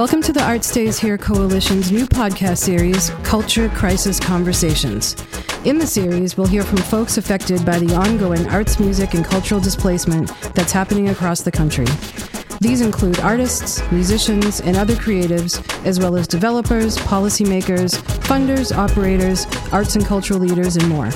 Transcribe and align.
Welcome 0.00 0.22
to 0.22 0.32
the 0.32 0.42
Art 0.42 0.64
Stays 0.64 0.98
Here 0.98 1.18
Coalition's 1.18 1.92
new 1.92 2.06
podcast 2.06 2.56
series, 2.56 3.10
Culture 3.22 3.68
Crisis 3.68 4.18
Conversations. 4.18 5.14
In 5.66 5.76
the 5.76 5.86
series, 5.86 6.38
we'll 6.38 6.46
hear 6.46 6.62
from 6.62 6.78
folks 6.78 7.18
affected 7.18 7.66
by 7.66 7.78
the 7.78 7.94
ongoing 7.94 8.48
arts, 8.48 8.80
music, 8.80 9.12
and 9.12 9.26
cultural 9.26 9.60
displacement 9.60 10.28
that's 10.54 10.72
happening 10.72 11.10
across 11.10 11.42
the 11.42 11.52
country. 11.52 11.84
These 12.62 12.80
include 12.80 13.20
artists, 13.20 13.82
musicians, 13.92 14.62
and 14.62 14.78
other 14.78 14.94
creatives, 14.94 15.60
as 15.84 16.00
well 16.00 16.16
as 16.16 16.26
developers, 16.26 16.96
policymakers, 16.96 18.00
funders, 18.22 18.74
operators, 18.74 19.44
arts 19.70 19.96
and 19.96 20.06
cultural 20.06 20.40
leaders, 20.40 20.76
and 20.76 20.88
more. 20.88 21.10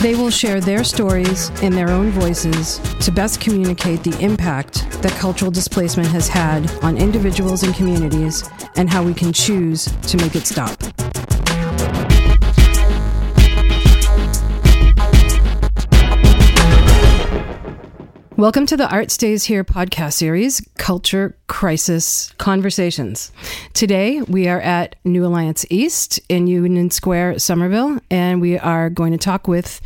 They 0.00 0.14
will 0.14 0.30
share 0.30 0.62
their 0.62 0.82
stories 0.82 1.50
in 1.60 1.74
their 1.74 1.90
own 1.90 2.10
voices 2.10 2.78
to 3.04 3.12
best 3.12 3.38
communicate 3.38 4.02
the 4.02 4.18
impact 4.18 4.90
that 5.02 5.12
cultural 5.18 5.50
displacement 5.50 6.08
has 6.08 6.26
had 6.26 6.70
on 6.82 6.96
individuals 6.96 7.64
and 7.64 7.74
communities 7.74 8.48
and 8.76 8.88
how 8.88 9.02
we 9.02 9.12
can 9.12 9.30
choose 9.30 9.84
to 9.84 10.16
make 10.16 10.34
it 10.34 10.46
stop. 10.46 11.09
Welcome 18.40 18.64
to 18.68 18.76
the 18.78 18.88
Art 18.88 19.10
Stays 19.10 19.44
Here 19.44 19.64
podcast 19.64 20.14
series, 20.14 20.66
Culture 20.78 21.36
Crisis 21.46 22.32
Conversations. 22.38 23.32
Today 23.74 24.22
we 24.22 24.48
are 24.48 24.62
at 24.62 24.96
New 25.04 25.26
Alliance 25.26 25.66
East 25.68 26.18
in 26.30 26.46
Union 26.46 26.90
Square, 26.90 27.40
Somerville, 27.40 27.98
and 28.10 28.40
we 28.40 28.58
are 28.58 28.88
going 28.88 29.12
to 29.12 29.18
talk 29.18 29.46
with 29.46 29.82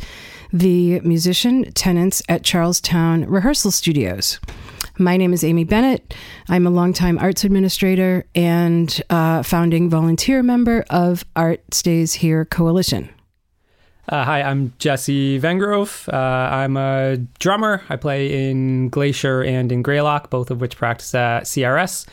the 0.53 1.01
musician 1.01 1.69
tenants 1.73 2.23
at 2.29 2.45
Charlestown 2.45 3.25
Rehearsal 3.25 3.71
Studios. 3.71 4.39
My 4.97 5.17
name 5.17 5.33
is 5.33 5.43
Ami 5.43 5.65
Bennitt. 5.65 6.13
I'm 6.47 6.65
a 6.65 6.69
longtime 6.69 7.19
arts 7.19 7.43
administrator 7.43 8.25
and 8.35 9.01
uh, 9.09 9.43
founding 9.43 9.89
volunteer 9.89 10.41
member 10.41 10.85
of 10.89 11.25
Art 11.35 11.61
Stays 11.73 12.13
Here 12.13 12.45
Coalition. 12.45 13.09
Uh, 14.07 14.23
hi, 14.23 14.43
I'm 14.43 14.71
Jesse 14.77 15.39
Vengrove. 15.39 16.07
Uh, 16.13 16.15
I'm 16.15 16.77
a 16.77 17.17
drummer. 17.39 17.81
I 17.89 17.95
play 17.95 18.49
in 18.49 18.89
Glacier 18.89 19.43
and 19.43 19.71
in 19.71 19.81
Greylock, 19.81 20.29
both 20.29 20.51
of 20.51 20.61
which 20.61 20.77
practice 20.77 21.15
at 21.15 21.43
CRS. 21.45 22.07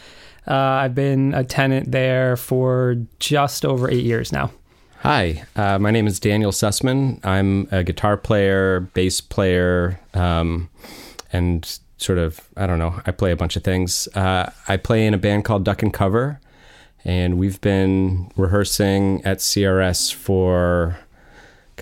Uh, 0.47 0.55
I've 0.55 0.95
been 0.95 1.34
a 1.34 1.45
tenant 1.45 1.93
there 1.93 2.39
for 2.39 2.97
just 3.19 3.67
over 3.67 3.91
eight 3.91 4.05
years 4.05 4.33
now. 4.33 4.51
Hi, 5.01 5.45
uh, 5.55 5.79
my 5.79 5.91
name 5.91 6.07
is 6.07 6.19
Daniel 6.19 6.51
Sussman. 6.51 7.23
I'm 7.27 7.69
a 7.71 7.84
guitar 7.84 8.17
player, 8.17 8.81
bass 8.95 9.21
player, 9.21 10.01
um, 10.15 10.71
and 11.31 11.79
sort 11.99 12.19
of, 12.19 12.41
I 12.56 12.67
don't 12.67 12.79
know, 12.79 13.03
I 13.05 13.11
play 13.11 13.33
a 13.33 13.37
bunch 13.37 13.56
of 13.56 13.65
things. 13.65 14.09
Uh, 14.15 14.51
I 14.67 14.79
play 14.79 15.06
in 15.06 15.12
a 15.12 15.19
band 15.19 15.45
called 15.45 15.65
Duck 15.65 15.83
and 15.83 15.93
Cover, 15.93 16.41
and 17.05 17.37
we've 17.37 17.61
been 17.61 18.31
rehearsing 18.37 19.23
at 19.25 19.39
CRS 19.39 20.12
for 20.15 20.99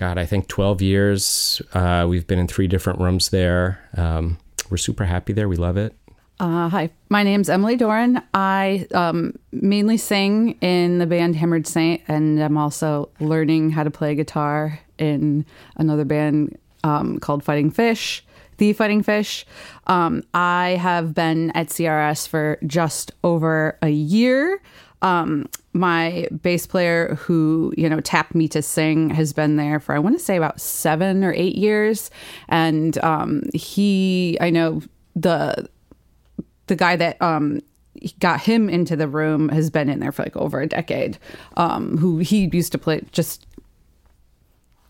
God, 0.01 0.17
I 0.17 0.25
think 0.25 0.47
12 0.47 0.81
years. 0.81 1.61
Uh, 1.75 2.07
we've 2.09 2.25
been 2.25 2.39
in 2.39 2.47
three 2.47 2.65
different 2.65 2.99
rooms 2.99 3.29
there. 3.29 3.87
Um, 3.95 4.39
we're 4.71 4.77
super 4.77 5.05
happy 5.05 5.31
there. 5.31 5.47
We 5.47 5.57
love 5.57 5.77
it. 5.77 5.95
Uh, 6.39 6.69
hi, 6.69 6.89
my 7.09 7.21
name's 7.21 7.49
Emily 7.49 7.77
Doran. 7.77 8.19
I 8.33 8.87
um, 8.95 9.35
mainly 9.51 9.97
sing 9.97 10.57
in 10.59 10.97
the 10.97 11.05
band 11.05 11.35
Hammered 11.35 11.67
Saint, 11.67 12.01
and 12.07 12.41
I'm 12.41 12.57
also 12.57 13.09
learning 13.19 13.69
how 13.69 13.83
to 13.83 13.91
play 13.91 14.15
guitar 14.15 14.79
in 14.97 15.45
another 15.75 16.03
band 16.03 16.57
um, 16.83 17.19
called 17.19 17.43
Fighting 17.43 17.69
Fish, 17.69 18.25
The 18.57 18.73
Fighting 18.73 19.03
Fish. 19.03 19.45
Um, 19.85 20.23
I 20.33 20.79
have 20.81 21.13
been 21.13 21.51
at 21.51 21.67
CRS 21.67 22.27
for 22.27 22.57
just 22.65 23.11
over 23.23 23.77
a 23.83 23.89
year. 23.89 24.63
Um, 25.03 25.47
my 25.73 26.27
bass 26.41 26.67
player 26.67 27.15
who 27.15 27.73
you 27.77 27.89
know 27.89 27.99
tapped 28.01 28.35
me 28.35 28.47
to 28.47 28.61
sing 28.61 29.09
has 29.09 29.31
been 29.31 29.55
there 29.55 29.79
for 29.79 29.95
i 29.95 29.99
want 29.99 30.17
to 30.17 30.23
say 30.23 30.35
about 30.35 30.59
seven 30.59 31.23
or 31.23 31.33
eight 31.33 31.55
years 31.55 32.11
and 32.49 32.97
um, 33.03 33.43
he 33.53 34.37
i 34.41 34.49
know 34.49 34.81
the 35.15 35.69
the 36.67 36.75
guy 36.75 36.95
that 36.95 37.21
um, 37.21 37.61
got 38.19 38.41
him 38.41 38.69
into 38.69 38.95
the 38.95 39.07
room 39.07 39.49
has 39.49 39.69
been 39.69 39.89
in 39.89 39.99
there 39.99 40.11
for 40.11 40.23
like 40.23 40.35
over 40.35 40.61
a 40.61 40.67
decade 40.67 41.17
um, 41.57 41.97
who 41.97 42.17
he 42.17 42.49
used 42.51 42.71
to 42.71 42.77
play 42.77 43.01
just 43.11 43.45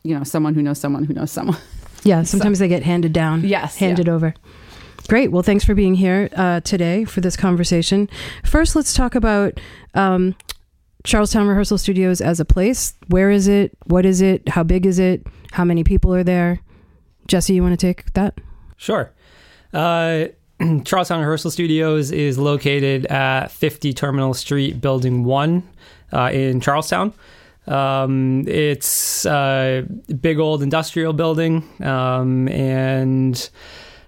you 0.03 0.18
know 0.18 0.24
someone 0.24 0.56
who 0.56 0.62
knows 0.62 0.80
someone 0.80 1.03
who 1.03 1.13
knows 1.13 1.31
someone 1.31 1.58
Yeah, 2.03 2.24
sometimes 2.24 2.59
they 2.59 2.68
get 2.68 2.84
handed 2.84 3.13
down. 3.13 3.44
Yes, 3.44 3.78
Handed 3.78 4.08
yeah. 4.08 4.13
over. 4.13 4.34
Great. 5.08 5.31
Well, 5.31 5.44
thanks 5.44 5.63
for 5.63 5.75
being 5.75 5.96
here 5.96 6.30
uh, 6.36 6.62
today 6.62 7.06
for 7.06 7.22
this 7.22 7.36
conversation. 7.36 8.09
First, 8.44 8.75
let's 8.75 8.94
talk 8.94 9.16
about 9.16 9.59
um, 9.94 10.36
Charlestown 11.03 11.47
Rehearsal 11.47 11.78
Studios 11.78 12.22
as 12.22 12.39
a 12.39 12.45
place. 12.45 12.94
Where 13.07 13.31
is 13.31 13.47
it? 13.47 13.75
What 13.85 14.06
is 14.06 14.22
it? 14.22 14.47
How 14.50 14.63
big 14.63 14.85
is 14.85 15.00
it? 15.00 15.25
How 15.51 15.66
many 15.66 15.84
people 15.84 16.13
are 16.13 16.23
there? 16.23 16.62
Jesse, 17.28 17.53
you 17.53 17.63
want 17.63 17.79
to 17.79 17.85
take 17.85 18.13
that? 18.13 18.39
Sure. 18.78 19.12
Uh, 19.73 20.25
Charlestown 20.85 21.19
Rehearsal 21.19 21.51
Studios 21.51 22.12
is 22.12 22.38
located 22.38 23.06
at 23.07 23.51
50 23.51 23.94
Terminal 23.94 24.34
Street, 24.34 24.81
Building 24.81 25.23
1 25.23 25.63
uh, 26.13 26.29
in 26.34 26.62
Charlestown. 26.62 27.13
Um, 27.68 28.47
it's 28.47 29.25
a 29.25 29.85
big 30.19 30.39
old 30.39 30.63
industrial 30.63 31.13
building, 31.13 31.63
um, 31.81 32.47
and 32.47 33.50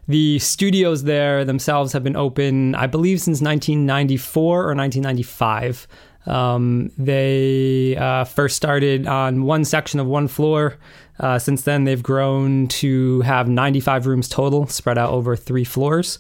the 0.08 0.40
studios 0.40 1.04
there 1.04 1.46
themselves 1.46 1.94
have 1.94 2.04
been 2.04 2.16
open, 2.16 2.76
I 2.76 2.88
believe, 2.88 3.22
since 3.22 3.42
1994 3.42 4.44
or 4.44 4.76
1995. 4.76 5.88
Um, 6.26 6.92
they 6.98 7.98
uh, 7.98 8.24
first 8.24 8.56
started 8.56 9.08
on 9.08 9.44
one 9.44 9.66
section 9.66 10.00
of 10.00 10.08
one 10.08 10.28
floor. 10.28 10.78
Uh, 11.20 11.38
since 11.38 11.64
then, 11.64 11.84
they've 11.84 12.02
grown 12.02 12.68
to 12.68 13.22
have 13.22 13.48
95 13.48 14.08
rooms 14.08 14.30
total, 14.30 14.68
spread 14.68 14.98
out 14.98 15.12
over 15.12 15.36
three 15.36 15.64
floors. 15.64 16.20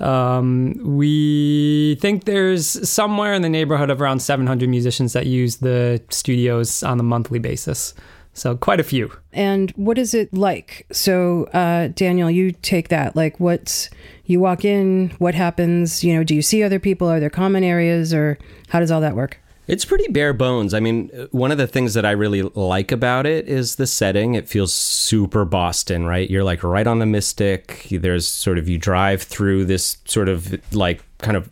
Um, 0.00 0.78
we 0.84 1.96
think 2.00 2.24
there's 2.24 2.88
somewhere 2.88 3.34
in 3.34 3.42
the 3.42 3.48
neighborhood 3.48 3.90
of 3.90 4.00
around 4.00 4.20
700 4.20 4.68
musicians 4.68 5.12
that 5.12 5.26
use 5.26 5.56
the 5.56 6.00
studios 6.10 6.82
on 6.82 7.00
a 7.00 7.02
monthly 7.02 7.38
basis. 7.38 7.94
So, 8.38 8.56
quite 8.56 8.80
a 8.80 8.84
few. 8.84 9.12
And 9.32 9.70
what 9.72 9.98
is 9.98 10.14
it 10.14 10.32
like? 10.32 10.86
So, 10.92 11.44
uh, 11.52 11.88
Daniel, 11.88 12.30
you 12.30 12.52
take 12.52 12.88
that. 12.88 13.16
Like, 13.16 13.38
what's 13.40 13.90
you 14.24 14.40
walk 14.40 14.64
in? 14.64 15.10
What 15.18 15.34
happens? 15.34 16.04
You 16.04 16.14
know, 16.14 16.24
do 16.24 16.34
you 16.34 16.42
see 16.42 16.62
other 16.62 16.78
people? 16.78 17.08
Are 17.08 17.20
there 17.20 17.30
common 17.30 17.64
areas, 17.64 18.14
or 18.14 18.38
how 18.68 18.80
does 18.80 18.90
all 18.90 19.00
that 19.00 19.16
work? 19.16 19.38
It's 19.66 19.84
pretty 19.84 20.10
bare 20.10 20.32
bones. 20.32 20.72
I 20.72 20.80
mean, 20.80 21.10
one 21.30 21.52
of 21.52 21.58
the 21.58 21.66
things 21.66 21.92
that 21.92 22.06
I 22.06 22.12
really 22.12 22.40
like 22.42 22.90
about 22.90 23.26
it 23.26 23.46
is 23.46 23.76
the 23.76 23.86
setting. 23.86 24.34
It 24.34 24.48
feels 24.48 24.72
super 24.72 25.44
Boston, 25.44 26.06
right? 26.06 26.28
You're 26.30 26.42
like 26.42 26.62
right 26.64 26.86
on 26.86 27.00
the 27.00 27.06
Mystic. 27.06 27.86
There's 27.90 28.26
sort 28.26 28.56
of, 28.56 28.66
you 28.66 28.78
drive 28.78 29.22
through 29.22 29.66
this 29.66 29.98
sort 30.06 30.30
of 30.30 30.58
like 30.74 31.04
kind 31.18 31.36
of 31.36 31.50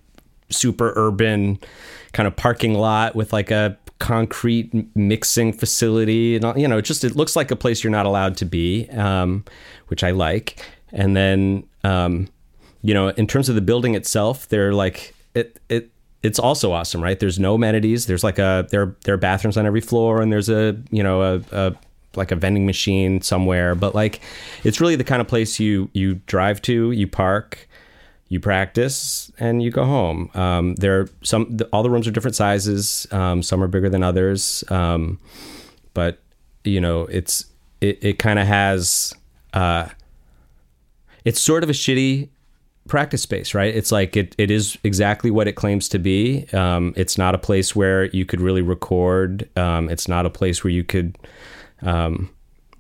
super 0.49 0.95
urban 0.97 1.59
kind 2.13 2.27
of 2.27 2.35
parking 2.37 2.73
lot 2.73 3.15
with 3.15 3.35
like 3.35 3.51
a 3.51 3.77
concrete 3.99 4.73
mixing 4.97 5.53
facility. 5.53 6.37
And, 6.37 6.61
you 6.61 6.69
know, 6.69 6.81
just 6.81 7.05
it 7.05 7.17
looks 7.17 7.37
like 7.37 7.51
a 7.51 7.57
place 7.57 7.83
you're 7.83 7.91
not 7.91 8.07
allowed 8.07 8.37
to 8.39 8.45
be, 8.45 8.89
um, 8.91 9.45
which 9.89 10.05
I 10.05 10.11
like. 10.11 10.63
And 10.93 11.17
then, 11.17 11.67
um, 11.85 12.29
you 12.83 12.95
know, 12.95 13.09
in 13.09 13.27
terms 13.27 13.49
of 13.49 13.55
the 13.55 13.61
building 13.61 13.95
itself, 13.95 14.49
they're 14.49 14.73
like, 14.73 15.15
it, 15.35 15.59
it, 15.69 15.91
it's 16.23 16.39
also 16.39 16.73
awesome, 16.73 17.03
right? 17.03 17.19
There's 17.19 17.39
no 17.39 17.55
amenities. 17.55 18.07
There's 18.07 18.25
like 18.25 18.39
a 18.39 18.67
there 18.71 18.97
there 19.05 19.15
are 19.15 19.19
bathrooms 19.19 19.57
on 19.57 19.65
every 19.65 19.81
floor, 19.81 20.21
and 20.21 20.33
there's 20.33 20.49
a 20.49 20.77
you 20.91 21.03
know 21.03 21.23
a, 21.23 21.41
a 21.53 21.77
like 22.17 22.33
a 22.33 22.37
vending 22.37 22.67
machine 22.67 23.21
somewhere. 23.21 23.75
But 23.75 23.95
like, 23.95 24.21
it's 24.65 24.81
really 24.81 24.97
the 24.97 25.05
kind 25.05 25.21
of 25.21 25.29
place 25.29 25.61
you 25.61 25.89
you 25.93 26.17
drive 26.27 26.61
to, 26.63 26.91
you 26.91 27.07
park, 27.07 27.69
you 28.29 28.41
practice, 28.41 29.31
and 29.39 29.63
you 29.63 29.71
go 29.71 29.85
home. 29.85 30.31
Um, 30.35 30.75
there 30.77 31.01
are 31.01 31.09
some 31.23 31.59
all 31.73 31.83
the 31.83 31.91
rooms 31.91 32.09
are 32.09 32.11
different 32.11 32.35
sizes. 32.35 33.07
Um, 33.13 33.43
some 33.43 33.63
are 33.63 33.69
bigger 33.69 33.89
than 33.89 34.03
others, 34.03 34.65
um, 34.69 35.21
but 35.95 36.19
you 36.65 36.81
know 36.81 37.03
it's 37.03 37.47
it 37.81 37.99
it 38.03 38.19
kind 38.19 38.39
of 38.39 38.47
has. 38.47 39.15
Uh, 39.53 39.89
it's 41.25 41.41
sort 41.41 41.65
of 41.65 41.71
a 41.71 41.73
shitty 41.73 42.29
practice 42.87 43.23
space, 43.23 43.55
right? 43.55 43.75
It's 43.75 43.91
like 43.91 44.17
it, 44.17 44.35
it 44.39 44.51
is 44.51 44.79
exactly 44.85 45.31
what 45.31 45.49
it 45.49 45.53
claims 45.53 45.89
to 45.91 45.99
be. 45.99 46.47
Um, 46.53 46.95
it's 46.97 47.19
not 47.19 47.35
a 47.35 47.39
place 47.39 47.75
where 47.75 48.05
you 48.07 48.25
could 48.25 48.41
really 48.41 48.63
record. 48.63 49.49
Um, 49.57 49.89
it's 49.89 50.09
not 50.09 50.27
a 50.27 50.31
place 50.31 50.63
where 50.63 50.71
you 50.71 50.85
could, 50.85 51.19
um, 51.83 52.31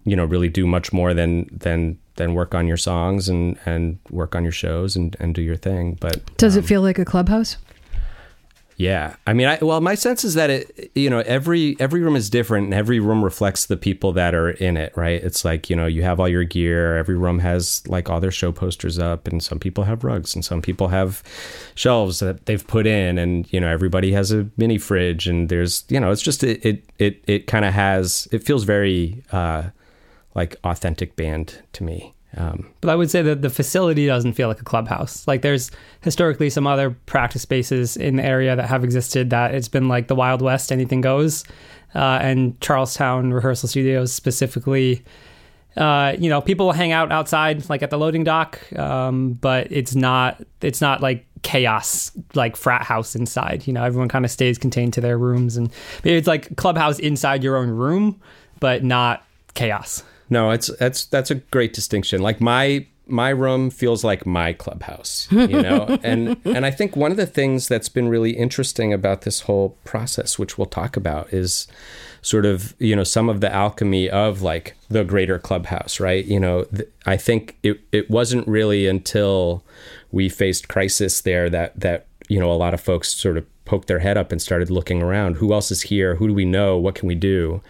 you 0.04 0.16
know, 0.16 0.24
really 0.24 0.48
do 0.48 0.66
much 0.66 0.92
more 0.92 1.12
than 1.14 1.48
than 1.50 1.98
than 2.16 2.34
work 2.34 2.54
on 2.54 2.66
your 2.66 2.76
songs 2.76 3.28
and 3.28 3.58
and 3.64 3.98
work 4.10 4.34
on 4.34 4.42
your 4.42 4.52
shows 4.52 4.96
and 4.96 5.16
and 5.20 5.34
do 5.34 5.42
your 5.42 5.56
thing. 5.56 5.96
But 6.00 6.36
Does 6.36 6.56
it 6.56 6.64
feel 6.64 6.82
like 6.82 6.98
a 6.98 7.04
clubhouse? 7.04 7.56
Yeah, 8.78 9.16
I 9.26 9.32
mean, 9.32 9.46
I, 9.46 9.58
well, 9.62 9.80
my 9.80 9.94
sense 9.94 10.22
is 10.22 10.34
that 10.34 10.50
it, 10.50 10.90
you 10.94 11.08
know, 11.08 11.20
every 11.20 11.76
every 11.80 12.02
room 12.02 12.14
is 12.14 12.28
different, 12.28 12.66
and 12.66 12.74
every 12.74 13.00
room 13.00 13.24
reflects 13.24 13.66
the 13.66 13.76
people 13.76 14.12
that 14.12 14.34
are 14.34 14.50
in 14.50 14.76
it, 14.76 14.92
right? 14.94 15.22
It's 15.22 15.46
like 15.46 15.70
you 15.70 15.76
know, 15.76 15.86
you 15.86 16.02
have 16.02 16.20
all 16.20 16.28
your 16.28 16.44
gear. 16.44 16.98
Every 16.98 17.16
room 17.16 17.38
has 17.38 17.82
like 17.88 18.10
all 18.10 18.20
their 18.20 18.30
show 18.30 18.52
posters 18.52 18.98
up, 18.98 19.26
and 19.26 19.42
some 19.42 19.58
people 19.58 19.84
have 19.84 20.04
rugs, 20.04 20.34
and 20.34 20.44
some 20.44 20.60
people 20.60 20.88
have 20.88 21.22
shelves 21.74 22.18
that 22.18 22.44
they've 22.44 22.66
put 22.66 22.86
in, 22.86 23.16
and 23.16 23.50
you 23.50 23.60
know, 23.60 23.68
everybody 23.68 24.12
has 24.12 24.30
a 24.30 24.46
mini 24.58 24.76
fridge, 24.76 25.26
and 25.26 25.48
there's 25.48 25.84
you 25.88 25.98
know, 25.98 26.10
it's 26.10 26.20
just 26.22 26.44
it 26.44 26.62
it 26.62 26.84
it, 26.98 27.24
it 27.26 27.46
kind 27.46 27.64
of 27.64 27.72
has 27.72 28.28
it 28.30 28.44
feels 28.44 28.64
very 28.64 29.22
uh, 29.32 29.62
like 30.36 30.54
authentic 30.62 31.16
band 31.16 31.62
to 31.72 31.82
me. 31.82 32.14
Um, 32.36 32.68
But 32.82 32.90
I 32.90 32.94
would 32.94 33.10
say 33.10 33.22
that 33.22 33.40
the 33.40 33.48
facility 33.48 34.06
doesn't 34.06 34.34
feel 34.34 34.48
like 34.48 34.60
a 34.60 34.64
clubhouse. 34.64 35.26
Like 35.26 35.40
there's 35.40 35.70
historically 36.02 36.50
some 36.50 36.66
other 36.66 36.90
practice 37.06 37.42
spaces 37.42 37.96
in 37.96 38.16
the 38.16 38.24
area 38.24 38.54
that 38.54 38.68
have 38.68 38.84
existed 38.84 39.30
that 39.30 39.54
it's 39.54 39.68
been 39.68 39.88
like 39.88 40.08
the 40.08 40.14
Wild 40.14 40.42
West, 40.42 40.70
anything 40.70 41.00
goes. 41.00 41.44
Uh, 41.94 42.18
and 42.20 42.60
Charlestown 42.60 43.32
Rehearsal 43.32 43.70
Studios 43.70 44.12
specifically, 44.12 45.02
uh, 45.78 46.14
you 46.18 46.28
know, 46.28 46.42
people 46.42 46.72
hang 46.72 46.92
out 46.92 47.10
outside, 47.10 47.68
like 47.70 47.82
at 47.82 47.88
the 47.88 47.96
loading 47.96 48.24
dock, 48.24 48.60
um, 48.78 49.32
but 49.34 49.68
it's 49.70 49.94
not 49.94 50.42
it's 50.60 50.82
not 50.82 51.00
like 51.00 51.24
chaos 51.42 52.12
like 52.34 52.56
frat 52.56 52.82
house 52.82 53.16
inside. 53.16 53.66
You 53.66 53.72
know, 53.72 53.82
everyone 53.84 54.08
kind 54.08 54.26
of 54.26 54.30
stays 54.30 54.58
contained 54.58 54.92
to 54.94 55.00
their 55.00 55.16
rooms, 55.16 55.56
and 55.56 55.72
it's 56.04 56.26
like 56.26 56.54
clubhouse 56.56 56.98
inside 56.98 57.42
your 57.42 57.56
own 57.56 57.70
room, 57.70 58.20
but 58.60 58.84
not 58.84 59.24
chaos. 59.54 60.02
No, 60.28 60.50
it's 60.50 60.70
that's 60.78 61.04
that's 61.04 61.30
a 61.30 61.36
great 61.36 61.72
distinction. 61.72 62.20
Like 62.20 62.40
my 62.40 62.86
my 63.06 63.28
room 63.30 63.70
feels 63.70 64.02
like 64.02 64.26
my 64.26 64.52
clubhouse, 64.52 65.28
you 65.30 65.62
know. 65.62 65.98
and 66.02 66.36
and 66.44 66.66
I 66.66 66.70
think 66.70 66.96
one 66.96 67.10
of 67.10 67.16
the 67.16 67.26
things 67.26 67.68
that's 67.68 67.88
been 67.88 68.08
really 68.08 68.32
interesting 68.32 68.92
about 68.92 69.22
this 69.22 69.42
whole 69.42 69.78
process, 69.84 70.38
which 70.38 70.58
we'll 70.58 70.66
talk 70.66 70.96
about, 70.96 71.32
is 71.32 71.68
sort 72.22 72.44
of 72.44 72.74
you 72.78 72.96
know 72.96 73.04
some 73.04 73.28
of 73.28 73.40
the 73.40 73.52
alchemy 73.52 74.10
of 74.10 74.42
like 74.42 74.76
the 74.88 75.04
greater 75.04 75.38
clubhouse, 75.38 76.00
right? 76.00 76.24
You 76.24 76.40
know, 76.40 76.64
th- 76.64 76.88
I 77.06 77.16
think 77.16 77.56
it 77.62 77.80
it 77.92 78.10
wasn't 78.10 78.46
really 78.48 78.88
until 78.88 79.64
we 80.10 80.28
faced 80.28 80.68
crisis 80.68 81.20
there 81.20 81.48
that 81.50 81.78
that 81.78 82.06
you 82.28 82.40
know 82.40 82.50
a 82.50 82.54
lot 82.54 82.74
of 82.74 82.80
folks 82.80 83.12
sort 83.12 83.36
of 83.36 83.46
poked 83.64 83.88
their 83.88 83.98
head 84.00 84.16
up 84.16 84.32
and 84.32 84.42
started 84.42 84.70
looking 84.70 85.02
around. 85.02 85.36
Who 85.36 85.52
else 85.52 85.70
is 85.70 85.82
here? 85.82 86.16
Who 86.16 86.28
do 86.28 86.34
we 86.34 86.44
know? 86.44 86.76
What 86.76 86.94
can 86.94 87.06
we 87.06 87.14
do? 87.14 87.62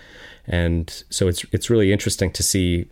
And 0.46 1.02
so 1.10 1.28
it's 1.28 1.44
it's 1.52 1.70
really 1.70 1.92
interesting 1.92 2.30
to 2.32 2.42
see 2.42 2.88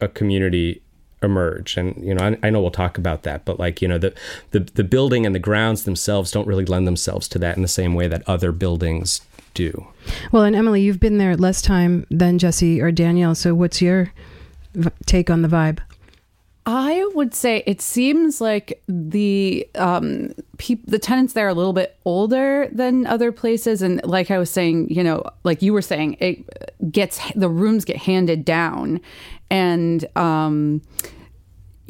a 0.00 0.08
community 0.08 0.82
emerge. 1.22 1.76
And 1.76 2.02
you 2.02 2.14
know 2.14 2.24
I, 2.24 2.46
I, 2.46 2.50
know 2.50 2.60
we'll 2.60 2.70
talk 2.70 2.96
about 2.96 3.22
that 3.24 3.44
but 3.44 3.58
like 3.58 3.82
you 3.82 3.88
know 3.88 3.98
the, 3.98 4.14
the 4.52 4.60
the 4.60 4.84
building 4.84 5.26
and 5.26 5.34
the 5.34 5.40
grounds 5.40 5.84
themselves 5.84 6.30
don't 6.30 6.46
really 6.46 6.64
lend 6.64 6.86
themselves 6.86 7.28
to 7.28 7.38
that 7.40 7.56
in 7.56 7.62
the 7.62 7.68
same 7.68 7.94
way 7.94 8.08
that 8.08 8.22
other 8.26 8.52
buildings 8.52 9.20
do. 9.52 9.86
Well 10.32 10.44
and 10.44 10.56
emily 10.56 10.80
you've 10.80 11.00
been 11.00 11.18
there 11.18 11.36
less 11.36 11.60
time 11.60 12.06
than 12.10 12.38
jesse 12.38 12.80
or 12.80 12.90
daniel 12.90 13.34
so 13.34 13.54
what's 13.54 13.82
your 13.82 14.12
take 15.04 15.28
on 15.28 15.42
the 15.42 15.48
vibe 15.48 15.80
I 16.72 17.04
would 17.14 17.34
say 17.34 17.64
it 17.66 17.80
seems 17.80 18.40
like 18.40 18.80
the 18.86 19.68
um, 19.74 20.32
the 20.86 21.00
tenants 21.00 21.32
there 21.32 21.46
are 21.46 21.48
a 21.48 21.54
little 21.54 21.72
bit 21.72 21.96
older 22.04 22.68
than 22.70 23.06
other 23.06 23.32
places, 23.32 23.82
and 23.82 24.00
like 24.04 24.30
I 24.30 24.38
was 24.38 24.50
saying, 24.50 24.88
you 24.88 25.02
know, 25.02 25.24
like 25.42 25.62
you 25.62 25.72
were 25.72 25.82
saying, 25.82 26.16
it 26.20 26.92
gets 26.92 27.20
the 27.32 27.48
rooms 27.48 27.84
get 27.84 27.96
handed 27.96 28.44
down, 28.44 29.00
and 29.50 30.06
um, 30.16 30.80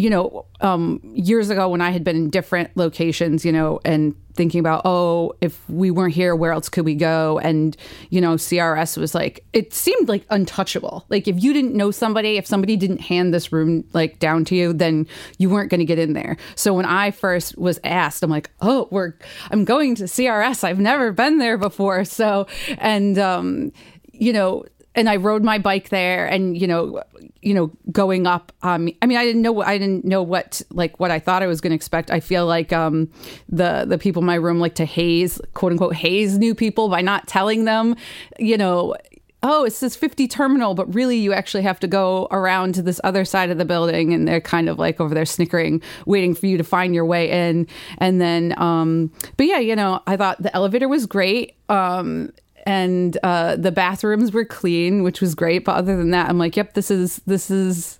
you 0.00 0.08
know, 0.08 0.46
um, 0.62 0.98
years 1.02 1.50
ago 1.50 1.68
when 1.68 1.82
I 1.82 1.90
had 1.90 2.04
been 2.04 2.16
in 2.16 2.30
different 2.30 2.74
locations, 2.74 3.44
you 3.44 3.52
know, 3.52 3.80
and 3.84 4.14
thinking 4.32 4.58
about, 4.58 4.80
oh, 4.86 5.34
if 5.42 5.68
we 5.68 5.90
weren't 5.90 6.14
here, 6.14 6.34
where 6.34 6.52
else 6.52 6.70
could 6.70 6.86
we 6.86 6.94
go? 6.94 7.38
And, 7.40 7.76
you 8.08 8.18
know, 8.18 8.36
CRS 8.36 8.96
was 8.96 9.14
like, 9.14 9.44
it 9.52 9.74
seemed 9.74 10.08
like 10.08 10.24
untouchable. 10.30 11.04
Like 11.10 11.28
if 11.28 11.42
you 11.42 11.52
didn't 11.52 11.74
know 11.74 11.90
somebody, 11.90 12.38
if 12.38 12.46
somebody 12.46 12.76
didn't 12.76 13.02
hand 13.02 13.34
this 13.34 13.52
room 13.52 13.84
like 13.92 14.18
down 14.18 14.46
to 14.46 14.54
you, 14.54 14.72
then 14.72 15.06
you 15.36 15.50
weren't 15.50 15.68
going 15.68 15.80
to 15.80 15.84
get 15.84 15.98
in 15.98 16.14
there. 16.14 16.38
So 16.54 16.72
when 16.72 16.86
I 16.86 17.10
first 17.10 17.58
was 17.58 17.78
asked, 17.84 18.22
I'm 18.22 18.30
like, 18.30 18.48
oh, 18.62 18.88
we're, 18.90 19.12
I'm 19.50 19.66
going 19.66 19.96
to 19.96 20.04
CRS. 20.04 20.64
I've 20.64 20.80
never 20.80 21.12
been 21.12 21.36
there 21.36 21.58
before. 21.58 22.06
So, 22.06 22.46
and, 22.78 23.18
um, 23.18 23.70
you 24.14 24.32
know, 24.32 24.64
and 24.94 25.08
I 25.08 25.16
rode 25.16 25.44
my 25.44 25.58
bike 25.58 25.90
there 25.90 26.26
and 26.26 26.56
you 26.56 26.66
know 26.66 27.02
you 27.42 27.54
know 27.54 27.70
going 27.92 28.26
up 28.26 28.52
um 28.62 28.88
I 29.02 29.06
mean 29.06 29.18
I 29.18 29.24
didn't 29.24 29.42
know 29.42 29.52
what 29.52 29.66
I 29.66 29.78
didn't 29.78 30.04
know 30.04 30.22
what 30.22 30.62
like 30.70 30.98
what 30.98 31.10
I 31.10 31.18
thought 31.18 31.42
I 31.42 31.46
was 31.46 31.60
going 31.60 31.70
to 31.70 31.76
expect 31.76 32.10
I 32.10 32.20
feel 32.20 32.46
like 32.46 32.72
um 32.72 33.08
the 33.48 33.84
the 33.86 33.98
people 33.98 34.20
in 34.20 34.26
my 34.26 34.34
room 34.34 34.58
like 34.58 34.74
to 34.76 34.84
haze 34.84 35.40
quote 35.54 35.72
unquote 35.72 35.94
haze 35.94 36.38
new 36.38 36.54
people 36.54 36.88
by 36.88 37.00
not 37.00 37.26
telling 37.26 37.64
them 37.64 37.96
you 38.38 38.56
know 38.56 38.96
oh, 39.42 39.64
it 39.64 39.72
says 39.72 39.96
50 39.96 40.28
terminal, 40.28 40.74
but 40.74 40.94
really 40.94 41.16
you 41.16 41.32
actually 41.32 41.62
have 41.62 41.80
to 41.80 41.88
go 41.88 42.28
around 42.30 42.74
to 42.74 42.82
this 42.82 43.00
other 43.04 43.24
side 43.24 43.50
of 43.50 43.58
the 43.58 43.64
building 43.64 44.12
and 44.12 44.28
they're 44.28 44.40
kind 44.40 44.68
of 44.68 44.78
like 44.78 45.00
over 45.00 45.14
there 45.14 45.24
snickering, 45.24 45.80
waiting 46.06 46.34
for 46.34 46.46
you 46.46 46.58
to 46.58 46.64
find 46.64 46.94
your 46.94 47.06
way 47.06 47.30
in. 47.30 47.66
And 47.98 48.20
then, 48.20 48.54
um, 48.60 49.10
but 49.36 49.46
yeah, 49.46 49.58
you 49.58 49.74
know, 49.74 50.02
I 50.06 50.16
thought 50.16 50.42
the 50.42 50.54
elevator 50.54 50.88
was 50.88 51.06
great. 51.06 51.56
Um, 51.68 52.32
and 52.70 53.18
uh, 53.24 53.56
the 53.56 53.72
bathrooms 53.72 54.30
were 54.30 54.44
clean, 54.44 55.02
which 55.02 55.20
was 55.20 55.34
great. 55.34 55.64
But 55.64 55.74
other 55.74 55.96
than 55.96 56.12
that, 56.12 56.28
I'm 56.28 56.38
like, 56.38 56.56
yep, 56.56 56.74
this 56.74 56.88
is 56.88 57.16
this 57.26 57.50
is 57.50 57.98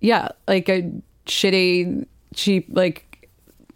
yeah, 0.00 0.28
like 0.46 0.68
a 0.68 0.92
shitty, 1.24 2.04
cheap 2.34 2.66
like 2.68 3.30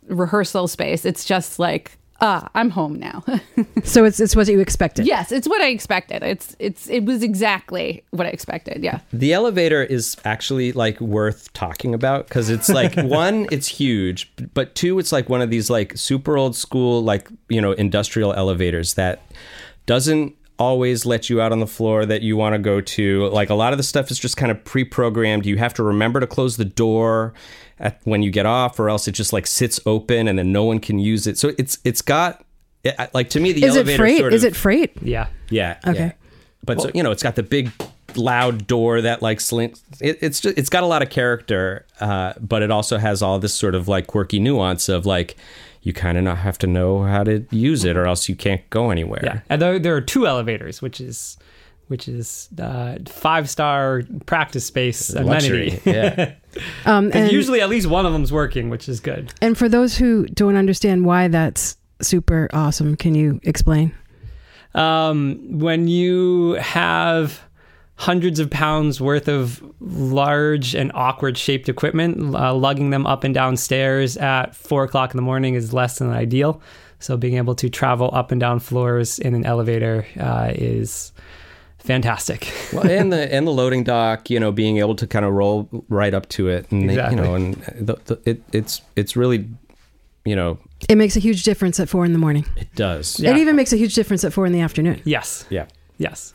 rehearsal 0.06 0.69
space. 0.69 1.06
It's 1.06 1.25
just 1.25 1.58
like 1.58 1.96
ah, 2.20 2.46
I'm 2.54 2.69
home 2.69 2.98
now. 2.98 3.25
so 3.84 4.04
it's 4.04 4.20
it's 4.20 4.36
what 4.36 4.48
you 4.48 4.60
expected. 4.60 5.06
yes, 5.06 5.32
it's 5.32 5.48
what 5.48 5.62
I 5.62 5.69
expected. 5.69 6.22
It's 6.22 6.54
it's 6.58 6.90
it 6.90 7.06
was 7.06 7.22
exactly 7.22 8.04
what 8.10 8.26
I 8.26 8.31
expected. 8.31 8.84
Yeah. 8.84 9.00
the 9.14 9.32
elevator 9.32 9.82
is 9.82 10.14
actually 10.26 10.72
like 10.72 11.00
worth 11.00 11.50
talking 11.54 11.94
about 11.94 12.28
because 12.28 12.50
it's 12.50 12.69
like 12.69 12.94
one 12.96 13.46
it's 13.50 13.66
huge 13.66 14.31
but 14.52 14.74
two 14.74 14.98
it's 14.98 15.10
like 15.10 15.31
one 15.31 15.40
of 15.40 15.48
these 15.48 15.70
like 15.70 15.96
super 15.96 16.36
old 16.36 16.54
school 16.54 17.02
like 17.02 17.28
you 17.48 17.62
know 17.62 17.72
industrial 17.72 18.34
elevators 18.34 18.94
that 18.94 19.22
doesn't 19.88 20.37
always 20.58 21.06
let 21.06 21.31
you 21.31 21.40
out 21.40 21.50
on 21.50 21.61
the 21.61 21.67
floor 21.67 22.05
that 22.05 22.23
you 22.23 22.37
want 22.37 22.52
to 22.52 22.58
go 22.58 22.81
to 22.81 23.26
like 23.29 23.49
a 23.49 23.55
lot 23.55 23.73
of 23.73 23.76
the 23.76 23.82
stuff 23.82 24.11
is 24.11 24.19
just 24.19 24.37
kind 24.37 24.50
of 24.50 24.64
pre-programmed 24.64 25.46
you 25.46 25.56
have 25.56 25.73
to 25.73 25.85
remember 25.85 26.19
to 26.19 26.26
close 26.26 26.56
the 26.56 26.64
door 26.64 27.32
at, 27.79 28.00
when 28.02 28.25
you 28.25 28.31
get 28.31 28.44
off 28.44 28.81
or 28.81 28.88
else 28.88 29.06
it 29.06 29.12
just 29.12 29.32
like 29.32 29.46
sits 29.46 29.79
open 29.87 30.26
and 30.26 30.37
then 30.37 30.50
no 30.50 30.64
one 30.64 30.81
can 30.81 30.99
use 30.99 31.29
it 31.29 31.38
so 31.38 31.52
it's 31.58 31.79
it's 31.85 32.02
got 32.02 32.44
it, 32.85 32.96
like 33.14 33.31
to 33.31 33.40
me 33.40 33.52
the 33.52 33.64
Is 33.64 33.75
it 33.75 33.79
elevator 33.81 33.99
freight? 33.99 34.19
sort 34.19 34.32
Is 34.35 34.44
it 34.44 34.56
freight? 34.56 35.02
Yeah. 35.02 35.29
yeah. 35.50 35.79
Okay. 35.87 35.99
yeah. 35.99 36.12
But 36.64 36.81
so, 36.81 36.91
you 36.94 37.02
know, 37.02 37.11
it's 37.11 37.23
got 37.23 37.34
the 37.34 37.43
big 37.43 37.70
loud 38.19 38.67
door 38.67 39.00
that 39.00 39.23
like 39.23 39.41
slinks. 39.41 39.82
It, 40.00 40.19
it's 40.20 40.41
just, 40.41 40.59
it's 40.59 40.69
got 40.69 40.82
a 40.82 40.87
lot 40.87 41.03
of 41.03 41.11
character, 41.11 41.87
uh, 42.00 42.35
but 42.41 42.62
it 42.62 42.70
also 42.70 42.99
has 42.99 43.23
all 43.23 43.38
this 43.38 43.55
sort 43.55 43.75
of 43.75 43.89
like 43.89 44.06
quirky 44.06 44.39
nuance 44.41 44.89
of 44.89 45.06
like 45.06 45.37
you 45.82 45.93
kind 45.93 46.19
of 46.19 46.25
not 46.25 46.39
have 46.39 46.58
to 46.58 46.67
know 46.67 47.03
how 47.05 47.25
to 47.25 47.46
use 47.51 47.84
it 47.84 47.96
or 47.96 48.06
else 48.06 48.29
you 48.29 48.37
can't 48.37 48.69
go 48.70 48.91
anywhere. 48.91 49.20
Yeah, 49.22 49.41
and 49.48 49.63
there, 49.63 49.79
there 49.79 49.94
are 49.96 50.01
two 50.01 50.27
elevators, 50.27 50.82
which 50.82 51.01
is 51.01 51.39
which 51.87 52.06
is 52.06 52.51
uh, 52.60 52.98
five 53.08 53.48
star 53.48 54.03
practice 54.27 54.67
space 54.67 55.10
amenity. 55.10 55.81
Yeah. 55.84 56.34
Um, 56.87 57.05
And 57.06 57.15
and, 57.15 57.32
usually 57.32 57.60
at 57.60 57.69
least 57.69 57.87
one 57.87 58.05
of 58.05 58.13
them's 58.13 58.32
working, 58.32 58.69
which 58.69 58.89
is 58.89 58.98
good. 58.98 59.32
and 59.41 59.56
for 59.56 59.69
those 59.69 59.96
who 59.96 60.27
don't 60.27 60.56
understand 60.56 61.05
why 61.05 61.29
that's 61.29 61.77
super 62.03 62.48
awesome, 62.53 62.96
can 62.96 63.15
you 63.15 63.39
explain? 63.44 63.94
Um, 64.75 65.39
when 65.58 65.87
you 65.87 66.55
have 66.55 67.41
hundreds 68.00 68.38
of 68.38 68.48
pounds 68.48 69.00
worth 69.00 69.28
of 69.28 69.60
large 69.81 70.72
and 70.74 70.93
awkward 70.94 71.36
shaped 71.36 71.69
equipment, 71.69 72.34
uh, 72.34 72.55
lugging 72.55 72.90
them 72.90 73.05
up 73.06 73.24
and 73.24 73.34
down 73.34 73.56
stairs 73.56 74.17
at 74.17 74.55
four 74.55 74.84
o'clock 74.84 75.10
in 75.12 75.17
the 75.17 75.22
morning 75.22 75.55
is 75.55 75.72
less 75.72 75.98
than 75.98 76.08
ideal. 76.10 76.62
So 77.00 77.17
being 77.17 77.34
able 77.36 77.55
to 77.56 77.69
travel 77.69 78.10
up 78.12 78.31
and 78.31 78.40
down 78.40 78.60
floors 78.60 79.19
in 79.19 79.34
an 79.34 79.44
elevator 79.44 80.06
uh, 80.19 80.52
is 80.55 81.12
fantastic. 81.78 82.52
well, 82.72 82.86
and 82.88 83.12
the 83.12 83.32
and 83.34 83.46
the 83.46 83.50
loading 83.50 83.82
dock, 83.84 84.31
you 84.31 84.38
know, 84.40 84.52
being 84.52 84.78
able 84.78 84.94
to 84.96 85.06
kind 85.06 85.24
of 85.24 85.32
roll 85.32 85.69
right 85.88 86.14
up 86.14 86.28
to 86.31 86.48
it, 86.48 86.70
and 86.70 86.90
Exactly. 86.90 87.17
you 87.19 87.22
know, 87.24 87.34
and 87.34 87.55
the, 87.81 87.96
the, 88.06 88.20
it 88.24 88.43
it's 88.52 88.81
it's 88.94 89.17
really, 89.17 89.48
you 90.24 90.36
know, 90.36 90.58
It 90.88 90.96
makes 90.98 91.17
a 91.17 91.20
huge 91.20 91.43
difference 91.43 91.81
at 91.81 91.88
four 91.88 92.05
in 92.05 92.12
the 92.12 92.19
morning. 92.19 92.44
it 92.56 92.72
does. 92.76 93.19
Yeah. 93.19 93.31
It 93.32 93.38
even 93.38 93.56
makes 93.56 93.72
a 93.72 93.76
huge 93.76 93.94
difference 93.94 94.22
at 94.24 94.32
four 94.32 94.46
in 94.46 94.52
the 94.52 94.60
afternoon. 94.60 95.00
yes, 95.05 95.46
Yeah. 95.50 95.67
yes. 95.98 96.34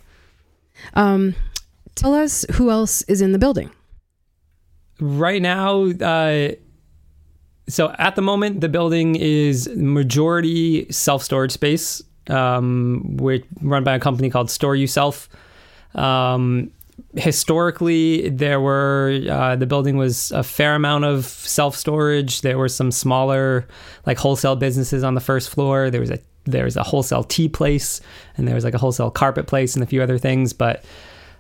Um, 0.96 1.36
tell 1.96 2.14
us 2.14 2.46
who 2.54 2.70
else 2.70 3.02
is 3.04 3.22
in 3.22 3.32
the 3.32 3.40
building. 3.40 3.70
right 5.00 5.42
now 5.42 5.84
uh 5.84 6.50
so 7.68 7.94
at 7.98 8.16
the 8.16 8.22
moment 8.22 8.62
the 8.62 8.70
building 8.70 9.16
is 9.16 9.68
majority 9.76 10.86
self-storage 10.92 11.52
space 11.52 12.02
um 12.30 13.18
which 13.18 13.44
run 13.62 13.84
by 13.84 13.96
a 13.96 14.00
company 14.00 14.30
called 14.30 14.50
store 14.50 14.76
yourself 14.76 15.28
um 15.96 16.70
historically 17.16 18.30
there 18.30 18.62
were 18.62 19.20
uh, 19.30 19.56
the 19.56 19.66
building 19.66 19.98
was 19.98 20.32
a 20.32 20.44
fair 20.44 20.76
amount 20.76 21.04
of 21.04 21.26
self-storage 21.26 22.42
there 22.42 22.58
were 22.58 22.70
some 22.70 22.92
smaller 22.92 23.68
like 24.06 24.18
wholesale 24.18 24.56
businesses 24.56 25.04
on 25.04 25.16
the 25.16 25.22
first 25.22 25.50
floor 25.50 25.90
there 25.90 26.02
was 26.02 26.12
a 26.12 26.20
there 26.46 26.66
was 26.66 26.76
a 26.76 26.84
wholesale 26.84 27.24
tea 27.24 27.48
place 27.50 28.02
and 28.38 28.48
there 28.48 28.56
was 28.56 28.64
like 28.64 28.74
a 28.74 28.78
wholesale 28.78 29.10
carpet 29.10 29.48
place 29.48 29.76
and 29.76 29.84
a 29.84 29.88
few 29.88 30.02
other 30.02 30.18
things. 30.18 30.52
But 30.54 30.84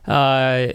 uh, 0.08 0.68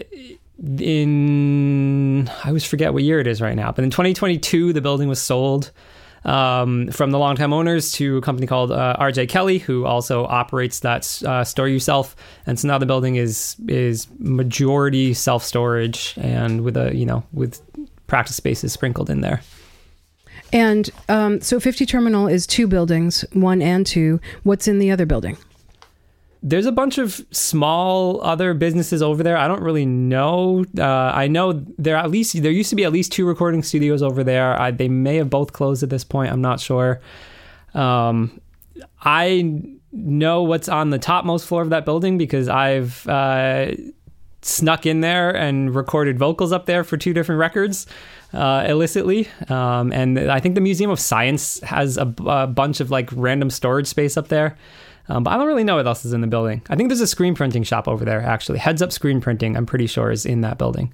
in 0.77 2.27
I 2.43 2.47
always 2.47 2.65
forget 2.65 2.93
what 2.93 3.03
year 3.03 3.19
it 3.19 3.27
is 3.27 3.41
right 3.41 3.55
now, 3.55 3.71
but 3.71 3.83
in 3.83 3.89
2022 3.89 4.73
the 4.73 4.81
building 4.81 5.07
was 5.07 5.21
sold 5.21 5.71
um, 6.25 6.89
from 6.89 7.11
the 7.11 7.19
longtime 7.19 7.53
owners 7.53 7.91
to 7.93 8.17
a 8.17 8.21
company 8.21 8.47
called 8.47 8.71
uh, 8.71 8.95
RJ 8.99 9.29
Kelly, 9.29 9.59
who 9.59 9.85
also 9.85 10.25
operates 10.25 10.81
that 10.81 11.21
uh, 11.23 11.43
store 11.43 11.67
yourself. 11.67 12.15
And 12.45 12.59
so 12.59 12.67
now 12.67 12.77
the 12.77 12.85
building 12.85 13.15
is 13.15 13.55
is 13.67 14.07
majority 14.17 15.13
self 15.13 15.43
storage 15.43 16.13
and 16.17 16.61
with 16.61 16.77
a 16.77 16.95
you 16.95 17.05
know 17.05 17.23
with 17.31 17.61
practice 18.07 18.35
spaces 18.35 18.73
sprinkled 18.73 19.09
in 19.09 19.21
there. 19.21 19.41
And 20.51 20.89
um, 21.09 21.41
so 21.41 21.59
50 21.59 21.85
Terminal 21.85 22.27
is 22.27 22.47
two 22.47 22.67
buildings, 22.67 23.23
one 23.33 23.61
and 23.61 23.85
two. 23.85 24.19
What's 24.41 24.67
in 24.67 24.79
the 24.79 24.89
other 24.89 25.05
building? 25.05 25.37
There's 26.41 26.65
a 26.65 26.71
bunch 26.71 26.97
of 26.97 27.25
small 27.31 28.21
other 28.21 28.53
businesses 28.53 29.01
over 29.01 29.23
there. 29.23 29.37
I 29.37 29.47
don't 29.47 29.61
really 29.61 29.85
know. 29.85 30.63
Uh, 30.77 30.83
I 30.83 31.27
know 31.27 31.65
there 31.77 31.97
at 31.97 32.09
least 32.09 32.41
there 32.41 32.51
used 32.51 32.69
to 32.69 32.77
be 32.77 32.85
at 32.85 32.93
least 32.93 33.11
two 33.11 33.25
recording 33.25 33.61
studios 33.61 34.01
over 34.01 34.23
there. 34.23 34.59
I, 34.59 34.71
they 34.71 34.87
may 34.87 35.17
have 35.17 35.29
both 35.29 35.51
closed 35.51 35.83
at 35.83 35.89
this 35.89 36.05
point. 36.05 36.31
I'm 36.31 36.41
not 36.41 36.61
sure. 36.61 37.01
Um, 37.73 38.39
I 39.01 39.61
know 39.91 40.43
what's 40.43 40.69
on 40.69 40.91
the 40.91 40.99
topmost 40.99 41.45
floor 41.45 41.61
of 41.61 41.71
that 41.71 41.83
building 41.83 42.17
because 42.17 42.47
I've 42.47 43.05
uh, 43.07 43.71
snuck 44.41 44.85
in 44.85 45.01
there 45.01 45.35
and 45.35 45.73
recorded 45.75 46.17
vocals 46.17 46.51
up 46.51 46.65
there 46.65 46.83
for 46.83 46.97
two 46.97 47.13
different 47.13 47.39
records 47.39 47.87
uh, 48.33 48.65
illicitly. 48.67 49.27
Um, 49.49 49.91
and 49.91 50.19
I 50.31 50.39
think 50.39 50.55
the 50.55 50.61
Museum 50.61 50.89
of 50.89 50.99
Science 50.99 51.59
has 51.61 51.97
a, 51.97 52.13
a 52.25 52.47
bunch 52.47 52.79
of 52.79 52.91
like 52.91 53.09
random 53.13 53.49
storage 53.49 53.87
space 53.87 54.17
up 54.17 54.29
there. 54.29 54.57
Um, 55.09 55.23
but 55.23 55.31
I 55.31 55.37
don't 55.37 55.47
really 55.47 55.63
know 55.63 55.77
what 55.77 55.87
else 55.87 56.05
is 56.05 56.13
in 56.13 56.21
the 56.21 56.27
building. 56.27 56.61
I 56.69 56.75
think 56.75 56.89
there's 56.89 57.01
a 57.01 57.07
screen 57.07 57.33
printing 57.33 57.63
shop 57.63 57.87
over 57.87 58.05
there, 58.05 58.21
actually. 58.21 58.59
Heads 58.59 58.81
Up 58.81 58.91
Screen 58.91 59.19
Printing, 59.19 59.57
I'm 59.57 59.65
pretty 59.65 59.87
sure, 59.87 60.11
is 60.11 60.25
in 60.25 60.41
that 60.41 60.59
building. 60.59 60.93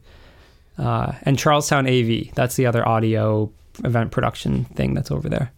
Uh, 0.78 1.14
and 1.24 1.38
Charlestown 1.38 1.86
AV, 1.88 2.34
that's 2.34 2.56
the 2.56 2.66
other 2.66 2.88
audio 2.88 3.52
event 3.84 4.12
production 4.12 4.66
thing 4.66 4.94
that's 4.94 5.12
over 5.12 5.28
there. 5.28 5.52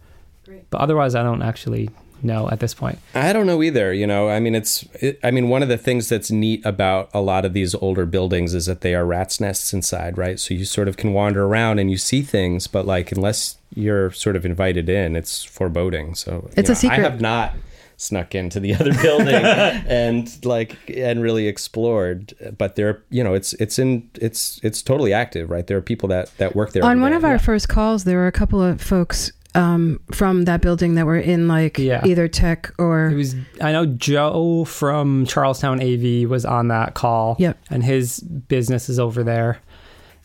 Great. 0.44 0.68
But 0.70 0.80
otherwise, 0.80 1.14
I 1.14 1.22
don't 1.22 1.42
actually 1.42 1.90
know 2.20 2.50
at 2.50 2.58
this 2.58 2.74
point. 2.74 2.98
I 3.14 3.32
don't 3.32 3.46
know 3.46 3.62
either. 3.62 3.92
You 3.92 4.06
know, 4.06 4.28
I 4.28 4.40
mean, 4.40 4.56
it's, 4.56 4.82
it, 4.94 5.20
I 5.22 5.30
mean, 5.30 5.48
one 5.48 5.62
of 5.62 5.68
the 5.68 5.78
things 5.78 6.08
that's 6.08 6.32
neat 6.32 6.64
about 6.66 7.10
a 7.14 7.20
lot 7.20 7.44
of 7.44 7.52
these 7.52 7.76
older 7.76 8.06
buildings 8.06 8.54
is 8.54 8.66
that 8.66 8.80
they 8.80 8.92
are 8.94 9.06
rat's 9.06 9.40
nests 9.40 9.72
inside, 9.72 10.18
right? 10.18 10.40
So 10.40 10.54
you 10.54 10.64
sort 10.64 10.88
of 10.88 10.96
can 10.96 11.12
wander 11.12 11.44
around 11.44 11.78
and 11.78 11.92
you 11.92 11.96
see 11.96 12.22
things, 12.22 12.66
but 12.66 12.86
like, 12.86 13.12
unless 13.12 13.56
you're 13.72 14.10
sort 14.10 14.34
of 14.34 14.44
invited 14.44 14.88
in, 14.88 15.14
it's 15.14 15.44
foreboding. 15.44 16.16
So 16.16 16.50
it's 16.56 16.68
know, 16.68 16.72
a 16.72 16.76
secret. 16.76 16.98
I 16.98 17.02
have 17.02 17.20
not 17.20 17.54
snuck 17.98 18.34
into 18.34 18.58
the 18.60 18.74
other 18.80 18.94
building 19.02 19.34
and 19.34 20.44
like 20.44 20.76
and 20.88 21.20
really 21.20 21.46
explored 21.46 22.32
but 22.56 22.76
there 22.76 23.02
you 23.10 23.22
know 23.22 23.34
it's 23.34 23.52
it's 23.54 23.78
in 23.78 24.08
it's 24.14 24.58
it's 24.62 24.80
totally 24.80 25.12
active 25.12 25.50
right 25.50 25.66
there 25.66 25.76
are 25.76 25.82
people 25.82 26.08
that 26.08 26.34
that 26.38 26.56
work 26.56 26.72
there 26.72 26.84
on 26.84 27.00
one 27.00 27.12
of 27.12 27.24
our 27.24 27.32
yeah. 27.32 27.38
first 27.38 27.68
calls 27.68 28.04
there 28.04 28.16
were 28.16 28.28
a 28.28 28.32
couple 28.32 28.62
of 28.62 28.80
folks 28.80 29.32
um, 29.54 30.00
from 30.12 30.44
that 30.44 30.60
building 30.60 30.94
that 30.94 31.06
were 31.06 31.18
in 31.18 31.48
like 31.48 31.78
yeah. 31.78 32.02
either 32.06 32.28
tech 32.28 32.70
or 32.78 33.08
it 33.08 33.16
was 33.16 33.34
I 33.60 33.72
know 33.72 33.86
Joe 33.86 34.64
from 34.64 35.26
Charlestown 35.26 35.80
AV 35.82 36.28
was 36.28 36.44
on 36.44 36.68
that 36.68 36.94
call. 36.94 37.36
Yep. 37.38 37.58
And 37.70 37.82
his 37.82 38.20
business 38.20 38.88
is 38.88 38.98
over 38.98 39.24
there. 39.24 39.58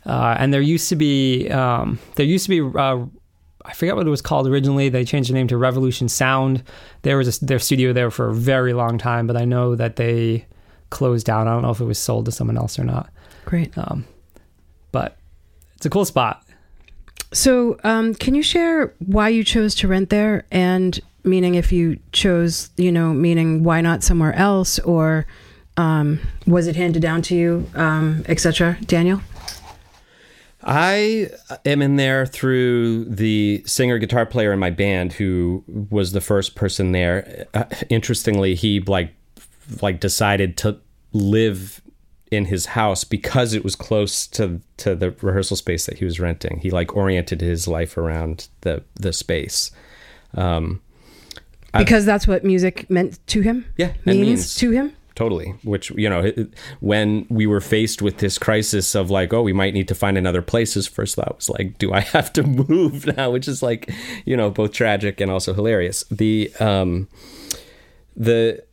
Uh, 0.06 0.36
and 0.38 0.54
there 0.54 0.62
used 0.62 0.90
to 0.90 0.96
be 0.96 1.50
um, 1.50 2.00
there 2.16 2.26
used 2.26 2.46
to 2.46 2.50
be 2.50 2.78
uh, 2.80 3.06
I 3.66 3.74
forget 3.74 3.96
what 3.96 4.06
it 4.06 4.10
was 4.10 4.22
called 4.22 4.48
originally. 4.48 4.90
They 4.90 5.06
changed 5.06 5.30
the 5.30 5.34
name 5.34 5.48
to 5.48 5.58
Revolution 5.58 6.10
Sound. 6.10 6.64
There 7.04 7.18
was 7.18 7.42
a, 7.42 7.46
their 7.46 7.60
studio 7.60 7.94
there 7.94 8.12
for 8.12 8.30
a 8.30 8.34
very 8.34 8.74
long 8.74 8.98
time, 8.98 9.28
but 9.28 9.38
I 9.38 9.46
know 9.46 9.76
that 9.76 9.96
they 9.96 10.46
closed 10.90 11.26
down. 11.26 11.48
I 11.48 11.54
don't 11.54 11.62
know 11.62 11.72
if 11.72 11.80
it 11.80 11.86
was 11.86 11.98
sold 11.98 12.26
to 12.26 12.32
someone 12.32 12.58
else 12.58 12.78
or 12.78 12.84
not. 12.84 13.10
Great. 13.46 13.76
Um, 13.78 14.06
but 14.92 15.18
it's 15.76 15.86
a 15.86 15.90
cool 15.90 16.06
spot. 16.06 16.46
So, 17.32 17.78
um, 17.84 18.14
can 18.14 18.36
you 18.36 18.44
share 18.44 18.94
why 19.00 19.30
you 19.30 19.44
chose 19.44 19.74
to 19.76 19.88
rent 19.88 20.10
there, 20.12 20.46
and 20.52 21.00
meaning 21.24 21.56
if 21.56 21.72
you 21.72 22.00
chose, 22.12 22.70
you 22.78 22.92
know, 22.92 23.12
meaning 23.12 23.64
why 23.64 23.82
not 23.82 24.04
somewhere 24.04 24.34
else, 24.34 24.78
or 24.80 25.26
um, 25.78 26.20
was 26.46 26.68
it 26.68 26.76
handed 26.76 27.02
down 27.02 27.24
to 27.24 27.36
you, 27.36 27.68
um, 27.74 28.24
etc. 28.28 28.78
Daniel. 28.86 29.22
I 30.66 31.30
am 31.66 31.82
in 31.82 31.98
there 31.98 32.26
through 32.26 33.06
the 33.06 33.64
singer 33.66 33.98
guitar 33.98 34.26
player 34.26 34.54
in 34.54 34.60
my 34.60 34.70
band 34.70 35.14
who 35.14 35.64
was 35.90 36.12
the 36.12 36.22
first 36.22 36.56
person 36.56 36.92
there. 36.92 37.48
Uh, 37.54 37.66
interestingly, 37.90 38.56
he 38.56 38.80
like 38.80 39.14
like 39.82 40.00
decided 40.00 40.58
to 40.58 40.78
live 41.12 41.82
in 42.32 42.46
his 42.46 42.68
house 42.68 43.04
because 43.04 43.54
it 43.54 43.64
was 43.64 43.76
close 43.76 44.26
to 44.28 44.62
to 44.78 44.96
the 44.96 45.12
rehearsal 45.22 45.58
space 45.58 45.86
that 45.86 46.00
he 46.00 46.06
was 46.06 46.20
renting. 46.20 46.60
He 46.60 46.72
like 46.72 46.96
oriented 46.96 47.42
his 47.42 47.68
life 47.68 47.98
around 47.98 48.48
the 48.62 48.84
the 48.96 49.14
space. 49.14 49.72
Um, 50.34 50.82
because 51.78 52.08
I, 52.08 52.12
that's 52.12 52.28
what 52.28 52.44
music 52.44 52.90
meant 52.90 53.26
to 53.28 53.42
him. 53.42 53.66
Yeah, 53.78 53.94
means, 54.06 54.20
means 54.20 54.56
to 54.56 54.72
him 54.72 54.96
totally. 55.16 55.56
Which 55.64 55.92
you 55.92 56.10
know 56.10 56.34
when 56.80 57.26
we 57.30 57.46
were 57.46 57.62
faced 57.62 58.02
with 58.02 58.18
this 58.18 58.38
crisis 58.38 58.96
of 58.96 59.10
like 59.10 59.34
oh 59.34 59.42
we 59.42 59.54
might 59.54 59.74
need 59.74 59.88
to 59.88 59.96
find 59.96 60.18
another 60.18 60.42
place 60.42 60.74
his 60.74 60.88
first 60.88 61.16
thought 61.16 61.36
was 61.36 61.50
like 61.50 61.78
do 61.78 61.94
i 61.94 62.00
have 62.16 62.34
to 62.34 62.44
move 62.44 63.06
now? 63.18 63.32
Which 63.32 63.48
is 63.48 63.62
like 63.62 63.90
you 64.26 64.36
know 64.36 64.50
both 64.50 64.72
tragic 64.72 65.22
and 65.22 65.30
also 65.32 65.54
hilarious. 65.54 66.04
The 66.12 66.52
um 66.60 67.08
the 68.16 68.64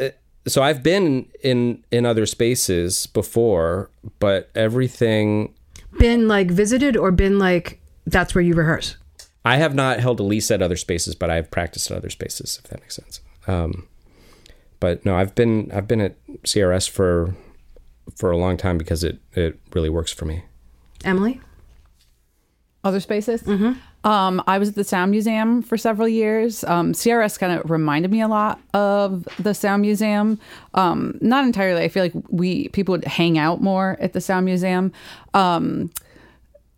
uh, 0.00 0.08
so 0.46 0.62
i've 0.62 0.82
been 0.82 1.28
in 1.42 1.84
in 1.90 2.06
other 2.06 2.24
spaces 2.24 3.06
before 3.08 3.90
but 4.18 4.50
everything 4.54 5.54
been 5.98 6.28
like 6.28 6.50
visited 6.50 6.96
or 6.96 7.10
been 7.10 7.38
like 7.38 7.80
that's 8.06 8.34
where 8.34 8.42
you 8.42 8.54
rehearse? 8.54 8.96
I 9.44 9.56
have 9.56 9.74
not 9.74 10.00
held 10.00 10.18
a 10.20 10.22
lease 10.22 10.50
at 10.50 10.62
other 10.62 10.76
spaces 10.76 11.14
but 11.14 11.30
i've 11.30 11.50
practiced 11.50 11.90
at 11.90 11.96
other 11.96 12.10
spaces 12.10 12.60
if 12.62 12.70
that 12.70 12.80
makes 12.80 12.96
sense. 12.96 13.20
Um 13.46 13.86
but 14.80 15.04
no, 15.04 15.16
I've 15.16 15.34
been 15.34 15.70
I've 15.72 15.88
been 15.88 16.00
at 16.00 16.16
CRS 16.42 16.88
for 16.88 17.34
for 18.16 18.30
a 18.30 18.36
long 18.36 18.56
time 18.56 18.78
because 18.78 19.04
it 19.04 19.18
it 19.32 19.58
really 19.74 19.90
works 19.90 20.12
for 20.12 20.24
me. 20.24 20.44
Emily, 21.04 21.40
other 22.84 23.00
spaces. 23.00 23.42
Mm-hmm. 23.42 23.72
Um, 24.08 24.40
I 24.46 24.58
was 24.58 24.68
at 24.68 24.74
the 24.76 24.84
Sound 24.84 25.10
Museum 25.10 25.62
for 25.62 25.76
several 25.76 26.06
years. 26.06 26.62
Um, 26.64 26.92
CRS 26.92 27.38
kind 27.38 27.58
of 27.58 27.68
reminded 27.68 28.10
me 28.12 28.20
a 28.20 28.28
lot 28.28 28.60
of 28.72 29.26
the 29.40 29.52
Sound 29.52 29.82
Museum. 29.82 30.38
Um, 30.74 31.18
not 31.20 31.44
entirely. 31.44 31.82
I 31.82 31.88
feel 31.88 32.04
like 32.04 32.12
we 32.28 32.68
people 32.68 32.92
would 32.92 33.04
hang 33.04 33.36
out 33.36 33.60
more 33.60 33.96
at 34.00 34.12
the 34.12 34.20
Sound 34.20 34.46
Museum. 34.46 34.92
Um, 35.34 35.90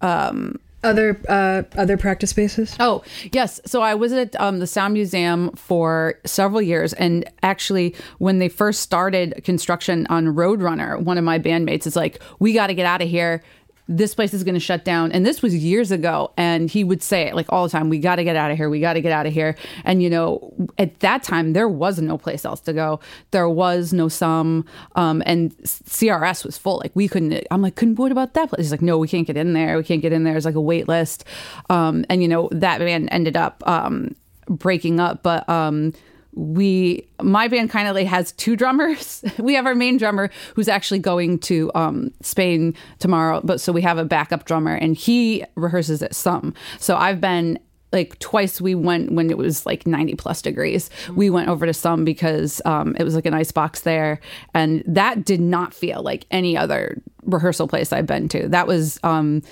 um, 0.00 0.58
other 0.84 1.20
uh, 1.28 1.62
other 1.76 1.96
practice 1.96 2.30
spaces? 2.30 2.76
Oh 2.78 3.02
yes. 3.32 3.60
So 3.66 3.82
I 3.82 3.94
was 3.94 4.12
at 4.12 4.38
um, 4.40 4.58
the 4.58 4.66
Sound 4.66 4.94
Museum 4.94 5.50
for 5.52 6.14
several 6.24 6.62
years, 6.62 6.92
and 6.94 7.28
actually, 7.42 7.94
when 8.18 8.38
they 8.38 8.48
first 8.48 8.80
started 8.80 9.40
construction 9.44 10.06
on 10.08 10.26
Roadrunner, 10.26 11.00
one 11.00 11.18
of 11.18 11.24
my 11.24 11.38
bandmates 11.38 11.86
is 11.86 11.96
like, 11.96 12.22
"We 12.38 12.52
got 12.52 12.68
to 12.68 12.74
get 12.74 12.86
out 12.86 13.02
of 13.02 13.08
here 13.08 13.42
this 13.88 14.14
place 14.14 14.34
is 14.34 14.44
going 14.44 14.54
to 14.54 14.60
shut 14.60 14.84
down. 14.84 15.10
And 15.12 15.24
this 15.24 15.40
was 15.40 15.54
years 15.56 15.90
ago. 15.90 16.30
And 16.36 16.68
he 16.68 16.84
would 16.84 17.02
say 17.02 17.22
it 17.22 17.34
like 17.34 17.46
all 17.48 17.64
the 17.64 17.70
time, 17.70 17.88
we 17.88 17.98
got 17.98 18.16
to 18.16 18.24
get 18.24 18.36
out 18.36 18.50
of 18.50 18.58
here. 18.58 18.68
We 18.68 18.80
got 18.80 18.92
to 18.92 19.00
get 19.00 19.12
out 19.12 19.26
of 19.26 19.32
here. 19.32 19.56
And, 19.84 20.02
you 20.02 20.10
know, 20.10 20.52
at 20.76 21.00
that 21.00 21.22
time, 21.22 21.54
there 21.54 21.68
was 21.68 21.98
no 21.98 22.18
place 22.18 22.44
else 22.44 22.60
to 22.60 22.74
go. 22.74 23.00
There 23.30 23.48
was 23.48 23.92
no 23.94 24.08
sum. 24.08 24.66
Um, 24.94 25.22
and 25.24 25.56
CRS 25.62 26.44
was 26.44 26.58
full. 26.58 26.78
Like 26.78 26.92
we 26.94 27.08
couldn't, 27.08 27.46
I'm 27.50 27.62
like, 27.62 27.76
couldn't, 27.76 27.96
what 27.96 28.12
about 28.12 28.34
that 28.34 28.50
place? 28.50 28.66
He's 28.66 28.70
like, 28.70 28.82
no, 28.82 28.98
we 28.98 29.08
can't 29.08 29.26
get 29.26 29.38
in 29.38 29.54
there. 29.54 29.78
We 29.78 29.84
can't 29.84 30.02
get 30.02 30.12
in 30.12 30.24
there. 30.24 30.36
It's 30.36 30.46
like 30.46 30.54
a 30.54 30.60
wait 30.60 30.86
list. 30.86 31.24
Um, 31.70 32.04
and, 32.10 32.20
you 32.22 32.28
know, 32.28 32.50
that 32.52 32.80
man 32.80 33.08
ended 33.08 33.36
up 33.36 33.66
um, 33.66 34.14
breaking 34.48 35.00
up. 35.00 35.22
But, 35.22 35.48
um, 35.48 35.94
we 36.38 37.04
my 37.20 37.48
band 37.48 37.68
kind 37.68 37.88
of 37.88 37.96
like 37.96 38.06
has 38.06 38.32
two 38.32 38.54
drummers. 38.54 39.24
We 39.38 39.54
have 39.54 39.66
our 39.66 39.74
main 39.74 39.96
drummer 39.96 40.30
who's 40.54 40.68
actually 40.68 40.98
going 40.98 41.38
to 41.40 41.70
um, 41.74 42.12
spain 42.20 42.74
tomorrow 42.98 43.40
but 43.42 43.60
so 43.60 43.72
we 43.72 43.82
have 43.82 43.96
a 43.98 44.04
backup 44.04 44.44
drummer 44.44 44.74
and 44.74 44.96
he 44.96 45.44
rehearses 45.56 46.02
at 46.02 46.14
some 46.14 46.54
so 46.78 46.96
i've 46.96 47.20
been 47.20 47.58
like 47.92 48.18
twice 48.18 48.60
we 48.60 48.74
went 48.74 49.12
when 49.12 49.30
it 49.30 49.38
was 49.38 49.64
like 49.64 49.86
90 49.86 50.14
plus 50.16 50.42
degrees. 50.42 50.90
We 51.14 51.30
went 51.30 51.48
over 51.48 51.64
to 51.64 51.72
some 51.72 52.04
because 52.04 52.60
um, 52.66 52.94
it 52.98 53.04
was 53.04 53.14
like 53.14 53.24
an 53.24 53.32
ice 53.32 53.50
box 53.50 53.80
there 53.80 54.20
and 54.52 54.82
that 54.86 55.24
did 55.24 55.40
not 55.40 55.72
feel 55.72 56.02
like 56.02 56.26
any 56.30 56.54
other 56.54 57.00
rehearsal 57.24 57.66
place 57.66 57.92
i've 57.92 58.06
been 58.06 58.28
to. 58.28 58.48
That 58.48 58.66
was 58.66 58.98
um 59.02 59.42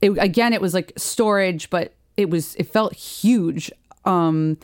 it, 0.00 0.10
again 0.18 0.52
it 0.52 0.60
was 0.60 0.74
like 0.74 0.92
storage 0.96 1.70
but 1.70 1.94
it 2.16 2.30
was 2.30 2.54
it 2.56 2.64
felt 2.64 2.94
huge 2.94 3.70
um 4.04 4.58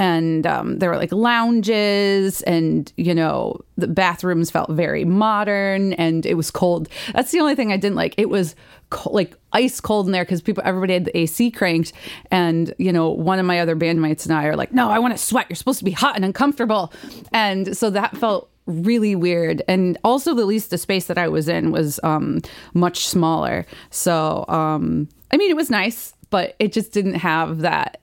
and 0.00 0.46
um, 0.46 0.78
there 0.78 0.88
were 0.88 0.96
like 0.96 1.12
lounges, 1.12 2.40
and 2.42 2.90
you 2.96 3.14
know 3.14 3.60
the 3.76 3.86
bathrooms 3.86 4.50
felt 4.50 4.70
very 4.70 5.04
modern, 5.04 5.92
and 5.92 6.24
it 6.24 6.34
was 6.34 6.50
cold. 6.50 6.88
That's 7.12 7.32
the 7.32 7.40
only 7.40 7.54
thing 7.54 7.70
I 7.70 7.76
didn't 7.76 7.96
like. 7.96 8.14
It 8.16 8.30
was 8.30 8.56
like 9.04 9.36
ice 9.52 9.78
cold 9.78 10.06
in 10.06 10.12
there 10.12 10.24
because 10.24 10.40
people 10.40 10.62
everybody 10.64 10.94
had 10.94 11.04
the 11.04 11.16
AC 11.16 11.50
cranked, 11.50 11.92
and 12.30 12.72
you 12.78 12.92
know 12.94 13.10
one 13.10 13.38
of 13.38 13.44
my 13.44 13.60
other 13.60 13.76
bandmates 13.76 14.24
and 14.24 14.32
I 14.32 14.46
are 14.46 14.56
like, 14.56 14.72
no, 14.72 14.88
I 14.88 14.98
want 14.98 15.12
to 15.12 15.18
sweat. 15.18 15.46
You're 15.50 15.56
supposed 15.56 15.80
to 15.80 15.84
be 15.84 15.90
hot 15.90 16.16
and 16.16 16.24
uncomfortable, 16.24 16.94
and 17.30 17.76
so 17.76 17.90
that 17.90 18.16
felt 18.16 18.48
really 18.66 19.14
weird 19.14 19.62
and 19.66 19.98
also 20.04 20.32
the 20.32 20.44
least 20.44 20.70
the 20.70 20.78
space 20.78 21.06
that 21.06 21.18
i 21.18 21.26
was 21.26 21.48
in 21.48 21.72
was 21.72 21.98
um 22.04 22.40
much 22.72 23.08
smaller 23.08 23.66
so 23.88 24.44
um 24.46 25.08
i 25.32 25.36
mean 25.36 25.50
it 25.50 25.56
was 25.56 25.70
nice 25.70 26.12
but 26.28 26.54
it 26.60 26.72
just 26.72 26.92
didn't 26.92 27.14
have 27.14 27.60
that 27.60 28.00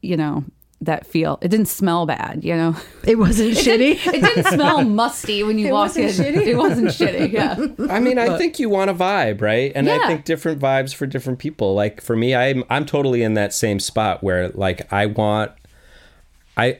you 0.00 0.16
know 0.16 0.42
that 0.82 1.06
feel 1.06 1.38
it 1.42 1.48
didn't 1.48 1.68
smell 1.68 2.06
bad 2.06 2.40
you 2.42 2.56
know 2.56 2.74
It 3.04 3.18
wasn't 3.18 3.50
shitty. 3.64 3.96
it 4.06 4.20
didn't 4.22 4.44
smell 4.46 4.82
musty 4.84 5.42
when 5.42 5.58
you 5.58 5.68
It 5.68 5.72
walked 5.72 5.96
in 5.96 6.04
wasn't 6.06 6.28
shitty? 6.36 6.46
it 6.46 6.56
wasn't 6.56 6.88
shitty 6.88 7.32
yeah 7.32 7.92
I 7.92 8.00
mean, 8.00 8.18
I 8.18 8.38
think 8.38 8.58
you 8.58 8.68
want 8.70 8.90
a 8.90 8.94
vibe, 8.94 9.40
right? 9.42 9.72
And 9.74 9.88
I 9.90 10.06
think 10.06 10.24
different 10.24 10.58
vibes 10.60 10.94
for 10.94 11.06
different 11.06 11.38
people. 11.38 11.74
Like 11.74 12.00
for 12.00 12.16
me, 12.16 12.34
I'm 12.34 12.64
I'm 12.70 12.86
totally 12.86 13.22
in 13.22 13.34
that 13.34 13.52
same 13.52 13.78
spot 13.80 14.22
where 14.22 14.48
like 14.50 14.90
I 14.92 15.06
want 15.06 15.52
I 16.56 16.78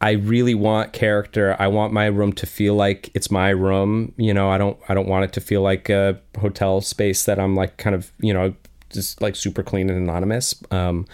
I 0.00 0.12
really 0.12 0.54
want 0.54 0.92
character. 0.92 1.56
I 1.58 1.66
want 1.68 1.92
my 1.92 2.06
room 2.06 2.32
to 2.34 2.46
feel 2.46 2.74
like 2.74 3.10
it's 3.14 3.30
my 3.30 3.50
room. 3.50 4.12
You 4.16 4.32
know, 4.32 4.48
I 4.50 4.58
don't 4.58 4.78
I 4.88 4.94
don't 4.94 5.08
want 5.08 5.24
it 5.24 5.32
to 5.34 5.40
feel 5.40 5.62
like 5.62 5.88
a 5.88 6.18
hotel 6.40 6.80
space 6.80 7.24
that 7.24 7.38
I'm 7.38 7.54
like 7.56 7.76
kind 7.76 7.94
of, 7.94 8.12
you 8.20 8.32
know, 8.32 8.54
just 8.90 9.20
like 9.20 9.36
super 9.36 9.62
clean 9.62 9.90
and 9.90 9.98
anonymous. 9.98 10.54
Um 10.70 11.06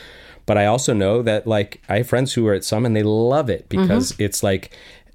but 0.46 0.56
I 0.56 0.66
also 0.66 0.94
know 0.94 1.22
that 1.22 1.46
like 1.46 1.82
I 1.88 1.98
have 1.98 2.08
friends 2.08 2.32
who 2.32 2.46
are 2.46 2.54
at 2.54 2.64
some 2.64 2.86
and 2.86 2.96
they 2.96 3.02
love 3.02 3.50
it 3.50 3.68
because 3.68 4.14
it's 4.18 4.42
like 4.42 4.72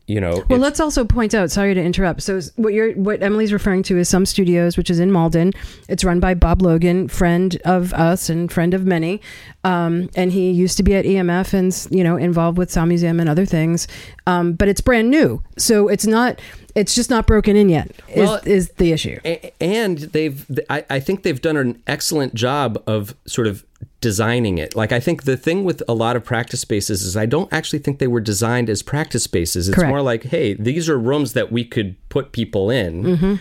you 0.08 0.20
know, 0.20 0.44
Well, 0.50 0.60
let's 0.60 0.82
also 0.82 1.06
point 1.06 1.34
out. 1.34 1.52
Sorry 1.52 1.74
to 1.74 1.82
interrupt. 1.82 2.24
So, 2.24 2.42
what 2.58 2.74
you're, 2.74 2.92
what 2.94 3.24
Emily's 3.24 3.54
referring 3.54 3.82
to 3.84 3.98
is 3.98 4.10
Some 4.10 4.26
Studios, 4.26 4.76
which 4.76 4.90
is 4.90 5.00
in 5.00 5.10
Malden. 5.10 5.54
It's 5.88 6.04
run 6.04 6.20
by 6.20 6.34
Bob 6.34 6.62
Logan, 6.62 7.08
friend 7.08 7.56
of 7.64 7.94
us 7.94 8.30
and 8.30 8.52
friend 8.52 8.74
of 8.74 8.86
many. 8.86 9.22
Um, 9.64 10.10
and 10.16 10.34
he 10.34 10.52
used 10.52 10.76
to 10.78 10.84
be 10.84 10.96
at 10.96 11.06
EMF 11.06 11.54
and 11.54 11.96
you 11.96 12.04
know 12.04 12.18
involved 12.18 12.58
with 12.58 12.70
Sound 12.70 12.90
Museum 12.90 13.22
and 13.22 13.30
other 13.30 13.46
things. 13.46 13.88
Um, 14.28 14.52
but 14.52 14.68
it's 14.68 14.82
brand 14.82 15.10
new, 15.10 15.42
so 15.58 15.88
it's 15.88 16.06
not. 16.06 16.42
It's 16.76 16.96
just 16.96 17.10
not 17.10 17.28
broken 17.28 17.56
in 17.56 17.70
yet. 17.70 17.92
Is, 18.10 18.18
Well- 18.18 18.40
is 18.46 18.70
the 18.78 18.92
issue? 18.92 19.20
And 19.60 19.98
they've 19.98 20.46
I, 20.70 20.86
I 20.90 21.00
think 21.00 21.24
they've 21.24 21.42
done 21.42 21.58
an 21.58 21.82
excellent 21.88 22.34
job 22.34 22.82
of 22.88 23.16
sort 23.26 23.48
of 23.48 23.66
designing 24.00 24.58
it 24.60 24.76
like 24.76 24.92
i 24.92 25.00
think 25.00 25.24
the 25.24 25.36
thing 25.38 25.64
with 25.64 25.82
a 25.88 25.94
lot 25.94 26.16
of 26.16 26.24
practice 26.24 26.60
spaces 26.60 27.02
is 27.04 27.16
i 27.18 27.26
don't 27.26 27.52
actually 27.54 27.78
think 27.80 27.98
they 28.00 28.08
were 28.08 28.20
designed 28.20 28.70
as 28.70 28.82
practice 28.84 29.24
spaces 29.24 29.68
it's 29.68 29.76
Correct. 29.76 29.90
more 29.90 30.02
like 30.02 30.24
hey 30.24 30.54
these 30.56 30.88
are 30.90 30.98
rooms 31.00 31.34
that 31.34 31.52
we 31.52 31.64
could 31.64 31.96
put 32.10 32.32
people 32.32 32.70
in 32.70 33.04
Mm-hmm. 33.04 33.36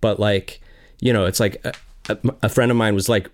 but 0.00 0.18
like 0.20 0.60
you 1.00 1.12
know 1.12 1.24
it's 1.26 1.40
like 1.40 1.62
a, 1.64 1.72
a, 2.10 2.18
a 2.44 2.48
friend 2.48 2.70
of 2.70 2.76
mine 2.76 2.94
was 2.94 3.08
like 3.08 3.30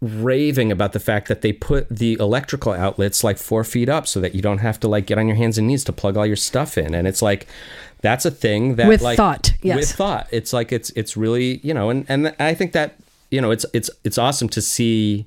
raving 0.00 0.72
about 0.72 0.92
the 0.92 1.00
fact 1.00 1.28
that 1.28 1.42
they 1.42 1.52
put 1.52 1.88
the 1.88 2.14
electrical 2.14 2.72
outlets 2.72 3.22
like 3.22 3.38
four 3.38 3.62
feet 3.62 3.88
up 3.88 4.06
so 4.06 4.20
that 4.20 4.34
you 4.34 4.42
don't 4.42 4.58
have 4.58 4.80
to 4.80 4.88
like 4.88 5.06
get 5.06 5.18
on 5.18 5.26
your 5.28 5.36
hands 5.36 5.58
and 5.58 5.66
knees 5.68 5.84
to 5.84 5.92
plug 5.92 6.16
all 6.16 6.26
your 6.26 6.34
stuff 6.36 6.76
in 6.78 6.94
and 6.94 7.06
it's 7.06 7.22
like 7.22 7.46
that's 8.00 8.24
a 8.24 8.30
thing 8.30 8.76
that 8.76 8.88
With 8.88 9.02
like 9.02 9.16
thought, 9.16 9.52
yes. 9.62 9.76
with 9.76 9.90
thought 9.92 10.28
it's 10.30 10.52
like 10.52 10.72
it's 10.72 10.90
it's 10.90 11.16
really 11.16 11.58
you 11.62 11.74
know 11.74 11.90
and 11.90 12.04
and 12.08 12.34
i 12.38 12.54
think 12.54 12.72
that 12.72 12.96
you 13.30 13.40
know 13.40 13.50
it's 13.50 13.66
it's 13.72 13.90
it's 14.04 14.18
awesome 14.18 14.48
to 14.50 14.62
see 14.62 15.26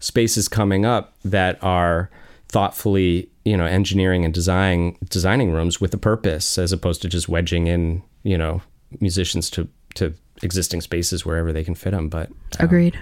spaces 0.00 0.48
coming 0.48 0.84
up 0.84 1.14
that 1.24 1.62
are 1.62 2.10
thoughtfully 2.48 3.28
you 3.44 3.56
know 3.56 3.64
engineering 3.64 4.24
and 4.24 4.34
designing 4.34 4.98
designing 5.08 5.50
rooms 5.50 5.80
with 5.80 5.94
a 5.94 5.98
purpose 5.98 6.58
as 6.58 6.72
opposed 6.72 7.02
to 7.02 7.08
just 7.08 7.28
wedging 7.28 7.66
in 7.66 8.02
you 8.22 8.36
know 8.36 8.60
musicians 9.00 9.48
to 9.50 9.68
to 9.94 10.12
existing 10.42 10.80
spaces 10.80 11.24
wherever 11.24 11.52
they 11.52 11.64
can 11.64 11.74
fit 11.74 11.90
them 11.90 12.08
but 12.08 12.28
um, 12.58 12.64
Agreed. 12.66 12.98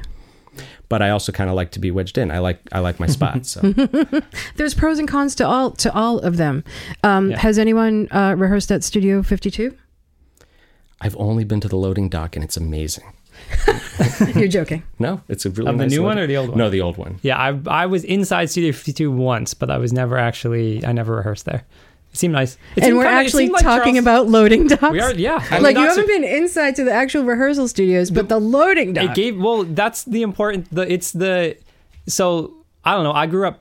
But 0.88 1.02
i 1.02 1.10
also 1.10 1.32
kind 1.32 1.50
of 1.50 1.56
like 1.56 1.70
to 1.72 1.78
be 1.78 1.90
wedged 1.90 2.16
in 2.18 2.30
i 2.30 2.38
like 2.38 2.58
i 2.72 2.78
like 2.78 2.98
my 3.00 3.06
spot 3.06 3.44
so 3.46 3.60
There's 4.56 4.74
pros 4.74 4.98
and 4.98 5.06
cons 5.08 5.34
to 5.36 5.46
all 5.46 5.70
to 5.72 5.92
all 5.94 6.18
of 6.20 6.36
them. 6.36 6.64
Um, 7.02 7.30
Yeah. 7.30 7.38
Has 7.40 7.58
anyone 7.58 8.08
uh, 8.10 8.34
rehearsed 8.38 8.70
at 8.72 8.82
Studio 8.84 9.22
52? 9.22 9.76
i've 11.00 11.16
only 11.16 11.44
been 11.44 11.60
to 11.60 11.68
the 11.68 11.76
loading 11.76 12.08
dock 12.08 12.34
and 12.36 12.44
it's 12.44 12.56
amazing 12.56 13.04
You're 14.34 14.48
joking. 14.48 14.82
no 14.98 15.20
it's 15.28 15.46
a 15.46 15.50
really 15.50 15.70
Of 15.70 15.78
the 15.78 15.84
nice 15.84 15.92
new 15.92 16.02
one 16.02 16.18
or 16.18 16.26
the 16.26 16.36
old 16.36 16.48
one? 16.50 16.58
no 16.58 16.70
the 16.70 16.80
old 16.80 16.96
one 16.98 17.18
Yeah, 17.22 17.36
I 17.38 17.58
I 17.66 17.86
was 17.86 18.02
inside 18.04 18.50
Studio 18.50 18.72
52 18.72 19.10
once, 19.12 19.54
but 19.54 19.70
I 19.70 19.78
was 19.78 19.92
never 19.92 20.18
actually 20.18 20.84
I 20.84 20.92
never 20.92 21.14
rehearsed 21.16 21.44
there. 21.44 21.64
It 22.18 22.20
seemed 22.20 22.32
nice. 22.32 22.54
It 22.54 22.58
and 22.78 22.84
seemed 22.86 22.96
we're 22.98 23.04
kinda- 23.04 23.18
actually 23.20 23.48
like 23.48 23.62
talking 23.62 23.94
Charles- 23.94 23.98
about 24.04 24.28
loading 24.28 24.66
docks. 24.66 24.90
We 24.90 25.00
are, 25.00 25.14
yeah. 25.14 25.40
I 25.50 25.54
mean, 25.54 25.62
like 25.62 25.76
you 25.76 25.84
haven't 25.86 26.04
a- 26.04 26.06
been 26.08 26.24
inside 26.24 26.74
to 26.76 26.84
the 26.84 26.92
actual 26.92 27.22
rehearsal 27.24 27.68
studios, 27.68 28.10
but 28.10 28.28
the 28.28 28.40
loading 28.40 28.92
dock. 28.94 29.04
It 29.04 29.14
gave 29.14 29.38
well. 29.40 29.62
That's 29.64 30.02
the 30.04 30.22
important. 30.22 30.66
The 30.74 30.92
it's 30.92 31.12
the 31.12 31.56
so 32.08 32.54
I 32.84 32.94
don't 32.94 33.04
know. 33.04 33.12
I 33.12 33.26
grew 33.26 33.46
up 33.46 33.60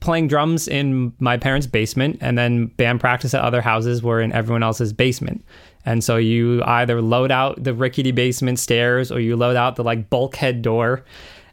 playing 0.00 0.28
drums 0.28 0.68
in 0.68 1.12
my 1.20 1.36
parents' 1.38 1.66
basement, 1.66 2.18
and 2.20 2.36
then 2.36 2.66
band 2.66 3.00
practice 3.00 3.32
at 3.32 3.40
other 3.40 3.62
houses 3.62 4.02
were 4.02 4.20
in 4.20 4.30
everyone 4.32 4.62
else's 4.62 4.92
basement. 4.92 5.42
And 5.86 6.04
so 6.04 6.16
you 6.16 6.62
either 6.64 7.00
load 7.00 7.30
out 7.30 7.62
the 7.64 7.72
rickety 7.72 8.10
basement 8.10 8.58
stairs 8.58 9.10
or 9.10 9.20
you 9.20 9.36
load 9.36 9.56
out 9.56 9.76
the 9.76 9.84
like 9.84 10.10
bulkhead 10.10 10.60
door. 10.60 11.02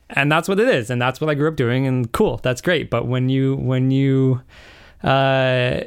And 0.10 0.32
that's 0.32 0.47
what 0.49 0.60
it 0.60 0.67
is. 0.67 0.89
And 0.89 1.01
that's 1.01 1.21
what 1.21 1.29
I 1.29 1.36
grew 1.36 1.47
up 1.47 1.56
doing. 1.56 1.88
And 1.88 2.12
cool, 2.12 2.38
that's 2.43 2.60
great. 2.62 2.89
But 2.89 3.08
when 3.08 3.29
you 3.29 3.56
when 3.56 3.91
you 3.91 4.41
uh 5.03 5.82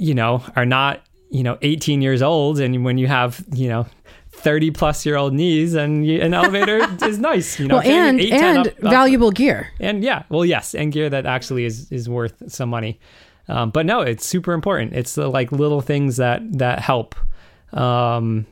you 0.00 0.14
know 0.14 0.42
are 0.56 0.66
not, 0.66 1.02
you 1.30 1.42
know, 1.42 1.58
18 1.62 2.02
years 2.02 2.22
old 2.22 2.58
and 2.58 2.84
when 2.84 2.98
you 2.98 3.06
have, 3.06 3.44
you 3.52 3.68
know, 3.68 3.86
30 4.32 4.70
plus 4.70 5.04
year 5.04 5.16
old 5.16 5.34
knees 5.34 5.74
and 5.74 6.06
you, 6.06 6.20
an 6.20 6.32
elevator 6.34 6.78
is 7.04 7.18
nice, 7.18 7.60
you 7.60 7.68
know. 7.68 7.76
well, 7.76 7.86
and 7.86 8.20
and 8.20 8.58
up- 8.58 8.66
up- 8.68 8.78
valuable 8.90 9.30
gear. 9.30 9.70
and 9.80 10.02
yeah, 10.02 10.22
well, 10.30 10.44
yes, 10.44 10.74
and 10.74 10.92
gear 10.92 11.10
that 11.10 11.26
actually 11.26 11.64
is 11.64 11.90
is 11.92 12.08
worth 12.08 12.42
some 12.48 12.70
money. 12.70 12.98
Um, 13.48 13.70
but 13.70 13.84
no, 13.84 14.00
it's 14.00 14.24
super 14.26 14.52
important. 14.52 14.92
It's 14.94 15.14
the 15.16 15.28
like 15.28 15.52
little 15.52 15.80
things 15.80 16.16
that 16.16 16.40
that 16.58 16.80
help. 16.80 17.14
Um, 17.72 18.46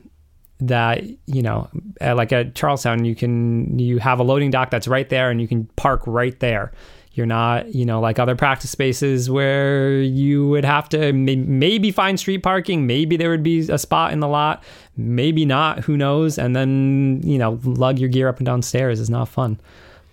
that 0.61 1.03
you 1.25 1.41
know, 1.41 1.69
like 2.01 2.33
at 2.33 2.53
Charlestown, 2.53 3.05
you 3.05 3.15
can 3.15 3.79
you 3.79 3.97
have 3.99 4.19
a 4.19 4.23
loading 4.23 4.51
dock 4.51 4.69
that's 4.69 4.87
right 4.89 5.07
there, 5.07 5.31
and 5.31 5.39
you 5.41 5.47
can 5.47 5.65
park 5.77 6.01
right 6.05 6.37
there. 6.41 6.73
You're 7.19 7.25
not, 7.25 7.75
you 7.75 7.83
know, 7.85 7.99
like 7.99 8.17
other 8.17 8.33
practice 8.37 8.69
spaces 8.71 9.29
where 9.29 10.01
you 10.01 10.47
would 10.47 10.63
have 10.63 10.87
to 10.89 11.11
may- 11.11 11.35
maybe 11.35 11.91
find 11.91 12.17
street 12.17 12.43
parking. 12.43 12.87
Maybe 12.87 13.17
there 13.17 13.29
would 13.29 13.43
be 13.43 13.59
a 13.69 13.77
spot 13.77 14.13
in 14.13 14.21
the 14.21 14.27
lot. 14.29 14.63
Maybe 14.95 15.43
not. 15.43 15.81
Who 15.81 15.97
knows? 15.97 16.37
And 16.37 16.55
then, 16.55 17.19
you 17.25 17.37
know, 17.37 17.59
lug 17.65 17.99
your 17.99 18.07
gear 18.07 18.29
up 18.29 18.37
and 18.37 18.45
down 18.45 18.61
stairs 18.61 19.01
is 19.01 19.09
not 19.09 19.27
fun. 19.27 19.59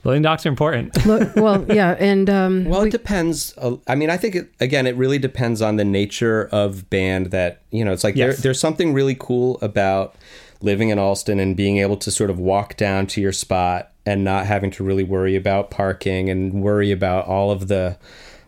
Loading 0.03 0.23
docks 0.23 0.45
are 0.47 0.49
important. 0.49 0.97
Well, 1.37 1.65
yeah, 1.73 1.95
and 2.01 2.29
um, 2.29 2.65
Well, 2.65 2.83
it 2.83 2.91
depends. 2.91 3.55
I 3.87 3.95
mean, 3.95 4.11
I 4.11 4.17
think 4.17 4.35
it, 4.35 4.53
again, 4.59 4.87
it 4.89 4.97
really 4.97 5.19
depends 5.19 5.63
on 5.63 5.77
the 5.77 5.85
nature 5.85 6.49
of 6.51 6.91
band. 6.91 7.27
That 7.31 7.63
you 7.71 7.85
know, 7.85 7.93
it's 7.93 8.03
like 8.05 8.17
Yes. 8.17 8.35
there, 8.37 8.43
there's 8.43 8.61
something 8.61 8.93
really 8.93 9.17
cool 9.17 9.59
about 9.63 10.17
living 10.61 10.89
in 10.89 10.99
Allston 10.99 11.39
and 11.39 11.57
being 11.57 11.79
able 11.79 11.97
to 11.99 12.11
sort 12.11 12.31
of 12.31 12.39
walk 12.41 12.77
down 12.77 13.07
to 13.09 13.21
your 13.21 13.33
spot 13.33 13.93
and 14.07 14.25
not 14.25 14.47
having 14.47 14.71
to 14.71 14.85
really 14.85 15.03
worry 15.03 15.37
about 15.37 15.71
parking 15.71 16.31
and 16.31 16.63
worry 16.63 16.93
about 16.93 17.27
all 17.27 17.51
of 17.51 17.69
the 17.69 17.99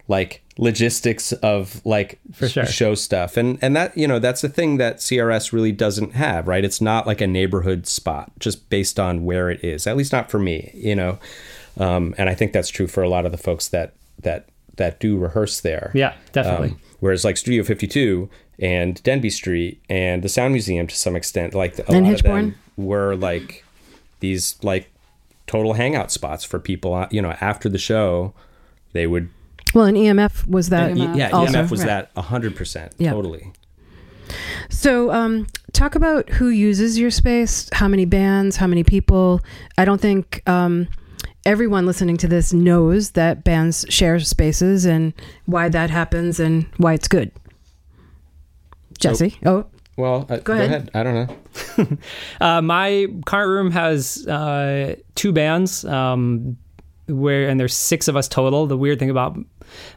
like 0.06 0.42
logistics 0.56 1.32
of 1.34 1.84
like 1.84 2.18
For 2.32 2.48
sure. 2.48 2.64
show 2.66 2.94
stuff. 2.94 3.36
And 3.36 3.58
and 3.60 3.76
that 3.76 3.96
you 3.96 4.08
know 4.08 4.18
that's 4.18 4.40
the 4.40 4.48
thing 4.48 4.78
that 4.78 4.96
CRS 4.98 5.52
really 5.52 5.72
doesn't 5.72 6.14
have 6.14 6.48
right? 6.48 6.64
It's 6.64 6.80
not 6.80 7.06
like 7.06 7.20
a 7.20 7.26
neighborhood 7.26 7.86
spot 7.86 8.30
just 8.38 8.70
based 8.70 8.98
on 8.98 9.24
where 9.24 9.50
it 9.50 9.62
is 9.62 9.86
at 9.86 9.96
least 9.96 10.12
not 10.12 10.30
for 10.30 10.38
me 10.38 10.70
you 10.74 10.94
know? 10.96 11.18
Um, 11.78 12.14
and 12.18 12.28
I 12.28 12.34
think 12.34 12.52
that's 12.52 12.70
true 12.70 12.86
for 12.88 13.02
a 13.02 13.08
lot 13.08 13.26
of 13.26 13.32
the 13.32 13.38
folks 13.38 13.68
that 13.68 13.92
that 14.22 14.48
that 14.76 14.98
do 15.00 15.16
rehearse 15.18 15.60
there. 15.60 15.90
Yeah, 15.94 16.14
definitely. 16.32 16.70
um, 16.70 16.80
whereas 17.00 17.24
like 17.24 17.36
Studio 17.36 17.62
52 17.64 18.28
and 18.60 19.00
Denby 19.02 19.30
Street 19.30 19.80
and 19.88 20.22
the 20.22 20.28
Sound 20.28 20.52
Museum 20.54 20.86
to 20.86 20.96
some 20.96 21.14
extent, 21.16 21.54
like 21.54 21.78
a 21.78 21.92
And 21.92 22.06
lot 22.06 22.14
of 22.14 22.22
them 22.22 22.54
were 22.76 23.14
like 23.16 23.64
these 24.20 24.56
like 24.62 24.90
total 25.48 25.72
hangout 25.72 26.12
spots 26.12 26.44
for 26.44 26.60
people. 26.60 26.94
uh, 26.94 27.08
You 27.10 27.20
know, 27.22 27.34
after 27.40 27.68
the 27.68 27.78
show, 27.78 28.32
they 28.92 29.06
would. 29.08 29.28
well, 29.74 29.86
and 29.86 29.96
EMF 29.96 30.46
was 30.46 30.68
that. 30.68 30.92
EMF. 30.92 31.16
Yeah, 31.16 31.30
Also, 31.30 31.52
EMF 31.52 31.70
was 31.72 31.80
right. 31.80 32.08
that 32.14 32.22
hundred 32.22 32.54
percent, 32.54 32.92
Yeah. 32.98 33.10
totally. 33.12 33.52
So, 34.68 35.10
um, 35.10 35.46
talk 35.72 35.94
about 35.94 36.28
who 36.28 36.48
uses 36.48 36.98
your 36.98 37.10
space, 37.10 37.68
how 37.72 37.88
many 37.88 38.04
bands, 38.04 38.56
how 38.56 38.66
many 38.66 38.84
people. 38.84 39.40
I 39.78 39.84
don't 39.86 40.00
think 40.00 40.42
um, 40.46 40.86
everyone 41.46 41.86
listening 41.86 42.18
to 42.18 42.28
this 42.28 42.52
knows 42.52 43.12
that 43.12 43.42
bands 43.42 43.86
share 43.88 44.20
spaces 44.20 44.84
and 44.84 45.14
why 45.46 45.70
that 45.70 45.88
happens 45.88 46.38
and 46.38 46.66
why 46.76 46.92
it's 46.92 47.08
good. 47.08 47.30
Jesse, 48.98 49.38
oh, 49.46 49.64
Well, 49.98 50.26
uh, 50.30 50.36
go, 50.38 50.52
ahead. 50.52 50.66
ahead. 50.66 50.90
I 50.94 51.02
don't 51.02 51.14
know. 51.14 51.98
Uh, 52.40 52.62
my 52.62 53.06
current 53.26 53.48
room 53.48 53.70
has 53.72 54.26
uh, 54.28 54.94
two 55.16 55.32
bands. 55.32 55.84
Um, 55.84 56.56
where 57.08 57.48
and 57.48 57.58
there's 57.58 57.74
six 57.74 58.06
of 58.06 58.16
us 58.16 58.28
total. 58.28 58.66
The 58.66 58.76
weird 58.76 58.98
thing 58.98 59.10
about 59.10 59.38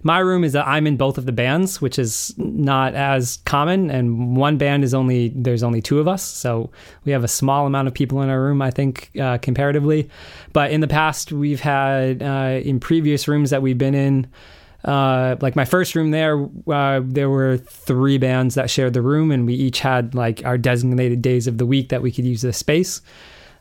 my 0.04 0.20
room 0.20 0.44
is 0.44 0.54
that 0.54 0.68
I'm 0.68 0.88
in 0.88 0.98
both 0.98 1.18
of 1.18 1.26
the 1.26 1.32
bands, 1.32 1.82
which 1.82 2.00
is 2.00 2.34
not 2.38 2.96
as 2.96 3.38
common. 3.46 3.92
And 3.92 4.36
one 4.36 4.58
band 4.58 4.84
is 4.84 4.94
only 4.94 5.30
there's 5.30 5.64
only 5.64 5.82
two 5.82 6.00
of 6.00 6.08
us, 6.08 6.24
so 6.24 6.72
we 7.06 7.12
have 7.12 7.24
a 7.24 7.28
small 7.28 7.68
amount 7.68 7.88
of 7.88 7.94
people 7.94 8.22
in 8.22 8.30
our 8.30 8.42
room, 8.42 8.62
I 8.62 8.72
think, 8.72 9.12
uh, 9.20 9.38
comparatively. 9.40 10.10
But 10.54 10.72
in 10.72 10.82
the 10.82 10.88
past, 10.88 11.32
we've 11.32 11.60
had 11.60 12.24
uh, 12.24 12.62
in 12.64 12.80
previous 12.80 13.28
rooms 13.28 13.50
that 13.50 13.62
we've 13.62 13.78
been 13.78 13.96
in. 13.96 14.28
Uh, 14.84 15.36
like 15.41 15.56
my 15.56 15.65
first 15.65 15.96
room 15.96 16.12
there, 16.12 16.48
uh, 16.67 17.02
there 17.04 17.30
were 17.30 17.58
three 17.58 18.17
bands 18.17 18.56
that 18.56 18.70
shared 18.70 18.94
the 18.94 19.02
room, 19.02 19.32
and 19.32 19.46
we 19.46 19.54
each 19.54 19.80
had 19.80 20.15
like 20.15 20.44
our 20.46 20.58
designated 20.58 21.22
days 21.22 21.48
of 21.48 21.58
the 21.58 21.65
week 21.65 21.89
that 21.89 22.02
we 22.02 22.12
could 22.12 22.26
use 22.26 22.41
the 22.41 22.54
space. 22.54 23.02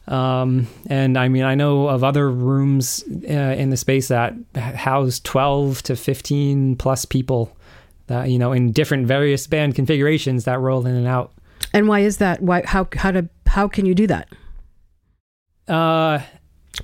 Um, 0.08 0.66
and 0.86 1.16
I 1.16 1.28
mean, 1.28 1.44
I 1.44 1.54
know 1.54 1.88
of 1.88 2.02
other 2.02 2.30
rooms 2.30 3.04
uh, 3.08 3.32
in 3.32 3.70
the 3.70 3.76
space 3.76 4.08
that 4.08 4.34
house 4.56 5.20
12 5.20 5.82
to 5.84 5.96
15 5.96 6.76
plus 6.76 7.04
people 7.04 7.56
that, 8.08 8.28
you 8.28 8.38
know, 8.38 8.52
in 8.52 8.72
different 8.72 9.06
various 9.06 9.46
band 9.46 9.76
configurations 9.76 10.44
that 10.44 10.58
roll 10.58 10.84
in 10.84 10.96
and 10.96 11.06
out. 11.06 11.32
And 11.72 11.86
why 11.86 12.00
is 12.00 12.16
that? 12.16 12.42
Why, 12.42 12.62
how, 12.66 12.88
how 12.96 13.12
to, 13.12 13.28
how 13.46 13.68
can 13.68 13.86
you 13.86 13.94
do 13.94 14.08
that? 14.08 14.28
Uh, 15.68 16.20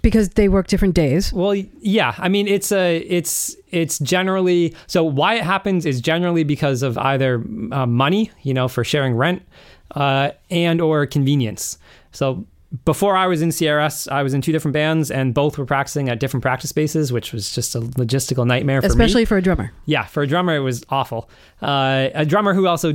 because 0.03 0.29
they 0.31 0.49
work 0.49 0.69
different 0.69 0.95
days. 0.95 1.33
Well, 1.33 1.55
yeah. 1.81 2.15
I 2.19 2.29
mean, 2.29 2.47
it's 2.47 2.71
a, 2.71 2.99
it's, 2.99 3.57
it's 3.77 3.99
generally, 3.99 4.75
so 4.87 5.05
why 5.05 5.35
it 5.35 5.43
happens 5.43 5.85
is 5.85 6.01
generally 6.01 6.45
because 6.45 6.83
of 6.83 6.97
either 6.97 7.45
uh, 7.73 7.87
money, 7.87 8.31
you 8.43 8.55
know, 8.55 8.69
for 8.69 8.83
sharing 8.85 9.15
rent, 9.15 9.43
uh, 9.95 10.31
and 10.51 10.81
or 10.81 11.05
convenience. 11.07 11.77
So 12.11 12.47
before 12.87 13.17
I 13.17 13.27
was 13.27 13.43
in 13.43 13.51
CRS, 13.51 14.11
I 14.11 14.23
was 14.23 14.33
in 14.35 14.41
two 14.41 14.51
different 14.51 14.73
bands, 14.73 15.11
and 15.11 15.35
both 15.35 15.59
were 15.59 15.67
practicing 15.67 16.09
at 16.09 16.19
different 16.19 16.43
practice 16.43 16.71
spaces, 16.71 17.13
which 17.13 17.33
was 17.33 17.55
just 17.55 17.75
a 17.75 17.81
logistical 17.81 18.47
nightmare 18.47 18.81
for 18.81 18.87
Especially 18.87 19.23
me. 19.23 19.27
for 19.27 19.37
a 19.37 19.43
drummer. 19.43 19.73
Yeah, 19.85 20.05
for 20.05 20.23
a 20.23 20.27
drummer, 20.27 20.57
it 20.57 20.61
was 20.61 20.85
awful. 20.89 21.29
Uh, 21.61 22.09
a 22.15 22.25
drummer 22.25 22.55
who 22.55 22.67
also 22.67 22.93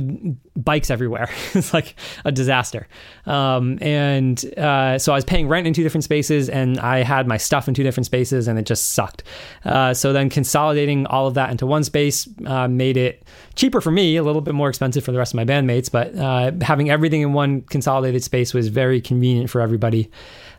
bikes 0.56 0.90
everywhere. 0.90 1.30
it's 1.54 1.72
like 1.72 1.94
a 2.24 2.32
disaster. 2.32 2.86
Um, 3.26 3.78
and 3.80 4.44
uh, 4.58 4.98
so 4.98 5.12
I 5.12 5.16
was 5.16 5.24
paying 5.24 5.48
rent 5.48 5.66
in 5.66 5.72
two 5.72 5.82
different 5.82 6.04
spaces, 6.04 6.48
and 6.48 6.78
I 6.80 7.02
had 7.02 7.26
my 7.26 7.36
stuff 7.36 7.68
in 7.68 7.74
two 7.74 7.82
different 7.82 8.06
spaces, 8.06 8.48
and 8.48 8.58
it 8.58 8.66
just 8.66 8.92
sucked. 8.92 9.22
Uh, 9.64 9.94
so 9.94 10.12
then 10.12 10.28
consolidating 10.28 11.06
all 11.06 11.26
of 11.26 11.34
that 11.34 11.50
into 11.50 11.66
one 11.66 11.84
space 11.84 12.28
uh, 12.46 12.68
made 12.68 12.96
it 12.96 13.24
cheaper 13.54 13.80
for 13.80 13.90
me, 13.90 14.16
a 14.16 14.22
little 14.22 14.40
bit 14.42 14.54
more 14.54 14.68
expensive 14.68 15.04
for 15.04 15.12
the 15.12 15.18
rest 15.18 15.32
of 15.32 15.36
my 15.36 15.44
bandmates, 15.44 15.90
but 15.90 16.14
uh, 16.16 16.52
having 16.64 16.90
everything 16.90 17.22
in 17.22 17.32
one 17.32 17.62
consolidated 17.62 18.22
space 18.22 18.54
was 18.54 18.68
very 18.68 19.00
convenient 19.00 19.50
for 19.50 19.60
everybody. 19.60 20.10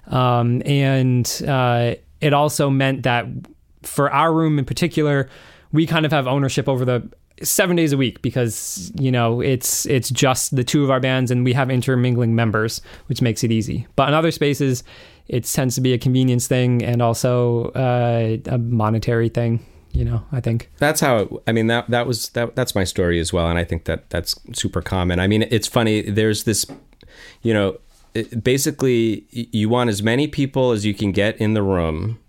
Um, 0.08 0.62
and 0.66 1.42
uh, 1.48 1.96
it 2.22 2.34
also 2.34 2.70
meant 2.70 3.04
that 3.04 3.26
for 3.84 4.12
our 4.12 4.34
room 4.34 4.60
in 4.60 4.66
particular, 4.66 5.30
we 5.72 5.88
kind 5.88 6.06
of 6.06 6.12
have 6.12 6.28
ownership 6.28 6.70
over 6.70 6.86
the 6.86 7.10
seven 7.44 7.76
days 7.76 7.94
a 7.94 7.98
week 7.98 8.22
because 8.22 8.92
you 9.00 9.12
know 9.12 9.42
it's 9.42 9.86
it's 9.86 10.10
just 10.10 10.56
the 10.56 10.64
two 10.64 10.84
of 10.84 10.90
our 10.90 11.00
bands 11.00 11.32
and 11.32 11.44
we 11.44 11.54
have 11.54 11.70
intermingling 11.70 12.36
members 12.36 12.82
which 13.08 13.22
makes 13.22 13.44
it 13.44 13.52
easy. 13.52 13.88
But 13.96 14.10
in 14.10 14.14
other 14.14 14.32
spaces 14.32 14.84
it 15.28 15.46
tends 15.46 15.76
to 15.76 15.82
be 15.82 15.94
a 15.94 15.98
convenience 15.98 16.48
thing 16.48 16.84
and 16.84 17.02
also 17.02 17.70
uh, 17.70 18.38
a 18.48 18.58
monetary 18.58 19.30
thing 19.30 19.66
you 19.92 20.04
know 20.04 20.24
i 20.32 20.40
think. 20.40 20.70
That's 20.80 21.00
how 21.00 21.18
it, 21.18 21.30
i 21.48 21.52
mean 21.52 21.68
that 21.68 21.90
that 21.90 22.08
was 22.08 22.30
that 22.30 22.56
that's 22.56 22.76
my 22.76 22.84
story 22.84 23.20
as 23.20 23.32
well. 23.32 23.48
And 23.48 23.58
i 23.58 23.64
think 23.64 23.86
that 23.86 24.10
that's 24.10 24.36
super 24.54 24.82
common. 24.82 25.20
I 25.20 25.28
mean 25.28 25.44
it's 25.44 25.68
funny 25.68 26.02
there's 26.02 26.44
this 26.44 26.66
you 27.42 27.54
know 27.54 27.78
basically 28.42 29.26
you 29.32 29.70
want 29.70 29.90
as 29.90 30.04
many 30.04 30.28
people 30.28 30.72
as 30.72 30.86
you 30.86 30.94
can 30.94 31.12
get 31.12 31.38
in 31.38 31.54
the 31.54 31.64
room 31.64 32.20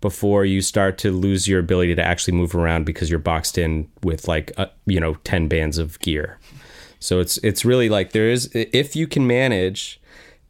before 0.00 0.44
you 0.44 0.60
start 0.60 0.98
to 0.98 1.10
lose 1.10 1.48
your 1.48 1.58
ability 1.58 1.94
to 1.94 2.02
actually 2.04 2.34
move 2.34 2.54
around 2.54 2.84
because 2.84 3.10
you're 3.10 3.18
boxed 3.18 3.58
in 3.58 3.88
with 4.02 4.28
like 4.28 4.52
uh, 4.56 4.66
you 4.86 5.00
know 5.00 5.14
10 5.24 5.48
bands 5.48 5.78
of 5.78 5.98
gear. 6.00 6.38
So 7.00 7.20
it's 7.20 7.38
it's 7.38 7.64
really 7.64 7.88
like 7.88 8.12
there 8.12 8.30
is 8.30 8.50
if 8.54 8.96
you 8.96 9.06
can 9.06 9.26
manage 9.26 10.00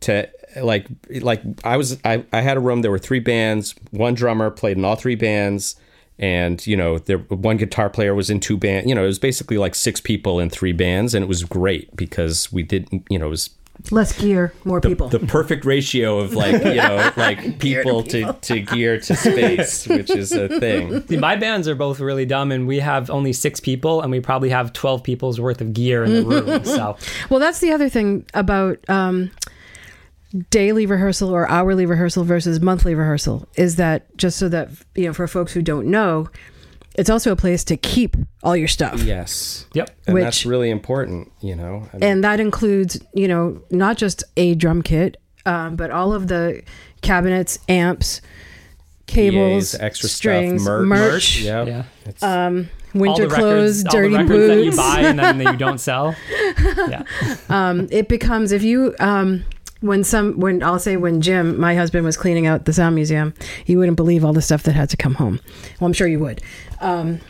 to 0.01 0.29
like 0.63 0.87
like 1.21 1.43
I 1.65 1.77
was 1.77 1.99
I, 2.05 2.25
I 2.33 2.41
had 2.41 2.57
a 2.57 2.61
room 2.61 2.83
there 2.83 2.91
were 2.91 2.99
three 2.99 3.21
bands 3.21 3.75
one 3.91 4.15
drummer 4.15 4.51
played 4.51 4.77
in 4.77 4.85
all 4.85 4.97
three 4.97 5.15
bands 5.15 5.77
and 6.19 6.67
you 6.67 6.77
know 6.77 6.99
there 6.99 7.19
one 7.19 7.57
guitar 7.57 7.91
player 7.91 8.15
was 8.15 8.31
in 8.31 8.41
two 8.41 8.57
bands 8.57 8.89
you 8.89 8.95
know 8.95 9.05
it 9.05 9.07
was 9.07 9.19
basically 9.19 9.59
like 9.59 9.75
six 9.75 10.01
people 10.01 10.41
in 10.41 10.51
three 10.51 10.73
bands 10.73 11.15
and 11.15 11.23
it 11.23 11.29
was 11.29 11.45
great 11.45 11.95
because 11.97 12.53
we 12.53 12.63
didn't 12.63 13.05
you 13.11 13.19
know 13.19 13.27
it 13.27 13.31
was 13.31 13.51
less 13.91 14.19
gear 14.19 14.53
more 14.64 14.81
the, 14.81 14.88
people. 14.88 15.09
the 15.09 15.21
perfect 15.21 15.64
ratio 15.64 16.19
of 16.19 16.35
like 16.35 16.53
you 16.64 16.75
know 16.75 17.12
like 17.17 17.59
people 17.59 18.03
to, 18.03 18.33
to 18.41 18.61
gear 18.61 18.99
to 19.01 19.17
space 19.17 19.87
which 19.88 20.11
is 20.11 20.33
a 20.33 20.49
thing. 20.61 21.07
See, 21.07 21.17
my 21.17 21.37
bands 21.37 21.69
are 21.69 21.75
both 21.75 22.01
really 22.01 22.27
dumb 22.27 22.53
and 22.53 22.67
we 22.67 22.81
have 22.81 23.09
only 23.11 23.33
six 23.33 23.61
people 23.61 24.03
and 24.03 24.11
we 24.11 24.21
probably 24.21 24.51
have 24.51 24.73
12 24.73 25.03
people's 25.03 25.41
worth 25.41 25.61
of 25.61 25.73
gear 25.73 26.05
in 26.05 26.12
the 26.12 26.23
room 26.25 26.64
so. 26.64 26.97
Well 27.31 27.41
that's 27.41 27.61
the 27.61 27.73
other 27.73 27.88
thing 27.88 28.27
about 28.35 28.79
um, 28.88 29.31
daily 30.51 30.85
rehearsal 30.85 31.31
or 31.31 31.49
hourly 31.49 31.87
rehearsal 31.87 32.25
versus 32.25 32.61
monthly 32.61 32.95
rehearsal 32.95 33.49
is 33.57 33.77
that 33.77 34.14
just 34.17 34.38
so 34.38 34.49
that 34.49 34.71
you 34.95 35.07
know 35.07 35.12
for 35.12 35.27
folks 35.27 35.53
who 35.53 35.62
don't 35.62 35.87
know 35.87 36.29
it's 36.99 37.09
also 37.09 37.33
a 37.33 37.37
place 37.37 37.65
to 37.65 37.77
keep 37.77 38.17
all 38.43 38.57
your 38.57 38.69
stuff. 38.69 39.01
Yes. 39.03 39.67
Yep. 39.75 39.91
And 40.07 40.15
Which- 40.15 40.25
that's 40.25 40.45
really 40.45 40.71
important 40.71 41.33
you 41.41 41.55
know? 41.55 41.89
I 41.93 41.97
mean, 41.97 42.05
and 42.05 42.25
that 42.25 42.41
includes 42.41 43.01
you 43.15 43.29
know 43.29 43.63
not 43.71 43.97
just 43.97 44.25
a 44.37 44.55
drum 44.55 44.83
kit 44.83 45.17
um, 45.47 45.77
but 45.77 45.91
all 45.91 46.13
of 46.13 46.29
the 46.29 46.63
cabinets 47.01 47.59
amps 47.69 48.21
cables 49.07 49.73
PAs, 49.73 49.81
extra 49.81 50.09
strings 50.09 50.63
stuff 50.63 50.81
merch, 50.81 50.89
merch, 50.89 51.41
yeah, 51.41 51.65
yeah. 51.65 51.83
It's, 52.05 52.23
um, 52.23 52.69
all 52.95 53.01
winter 53.01 53.27
the 53.29 53.35
clothes 53.35 53.85
records, 53.85 53.87
all 53.87 53.93
dirty 53.93 54.17
the 54.17 54.19
records 54.25 54.49
that 54.49 54.65
you 54.65 54.77
buy 54.77 55.01
and 55.01 55.19
then 55.19 55.39
that 55.39 55.53
you 55.53 55.59
don't 55.67 55.79
sell. 55.79 56.15
Yeah. 56.31 57.05
Um, 57.49 57.89
it 57.91 58.09
becomes 58.09 58.53
if 58.53 58.63
you 58.63 58.95
um, 59.01 59.45
when 59.81 60.05
some 60.05 60.38
when 60.41 60.62
I'll 60.62 60.79
say 60.79 60.97
when 60.97 61.21
Jim, 61.21 61.59
my 61.59 61.75
husband, 61.75 62.05
was 62.05 62.17
cleaning 62.17 62.47
out 62.47 62.64
the 62.64 62.73
sound 62.73 62.95
museum, 62.95 63.35
you 63.67 63.79
wouldn't 63.79 63.97
believe 63.97 64.25
all 64.25 64.33
the 64.33 64.43
stuff 64.43 64.62
that 64.64 64.73
had 64.73 64.91
to 64.91 64.97
come 64.97 65.14
home. 65.14 65.41
Well, 65.81 65.87
I'm 65.87 65.93
sure 65.93 66.07
you 66.09 66.19
would, 66.21 66.43
um, 66.81 67.21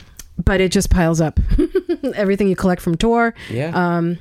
but 0.42 0.60
it 0.60 0.72
just 0.72 0.90
piles 0.90 1.20
up. 1.20 1.38
Everything 2.14 2.48
you 2.48 2.56
collect 2.56 2.80
from 2.80 2.96
tour, 2.96 3.34
yeah 3.50 3.70
um, 3.74 4.18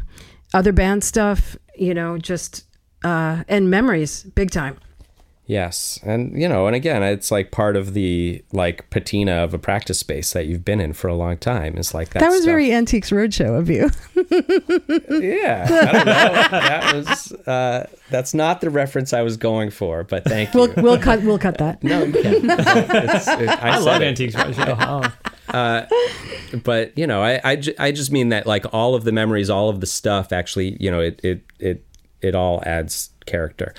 other 0.54 0.72
band 0.72 1.04
stuff, 1.04 1.58
you 1.76 1.94
know, 1.94 2.18
just 2.18 2.66
uh, 3.04 3.44
and 3.48 3.70
memories, 3.70 4.24
big 4.24 4.52
time. 4.52 4.78
Yes. 5.48 5.98
And 6.04 6.40
you 6.40 6.50
know, 6.50 6.68
and 6.68 6.76
again, 6.76 7.02
it's 7.04 7.32
like 7.32 7.52
part 7.52 7.78
of 7.78 7.94
the 7.94 8.44
like 8.52 8.90
patina 8.90 9.32
of 9.32 9.54
a 9.54 9.58
practice 9.58 9.98
space 9.98 10.34
that 10.34 10.46
you've 10.46 10.66
been 10.66 10.82
in 10.82 10.92
for 10.92 11.08
a 11.08 11.16
long 11.16 11.38
time. 11.38 11.78
It's 11.78 11.94
like 11.94 12.10
that. 12.10 12.20
That 12.20 12.28
was 12.30 12.40
stuff. 12.42 12.48
very 12.48 12.74
Antiques 12.74 13.12
Roadshow 13.12 13.58
of 13.58 13.70
you. 13.70 13.90
Yeah. 15.10 15.66
I 15.70 15.92
don't 15.92 16.06
know. 16.06 16.12
that 16.52 16.96
was 16.96 17.32
uh 17.48 17.88
that's 18.10 18.34
not 18.34 18.62
the 18.62 18.70
reference 18.70 19.14
I 19.14 19.22
was 19.22 19.38
going 19.38 19.70
for, 19.72 20.04
but 20.04 20.26
thank 20.26 20.54
you. 20.54 20.60
we'll 20.60 20.74
we'll 20.78 21.00
cut 21.00 21.22
we'll 21.24 21.40
cut 21.40 21.58
that. 21.60 21.82
no, 21.84 22.04
you 22.04 22.12
can't. 22.14 22.44
It's- 22.44 23.28
it- 23.28 23.50
I, 23.50 23.76
i 23.76 23.78
love 23.80 24.02
it. 24.02 24.06
antiques 24.06 24.36
roadshow 24.36 24.76
oh. 25.54 26.58
but 26.64 26.98
you 26.98 27.08
know, 27.08 27.24
I, 27.24 27.40
I, 27.44 27.56
ju- 27.56 27.74
I 27.80 27.92
just 27.92 28.12
mean 28.12 28.30
that 28.30 28.46
like 28.46 28.66
all 28.74 28.96
of 28.96 29.06
the 29.06 29.12
memories, 29.14 29.50
all 29.50 29.70
of 29.70 29.80
the 29.80 29.88
stuff 29.88 30.32
actually, 30.34 30.76
you 30.82 30.92
know, 30.92 31.00
it, 31.00 31.20
it, 31.24 31.44
it, 31.60 31.86
it 32.22 32.36
all 32.36 32.62
adds 32.66 33.12
character. 33.26 33.74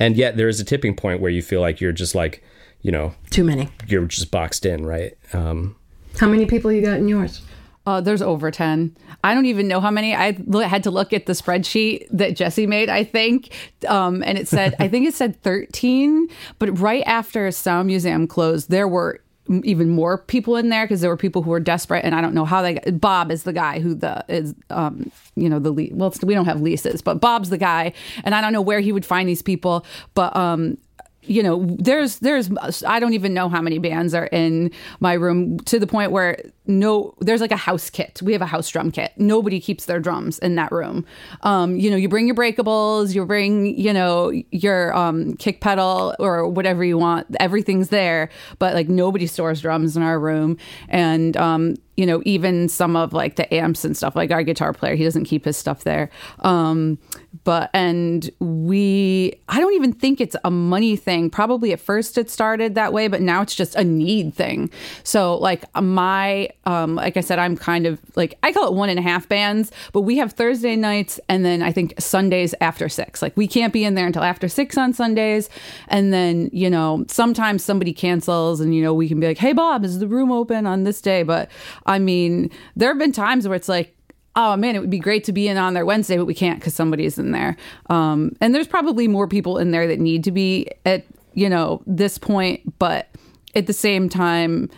And 0.00 0.16
yet 0.16 0.36
there 0.36 0.48
is 0.48 0.58
a 0.58 0.64
tipping 0.64 0.96
point 0.96 1.20
where 1.20 1.30
you 1.30 1.42
feel 1.42 1.60
like 1.60 1.80
you're 1.80 1.92
just 1.92 2.14
like, 2.14 2.42
you 2.82 2.90
know, 2.90 3.12
Too 3.30 3.44
many. 3.44 3.68
you're 3.86 4.06
just 4.06 4.30
boxed 4.30 4.64
in, 4.66 4.84
right? 4.86 5.16
Um, 5.32 5.76
How 6.18 6.26
many 6.28 6.46
people 6.46 6.72
you 6.72 6.80
got 6.82 6.96
in 6.98 7.06
yours? 7.06 7.42
Uh, 7.86 8.00
there's 8.00 8.22
over 8.22 8.50
10. 8.50 8.94
I 9.24 9.34
don't 9.34 9.46
even 9.46 9.66
know 9.68 9.80
how 9.80 9.90
many. 9.90 10.14
I 10.14 10.32
had 10.66 10.82
to 10.84 10.90
look 10.90 11.12
at 11.12 11.26
the 11.26 11.32
spreadsheet 11.32 12.06
that 12.12 12.36
Jesse 12.36 12.66
made, 12.66 12.88
I 12.88 13.04
think. 13.04 13.52
Um, 13.88 14.22
and 14.22 14.36
it 14.38 14.48
said, 14.48 14.74
I 14.78 14.86
think 14.88 15.06
it 15.06 15.14
said 15.14 15.42
13. 15.42 16.28
But 16.58 16.78
right 16.78 17.02
after 17.06 17.50
Sound 17.50 17.86
Museum 17.88 18.26
closed, 18.26 18.70
there 18.70 18.86
were 18.88 19.14
m- 19.14 19.20
even 19.48 19.88
more 19.90 20.18
people 20.18 20.56
in 20.56 20.68
there 20.68 20.84
because 20.84 21.00
there 21.00 21.10
were 21.10 21.16
people 21.16 21.42
who 21.42 21.50
were 21.50 21.60
desperate. 21.60 22.04
And 22.04 22.14
I 22.14 22.20
don't 22.20 22.34
know 22.34 22.44
how 22.44 22.62
they 22.62 22.74
got. 22.74 23.00
Bob 23.00 23.30
is 23.30 23.42
the 23.42 23.52
guy 23.52 23.80
who 23.80 23.94
the 23.94 24.24
is, 24.28 24.54
um, 24.70 25.10
you 25.34 25.48
know, 25.48 25.58
the 25.58 25.72
le- 25.72 25.88
well, 25.92 26.14
we 26.22 26.34
don't 26.34 26.44
have 26.44 26.60
leases, 26.60 27.02
but 27.02 27.20
Bob's 27.20 27.50
the 27.50 27.58
guy. 27.58 27.92
And 28.24 28.34
I 28.34 28.40
don't 28.40 28.52
know 28.52 28.62
where 28.62 28.80
he 28.80 28.92
would 28.92 29.04
find 29.04 29.28
these 29.28 29.42
people. 29.42 29.84
But, 30.14 30.34
um, 30.36 30.78
you 31.22 31.42
know 31.42 31.66
there's 31.78 32.18
there's 32.20 32.50
i 32.84 32.98
don't 32.98 33.12
even 33.12 33.34
know 33.34 33.48
how 33.50 33.60
many 33.60 33.78
bands 33.78 34.14
are 34.14 34.24
in 34.26 34.70
my 35.00 35.12
room 35.12 35.60
to 35.60 35.78
the 35.78 35.86
point 35.86 36.10
where 36.10 36.38
no 36.70 37.14
there's 37.20 37.40
like 37.40 37.52
a 37.52 37.56
house 37.56 37.90
kit. 37.90 38.20
We 38.22 38.32
have 38.32 38.42
a 38.42 38.46
house 38.46 38.68
drum 38.68 38.90
kit. 38.90 39.12
Nobody 39.16 39.60
keeps 39.60 39.86
their 39.86 40.00
drums 40.00 40.38
in 40.38 40.54
that 40.54 40.72
room. 40.72 41.04
Um, 41.42 41.76
you 41.76 41.90
know 41.90 41.96
you 41.96 42.08
bring 42.08 42.26
your 42.26 42.36
breakables 42.36 43.14
you 43.14 43.24
bring 43.26 43.66
you 43.66 43.92
know 43.92 44.30
your 44.50 44.96
um, 44.96 45.34
kick 45.36 45.60
pedal 45.60 46.14
or 46.18 46.48
whatever 46.48 46.84
you 46.84 46.96
want. 46.96 47.26
Everything's 47.38 47.88
there 47.88 48.30
but 48.58 48.74
like 48.74 48.88
nobody 48.88 49.26
stores 49.26 49.60
drums 49.60 49.96
in 49.96 50.02
our 50.02 50.18
room. 50.18 50.56
And 50.88 51.36
um, 51.36 51.76
you 51.96 52.06
know 52.06 52.22
even 52.24 52.68
some 52.68 52.96
of 52.96 53.12
like 53.12 53.36
the 53.36 53.52
amps 53.52 53.84
and 53.84 53.94
stuff 53.96 54.16
like 54.16 54.30
our 54.30 54.42
guitar 54.42 54.72
player 54.72 54.94
he 54.94 55.04
doesn't 55.04 55.24
keep 55.24 55.44
his 55.44 55.56
stuff 55.56 55.84
there. 55.84 56.08
Um, 56.40 56.98
but 57.44 57.70
and 57.74 58.28
we 58.40 59.40
i 59.48 59.60
don't 59.60 59.74
even 59.74 59.92
think 59.92 60.20
it's 60.20 60.36
a 60.44 60.50
money 60.50 60.96
thing. 60.96 61.30
Probably 61.30 61.72
at 61.72 61.80
first 61.80 62.16
it 62.16 62.30
started 62.30 62.74
that 62.74 62.92
way 62.92 63.08
but 63.08 63.20
now 63.20 63.42
it's 63.42 63.54
just 63.54 63.74
a 63.74 63.84
need 63.84 64.34
thing. 64.34 64.70
So 65.04 65.36
like 65.36 65.64
my 65.80 66.48
um 66.64 66.94
like 66.94 67.16
i 67.16 67.20
said 67.20 67.38
i'm 67.38 67.56
kind 67.56 67.86
of 67.86 68.00
like 68.16 68.38
i 68.42 68.52
call 68.52 68.68
it 68.68 68.74
one 68.74 68.88
and 68.88 68.98
a 68.98 69.02
half 69.02 69.28
bands 69.28 69.72
but 69.92 70.02
we 70.02 70.16
have 70.18 70.32
thursday 70.32 70.76
nights 70.76 71.18
and 71.28 71.44
then 71.44 71.62
i 71.62 71.72
think 71.72 71.94
sundays 71.98 72.54
after 72.60 72.88
six. 72.88 73.22
Like 73.22 73.36
we 73.36 73.46
can't 73.46 73.72
be 73.72 73.84
in 73.84 73.94
there 73.94 74.06
until 74.06 74.22
after 74.22 74.48
six 74.48 74.76
on 74.76 74.92
sundays. 74.92 75.48
And 75.88 76.12
then 76.12 76.50
you 76.52 76.68
know 76.68 77.04
sometimes 77.08 77.64
somebody 77.64 77.92
cancels 77.92 78.60
and 78.60 78.74
you 78.74 78.82
know 78.82 78.94
we 78.94 79.08
can 79.08 79.20
be 79.20 79.26
like 79.26 79.38
hey 79.38 79.52
bob 79.52 79.84
is 79.84 79.98
the 79.98 80.08
room 80.08 80.32
open 80.32 80.66
on 80.66 80.84
this 80.84 81.00
day? 81.00 81.22
But 81.22 81.50
i 81.86 81.98
mean 81.98 82.50
there 82.76 82.88
have 82.88 82.98
been 82.98 83.12
times 83.12 83.46
where 83.46 83.56
it's 83.56 83.68
like 83.68 83.96
oh 84.36 84.56
man, 84.56 84.76
it 84.76 84.78
would 84.78 84.90
be 84.90 85.00
great 85.00 85.24
to 85.24 85.32
be 85.32 85.48
in 85.48 85.56
on 85.56 85.74
their 85.74 85.84
Wednesday, 85.84 86.16
but 86.16 86.24
we 86.24 86.34
can't 86.34 86.60
because 86.60 86.72
somebody's 86.72 87.18
in 87.18 87.32
there. 87.32 87.56
Um, 87.90 88.36
and 88.40 88.54
there's 88.54 88.68
probably 88.68 89.08
more 89.08 89.26
people 89.26 89.58
in 89.58 89.72
there 89.72 89.88
that 89.88 89.98
need 89.98 90.22
to 90.22 90.30
be 90.30 90.68
at, 90.86 91.04
you 91.34 91.48
know, 91.48 91.82
this 91.84 92.16
point, 92.16 92.78
but 92.78 93.08
at 93.56 93.66
the 93.66 93.72
same 93.72 94.08
time, 94.08 94.70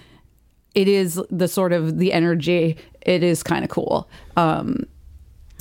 it 0.74 0.88
is 0.88 1.20
the 1.30 1.48
sort 1.48 1.72
of 1.72 1.98
the 1.98 2.12
energy. 2.12 2.76
It 3.02 3.22
is 3.22 3.42
kind 3.42 3.64
of 3.64 3.70
cool. 3.70 4.08
Um, 4.36 4.84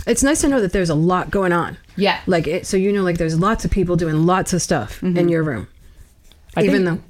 It's 0.07 0.23
nice 0.23 0.41
to 0.41 0.47
know 0.47 0.61
that 0.61 0.71
there's 0.73 0.89
a 0.89 0.95
lot 0.95 1.29
going 1.29 1.51
on. 1.53 1.77
Yeah. 1.95 2.19
Like 2.27 2.47
it, 2.47 2.65
so 2.65 2.75
you 2.77 2.91
know 2.91 3.03
like 3.03 3.17
there's 3.17 3.37
lots 3.39 3.65
of 3.65 3.71
people 3.71 3.95
doing 3.95 4.25
lots 4.25 4.53
of 4.53 4.61
stuff 4.61 5.03
in 5.03 5.29
your 5.29 5.43
room. 5.43 5.67
I 6.55 6.63
Even 6.63 6.85
think- 6.85 6.99
though 7.01 7.05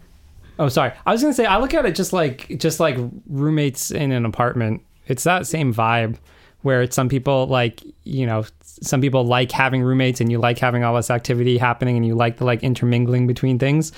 Oh, 0.66 0.70
sorry. 0.70 0.92
I 1.06 1.12
was 1.12 1.22
gonna 1.22 1.34
say 1.34 1.46
I 1.46 1.58
look 1.58 1.74
at 1.74 1.86
it 1.86 1.96
just 1.96 2.14
like 2.14 2.48
just 2.60 2.80
like 2.80 2.98
roommates 3.28 3.90
in 3.92 4.12
an 4.12 4.26
apartment. 4.26 4.82
It's 5.08 5.24
that 5.24 5.48
same 5.48 5.74
vibe 5.74 6.18
where 6.62 6.82
it's 6.84 6.96
some 6.96 7.10
people 7.10 7.48
like 7.48 7.82
you 8.04 8.26
know 8.28 8.46
some 8.64 9.02
people 9.02 9.24
like 9.26 9.52
having 9.52 9.82
roommates 9.82 10.22
and 10.22 10.30
you 10.32 10.38
like 10.38 10.60
having 10.60 10.84
all 10.84 10.96
this 10.96 11.10
activity 11.10 11.58
happening 11.58 11.98
and 11.98 12.06
you 12.06 12.14
like 12.14 12.38
the 12.38 12.46
like 12.46 12.62
intermingling 12.62 13.26
between 13.26 13.58
things, 13.58 13.92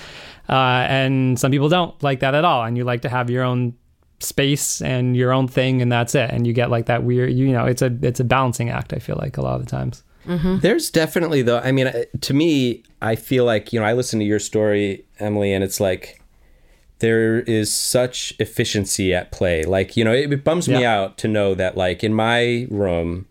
uh, 0.50 0.86
and 0.88 1.38
some 1.40 1.52
people 1.52 1.68
don't 1.70 2.02
like 2.04 2.20
that 2.22 2.34
at 2.36 2.46
all 2.46 2.64
and 2.64 2.78
you 2.78 2.84
like 2.86 3.02
to 3.02 3.10
have 3.10 3.30
your 3.30 3.44
own 3.44 3.74
space 4.24 4.82
and 4.82 5.16
your 5.16 5.32
own 5.32 5.48
thing 5.48 5.82
and 5.82 5.92
that's 5.92 6.16
it 6.16 6.30
and 6.32 6.48
you 6.48 6.54
get 6.54 6.70
like 6.70 6.86
that 6.86 7.04
weird 7.04 7.32
you 7.34 7.52
know 7.52 7.66
it's 7.66 7.82
a 7.82 7.96
it's 8.02 8.20
a 8.20 8.24
balancing 8.24 8.70
act 8.70 8.94
I 8.94 9.00
feel 9.00 9.18
like 9.18 9.38
a 9.38 9.42
lot 9.42 9.56
of 9.60 9.66
the 9.66 9.70
times. 9.70 10.04
There's 10.60 10.90
definitely 10.90 11.42
though. 11.42 11.60
I 11.60 11.72
mean, 11.74 11.88
uh, 11.88 12.04
to 12.22 12.34
me, 12.34 12.84
I 13.02 13.16
feel 13.16 13.44
like 13.44 13.74
you 13.74 13.80
know 13.80 13.86
I 13.86 13.94
listen 13.94 14.20
to 14.20 14.26
your 14.26 14.40
story, 14.40 15.06
Emily, 15.20 15.52
and 15.54 15.64
it's 15.64 15.80
like 15.82 16.22
there 17.00 17.42
is 17.42 17.74
such 17.74 18.34
efficiency 18.40 19.14
at 19.14 19.32
play. 19.32 19.64
Like 19.64 19.98
you 19.98 20.06
know, 20.06 20.14
it, 20.14 20.32
it 20.32 20.44
bums 20.46 20.70
me 20.70 20.86
out 20.86 21.18
to 21.18 21.28
know 21.28 21.54
that 21.56 21.76
like 21.76 22.04
in 22.04 22.14
my 22.14 22.68
room, 22.70 23.26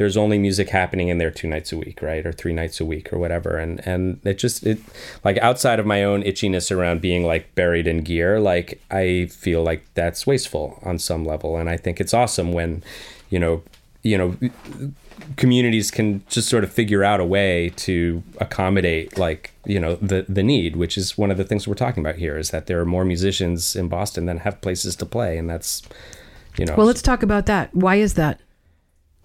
there's 0.00 0.16
only 0.16 0.38
music 0.38 0.70
happening 0.70 1.08
in 1.08 1.18
there 1.18 1.30
two 1.30 1.46
nights 1.46 1.72
a 1.72 1.76
week, 1.76 2.00
right, 2.00 2.24
or 2.24 2.32
three 2.32 2.54
nights 2.54 2.80
a 2.80 2.86
week, 2.86 3.12
or 3.12 3.18
whatever. 3.18 3.58
And 3.58 3.86
and 3.86 4.18
it 4.24 4.38
just 4.38 4.64
it 4.64 4.78
like 5.24 5.36
outside 5.36 5.78
of 5.78 5.84
my 5.84 6.02
own 6.02 6.22
itchiness 6.22 6.74
around 6.74 7.02
being 7.02 7.26
like 7.26 7.54
buried 7.54 7.86
in 7.86 8.00
gear, 8.00 8.40
like 8.40 8.80
I 8.90 9.26
feel 9.26 9.62
like 9.62 9.84
that's 9.92 10.26
wasteful 10.26 10.78
on 10.82 10.98
some 10.98 11.26
level. 11.26 11.58
And 11.58 11.68
I 11.68 11.76
think 11.76 12.00
it's 12.00 12.14
awesome 12.14 12.54
when, 12.54 12.82
you 13.28 13.38
know, 13.38 13.62
you 14.02 14.16
know 14.16 14.38
communities 15.36 15.90
can 15.90 16.24
just 16.30 16.48
sort 16.48 16.64
of 16.64 16.72
figure 16.72 17.04
out 17.04 17.20
a 17.20 17.24
way 17.24 17.70
to 17.76 18.22
accommodate 18.38 19.18
like 19.18 19.52
you 19.66 19.78
know 19.78 19.96
the 19.96 20.24
the 20.30 20.42
need 20.42 20.76
which 20.76 20.96
is 20.96 21.18
one 21.18 21.30
of 21.30 21.36
the 21.36 21.44
things 21.44 21.68
we're 21.68 21.74
talking 21.74 22.02
about 22.02 22.16
here 22.16 22.38
is 22.38 22.52
that 22.52 22.68
there 22.68 22.80
are 22.80 22.86
more 22.86 23.04
musicians 23.04 23.76
in 23.76 23.86
Boston 23.86 24.24
than 24.24 24.38
have 24.38 24.62
places 24.62 24.96
to 24.96 25.04
play 25.04 25.36
and 25.36 25.50
that's 25.50 25.82
you 26.56 26.64
know 26.64 26.74
well 26.74 26.86
let's 26.86 27.02
talk 27.02 27.22
about 27.22 27.44
that. 27.44 27.68
Why 27.74 27.96
is 27.96 28.14
that? 28.14 28.40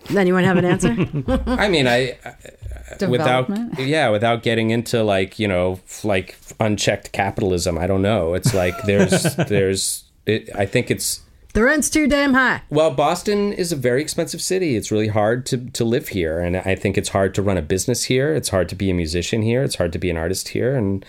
Then 0.10 0.28
you 0.28 0.34
want 0.34 0.44
to 0.44 0.48
have 0.48 0.58
an 0.58 0.66
answer? 0.66 0.90
I 1.48 1.68
mean 1.68 1.88
I 1.88 2.18
uh, 2.24 3.08
without 3.08 3.80
yeah 3.80 4.10
without 4.10 4.44
getting 4.44 4.70
into 4.70 5.04
like 5.04 5.40
you 5.40 5.48
know 5.48 5.80
like 6.04 6.38
unchecked 6.60 7.12
capitalism 7.12 7.78
I 7.78 7.88
don't 7.88 8.02
know 8.02 8.34
it's 8.36 8.54
like 8.54 8.80
there's 8.84 9.36
there's 9.48 10.04
it, 10.26 10.50
I 10.56 10.66
think 10.66 10.92
it's 10.92 11.22
the 11.56 11.64
rent's 11.64 11.90
too 11.90 12.06
damn 12.10 12.34
high. 12.34 12.64
Well, 12.70 12.92
Boston 12.92 13.54
is 13.54 13.72
a 13.72 13.78
very 13.78 14.02
expensive 14.02 14.42
city. 14.42 14.76
It's 14.76 14.92
really 14.92 15.08
hard 15.08 15.46
to, 15.46 15.70
to 15.70 15.86
live 15.86 16.10
here. 16.10 16.38
And 16.40 16.58
I 16.58 16.76
think 16.76 16.98
it's 16.98 17.08
hard 17.08 17.34
to 17.36 17.42
run 17.42 17.58
a 17.58 17.62
business 17.62 18.04
here. 18.04 18.36
It's 18.36 18.50
hard 18.50 18.68
to 18.70 18.76
be 18.76 18.90
a 18.90 18.94
musician 18.94 19.42
here. 19.42 19.64
It's 19.64 19.76
hard 19.76 19.94
to 19.94 19.98
be 19.98 20.10
an 20.10 20.18
artist 20.18 20.50
here. 20.50 20.76
And 20.76 21.06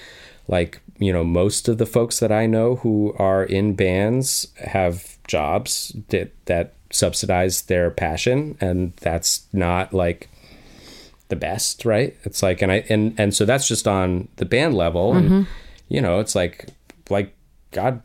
like, 0.46 0.80
you 0.98 1.12
know, 1.12 1.24
most 1.24 1.66
of 1.66 1.78
the 1.78 1.84
folks 1.84 2.20
that 2.20 2.30
I 2.30 2.46
know 2.46 2.76
who 2.76 3.12
are 3.18 3.42
in 3.42 3.74
bands 3.74 4.46
have 4.58 5.18
jobs 5.26 5.96
that, 6.10 6.30
that 6.46 6.74
subsidize 6.90 7.62
their 7.62 7.90
passion. 7.90 8.56
And 8.60 8.92
that's 9.00 9.46
not 9.52 9.92
like 9.92 10.28
the 11.28 11.36
best, 11.36 11.84
right? 11.84 12.16
It's 12.24 12.42
like, 12.42 12.62
and 12.62 12.70
I, 12.70 12.84
and, 12.88 13.14
and 13.18 13.34
so 13.34 13.44
that's 13.44 13.68
just 13.68 13.88
on 13.88 14.28
the 14.36 14.44
band 14.44 14.74
level. 14.74 15.14
And, 15.14 15.46
you 15.88 16.00
know, 16.00 16.20
it's 16.20 16.34
like, 16.34 16.68
like, 17.10 17.34
God 17.72 18.02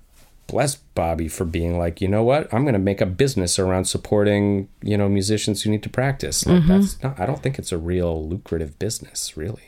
bless 0.47 0.75
Bobby 0.75 1.29
for 1.29 1.45
being 1.45 1.79
like, 1.79 2.01
you 2.01 2.07
know 2.07 2.23
what, 2.23 2.53
I'm 2.53 2.63
going 2.63 2.73
to 2.73 2.79
make 2.79 2.99
a 2.99 3.05
business 3.05 3.57
around 3.57 3.85
supporting, 3.85 4.67
you 4.81 4.97
know, 4.97 5.07
musicians 5.07 5.61
who 5.61 5.69
need 5.69 5.83
to 5.83 5.89
practice. 5.89 6.45
Like 6.45 6.67
that's 6.67 7.01
not, 7.01 7.19
I 7.19 7.25
don't 7.25 7.41
think 7.41 7.57
it's 7.57 7.71
a 7.71 7.77
real 7.77 8.27
lucrative 8.27 8.77
business, 8.77 9.37
really. 9.37 9.63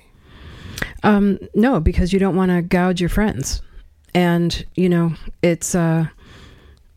Um, 1.04 1.40
no, 1.54 1.80
because 1.80 2.12
you 2.12 2.20
don't 2.20 2.36
want 2.36 2.52
to 2.52 2.62
gouge 2.62 3.00
your 3.00 3.10
friends, 3.10 3.62
and 4.14 4.66
you 4.76 4.90
know 4.90 5.14
it's. 5.42 5.76
Uh, 5.76 6.08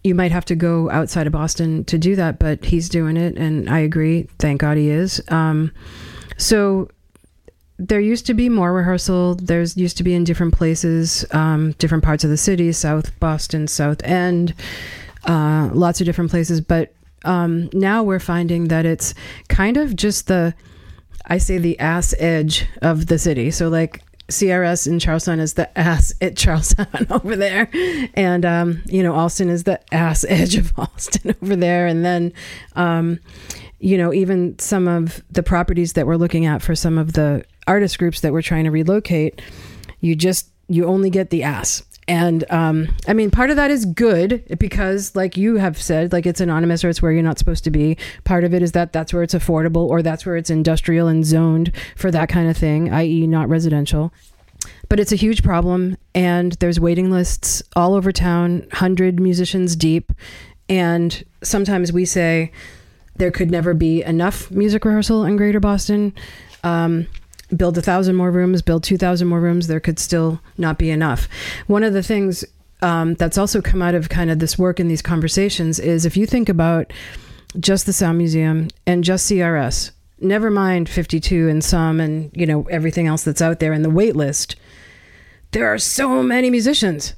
you 0.07 0.15
might 0.15 0.33
have 0.33 0.45
to 0.47 0.55
go 0.55 0.91
outside 0.91 1.27
of 1.27 1.33
Boston 1.33 1.85
to 1.85 1.99
do 1.99 2.17
that, 2.17 2.39
but 2.39 2.65
he's 2.65 2.89
doing 2.89 3.17
it, 3.17 3.37
and 3.37 3.69
I 3.69 3.81
agree. 3.81 4.29
Thank 4.39 4.61
God 4.61 4.77
he 4.77 4.89
is. 4.89 5.21
Um, 5.29 5.73
so 6.39 6.89
there 7.79 8.01
used 8.01 8.27
to 8.27 8.35
be 8.35 8.49
more 8.49 8.73
rehearsal. 8.73 9.35
There's 9.35 9.77
used 9.77 9.97
to 9.99 10.05
be 10.05 10.15
in 10.15 10.25
different 10.25 10.55
places, 10.55 11.27
um, 11.33 11.73
different 11.73 12.05
parts 12.05 12.25
of 12.25 12.31
the 12.31 12.37
city, 12.37 12.73
South 12.73 13.19
Boston, 13.21 13.67
South 13.67 14.03
End, 14.03 14.55
uh, 15.25 15.69
lots 15.73 16.01
of 16.01 16.07
different 16.07 16.31
places. 16.31 16.61
But 16.61 16.95
um, 17.25 17.69
now 17.73 18.03
we're 18.03 18.21
finding 18.21 18.69
that 18.69 18.87
it's 18.87 19.13
kind 19.49 19.77
of 19.77 19.97
just 19.97 20.29
the, 20.29 20.55
I 21.27 21.39
say 21.39 21.59
the 21.59 21.79
ass 21.79 22.15
edge 22.19 22.67
of 22.81 23.07
the 23.07 23.19
city. 23.19 23.51
So 23.51 23.69
like 23.69 24.03
CRS 24.29 24.87
in 24.87 24.99
Charlestown 24.99 25.41
is 25.41 25.55
the 25.55 25.77
ass 25.79 26.13
at 26.21 26.37
Charlestown 26.37 27.07
over 27.11 27.37
there, 27.37 27.69
and 28.15 28.45
um, 28.45 28.83
you 28.87 29.03
know 29.03 29.15
Allston 29.15 29.49
is 29.49 29.65
the 29.65 29.81
ass 29.95 30.25
edge 30.29 30.57
of 30.57 30.73
Allston 30.77 31.35
over 31.43 31.57
there, 31.57 31.87
and 31.87 32.05
then. 32.05 32.33
Um, 32.75 33.21
you 33.79 33.99
know, 33.99 34.11
even 34.11 34.59
some 34.59 34.89
of 34.89 35.23
the 35.31 35.43
properties 35.43 35.93
that 35.93 36.07
we're 36.07 36.17
looking 36.17 36.47
at 36.47 36.63
for 36.63 36.75
some 36.75 36.97
of 36.97 37.13
the 37.13 37.45
artist 37.67 37.99
groups 37.99 38.21
that 38.21 38.33
we're 38.33 38.41
trying 38.41 38.65
to 38.65 38.71
relocate, 38.71 39.43
you 40.01 40.17
just 40.17 40.51
you 40.69 40.87
only 40.87 41.11
get 41.11 41.29
the 41.29 41.43
ass. 41.43 41.83
And 42.09 42.45
um, 42.51 42.95
I 43.09 43.15
mean, 43.15 43.31
part 43.31 43.51
of 43.51 43.57
that 43.57 43.71
is 43.71 43.85
good 43.85 44.45
because, 44.59 45.17
like 45.17 45.37
you 45.37 45.57
have 45.57 45.81
said, 45.81 46.13
like 46.13 46.25
it's 46.25 46.41
anonymous 46.41 46.85
or 46.85 46.89
it's 46.89 47.03
where 47.03 47.11
you're 47.11 47.23
not 47.23 47.39
supposed 47.39 47.65
to 47.65 47.71
be. 47.71 47.97
Part 48.25 48.45
of 48.45 48.55
it 48.55 48.63
is 48.63 48.73
that 48.73 48.93
that's 48.93 49.13
where 49.13 49.25
it's 49.25 49.35
affordable 49.35 49.89
or 49.89 50.03
that's 50.03 50.25
where 50.25 50.37
it's 50.37 50.51
industrial 50.51 51.09
and 51.09 51.25
zoned 51.25 51.73
for 51.97 52.11
that 52.13 52.29
kind 52.29 52.49
of 52.49 52.57
thing, 52.57 52.93
i.e., 52.93 53.27
not 53.27 53.49
residential. 53.49 54.13
But 54.89 55.01
it's 55.01 55.13
a 55.13 55.17
huge 55.17 55.43
problem, 55.43 55.97
and 56.15 56.53
there's 56.55 56.79
waiting 56.79 57.11
lists 57.11 57.63
all 57.75 57.95
over 57.95 58.13
town, 58.13 58.69
hundred 58.73 59.19
musicians 59.21 59.75
deep. 59.75 60.13
And 60.69 61.25
sometimes 61.43 61.93
we 61.93 62.05
say, 62.05 62.53
there 63.17 63.31
could 63.31 63.51
never 63.51 63.75
be 63.75 64.03
enough 64.03 64.51
music 64.51 64.85
rehearsal 64.85 65.25
in 65.25 65.37
Greater 65.37 65.61
Boston. 65.61 66.15
Um, 66.63 67.07
build 67.55 67.77
a 67.79 67.83
thousand 67.83 68.17
more 68.17 68.31
rooms, 68.31 68.63
build 68.63 68.85
two 68.85 68.97
thousand 68.97 69.29
more 69.29 69.41
rooms. 69.41 69.67
There 69.67 69.81
could 69.81 69.99
still 69.99 70.41
not 70.59 70.79
be 70.79 70.91
enough. 70.91 71.29
One 71.67 71.83
of 71.83 71.93
the 71.93 72.03
things 72.03 72.45
um, 72.83 73.15
that's 73.15 73.39
also 73.39 73.63
come 73.63 73.83
out 73.83 73.95
of 73.95 74.09
kind 74.09 74.31
of 74.31 74.39
this 74.39 74.59
work 74.59 74.79
and 74.81 74.91
these 74.91 75.03
conversations 75.03 75.79
is 75.79 76.05
if 76.05 76.17
you 76.17 76.27
think 76.27 76.49
about 76.49 76.93
just 77.59 77.87
the 77.87 77.93
Sound 77.93 78.19
Museum 78.19 78.69
and 78.87 79.03
just 79.05 79.31
CRS, 79.31 79.93
never 80.21 80.51
mind 80.51 80.89
52 80.89 81.49
and 81.49 81.65
some 81.65 82.01
and 82.01 82.31
you 82.35 82.47
know 82.47 82.63
everything 82.65 83.07
else 83.07 83.25
that's 83.25 83.43
out 83.43 83.61
there 83.61 83.73
in 83.73 83.83
the 83.83 83.91
wait 83.91 84.17
list, 84.17 84.57
there 85.53 85.67
are 85.67 85.79
so 85.79 86.23
many 86.23 86.51
musicians. 86.51 87.15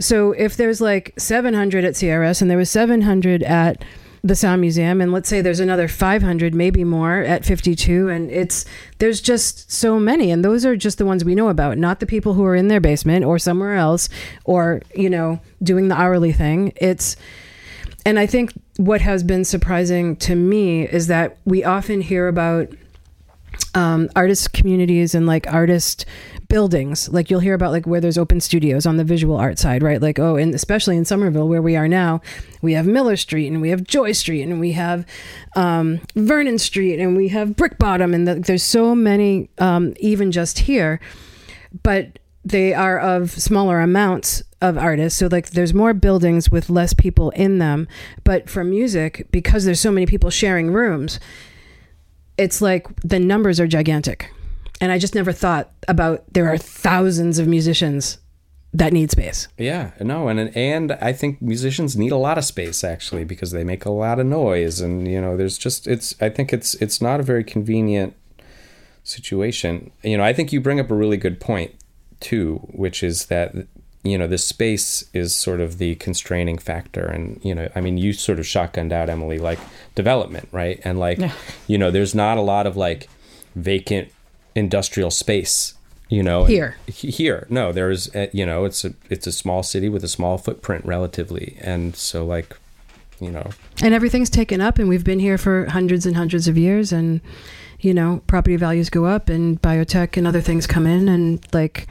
So 0.00 0.32
if 0.32 0.56
there's 0.56 0.80
like 0.80 1.12
700 1.18 1.84
at 1.84 1.94
CRS 1.94 2.40
and 2.40 2.50
there 2.50 2.58
was 2.58 2.70
700 2.70 3.42
at 3.42 3.84
the 4.24 4.36
Sound 4.36 4.60
Museum, 4.60 5.00
and 5.00 5.12
let's 5.12 5.28
say 5.28 5.40
there's 5.40 5.58
another 5.58 5.88
500, 5.88 6.54
maybe 6.54 6.84
more 6.84 7.18
at 7.22 7.44
52, 7.44 8.08
and 8.08 8.30
it's 8.30 8.64
there's 8.98 9.20
just 9.20 9.70
so 9.72 9.98
many, 9.98 10.30
and 10.30 10.44
those 10.44 10.64
are 10.64 10.76
just 10.76 10.98
the 10.98 11.04
ones 11.04 11.24
we 11.24 11.34
know 11.34 11.48
about, 11.48 11.76
not 11.76 11.98
the 11.98 12.06
people 12.06 12.34
who 12.34 12.44
are 12.44 12.54
in 12.54 12.68
their 12.68 12.80
basement 12.80 13.24
or 13.24 13.38
somewhere 13.38 13.74
else, 13.74 14.08
or 14.44 14.80
you 14.94 15.10
know 15.10 15.40
doing 15.62 15.88
the 15.88 15.96
hourly 15.96 16.32
thing. 16.32 16.72
It's 16.76 17.16
and 18.04 18.18
I 18.18 18.26
think 18.26 18.52
what 18.76 19.00
has 19.00 19.22
been 19.22 19.44
surprising 19.44 20.16
to 20.16 20.34
me 20.34 20.86
is 20.86 21.08
that 21.08 21.38
we 21.44 21.64
often 21.64 22.00
hear 22.00 22.28
about 22.28 22.68
um, 23.74 24.08
artist 24.16 24.52
communities 24.52 25.14
and 25.14 25.26
like 25.26 25.52
artist 25.52 26.06
buildings. 26.52 27.08
Like 27.08 27.30
you'll 27.30 27.40
hear 27.40 27.54
about 27.54 27.72
like 27.72 27.86
where 27.86 27.98
there's 27.98 28.18
open 28.18 28.38
studios 28.38 28.84
on 28.84 28.98
the 28.98 29.04
visual 29.04 29.38
art 29.38 29.58
side, 29.58 29.82
right? 29.82 30.02
Like 30.02 30.18
oh, 30.18 30.36
and 30.36 30.54
especially 30.54 30.98
in 30.98 31.06
Somerville 31.06 31.48
where 31.48 31.62
we 31.62 31.76
are 31.76 31.88
now, 31.88 32.20
we 32.60 32.74
have 32.74 32.86
Miller 32.86 33.16
Street 33.16 33.46
and 33.46 33.62
we 33.62 33.70
have 33.70 33.84
Joy 33.84 34.12
Street 34.12 34.42
and 34.42 34.60
we 34.60 34.72
have 34.72 35.06
um, 35.56 36.02
Vernon 36.14 36.58
Street 36.58 37.00
and 37.00 37.16
we 37.16 37.28
have 37.28 37.56
Brick 37.56 37.78
Bottom 37.78 38.12
and 38.12 38.28
the, 38.28 38.34
there's 38.34 38.62
so 38.62 38.94
many 38.94 39.48
um, 39.56 39.94
even 39.98 40.30
just 40.30 40.58
here, 40.58 41.00
but 41.82 42.18
they 42.44 42.74
are 42.74 42.98
of 42.98 43.30
smaller 43.30 43.80
amounts 43.80 44.42
of 44.60 44.76
artists. 44.76 45.18
So 45.18 45.28
like 45.32 45.52
there's 45.52 45.72
more 45.72 45.94
buildings 45.94 46.50
with 46.50 46.68
less 46.68 46.92
people 46.92 47.30
in 47.30 47.60
them. 47.60 47.88
But 48.24 48.50
for 48.50 48.62
music, 48.62 49.26
because 49.30 49.64
there's 49.64 49.80
so 49.80 49.90
many 49.90 50.04
people 50.04 50.28
sharing 50.28 50.70
rooms, 50.70 51.18
it's 52.36 52.60
like 52.60 52.94
the 53.00 53.18
numbers 53.18 53.58
are 53.58 53.66
gigantic. 53.66 54.30
And 54.82 54.90
I 54.92 54.98
just 54.98 55.14
never 55.14 55.32
thought 55.32 55.70
about 55.88 56.24
there 56.34 56.48
are 56.52 56.58
thousands 56.58 57.38
of 57.38 57.46
musicians 57.46 58.18
that 58.74 58.92
need 58.92 59.10
space. 59.12 59.46
Yeah, 59.56 59.92
no, 60.00 60.26
and 60.28 60.54
and 60.56 60.92
I 60.92 61.12
think 61.12 61.40
musicians 61.40 61.96
need 61.96 62.10
a 62.10 62.16
lot 62.16 62.36
of 62.36 62.44
space 62.44 62.82
actually 62.82 63.24
because 63.24 63.52
they 63.52 63.64
make 63.64 63.84
a 63.84 63.90
lot 63.90 64.18
of 64.18 64.26
noise, 64.26 64.80
and 64.80 65.06
you 65.06 65.20
know, 65.20 65.36
there's 65.36 65.56
just 65.56 65.86
it's. 65.86 66.14
I 66.20 66.28
think 66.30 66.52
it's 66.52 66.74
it's 66.76 67.00
not 67.00 67.20
a 67.20 67.22
very 67.22 67.44
convenient 67.44 68.14
situation. 69.04 69.90
You 70.02 70.16
know, 70.16 70.24
I 70.24 70.32
think 70.32 70.52
you 70.52 70.60
bring 70.60 70.80
up 70.80 70.90
a 70.90 70.94
really 70.94 71.16
good 71.16 71.38
point 71.40 71.74
too, 72.20 72.56
which 72.72 73.02
is 73.02 73.26
that 73.26 73.54
you 74.02 74.18
know 74.18 74.26
the 74.26 74.38
space 74.38 75.04
is 75.12 75.36
sort 75.36 75.60
of 75.60 75.78
the 75.78 75.94
constraining 75.96 76.58
factor, 76.58 77.04
and 77.06 77.40
you 77.44 77.54
know, 77.54 77.68
I 77.74 77.80
mean, 77.80 77.98
you 77.98 78.12
sort 78.12 78.38
of 78.38 78.46
shotgunned 78.46 78.92
out 78.92 79.08
Emily 79.08 79.38
like 79.38 79.58
development, 79.94 80.48
right? 80.50 80.80
And 80.84 80.98
like, 80.98 81.18
Yeah. 81.18 81.32
you 81.66 81.78
know, 81.78 81.90
there's 81.90 82.14
not 82.14 82.38
a 82.38 82.42
lot 82.42 82.66
of 82.66 82.76
like 82.76 83.08
vacant 83.54 84.08
industrial 84.54 85.10
space 85.10 85.74
you 86.08 86.22
know 86.22 86.44
Here. 86.44 86.76
here 86.86 87.46
no 87.48 87.72
there's 87.72 88.14
uh, 88.14 88.26
you 88.32 88.44
know 88.44 88.64
it's 88.64 88.84
a 88.84 88.92
it's 89.08 89.26
a 89.26 89.32
small 89.32 89.62
city 89.62 89.88
with 89.88 90.04
a 90.04 90.08
small 90.08 90.36
footprint 90.38 90.84
relatively 90.84 91.56
and 91.60 91.96
so 91.96 92.24
like 92.24 92.56
you 93.20 93.30
know 93.30 93.50
And 93.82 93.94
everything's 93.94 94.28
taken 94.30 94.60
up 94.60 94.78
and 94.78 94.88
we've 94.88 95.04
been 95.04 95.20
here 95.20 95.38
for 95.38 95.66
hundreds 95.66 96.04
and 96.06 96.16
hundreds 96.16 96.48
of 96.48 96.58
years 96.58 96.92
and 96.92 97.20
you 97.80 97.92
know, 97.92 98.22
property 98.28 98.54
values 98.54 98.88
go 98.90 99.06
up 99.06 99.28
and 99.28 99.60
biotech 99.60 100.16
and 100.16 100.24
other 100.24 100.40
things 100.40 100.68
come 100.68 100.86
in 100.86 101.08
and 101.08 101.44
like 101.52 101.88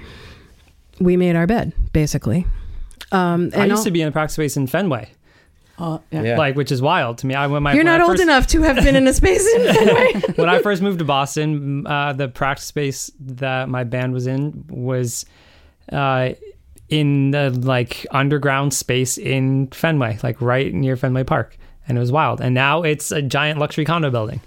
we 1.02 1.17
made 1.17 1.36
our 1.36 1.45
bed 1.47 1.74
basically. 1.91 2.45
Um 3.12 3.50
and 3.54 3.56
I 3.56 3.65
used 3.65 3.80
all- 3.80 3.84
to 3.86 3.91
be 3.91 4.02
in 4.02 4.08
a 4.08 4.12
practice 4.12 4.36
space 4.36 4.56
in 4.56 4.67
Fenway, 4.67 5.10
Uh, 5.82 5.98
yeah. 6.12 6.22
Yeah. 6.22 6.38
like 6.38 6.56
which 6.56 6.72
is 6.72 6.82
wild 6.82 7.17
to 7.20 7.28
me. 7.28 7.34
I 7.34 7.48
when 7.48 7.63
my 7.63 7.74
You're 7.74 7.80
when 7.80 7.88
not 7.88 8.02
I 8.02 8.04
old 8.04 8.12
first- 8.13 8.22
enough 8.24 8.46
to 8.48 8.62
have 8.62 8.76
been 8.78 8.96
in 8.96 9.08
a 9.08 9.13
space 9.13 9.46
in 9.56 9.74
Fenway. 9.74 10.13
when 10.36 10.48
I 10.50 10.62
first 10.62 10.82
moved 10.84 11.00
to 11.00 11.06
Boston, 11.06 11.88
uh, 11.88 12.13
the 12.13 12.28
practice 12.28 12.65
space 12.65 13.10
that 13.20 13.67
my 13.67 13.84
band 13.84 14.13
was 14.13 14.28
in 14.28 14.63
was 14.70 15.26
uh, 15.91 16.30
in 16.89 17.32
the 17.32 17.50
like 17.50 18.06
underground 18.12 18.74
space 18.74 19.17
in 19.17 19.67
Fenway, 19.70 20.20
like 20.22 20.39
right 20.41 20.72
near 20.74 20.96
Fenway 20.96 21.24
Park, 21.24 21.58
and 21.88 21.98
it 21.98 22.02
was 22.02 22.12
wild. 22.12 22.41
And 22.41 22.54
now 22.54 22.84
it's 22.84 23.12
a 23.12 23.22
giant 23.22 23.60
luxury 23.60 23.86
condo 23.86 24.12
building. 24.12 24.39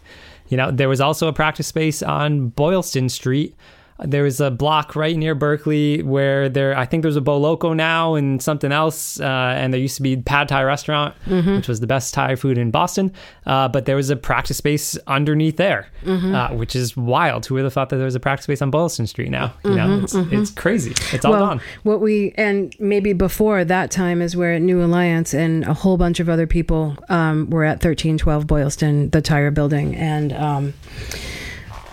You 0.48 0.56
know, 0.58 0.70
there 0.70 0.88
was 0.88 1.00
also 1.00 1.26
a 1.26 1.32
practice 1.32 1.66
space 1.66 2.02
on 2.02 2.48
Boylston 2.50 3.08
Street. 3.08 3.56
There 3.98 4.24
was 4.24 4.40
a 4.40 4.50
block 4.50 4.96
right 4.96 5.16
near 5.16 5.34
Berkeley 5.34 6.02
where 6.02 6.48
there, 6.48 6.76
I 6.76 6.84
think 6.84 7.02
there's 7.02 7.16
a 7.16 7.20
Boloco 7.20 7.76
now 7.76 8.14
and 8.14 8.42
something 8.42 8.72
else. 8.72 9.20
Uh, 9.20 9.54
and 9.56 9.72
there 9.72 9.80
used 9.80 9.96
to 9.96 10.02
be 10.02 10.16
Pad 10.16 10.48
Thai 10.48 10.64
restaurant, 10.64 11.14
which 11.26 11.68
was 11.68 11.78
the 11.80 11.86
best 11.86 12.12
Thai 12.12 12.34
food 12.34 12.58
in 12.58 12.70
Boston. 12.70 13.12
Uh, 13.46 13.68
but 13.68 13.86
there 13.86 13.94
was 13.94 14.10
a 14.10 14.16
practice 14.16 14.56
space 14.56 14.98
underneath 15.06 15.56
there, 15.56 15.86
uh, 16.04 16.48
which 16.48 16.74
is 16.74 16.96
wild. 16.96 17.46
Who 17.46 17.54
would 17.54 17.64
have 17.64 17.72
thought 17.72 17.90
that 17.90 17.96
there 17.96 18.04
was 18.04 18.16
a 18.16 18.20
practice 18.20 18.44
space 18.44 18.60
on 18.62 18.70
Boylston 18.70 19.06
Street 19.06 19.30
now? 19.30 19.54
You 19.64 19.74
know, 19.76 20.00
it's, 20.02 20.14
it's 20.14 20.50
crazy. 20.50 20.92
It's 21.14 21.24
all 21.24 21.32
well, 21.32 21.46
gone. 21.46 21.60
what 21.84 22.00
we 22.00 22.32
and 22.36 22.74
maybe 22.80 23.12
before 23.12 23.64
that 23.64 23.90
time 23.90 24.20
is 24.20 24.36
where 24.36 24.58
New 24.58 24.82
Alliance 24.82 25.34
and 25.34 25.64
a 25.64 25.74
whole 25.74 25.96
bunch 25.96 26.20
of 26.20 26.28
other 26.28 26.46
people 26.46 26.96
um, 27.08 27.48
were 27.50 27.64
at 27.64 27.80
thirteen 27.80 28.18
twelve 28.18 28.46
Boylston, 28.46 29.10
the 29.10 29.22
tire 29.22 29.50
building, 29.50 29.94
and 29.94 30.32
um, 30.32 30.74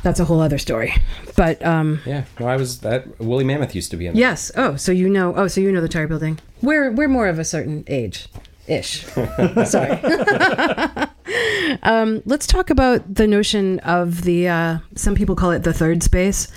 that's 0.04 0.20
a 0.20 0.26
whole 0.26 0.40
other 0.40 0.58
story. 0.58 0.94
But 1.36 1.64
um, 1.66 2.02
yeah 2.06 2.26
no 2.40 2.48
i 2.48 2.56
was 2.56 2.80
that 2.82 3.20
woolly 3.20 3.44
mammoth 3.44 3.74
used 3.74 3.92
to 3.92 3.98
be 3.98 4.08
in 4.08 4.14
there. 4.14 4.20
yes, 4.20 4.52
oh, 4.56 4.76
so 4.76 4.92
you 4.92 5.10
know, 5.10 5.34
oh, 5.36 5.48
so 5.48 5.62
you 5.62 5.72
know 5.72 5.82
the 5.82 5.88
tire 5.90 6.08
building. 6.08 6.40
We're 6.62 6.92
we're 6.92 7.08
more 7.08 7.28
of 7.28 7.40
a 7.40 7.46
certain 7.46 7.84
age, 7.88 8.28
ish. 8.68 9.04
Sorry. 9.66 9.92
um, 11.84 12.22
let's 12.26 12.48
talk 12.48 12.70
about 12.70 13.14
the 13.14 13.28
notion 13.28 13.80
of 13.80 14.24
the. 14.24 14.48
Uh, 14.48 14.78
some 14.96 15.16
people 15.16 15.36
call 15.36 15.52
it 15.52 15.64
the 15.64 15.74
third 15.74 16.04
space. 16.04 16.48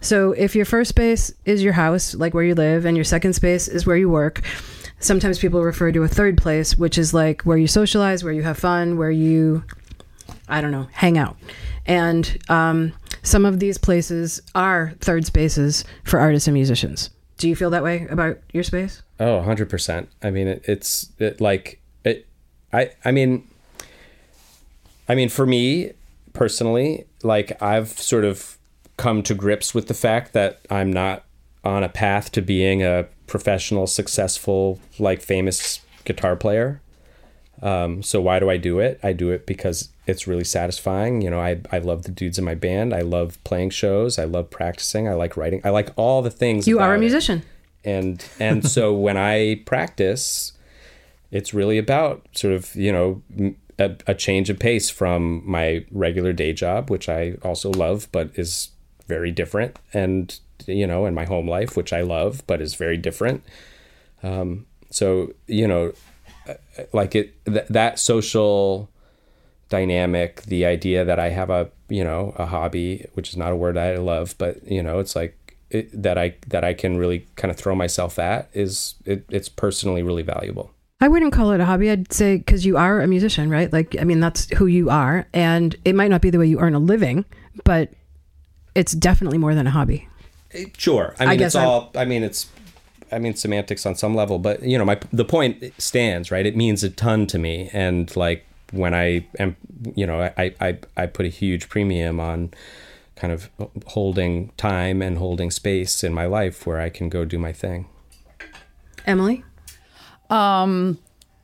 So 0.00 0.32
if 0.32 0.56
your 0.56 0.64
first 0.64 0.88
space 0.90 1.32
is 1.44 1.62
your 1.62 1.74
house, 1.74 2.14
like 2.14 2.32
where 2.32 2.44
you 2.44 2.54
live, 2.54 2.86
and 2.86 2.96
your 2.96 3.04
second 3.04 3.34
space 3.34 3.68
is 3.68 3.86
where 3.86 3.96
you 3.96 4.08
work, 4.08 4.40
sometimes 4.98 5.38
people 5.38 5.62
refer 5.62 5.92
to 5.92 6.02
a 6.02 6.08
third 6.08 6.38
place, 6.38 6.76
which 6.78 6.96
is 6.96 7.12
like 7.12 7.42
where 7.42 7.58
you 7.58 7.66
socialize, 7.66 8.24
where 8.24 8.32
you 8.32 8.42
have 8.42 8.56
fun, 8.58 8.96
where 8.96 9.10
you, 9.10 9.62
I 10.48 10.62
don't 10.62 10.70
know, 10.70 10.88
hang 10.92 11.18
out. 11.18 11.36
And 11.86 12.38
um, 12.48 12.92
some 13.22 13.44
of 13.44 13.60
these 13.60 13.78
places 13.78 14.40
are 14.54 14.94
third 15.00 15.26
spaces 15.26 15.84
for 16.04 16.18
artists 16.18 16.46
and 16.46 16.54
musicians. 16.54 17.10
Do 17.38 17.48
you 17.48 17.56
feel 17.56 17.70
that 17.70 17.82
way 17.82 18.06
about 18.10 18.38
your 18.52 18.62
space? 18.62 19.02
Oh, 19.18 19.42
100%. 19.46 20.06
I 20.22 20.30
mean, 20.30 20.46
it, 20.46 20.64
it's 20.66 21.10
it, 21.18 21.40
like 21.40 21.80
it 22.04 22.26
I 22.72 22.90
I 23.04 23.10
mean 23.12 23.48
I 25.08 25.14
mean 25.14 25.28
for 25.28 25.46
me 25.46 25.92
personally, 26.32 27.06
like 27.22 27.60
I've 27.62 27.88
sort 27.88 28.24
of 28.24 28.58
come 28.96 29.22
to 29.22 29.34
grips 29.34 29.74
with 29.74 29.88
the 29.88 29.94
fact 29.94 30.32
that 30.34 30.60
I'm 30.70 30.92
not 30.92 31.24
on 31.64 31.82
a 31.82 31.88
path 31.88 32.30
to 32.32 32.42
being 32.42 32.82
a 32.82 33.06
professional, 33.26 33.86
successful, 33.86 34.78
like 34.98 35.20
famous 35.22 35.80
guitar 36.04 36.36
player. 36.36 36.80
Um, 37.62 38.02
so 38.02 38.20
why 38.20 38.38
do 38.38 38.48
I 38.48 38.56
do 38.56 38.78
it? 38.78 38.98
I 39.02 39.12
do 39.12 39.30
it 39.30 39.46
because 39.46 39.90
it's 40.10 40.26
really 40.26 40.44
satisfying. 40.44 41.22
You 41.22 41.30
know, 41.30 41.40
I, 41.40 41.60
I 41.72 41.78
love 41.78 42.02
the 42.02 42.10
dudes 42.10 42.38
in 42.38 42.44
my 42.44 42.54
band. 42.54 42.92
I 42.92 43.00
love 43.00 43.42
playing 43.44 43.70
shows. 43.70 44.18
I 44.18 44.24
love 44.24 44.50
practicing. 44.50 45.08
I 45.08 45.14
like 45.14 45.36
writing. 45.36 45.60
I 45.64 45.70
like 45.70 45.90
all 45.96 46.20
the 46.20 46.30
things. 46.30 46.68
You 46.68 46.80
are 46.80 46.92
a 46.92 46.96
it 46.96 47.00
musician. 47.00 47.42
and 47.84 48.24
and 48.38 48.66
so 48.76 48.92
when 48.92 49.16
I 49.16 49.62
practice, 49.66 50.52
it's 51.30 51.54
really 51.54 51.78
about 51.78 52.26
sort 52.32 52.54
of 52.54 52.74
you 52.74 52.92
know 52.92 53.22
a 54.06 54.14
change 54.14 54.50
of 54.50 54.58
pace 54.58 54.90
from 54.90 55.42
my 55.48 55.86
regular 55.90 56.34
day 56.34 56.52
job, 56.52 56.90
which 56.90 57.08
I 57.08 57.36
also 57.42 57.70
love, 57.70 58.08
but 58.12 58.30
is 58.34 58.70
very 59.06 59.30
different, 59.30 59.78
and 59.94 60.38
you 60.66 60.86
know, 60.86 61.06
in 61.06 61.14
my 61.14 61.24
home 61.24 61.48
life, 61.48 61.76
which 61.76 61.92
I 61.92 62.02
love, 62.02 62.42
but 62.46 62.60
is 62.60 62.74
very 62.74 62.98
different. 62.98 63.42
Um, 64.22 64.66
so 64.90 65.32
you 65.46 65.66
know, 65.66 65.92
uh, 66.48 66.54
like 66.92 67.14
it 67.14 67.42
th- 67.46 67.66
that 67.68 67.98
social 67.98 68.90
dynamic 69.70 70.42
the 70.42 70.64
idea 70.66 71.04
that 71.04 71.18
i 71.18 71.30
have 71.30 71.48
a 71.48 71.70
you 71.88 72.04
know 72.04 72.34
a 72.36 72.46
hobby 72.46 73.06
which 73.14 73.30
is 73.30 73.36
not 73.36 73.52
a 73.52 73.56
word 73.56 73.78
i 73.78 73.96
love 73.96 74.34
but 74.36 74.62
you 74.70 74.82
know 74.82 74.98
it's 74.98 75.16
like 75.16 75.56
it, 75.70 75.90
that 76.02 76.18
i 76.18 76.34
that 76.48 76.64
i 76.64 76.74
can 76.74 76.96
really 76.98 77.26
kind 77.36 77.50
of 77.50 77.56
throw 77.56 77.74
myself 77.74 78.18
at 78.18 78.50
is 78.52 78.96
it, 79.06 79.24
it's 79.30 79.48
personally 79.48 80.02
really 80.02 80.22
valuable 80.22 80.70
I 81.02 81.08
wouldn't 81.08 81.32
call 81.32 81.52
it 81.52 81.60
a 81.60 81.64
hobby. 81.64 81.88
I'd 81.90 82.12
say 82.12 82.36
because 82.36 82.66
you 82.66 82.76
are 82.76 83.00
a 83.00 83.06
musician, 83.06 83.48
right? 83.48 83.72
Like, 83.72 83.96
I 83.98 84.04
mean, 84.04 84.20
that's 84.20 84.50
who 84.58 84.66
you 84.66 84.90
are. 84.90 85.26
And 85.32 85.74
it 85.86 85.94
might 85.94 86.08
not 86.10 86.20
be 86.20 86.28
the 86.28 86.38
way 86.38 86.46
you 86.46 86.60
earn 86.60 86.74
a 86.74 86.78
living, 86.78 87.24
but 87.64 87.88
it's 88.74 88.92
definitely 88.92 89.38
more 89.38 89.54
than 89.54 89.66
a 89.66 89.70
hobby. 89.70 90.06
Eh, 90.52 90.66
sure 90.76 91.14
i 91.18 91.24
mean 91.26 91.38
guess 91.38 91.46
it's 91.54 91.56
I'm- 91.56 91.66
all 91.68 91.90
i 91.94 92.04
mean 92.04 92.22
it's 92.22 92.48
i 93.12 93.18
mean 93.18 93.34
semantics 93.34 93.86
on 93.86 93.94
some 93.94 94.14
level 94.14 94.38
but 94.38 94.62
you 94.62 94.76
know 94.76 94.84
my 94.84 94.98
the 95.12 95.24
point 95.24 95.72
stands 95.78 96.30
right 96.30 96.44
it 96.44 96.54
means 96.56 96.82
a 96.84 96.90
ton 96.90 97.26
to 97.28 97.38
me 97.38 97.70
and 97.72 98.14
like 98.16 98.44
when 98.72 98.94
i 98.94 99.26
am 99.38 99.56
you 99.94 100.06
know 100.06 100.20
i 100.36 100.54
i 100.60 100.78
i 100.96 101.06
put 101.06 101.26
a 101.26 101.28
huge 101.28 101.68
premium 101.68 102.20
on 102.20 102.50
kind 103.16 103.32
of 103.32 103.50
holding 103.86 104.50
time 104.56 105.02
and 105.02 105.18
holding 105.18 105.50
space 105.50 106.02
in 106.02 106.12
my 106.12 106.26
life 106.26 106.66
where 106.66 106.80
i 106.80 106.88
can 106.88 107.08
go 107.08 107.24
do 107.24 107.38
my 107.38 107.52
thing 107.52 107.86
Emily? 109.06 109.44
Um, 110.28 110.98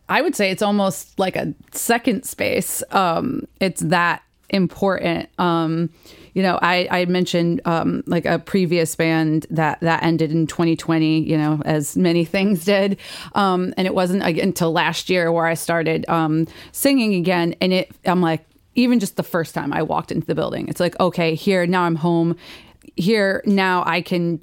I 0.08 0.22
would 0.22 0.36
say 0.36 0.50
it's 0.50 0.62
almost 0.62 1.18
like 1.18 1.36
a 1.36 1.54
second 1.72 2.24
space. 2.24 2.82
Um, 2.90 3.46
it's 3.60 3.80
that 3.82 4.22
important. 4.50 5.28
Um, 5.38 5.90
you 6.36 6.42
know, 6.42 6.58
I, 6.60 6.86
I 6.90 7.04
mentioned 7.06 7.62
um, 7.64 8.02
like 8.06 8.26
a 8.26 8.38
previous 8.38 8.94
band 8.94 9.46
that 9.48 9.80
that 9.80 10.02
ended 10.02 10.30
in 10.32 10.46
2020. 10.46 11.20
You 11.20 11.38
know, 11.38 11.62
as 11.64 11.96
many 11.96 12.24
things 12.36 12.66
did, 12.66 12.98
um, 13.34 13.72
and 13.78 13.86
it 13.86 13.94
wasn't 13.94 14.22
until 14.22 14.70
last 14.70 15.08
year 15.08 15.32
where 15.32 15.46
I 15.46 15.54
started 15.54 16.06
um, 16.10 16.46
singing 16.72 17.14
again. 17.14 17.54
And 17.62 17.72
it, 17.72 17.90
I'm 18.04 18.20
like, 18.20 18.44
even 18.74 19.00
just 19.00 19.16
the 19.16 19.22
first 19.22 19.54
time 19.54 19.72
I 19.72 19.80
walked 19.80 20.12
into 20.12 20.26
the 20.26 20.34
building, 20.34 20.68
it's 20.68 20.78
like, 20.78 21.00
okay, 21.00 21.34
here 21.34 21.66
now 21.66 21.84
I'm 21.84 21.96
home. 21.96 22.36
Here 22.96 23.42
now 23.46 23.82
I 23.86 24.02
can, 24.02 24.38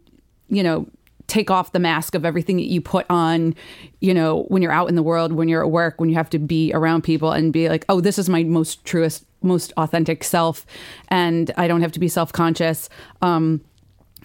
you 0.49 0.63
know, 0.63 0.87
take 1.27 1.51
off 1.51 1.73
the 1.73 1.79
mask 1.79 2.15
of 2.15 2.25
everything 2.25 2.57
that 2.57 2.65
you 2.65 2.81
put 2.81 3.05
on, 3.09 3.55
you 3.99 4.13
know, 4.13 4.43
when 4.49 4.61
you're 4.61 4.71
out 4.71 4.89
in 4.89 4.95
the 4.95 5.03
world, 5.03 5.31
when 5.31 5.47
you're 5.47 5.63
at 5.63 5.71
work, 5.71 5.99
when 5.99 6.09
you 6.09 6.15
have 6.15 6.29
to 6.31 6.39
be 6.39 6.71
around 6.73 7.03
people 7.03 7.31
and 7.31 7.53
be 7.53 7.69
like, 7.69 7.85
oh, 7.87 8.01
this 8.01 8.17
is 8.17 8.29
my 8.29 8.43
most 8.43 8.83
truest, 8.83 9.25
most 9.43 9.73
authentic 9.77 10.23
self. 10.23 10.65
And 11.09 11.51
I 11.57 11.67
don't 11.67 11.81
have 11.81 11.91
to 11.93 11.99
be 11.99 12.07
self 12.07 12.31
conscious. 12.31 12.89
Um, 13.21 13.61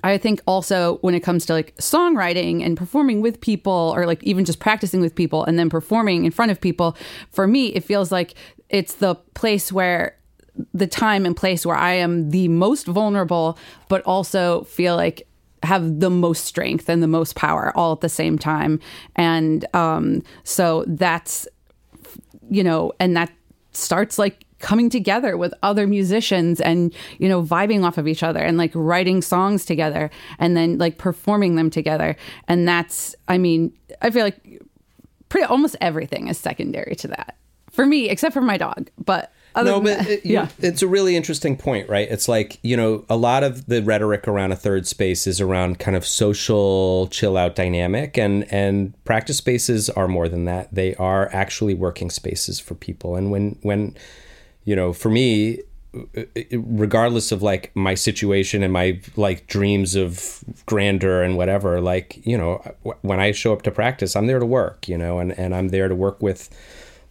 I 0.05 0.19
think 0.19 0.41
also 0.47 0.99
when 0.99 1.15
it 1.15 1.21
comes 1.21 1.47
to 1.47 1.53
like 1.53 1.75
songwriting 1.77 2.65
and 2.65 2.77
performing 2.77 3.21
with 3.21 3.41
people 3.41 3.93
or 3.97 4.07
like 4.07 4.23
even 4.23 4.45
just 4.45 4.61
practicing 4.61 5.01
with 5.01 5.15
people 5.15 5.45
and 5.45 5.59
then 5.59 5.69
performing 5.69 6.25
in 6.25 6.31
front 6.31 6.51
of 6.51 6.61
people, 6.61 6.97
for 7.31 7.47
me, 7.47 7.69
it 7.69 7.85
feels 7.85 8.13
like 8.13 8.35
it's 8.69 8.95
the 8.95 9.17
place 9.35 9.73
where 9.73 10.17
the 10.75 10.87
time 10.87 11.25
and 11.25 11.37
place 11.37 11.65
where 11.65 11.77
I 11.77 11.95
am 11.95 12.31
the 12.31 12.49
most 12.49 12.87
vulnerable, 12.87 13.59
but 13.89 14.03
also 14.03 14.65
feel 14.65 14.97
like 14.97 15.27
have 15.63 16.01
the 16.01 16.11
most 16.11 16.45
strength 16.45 16.89
and 16.89 17.03
the 17.03 17.09
most 17.09 17.35
power 17.35 17.73
all 17.77 17.93
at 17.93 18.01
the 18.01 18.09
same 18.09 18.39
time. 18.39 18.81
And 19.17 19.65
um, 19.75 20.23
so 20.45 20.85
that's, 20.87 21.49
you 22.49 22.63
know, 22.63 22.93
and 23.01 23.17
that 23.17 23.33
starts 23.73 24.19
like 24.19 24.45
coming 24.61 24.91
together 24.91 25.37
with 25.37 25.55
other 25.63 25.87
musicians 25.87 26.61
and 26.61 26.95
you 27.19 27.29
know 27.29 27.43
vibing 27.43 27.85
off 27.85 27.99
of 27.99 28.09
each 28.09 28.23
other 28.23 28.41
and 28.41 28.59
like 28.59 28.73
writing 28.75 29.23
songs 29.23 29.65
together 29.65 30.11
and 30.39 30.57
then 30.57 30.79
like 30.79 30.99
performing 30.99 31.55
them 31.55 31.71
together 31.71 32.17
and 32.49 32.67
that's 32.67 33.15
i 33.29 33.39
mean 33.39 33.73
i 34.03 34.11
feel 34.11 34.25
like 34.25 34.63
pretty 35.29 35.47
almost 35.47 35.77
everything 35.81 36.29
is 36.29 36.39
secondary 36.39 36.97
to 36.97 37.09
that 37.09 37.37
for 37.71 37.87
me 37.87 38.09
except 38.09 38.35
for 38.35 38.41
my 38.41 38.57
dog 38.57 38.91
but 39.05 39.33
other 39.55 39.71
no, 39.73 39.81
but 39.81 39.99
that- 39.99 40.09
it, 40.09 40.27
yeah. 40.27 40.49
it's 40.61 40.83
a 40.83 40.87
really 40.87 41.17
interesting 41.17 41.57
point, 41.57 41.89
right? 41.89 42.09
It's 42.09 42.29
like, 42.29 42.59
you 42.63 42.77
know, 42.77 43.05
a 43.09 43.17
lot 43.17 43.43
of 43.43 43.67
the 43.67 43.83
rhetoric 43.83 44.29
around 44.29 44.53
a 44.53 44.57
third 44.57 44.87
space 44.87 45.27
is 45.27 45.41
around 45.41 45.79
kind 45.79 45.97
of 45.97 46.07
social 46.07 47.09
chill 47.09 47.37
out 47.37 47.57
dynamic 47.57 48.17
and 48.17 48.51
and 48.53 48.93
practice 49.05 49.39
spaces 49.39 49.91
are 49.91 50.07
more 50.07 50.29
than 50.29 50.45
that. 50.45 50.73
They 50.73 50.95
are 50.97 51.29
actually 51.33 51.75
working 51.75 52.11
spaces 52.11 52.61
for 52.61 52.75
people. 52.75 53.17
And 53.17 53.31
when 53.31 53.59
when 53.63 53.97
you 54.69 54.77
know, 54.77 54.93
for 54.93 55.09
me, 55.09 55.63
regardless 56.53 57.33
of 57.33 57.43
like 57.43 57.75
my 57.75 57.95
situation 57.95 58.63
and 58.63 58.71
my 58.71 59.01
like 59.17 59.47
dreams 59.47 59.95
of 59.95 60.45
grandeur 60.67 61.23
and 61.23 61.39
whatever, 61.39 61.81
like, 61.81 62.21
you 62.27 62.37
know, 62.37 62.61
when 63.01 63.19
I 63.19 63.33
show 63.33 63.55
up 63.55 63.63
to 63.63 63.71
practice, 63.71 64.15
I'm 64.15 64.27
there 64.27 64.39
to 64.39 64.45
work, 64.45 64.87
you 64.87 64.99
know, 64.99 65.21
and 65.21 65.33
and 65.39 65.55
I'm 65.55 65.69
there 65.69 65.89
to 65.89 65.95
work 65.95 66.21
with 66.21 66.51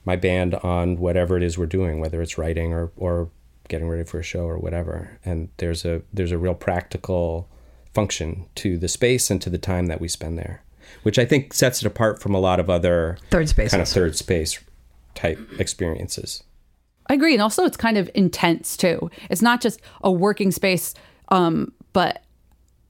my 0.06 0.16
band 0.16 0.54
on 0.54 0.98
whatever 0.98 1.36
it 1.36 1.42
is 1.42 1.58
we're 1.58 1.66
doing, 1.66 2.00
whether 2.00 2.22
it's 2.22 2.38
writing 2.38 2.74
or 2.74 2.92
or 2.96 3.32
getting 3.70 3.90
ready 3.90 4.04
for 4.04 4.20
a 4.20 4.24
show 4.24 4.46
or 4.46 4.60
whatever. 4.60 5.18
And 5.26 5.50
there's 5.58 5.84
a 5.84 6.04
there's 6.14 6.32
a 6.32 6.38
real 6.38 6.54
practical 6.54 7.50
function 7.92 8.46
to 8.62 8.78
the 8.78 8.88
space 8.88 9.32
and 9.32 9.42
to 9.42 9.50
the 9.50 9.58
time 9.58 9.88
that 9.88 10.00
we 10.00 10.08
spend 10.08 10.38
there, 10.38 10.62
which 11.02 11.18
I 11.18 11.26
think 11.26 11.56
sets 11.56 11.82
it 11.82 11.88
apart 11.88 12.22
from 12.22 12.36
a 12.36 12.40
lot 12.40 12.60
of 12.60 12.70
other 12.70 13.18
Third 13.32 13.50
spaces. 13.50 13.72
kind 13.72 13.82
of 13.82 13.90
third 13.90 14.16
space 14.16 14.60
type 15.16 15.40
experiences. 15.58 16.44
I 17.10 17.14
agree. 17.14 17.34
And 17.34 17.42
also, 17.42 17.64
it's 17.64 17.78
kind 17.78 17.98
of 17.98 18.10
intense 18.14 18.78
too. 18.78 19.10
It's 19.30 19.42
not 19.42 19.62
just 19.62 19.82
a 20.04 20.12
working 20.12 20.52
space, 20.52 20.94
um, 21.30 21.72
but 21.94 22.24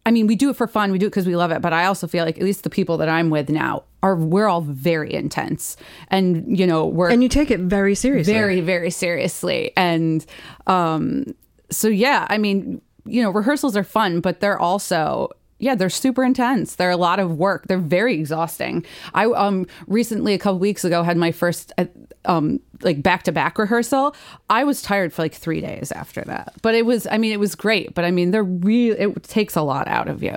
I 0.05 0.11
mean, 0.11 0.25
we 0.25 0.35
do 0.35 0.49
it 0.49 0.55
for 0.55 0.67
fun. 0.67 0.91
We 0.91 0.99
do 0.99 1.07
it 1.07 1.09
because 1.09 1.27
we 1.27 1.35
love 1.35 1.51
it. 1.51 1.61
But 1.61 1.73
I 1.73 1.85
also 1.85 2.07
feel 2.07 2.23
like 2.23 2.37
at 2.37 2.43
least 2.43 2.63
the 2.63 2.69
people 2.69 2.97
that 2.97 3.09
I'm 3.09 3.29
with 3.29 3.49
now 3.49 3.83
are 4.01 4.15
we're 4.15 4.47
all 4.47 4.61
very 4.61 5.13
intense, 5.13 5.75
and 6.09 6.57
you 6.57 6.65
know 6.65 6.85
we're 6.85 7.09
And 7.09 7.21
you 7.21 7.29
take 7.29 7.51
it 7.51 7.59
very 7.59 7.93
seriously. 7.93 8.33
very 8.33 8.61
very 8.61 8.89
seriously. 8.89 9.73
And 9.75 10.25
um, 10.65 11.35
so 11.69 11.89
yeah, 11.89 12.25
I 12.29 12.37
mean, 12.37 12.81
you 13.05 13.21
know, 13.21 13.31
rehearsals 13.31 13.75
are 13.75 13.83
fun, 13.83 14.21
but 14.21 14.39
they're 14.39 14.59
also 14.59 15.29
yeah, 15.59 15.75
they're 15.75 15.89
super 15.89 16.23
intense. 16.23 16.75
They're 16.75 16.91
a 16.91 16.97
lot 16.97 17.19
of 17.19 17.37
work. 17.37 17.67
They're 17.67 17.77
very 17.79 18.13
exhausting. 18.13 18.85
I 19.13 19.25
um 19.25 19.65
recently 19.87 20.33
a 20.33 20.39
couple 20.39 20.59
weeks 20.59 20.85
ago 20.85 21.03
had 21.03 21.17
my 21.17 21.31
first 21.31 21.73
uh, 21.77 21.85
um 22.27 22.59
like 22.81 23.01
back 23.01 23.23
to 23.23 23.31
back 23.31 23.57
rehearsal. 23.57 24.15
I 24.49 24.63
was 24.63 24.81
tired 24.83 25.11
for 25.13 25.23
like 25.23 25.33
3 25.33 25.61
days 25.61 25.91
after 25.91 26.21
that. 26.25 26.53
But 26.61 26.75
it 26.75 26.85
was 26.85 27.07
I 27.09 27.17
mean 27.17 27.31
it 27.31 27.39
was 27.39 27.55
great, 27.55 27.95
but 27.95 28.05
I 28.05 28.11
mean 28.11 28.29
they're 28.31 28.43
real 28.43 28.95
it 28.99 29.23
takes 29.23 29.55
a 29.55 29.61
lot 29.63 29.87
out 29.87 30.07
of 30.07 30.21
you. 30.21 30.35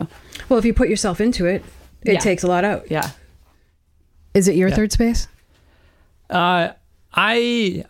Well, 0.49 0.59
if 0.59 0.65
you 0.65 0.73
put 0.73 0.89
yourself 0.89 1.21
into 1.21 1.45
it, 1.47 1.63
it 2.03 2.15
Yeah. 2.15 2.19
takes 2.21 2.43
a 2.43 2.47
lot 2.47 2.65
out. 2.65 2.91
Yeah. 2.91 3.11
Is 4.33 4.49
it 4.49 4.55
your 4.57 4.71
third 4.71 4.93
space? 4.93 5.29
Uh, 6.31 6.71
I 7.13 7.85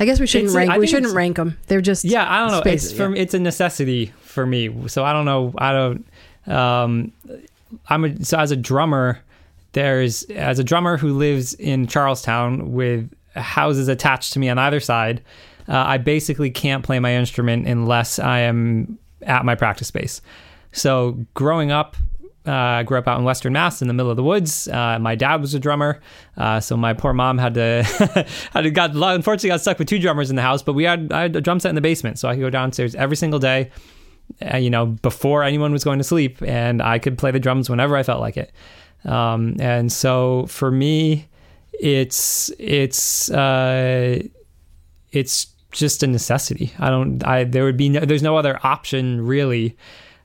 I 0.00 0.04
guess 0.06 0.18
we 0.18 0.26
shouldn't 0.26 0.50
It's- 0.50 0.56
rank. 0.56 0.70
I 0.70 0.78
We 0.78 0.86
shouldn't 0.86 1.14
rank 1.14 1.36
them. 1.36 1.58
They're 1.66 1.82
just 1.82 2.04
yeah, 2.04 2.24
I 2.28 2.38
don't 2.40 2.50
know. 2.52 2.60
Spaces, 2.60 2.90
it's 2.90 2.98
for 2.98 3.14
yeah. 3.14 3.22
it's 3.22 3.34
a 3.34 3.38
necessity 3.38 4.12
for 4.22 4.46
me. 4.46 4.70
So 4.88 5.04
I 5.04 5.12
don't 5.12 5.26
know. 5.26 5.52
I 5.58 5.72
don't. 5.72 6.06
Um, 6.46 7.12
I'm 7.88 8.04
a, 8.04 8.24
so 8.24 8.38
as 8.38 8.50
a 8.50 8.56
drummer. 8.56 9.20
There's 9.72 10.24
as 10.24 10.58
a 10.58 10.64
drummer 10.64 10.96
who 10.96 11.14
lives 11.14 11.54
in 11.54 11.86
Charlestown 11.86 12.72
with 12.72 13.10
houses 13.34 13.88
attached 13.88 14.32
to 14.34 14.38
me 14.38 14.48
on 14.48 14.58
either 14.58 14.80
side. 14.80 15.22
Uh, 15.68 15.76
I 15.76 15.98
basically 15.98 16.50
can't 16.50 16.84
play 16.84 16.98
my 16.98 17.14
instrument 17.14 17.66
unless 17.66 18.18
I 18.18 18.40
am 18.40 18.98
at 19.22 19.44
my 19.44 19.54
practice 19.54 19.88
space. 19.88 20.20
So 20.72 21.24
growing 21.34 21.70
up, 21.70 21.96
uh, 22.46 22.52
I 22.52 22.82
grew 22.82 22.98
up 22.98 23.06
out 23.06 23.18
in 23.18 23.24
Western 23.24 23.52
Mass 23.52 23.82
in 23.82 23.88
the 23.88 23.94
middle 23.94 24.10
of 24.10 24.16
the 24.16 24.22
woods. 24.22 24.66
Uh, 24.66 24.98
my 24.98 25.14
dad 25.14 25.40
was 25.40 25.54
a 25.54 25.60
drummer, 25.60 26.00
uh, 26.36 26.58
so 26.58 26.76
my 26.76 26.92
poor 26.92 27.12
mom 27.12 27.38
had 27.38 27.54
to 27.54 28.26
had 28.52 28.74
got 28.74 28.90
unfortunately 28.90 29.50
got 29.50 29.60
stuck 29.60 29.78
with 29.78 29.88
two 29.88 30.00
drummers 30.00 30.28
in 30.28 30.36
the 30.36 30.42
house. 30.42 30.62
But 30.62 30.72
we 30.72 30.84
had 30.84 31.12
I 31.12 31.22
had 31.22 31.36
a 31.36 31.40
drum 31.40 31.60
set 31.60 31.68
in 31.68 31.76
the 31.76 31.80
basement, 31.80 32.18
so 32.18 32.28
I 32.28 32.34
could 32.34 32.40
go 32.40 32.50
downstairs 32.50 32.94
every 32.96 33.16
single 33.16 33.38
day. 33.38 33.70
Uh, 34.52 34.56
you 34.56 34.70
know, 34.70 34.86
before 34.86 35.44
anyone 35.44 35.72
was 35.72 35.84
going 35.84 35.98
to 35.98 36.04
sleep, 36.04 36.42
and 36.42 36.82
I 36.82 36.98
could 36.98 37.16
play 37.16 37.30
the 37.30 37.40
drums 37.40 37.70
whenever 37.70 37.96
I 37.96 38.02
felt 38.02 38.20
like 38.20 38.36
it. 38.36 38.52
Um, 39.04 39.56
and 39.60 39.90
so 39.92 40.46
for 40.46 40.70
me, 40.70 41.28
it's 41.72 42.50
it's 42.58 43.30
uh, 43.30 44.22
it's 45.10 45.46
just 45.72 46.02
a 46.02 46.06
necessity. 46.06 46.72
I 46.78 46.90
don't. 46.90 47.24
I 47.26 47.44
there 47.44 47.64
would 47.64 47.76
be 47.76 47.88
no, 47.88 48.00
there's 48.00 48.22
no 48.22 48.36
other 48.36 48.58
option 48.62 49.26
really. 49.26 49.76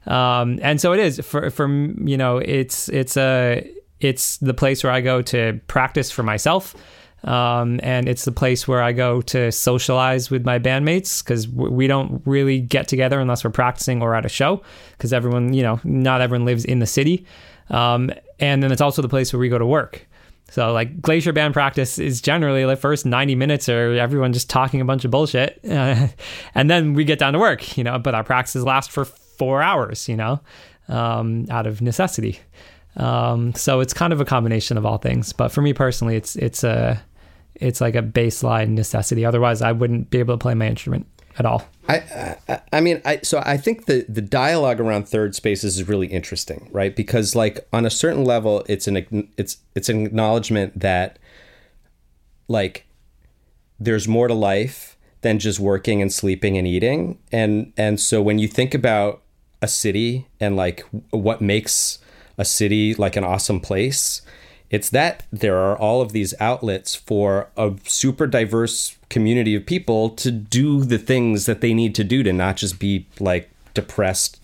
Um, 0.05 0.59
and 0.61 0.79
so 0.79 0.93
it 0.93 0.99
is 0.99 1.19
for 1.19 1.49
for 1.49 1.67
you 1.67 2.17
know 2.17 2.37
it's 2.37 2.89
it's 2.89 3.17
a 3.17 3.69
it's 3.99 4.37
the 4.37 4.53
place 4.53 4.83
where 4.83 4.93
I 4.93 5.01
go 5.01 5.21
to 5.23 5.59
practice 5.67 6.11
for 6.11 6.23
myself. 6.23 6.75
Um, 7.23 7.79
and 7.81 8.07
it's 8.07 8.25
the 8.25 8.31
place 8.31 8.67
where 8.67 8.81
I 8.81 8.91
go 8.91 9.21
to 9.21 9.51
socialize 9.51 10.29
with 10.29 10.45
my 10.45 10.59
bandmates 10.59 11.23
because 11.23 11.47
we 11.47 11.87
don't 11.87 12.21
really 12.25 12.59
get 12.59 12.87
together 12.87 13.19
unless 13.19 13.43
we're 13.43 13.49
practicing 13.49 14.03
or 14.03 14.13
at 14.13 14.23
a 14.23 14.29
show 14.29 14.61
because 14.91 15.11
everyone, 15.11 15.51
you 15.51 15.63
know, 15.63 15.79
not 15.83 16.21
everyone 16.21 16.45
lives 16.45 16.63
in 16.63 16.77
the 16.77 16.85
city. 16.85 17.25
Um, 17.69 18.11
and 18.39 18.61
then 18.61 18.71
it's 18.71 18.81
also 18.81 19.01
the 19.01 19.09
place 19.09 19.33
where 19.33 19.39
we 19.39 19.49
go 19.49 19.57
to 19.57 19.65
work. 19.65 20.07
So 20.49 20.71
like 20.71 21.01
glacier 21.01 21.33
band 21.33 21.53
practice 21.53 21.99
is 21.99 22.21
generally 22.21 22.63
the 22.63 22.75
first 22.75 23.05
90 23.05 23.35
minutes 23.35 23.67
or 23.67 23.93
everyone 23.93 24.33
just 24.33 24.49
talking 24.49 24.79
a 24.79 24.85
bunch 24.85 25.03
of 25.03 25.11
bullshit. 25.11 25.59
Uh, 25.69 26.07
and 26.55 26.69
then 26.69 26.93
we 26.93 27.03
get 27.03 27.19
down 27.19 27.33
to 27.33 27.39
work, 27.39 27.77
you 27.77 27.83
know, 27.83 27.99
but 27.99 28.15
our 28.15 28.23
practices 28.23 28.63
last 28.63 28.91
for 28.91 29.05
four 29.05 29.61
hours, 29.61 30.07
you 30.07 30.15
know, 30.15 30.39
um, 30.87 31.45
out 31.49 31.67
of 31.67 31.81
necessity. 31.81 32.39
Um, 32.95 33.53
so 33.53 33.81
it's 33.81 33.93
kind 33.93 34.13
of 34.13 34.21
a 34.21 34.25
combination 34.25 34.77
of 34.77 34.85
all 34.85 34.97
things. 34.97 35.33
But 35.33 35.49
for 35.49 35.61
me 35.61 35.73
personally, 35.73 36.15
it's, 36.15 36.35
it's 36.37 36.63
a, 36.63 37.01
it's 37.55 37.81
like 37.81 37.95
a 37.95 38.01
baseline 38.01 38.69
necessity. 38.69 39.25
Otherwise 39.25 39.61
I 39.61 39.73
wouldn't 39.73 40.09
be 40.09 40.19
able 40.19 40.33
to 40.33 40.39
play 40.39 40.53
my 40.53 40.67
instrument 40.67 41.07
at 41.37 41.45
all. 41.45 41.67
I, 41.87 42.37
I 42.47 42.61
I 42.73 42.81
mean 42.81 43.01
I 43.05 43.19
so 43.23 43.41
I 43.45 43.57
think 43.57 43.85
the 43.85 44.05
the 44.09 44.21
dialogue 44.21 44.79
around 44.79 45.07
third 45.07 45.35
spaces 45.35 45.79
is 45.79 45.87
really 45.87 46.07
interesting, 46.07 46.69
right? 46.71 46.95
Because 46.95 47.35
like 47.35 47.67
on 47.71 47.85
a 47.85 47.89
certain 47.89 48.25
level, 48.25 48.63
it's 48.67 48.87
an 48.87 49.29
it's 49.37 49.57
it's 49.75 49.89
an 49.89 50.05
acknowledgement 50.05 50.79
that 50.79 51.19
like 52.47 52.85
there's 53.79 54.07
more 54.07 54.27
to 54.27 54.33
life 54.33 54.97
than 55.21 55.39
just 55.39 55.59
working 55.59 56.01
and 56.01 56.11
sleeping 56.11 56.57
and 56.57 56.67
eating, 56.67 57.19
and 57.31 57.73
and 57.77 57.99
so 57.99 58.21
when 58.21 58.39
you 58.39 58.47
think 58.47 58.73
about 58.73 59.21
a 59.61 59.67
city 59.67 60.27
and 60.39 60.55
like 60.55 60.85
what 61.09 61.41
makes 61.41 61.99
a 62.37 62.45
city 62.45 62.93
like 62.93 63.15
an 63.15 63.23
awesome 63.23 63.59
place, 63.59 64.21
it's 64.69 64.89
that 64.89 65.25
there 65.31 65.57
are 65.57 65.77
all 65.77 66.01
of 66.01 66.11
these 66.11 66.33
outlets 66.39 66.93
for 66.95 67.49
a 67.57 67.73
super 67.85 68.27
diverse 68.27 68.97
community 69.09 69.55
of 69.55 69.65
people 69.65 70.09
to 70.09 70.29
do 70.31 70.83
the 70.83 70.97
things 70.97 71.45
that 71.45 71.61
they 71.61 71.73
need 71.73 71.95
to 71.95 72.03
do 72.03 72.23
to 72.23 72.33
not 72.33 72.57
just 72.57 72.77
be 72.79 73.05
like 73.19 73.49
depressed 73.73 74.41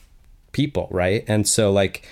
people, 0.53 0.87
right? 0.91 1.23
And 1.27 1.47
so 1.47 1.71
like 1.71 2.07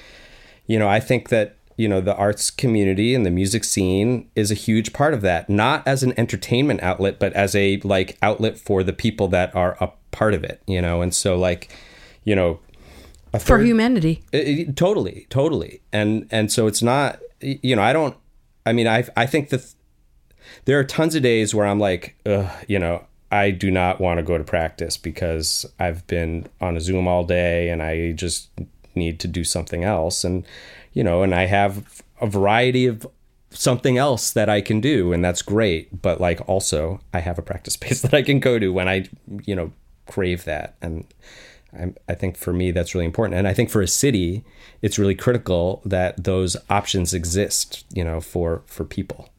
you 0.67 0.77
know, 0.79 0.87
I 0.87 0.99
think 0.99 1.29
that 1.29 1.55
you 1.77 1.87
know 1.87 2.01
the 2.01 2.15
arts 2.15 2.51
community 2.51 3.15
and 3.15 3.25
the 3.25 3.31
music 3.31 3.63
scene 3.63 4.29
is 4.35 4.51
a 4.51 4.55
huge 4.55 4.93
part 4.93 5.13
of 5.13 5.21
that, 5.21 5.49
not 5.49 5.85
as 5.87 6.03
an 6.03 6.13
entertainment 6.17 6.81
outlet, 6.83 7.17
but 7.19 7.33
as 7.33 7.55
a 7.55 7.77
like 7.83 8.17
outlet 8.21 8.57
for 8.57 8.83
the 8.83 8.93
people 8.93 9.27
that 9.29 9.53
are 9.55 9.77
a 9.81 9.91
part 10.11 10.33
of 10.33 10.43
it, 10.43 10.61
you 10.67 10.81
know. 10.81 11.01
And 11.01 11.13
so 11.13 11.37
like, 11.37 11.69
you 12.23 12.35
know, 12.35 12.59
a 13.33 13.39
for 13.39 13.59
humanity. 13.59 14.21
it- 14.33 14.47
it- 14.47 14.75
totally, 14.75 15.25
totally, 15.29 15.79
and 15.93 16.27
and 16.31 16.51
so 16.51 16.67
it's 16.67 16.81
not, 16.81 17.19
you 17.41 17.75
know, 17.75 17.81
I 17.81 17.93
don't. 17.93 18.15
I 18.65 18.73
mean, 18.73 18.87
I 18.87 19.05
I 19.15 19.25
think 19.25 19.49
that 19.49 19.73
there 20.65 20.79
are 20.79 20.83
tons 20.83 21.15
of 21.15 21.23
days 21.23 21.55
where 21.55 21.65
I'm 21.65 21.79
like, 21.79 22.15
you 22.67 22.79
know, 22.79 23.05
I 23.31 23.51
do 23.51 23.71
not 23.71 23.99
want 23.99 24.17
to 24.19 24.23
go 24.23 24.37
to 24.37 24.43
practice 24.43 24.97
because 24.97 25.65
I've 25.79 26.05
been 26.07 26.47
on 26.59 26.77
a 26.77 26.81
Zoom 26.81 27.07
all 27.07 27.23
day 27.23 27.69
and 27.69 27.81
I 27.81 28.11
just 28.11 28.49
need 28.95 29.19
to 29.19 29.27
do 29.27 29.43
something 29.43 29.83
else 29.83 30.23
and 30.23 30.45
you 30.93 31.03
know 31.03 31.23
and 31.23 31.33
i 31.33 31.45
have 31.45 32.01
a 32.19 32.27
variety 32.27 32.85
of 32.85 33.07
something 33.49 33.97
else 33.97 34.31
that 34.31 34.49
i 34.49 34.61
can 34.61 34.79
do 34.79 35.13
and 35.13 35.23
that's 35.23 35.41
great 35.41 36.01
but 36.01 36.19
like 36.19 36.41
also 36.47 36.99
i 37.13 37.19
have 37.19 37.37
a 37.37 37.41
practice 37.41 37.73
space 37.79 38.01
that 38.01 38.13
i 38.13 38.21
can 38.21 38.39
go 38.39 38.59
to 38.59 38.69
when 38.69 38.87
i 38.87 39.07
you 39.45 39.55
know 39.55 39.71
crave 40.07 40.43
that 40.45 40.75
and 40.81 41.05
I, 41.73 41.93
I 42.09 42.15
think 42.15 42.37
for 42.37 42.53
me 42.53 42.71
that's 42.71 42.93
really 42.93 43.05
important 43.05 43.37
and 43.37 43.47
i 43.47 43.53
think 43.53 43.69
for 43.69 43.81
a 43.81 43.87
city 43.87 44.43
it's 44.81 44.99
really 44.99 45.15
critical 45.15 45.81
that 45.85 46.23
those 46.23 46.57
options 46.69 47.13
exist 47.13 47.85
you 47.93 48.03
know 48.03 48.19
for 48.19 48.63
for 48.65 48.83
people 48.83 49.29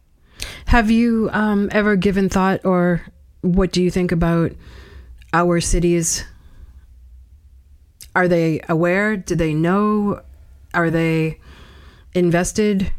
Have 0.66 0.90
you 0.90 1.28
um, 1.32 1.68
ever 1.72 1.96
given 1.96 2.28
thought, 2.28 2.64
or 2.64 3.02
what 3.42 3.72
do 3.72 3.82
you 3.82 3.90
think 3.90 4.12
about 4.12 4.52
our 5.32 5.60
cities? 5.60 6.24
Are 8.14 8.28
they 8.28 8.60
aware? 8.68 9.16
Do 9.16 9.34
they 9.34 9.54
know? 9.54 10.20
Are 10.74 10.90
they 10.90 11.40
invested? 12.14 12.92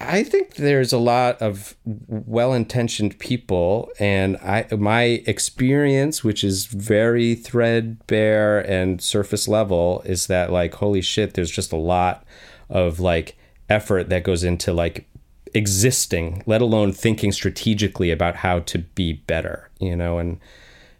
I 0.00 0.22
think 0.22 0.56
there's 0.56 0.92
a 0.92 0.98
lot 0.98 1.40
of 1.40 1.76
well-intentioned 1.84 3.18
people, 3.18 3.90
and 3.98 4.36
I 4.38 4.66
my 4.76 5.22
experience, 5.26 6.22
which 6.22 6.44
is 6.44 6.66
very 6.66 7.34
threadbare 7.34 8.58
and 8.60 9.00
surface 9.00 9.48
level, 9.48 10.02
is 10.04 10.26
that 10.26 10.52
like 10.52 10.74
holy 10.74 11.00
shit, 11.00 11.34
there's 11.34 11.50
just 11.50 11.72
a 11.72 11.76
lot 11.76 12.24
of 12.68 13.00
like 13.00 13.36
effort 13.68 14.08
that 14.10 14.24
goes 14.24 14.44
into 14.44 14.72
like 14.72 15.06
existing, 15.54 16.42
let 16.44 16.60
alone 16.60 16.92
thinking 16.92 17.32
strategically 17.32 18.10
about 18.10 18.36
how 18.36 18.58
to 18.60 18.78
be 18.78 19.12
better, 19.12 19.70
you 19.78 19.96
know, 19.96 20.18
and 20.18 20.38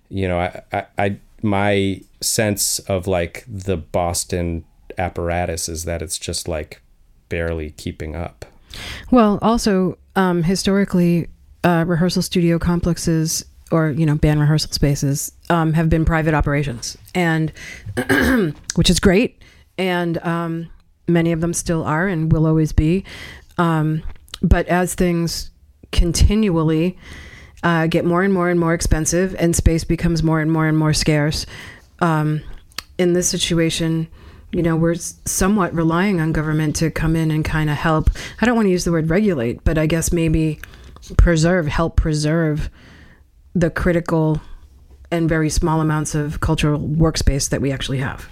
you 0.08 0.28
know, 0.28 0.38
I, 0.38 0.62
I, 0.72 0.86
I 0.98 1.16
my 1.42 2.00
sense 2.20 2.78
of 2.80 3.06
like 3.06 3.44
the 3.46 3.76
Boston 3.76 4.64
apparatus 4.96 5.68
is 5.68 5.84
that 5.84 6.00
it's 6.00 6.18
just 6.18 6.48
like 6.48 6.80
barely 7.28 7.70
keeping 7.72 8.14
up. 8.14 8.46
Well, 9.10 9.38
also 9.42 9.98
um, 10.16 10.42
historically, 10.42 11.28
uh, 11.62 11.84
rehearsal 11.86 12.22
studio 12.22 12.58
complexes 12.58 13.44
or 13.70 13.90
you 13.90 14.06
know 14.06 14.14
band 14.14 14.40
rehearsal 14.40 14.70
spaces 14.72 15.32
um, 15.50 15.72
have 15.72 15.88
been 15.88 16.04
private 16.04 16.34
operations, 16.34 16.96
and 17.14 17.52
which 18.74 18.90
is 18.90 19.00
great, 19.00 19.42
and 19.78 20.18
um, 20.18 20.70
many 21.08 21.32
of 21.32 21.40
them 21.40 21.52
still 21.52 21.84
are 21.84 22.06
and 22.06 22.32
will 22.32 22.46
always 22.46 22.72
be. 22.72 23.04
Um, 23.58 24.02
but 24.42 24.66
as 24.68 24.94
things 24.94 25.50
continually 25.92 26.98
uh, 27.62 27.86
get 27.86 28.04
more 28.04 28.22
and 28.22 28.34
more 28.34 28.50
and 28.50 28.60
more 28.60 28.74
expensive, 28.74 29.34
and 29.38 29.56
space 29.56 29.84
becomes 29.84 30.22
more 30.22 30.40
and 30.40 30.52
more 30.52 30.66
and 30.66 30.76
more 30.76 30.92
scarce, 30.92 31.46
um, 32.00 32.42
in 32.98 33.14
this 33.14 33.28
situation, 33.28 34.08
you 34.54 34.62
know, 34.62 34.76
we're 34.76 34.94
somewhat 34.94 35.74
relying 35.74 36.20
on 36.20 36.32
government 36.32 36.76
to 36.76 36.88
come 36.88 37.16
in 37.16 37.32
and 37.32 37.44
kind 37.44 37.68
of 37.68 37.76
help. 37.76 38.08
I 38.40 38.46
don't 38.46 38.54
want 38.54 38.66
to 38.66 38.70
use 38.70 38.84
the 38.84 38.92
word 38.92 39.10
regulate, 39.10 39.64
but 39.64 39.78
I 39.78 39.86
guess 39.86 40.12
maybe 40.12 40.60
preserve, 41.18 41.66
help 41.66 41.96
preserve 41.96 42.70
the 43.54 43.68
critical 43.68 44.40
and 45.10 45.28
very 45.28 45.50
small 45.50 45.80
amounts 45.80 46.14
of 46.14 46.40
cultural 46.40 46.78
workspace 46.78 47.48
that 47.48 47.60
we 47.60 47.72
actually 47.72 47.98
have. 47.98 48.28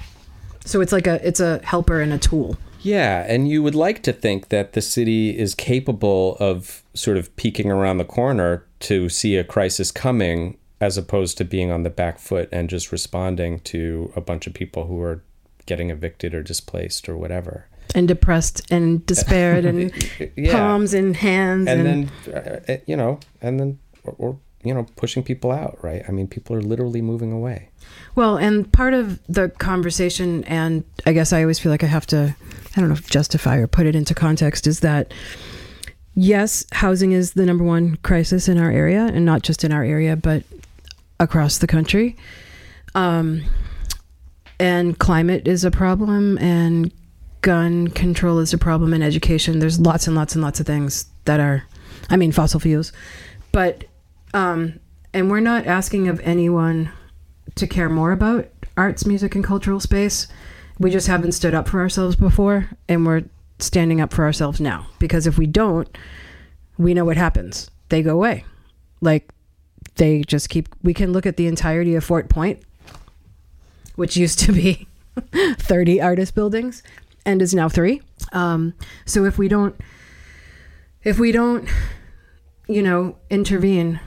So 0.65 0.81
it's 0.81 0.93
like 0.93 1.09
a 1.09 1.27
it's 1.27 1.41
a 1.41 1.61
helper 1.65 2.01
and 2.01 2.13
a 2.13 2.19
tool. 2.19 2.57
Yeah, 2.83 3.25
and 3.29 3.49
you 3.49 3.63
would 3.63 3.75
like 3.75 4.05
to 4.05 4.13
think 4.13 4.49
that 4.49 4.75
the 4.75 4.81
city 4.81 5.37
is 5.37 5.57
capable 5.57 6.37
of 6.39 6.85
sort 6.95 7.17
of 7.17 7.35
peeking 7.35 7.71
around 7.71 7.99
the 7.99 8.05
corner 8.05 8.65
to 8.81 9.09
see 9.09 9.37
a 9.37 9.45
crisis 9.45 9.91
coming 9.91 10.57
as 10.81 10.97
opposed 10.97 11.37
to 11.39 11.45
being 11.45 11.73
on 11.73 11.83
the 11.83 11.91
back 11.91 12.21
foot 12.21 12.49
and 12.53 12.71
just 12.71 12.93
responding 12.93 13.59
to 13.61 14.13
a 14.15 14.21
bunch 14.21 14.47
of 14.47 14.55
people 14.55 14.87
who 14.87 15.01
are 15.01 15.23
getting 15.67 15.91
evicted 15.91 16.35
or 16.35 16.43
displaced 16.43 17.09
or 17.09 17.17
whatever. 17.17 17.67
And 17.95 18.09
depressed 18.09 18.63
and 18.71 19.05
despaired 19.07 19.65
and 19.65 19.93
Yeah. 20.37 20.53
palms 20.53 20.95
in 20.95 21.15
hands 21.15 21.69
and 21.69 21.87
and, 21.87 22.09
then 22.27 22.35
uh, 22.69 22.77
you 22.87 22.97
know, 22.97 23.21
and 23.41 23.59
then 23.61 23.79
or, 24.05 24.15
or 24.19 24.39
you 24.65 24.73
know, 24.73 24.87
pushing 24.97 25.23
people 25.23 25.51
out, 25.51 25.77
right? 25.83 26.03
I 26.09 26.13
mean, 26.13 26.29
people 26.29 26.55
are 26.57 26.63
literally 26.63 27.03
moving 27.03 27.33
away. 27.33 27.69
Well, 28.15 28.37
and 28.37 28.73
part 28.73 28.95
of 28.95 29.19
the 29.27 29.49
conversation, 29.49 30.45
and 30.45 30.85
I 31.05 31.13
guess 31.13 31.33
I 31.33 31.43
always 31.43 31.59
feel 31.59 31.73
like 31.73 31.83
I 31.83 31.89
have 31.89 32.07
to, 32.09 32.35
I 32.77 32.81
don't 32.81 32.89
know, 32.89 32.95
justify 32.95 33.57
or 33.57 33.67
put 33.67 33.87
it 33.87 33.97
into 33.97 34.15
context, 34.15 34.67
is 34.69 34.81
that 34.81 35.13
yes, 36.15 36.65
housing 36.73 37.11
is 37.13 37.33
the 37.33 37.45
number 37.45 37.65
one 37.65 37.97
crisis 38.05 38.49
in 38.49 38.57
our 38.59 38.71
area, 38.71 39.07
and 39.07 39.25
not 39.25 39.43
just 39.43 39.65
in 39.65 39.73
our 39.73 39.83
area, 39.83 40.15
but 40.17 40.45
across 41.19 41.59
the 41.59 41.67
country. 41.67 42.17
Um, 42.95 43.43
and 44.63 44.97
climate 44.97 45.49
is 45.49 45.65
a 45.65 45.73
problem, 45.73 46.39
and 46.39 46.93
gun 47.41 47.89
control 47.89 48.39
is 48.39 48.55
a 48.55 48.59
problem, 48.59 48.95
and 48.95 49.03
education. 49.03 49.59
There's 49.59 49.81
lots 49.81 50.07
and 50.07 50.15
lots 50.15 50.37
and 50.37 50.43
lots 50.43 50.61
of 50.61 50.67
things 50.67 51.07
that 51.25 51.41
are, 51.41 51.65
I 52.09 52.17
mean, 52.17 52.31
fossil 52.31 52.61
fuels. 52.61 52.93
But, 53.51 53.85
um, 54.33 54.79
and 55.13 55.29
we're 55.29 55.41
not 55.41 55.67
asking 55.67 56.07
of 56.07 56.21
anyone 56.21 56.93
to 57.57 57.67
care 57.67 57.89
more 57.89 58.13
about 58.13 58.49
arts, 58.77 59.05
music, 59.05 59.35
and 59.35 59.43
cultural 59.43 59.81
space. 59.81 60.29
We 60.79 60.91
just 60.91 61.09
haven't 61.09 61.33
stood 61.33 61.55
up 61.55 61.69
for 61.69 61.81
ourselves 61.81 62.15
before, 62.15 62.71
and 62.89 63.05
we're 63.05 63.25
standing 63.59 64.01
up 64.01 64.13
for 64.13 64.25
ourselves 64.25 64.61
now. 64.61 64.87
Because 65.01 65.27
if 65.27 65.39
we 65.39 65.47
don't, 65.47 65.89
we 66.79 66.95
know 66.95 67.05
what 67.05 67.17
happens. 67.17 67.69
They 67.89 68.01
go 68.01 68.15
away. 68.15 68.45
Like, 69.01 69.29
they 69.97 70.23
just 70.23 70.49
keep. 70.49 70.69
We 70.85 70.95
can 70.95 71.13
look 71.13 71.27
at 71.27 71.37
the 71.37 71.49
entirety 71.49 71.97
of 71.97 72.05
Fort 72.05 72.29
Point, 72.29 72.63
which 73.95 74.17
used 74.17 74.39
to 74.41 74.53
be 74.53 74.87
30 75.33 76.01
artist 76.01 76.35
buildings 76.35 76.83
and 77.25 77.43
is 77.43 77.55
now 77.55 77.69
three. 77.69 78.03
Um, 78.33 78.75
so 79.05 79.25
if 79.25 79.39
we 79.39 79.49
don't, 79.49 79.77
if 81.03 81.19
we 81.19 81.33
don't, 81.33 81.69
you 82.69 82.83
know, 82.83 83.17
intervene, 83.31 84.01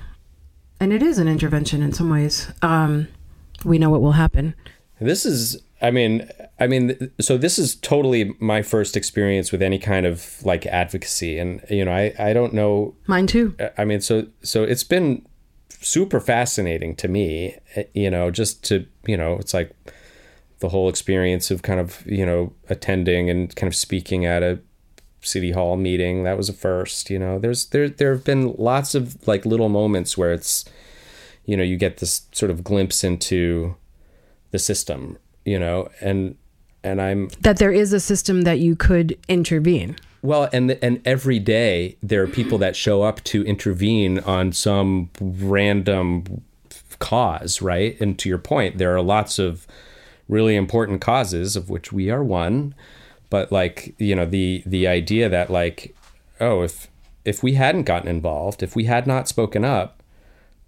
and 0.79 0.91
it 0.91 1.01
is 1.01 1.17
an 1.17 1.27
intervention 1.27 1.81
in 1.81 1.93
some 1.93 2.09
ways, 2.09 2.51
um, 2.61 3.07
we 3.63 3.77
know 3.77 3.89
what 3.89 4.01
will 4.01 4.13
happen. 4.13 4.55
This 4.99 5.25
is, 5.25 5.61
I 5.81 5.91
mean, 5.91 6.29
I 6.59 6.67
mean, 6.67 7.11
so 7.19 7.37
this 7.37 7.59
is 7.59 7.75
totally 7.75 8.35
my 8.39 8.61
first 8.61 8.95
experience 8.95 9.51
with 9.51 9.61
any 9.61 9.77
kind 9.77 10.05
of 10.05 10.43
like 10.43 10.65
advocacy, 10.65 11.37
and 11.37 11.61
you 11.69 11.83
know, 11.83 11.91
I 11.91 12.13
I 12.17 12.33
don't 12.33 12.53
know. 12.53 12.95
Mine 13.07 13.27
too. 13.27 13.55
I 13.77 13.83
mean, 13.83 13.99
so 13.99 14.27
so 14.41 14.63
it's 14.63 14.83
been 14.85 15.25
super 15.69 16.19
fascinating 16.19 16.95
to 16.97 17.07
me, 17.07 17.55
eh, 17.75 17.83
you 17.93 18.09
know, 18.09 18.31
just 18.31 18.63
to 18.65 18.85
you 19.05 19.17
know, 19.17 19.33
it's 19.33 19.53
like 19.53 19.75
the 20.59 20.69
whole 20.69 20.89
experience 20.89 21.51
of 21.51 21.61
kind 21.61 21.79
of 21.79 22.05
you 22.05 22.25
know 22.25 22.53
attending 22.69 23.29
and 23.29 23.55
kind 23.55 23.67
of 23.67 23.75
speaking 23.75 24.25
at 24.25 24.43
a 24.43 24.59
city 25.21 25.51
hall 25.51 25.75
meeting 25.75 26.23
that 26.23 26.37
was 26.37 26.49
a 26.49 26.53
first 26.53 27.09
you 27.09 27.17
know 27.17 27.39
there's 27.39 27.65
there 27.67 27.89
there 27.89 28.13
have 28.13 28.23
been 28.23 28.53
lots 28.59 28.93
of 28.93 29.27
like 29.27 29.43
little 29.43 29.69
moments 29.69 30.15
where 30.15 30.31
it's 30.31 30.65
you 31.45 31.57
know 31.57 31.63
you 31.63 31.77
get 31.77 31.97
this 31.97 32.27
sort 32.31 32.51
of 32.51 32.63
glimpse 32.63 33.03
into 33.03 33.75
the 34.51 34.59
system 34.59 35.17
you 35.43 35.57
know 35.57 35.89
and 35.99 36.35
and 36.83 37.01
i'm 37.01 37.27
That 37.41 37.57
there 37.57 37.71
is 37.71 37.91
a 37.91 37.99
system 37.99 38.43
that 38.43 38.59
you 38.59 38.75
could 38.75 39.17
intervene. 39.27 39.95
Well 40.25 40.49
and 40.51 40.71
and 40.81 41.01
every 41.05 41.39
day 41.39 41.97
there 42.01 42.21
are 42.23 42.27
people 42.27 42.57
that 42.57 42.75
show 42.75 43.03
up 43.03 43.23
to 43.23 43.43
intervene 43.45 44.19
on 44.19 44.51
some 44.51 45.09
random 45.19 46.41
cause 46.99 47.61
right 47.61 47.99
and 47.99 48.17
to 48.17 48.29
your 48.29 48.37
point 48.37 48.77
there 48.77 48.95
are 48.95 49.01
lots 49.01 49.37
of 49.37 49.67
really 50.27 50.55
important 50.55 51.01
causes 51.01 51.55
of 51.55 51.69
which 51.69 51.91
we 51.91 52.09
are 52.09 52.23
one 52.23 52.73
but 53.29 53.51
like 53.51 53.93
you 53.97 54.15
know 54.15 54.25
the 54.25 54.63
the 54.65 54.87
idea 54.87 55.27
that 55.29 55.49
like 55.49 55.95
oh 56.39 56.61
if 56.63 56.87
if 57.25 57.43
we 57.43 57.53
hadn't 57.53 57.83
gotten 57.83 58.07
involved 58.07 58.63
if 58.63 58.75
we 58.75 58.85
had 58.85 59.05
not 59.05 59.27
spoken 59.27 59.65
up 59.65 60.01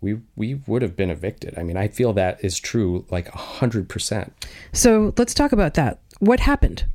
we 0.01 0.19
we 0.35 0.55
would 0.67 0.81
have 0.81 0.95
been 0.95 1.09
evicted 1.09 1.57
i 1.57 1.63
mean 1.63 1.77
i 1.77 1.87
feel 1.87 2.13
that 2.13 2.43
is 2.43 2.59
true 2.59 3.05
like 3.09 3.27
a 3.29 3.37
hundred 3.37 3.87
percent 3.89 4.45
So 4.73 5.13
let's 5.17 5.33
talk 5.33 5.51
about 5.51 5.73
that. 5.75 5.99
What 6.19 6.39
happened? 6.41 6.85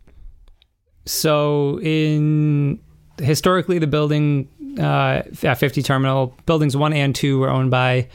So 1.05 1.80
in 1.80 2.80
historically, 3.18 3.78
the 3.78 3.86
building 3.86 4.48
uh, 4.78 5.22
at 5.42 5.59
50 5.59 5.82
Terminal, 5.82 6.34
buildings 6.46 6.76
one 6.76 6.92
and 6.92 7.14
two 7.14 7.38
were 7.38 7.50
owned 7.50 7.70
by 7.70 8.09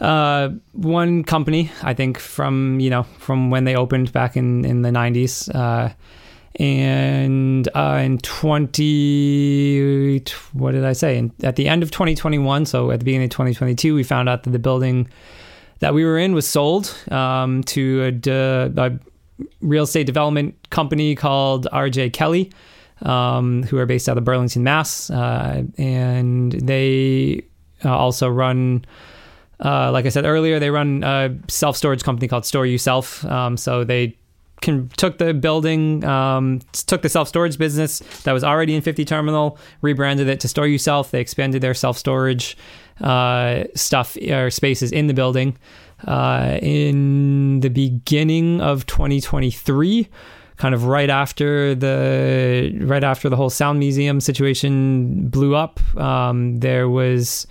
uh, 0.00 0.50
one 0.72 1.24
company. 1.24 1.70
I 1.82 1.94
think 1.94 2.18
from 2.18 2.80
you 2.80 2.90
know 2.90 3.04
from 3.18 3.50
when 3.50 3.64
they 3.64 3.76
opened 3.76 4.12
back 4.12 4.36
in 4.36 4.64
in 4.64 4.82
the 4.82 4.90
90s. 4.90 5.54
Uh, 5.54 5.92
and 6.60 7.68
uh, 7.74 8.00
in 8.00 8.16
20 8.18 10.22
what 10.52 10.70
did 10.70 10.84
i 10.84 10.92
say 10.92 11.18
in, 11.18 11.32
at 11.42 11.56
the 11.56 11.66
end 11.66 11.82
of 11.82 11.90
2021 11.90 12.64
so 12.64 12.92
at 12.92 13.00
the 13.00 13.04
beginning 13.04 13.24
of 13.24 13.30
2022 13.30 13.92
we 13.92 14.04
found 14.04 14.28
out 14.28 14.44
that 14.44 14.50
the 14.50 14.58
building 14.60 15.08
that 15.80 15.94
we 15.94 16.04
were 16.04 16.16
in 16.16 16.32
was 16.32 16.46
sold 16.46 16.96
um, 17.10 17.64
to 17.64 18.04
a, 18.04 18.10
a 18.80 18.92
real 19.60 19.84
estate 19.84 20.06
development 20.06 20.70
company 20.70 21.14
called 21.14 21.66
RJ 21.72 22.12
Kelly, 22.12 22.52
um, 23.02 23.62
who 23.64 23.78
are 23.78 23.86
based 23.86 24.08
out 24.08 24.18
of 24.18 24.24
Burlington, 24.24 24.62
Mass. 24.62 25.10
Uh, 25.10 25.64
and 25.76 26.52
they 26.52 27.44
uh, 27.84 27.96
also 27.96 28.28
run, 28.28 28.84
uh, 29.64 29.90
like 29.92 30.06
I 30.06 30.08
said 30.08 30.24
earlier, 30.24 30.58
they 30.58 30.70
run 30.70 31.02
a 31.02 31.36
self 31.48 31.76
storage 31.76 32.02
company 32.02 32.28
called 32.28 32.46
Store 32.46 32.66
Yourself. 32.66 33.24
Um, 33.24 33.56
so 33.56 33.84
they 33.84 34.16
con- 34.62 34.90
took 34.96 35.18
the 35.18 35.34
building, 35.34 36.04
um, 36.04 36.60
took 36.86 37.02
the 37.02 37.08
self 37.08 37.28
storage 37.28 37.58
business 37.58 37.98
that 38.22 38.32
was 38.32 38.44
already 38.44 38.74
in 38.74 38.82
50 38.82 39.04
Terminal, 39.04 39.58
rebranded 39.82 40.28
it 40.28 40.40
to 40.40 40.48
Store 40.48 40.66
Yourself. 40.66 41.10
They 41.10 41.20
expanded 41.20 41.62
their 41.62 41.74
self 41.74 41.98
storage 41.98 42.56
uh, 43.00 43.64
stuff 43.74 44.16
or 44.30 44.50
spaces 44.50 44.92
in 44.92 45.08
the 45.08 45.14
building 45.14 45.56
uh, 46.06 46.58
in 46.60 47.60
the 47.60 47.68
beginning 47.68 48.60
of 48.60 48.86
2023 48.86 50.08
kind 50.56 50.74
of 50.74 50.84
right 50.84 51.10
after 51.10 51.74
the 51.74 52.76
right 52.82 53.02
after 53.02 53.28
the 53.28 53.36
whole 53.36 53.50
sound 53.50 53.78
museum 53.78 54.20
situation 54.20 55.28
blew 55.28 55.56
up 55.56 55.80
um, 55.96 56.58
there 56.60 56.88
was 56.88 57.46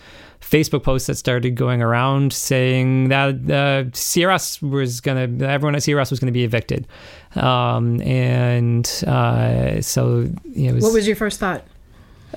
Facebook 0.54 0.84
posts 0.84 1.08
that 1.08 1.16
started 1.16 1.56
going 1.56 1.82
around 1.82 2.32
saying 2.32 3.10
that 3.10 3.36
uh, 3.36 3.90
CRS 3.90 4.62
was 4.62 5.02
gonna 5.02 5.22
everyone 5.22 5.74
at 5.74 5.82
CRS 5.82 6.12
was 6.12 6.20
gonna 6.20 6.32
be 6.32 6.44
evicted, 6.44 6.88
um, 7.36 8.00
and 8.02 8.86
uh, 9.08 9.82
so 9.82 10.30
you 10.52 10.68
know, 10.68 10.76
was, 10.76 10.84
What 10.84 10.94
was 10.94 11.08
your 11.08 11.16
first 11.16 11.40
thought? 11.40 11.66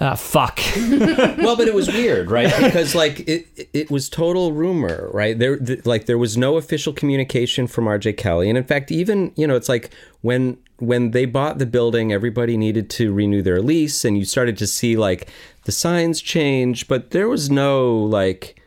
Uh, 0.01 0.15
fuck. 0.15 0.61
well, 0.77 1.57
but 1.57 1.69
it 1.69 1.75
was 1.75 1.89
weird, 1.89 2.31
right? 2.31 2.53
Because 2.61 2.95
like 2.95 3.21
it, 3.21 3.69
it 3.73 3.91
was 3.91 4.09
total 4.09 4.53
rumor, 4.53 5.09
right? 5.13 5.39
There, 5.39 5.59
th- 5.59 5.87
like 5.87 6.07
there 6.07 6.19
was 6.19 6.37
no 6.37 6.57
official 6.57 6.93
communication 6.93 7.67
from 7.67 7.87
RJ 7.87 8.17
Kelly, 8.17 8.49
and 8.49 8.59
in 8.59 8.65
fact, 8.65 8.91
even 8.93 9.33
you 9.37 9.47
know, 9.47 9.57
it's 9.57 9.69
like 9.69 9.91
when 10.21 10.59
when 10.79 11.13
they 11.13 11.25
bought 11.25 11.59
the 11.59 11.67
building, 11.67 12.13
everybody 12.13 12.57
needed 12.57 12.91
to 12.91 13.13
renew 13.13 13.41
their 13.41 13.63
lease, 13.63 14.05
and 14.05 14.19
you 14.19 14.25
started 14.25 14.59
to 14.59 14.67
see 14.67 14.97
like 14.97 15.29
the 15.65 15.73
signs 15.73 16.21
change, 16.21 16.89
but 16.89 17.11
there 17.11 17.29
was 17.29 17.51
no 17.51 17.97
like, 17.97 18.61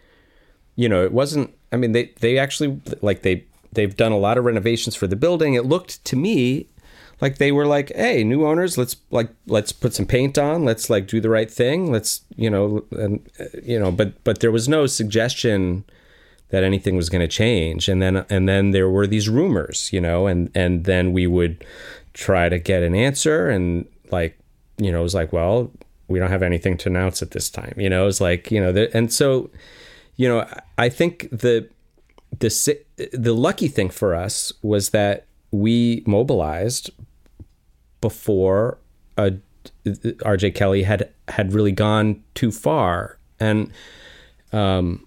you 0.76 0.90
know, 0.90 1.04
it 1.04 1.12
wasn't. 1.12 1.54
I 1.72 1.78
mean, 1.78 1.92
they 1.92 2.12
they 2.22 2.40
actually 2.40 2.82
like 3.02 3.22
they 3.22 3.46
they've 3.72 3.96
done 3.96 4.12
a 4.12 4.18
lot 4.18 4.38
of 4.40 4.46
renovations 4.46 4.96
for 4.96 5.06
the 5.06 5.16
building. 5.16 5.54
It 5.54 5.66
looked 5.66 6.04
to 6.06 6.16
me 6.16 6.70
like 7.22 7.38
they 7.38 7.52
were 7.52 7.66
like 7.66 7.92
hey 7.96 8.24
new 8.24 8.46
owners 8.46 8.78
let's 8.78 8.96
like 9.12 9.30
let's 9.48 9.72
put 9.72 9.94
some 9.94 10.06
paint 10.06 10.38
on. 10.38 10.66
Let's 10.66 10.90
like 10.90 11.08
do 11.08 11.20
the 11.22 11.30
right 11.30 11.50
thing. 11.50 11.92
Let's 11.92 12.22
you 12.36 12.50
know 12.50 12.86
and 12.92 13.28
uh, 13.40 13.46
you 13.64 13.80
know 13.80 13.92
but 13.92 14.24
but 14.24 14.40
there 14.40 14.52
was 14.52 14.68
no 14.68 14.86
suggestion 14.86 15.86
that 16.50 16.64
anything 16.64 16.96
was 16.96 17.10
going 17.10 17.22
to 17.22 17.28
change. 17.28 17.88
And 17.88 18.02
then 18.02 18.26
and 18.30 18.48
then 18.48 18.72
there 18.72 18.90
were 18.90 19.08
these 19.08 19.30
rumors 19.30 19.92
you 19.94 20.02
know 20.02 20.28
and 20.28 20.50
and 20.56 20.86
then 20.86 21.14
we 21.14 21.28
would 21.28 21.64
try 22.14 22.50
to 22.50 22.60
get 22.60 22.84
an 22.84 22.96
answer. 22.96 23.50
And 23.50 23.88
like 24.12 24.38
you 24.78 24.92
know 24.92 25.00
it 25.00 25.04
was 25.04 25.16
like 25.16 25.34
well 25.34 25.72
we 26.08 26.18
don't 26.18 26.32
have 26.32 26.42
anything 26.42 26.76
to 26.78 26.90
announce 26.90 27.22
at 27.22 27.32
this 27.32 27.50
time. 27.50 27.74
You 27.78 27.90
know 27.90 28.04
it 28.04 28.08
was 28.08 28.22
like 28.22 28.52
you 28.52 28.60
know 28.60 28.72
the, 28.72 28.96
and 28.96 29.12
so 29.14 29.50
you 30.20 30.28
know 30.28 30.46
i 30.78 30.90
think 30.90 31.30
the 31.32 31.68
the 32.38 32.78
the 33.14 33.34
lucky 33.34 33.70
thing 33.70 33.90
for 33.90 34.14
us 34.14 34.52
was 34.62 34.90
that 34.90 35.26
we 35.52 36.04
mobilized 36.06 36.92
before 38.02 38.78
uh, 39.18 39.32
RJ 39.86 40.56
Kelly 40.56 40.84
had 40.84 41.10
had 41.28 41.54
really 41.54 41.72
gone 41.72 42.24
too 42.36 42.52
far, 42.52 43.18
and 43.40 43.72
um, 44.54 45.06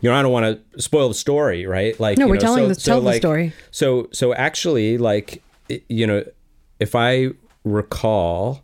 you 0.00 0.10
know 0.10 0.16
I 0.16 0.22
don't 0.22 0.32
want 0.32 0.62
to 0.74 0.80
spoil 0.82 1.08
the 1.08 1.14
story, 1.14 1.66
right? 1.66 1.98
Like 1.98 2.18
No, 2.18 2.26
we're 2.26 2.34
know, 2.34 2.40
telling 2.40 2.64
so, 2.64 2.68
the- 2.68 2.74
so, 2.74 2.90
tell 2.92 3.00
the 3.00 3.12
story. 3.14 3.52
So 3.70 4.08
so 4.12 4.34
actually, 4.34 4.98
like 4.98 5.42
you 5.88 6.06
know, 6.06 6.24
if 6.80 6.94
I 6.94 7.30
recall, 7.64 8.62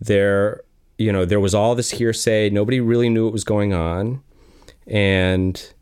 there 0.00 0.62
you 0.98 1.12
know 1.12 1.24
there 1.24 1.40
was 1.40 1.54
all 1.54 1.74
this 1.74 1.90
hearsay. 1.90 2.50
Nobody 2.50 2.80
really 2.80 3.08
knew 3.08 3.24
what 3.24 3.32
was 3.32 3.44
going 3.44 3.72
on, 3.72 4.22
and 4.86 5.72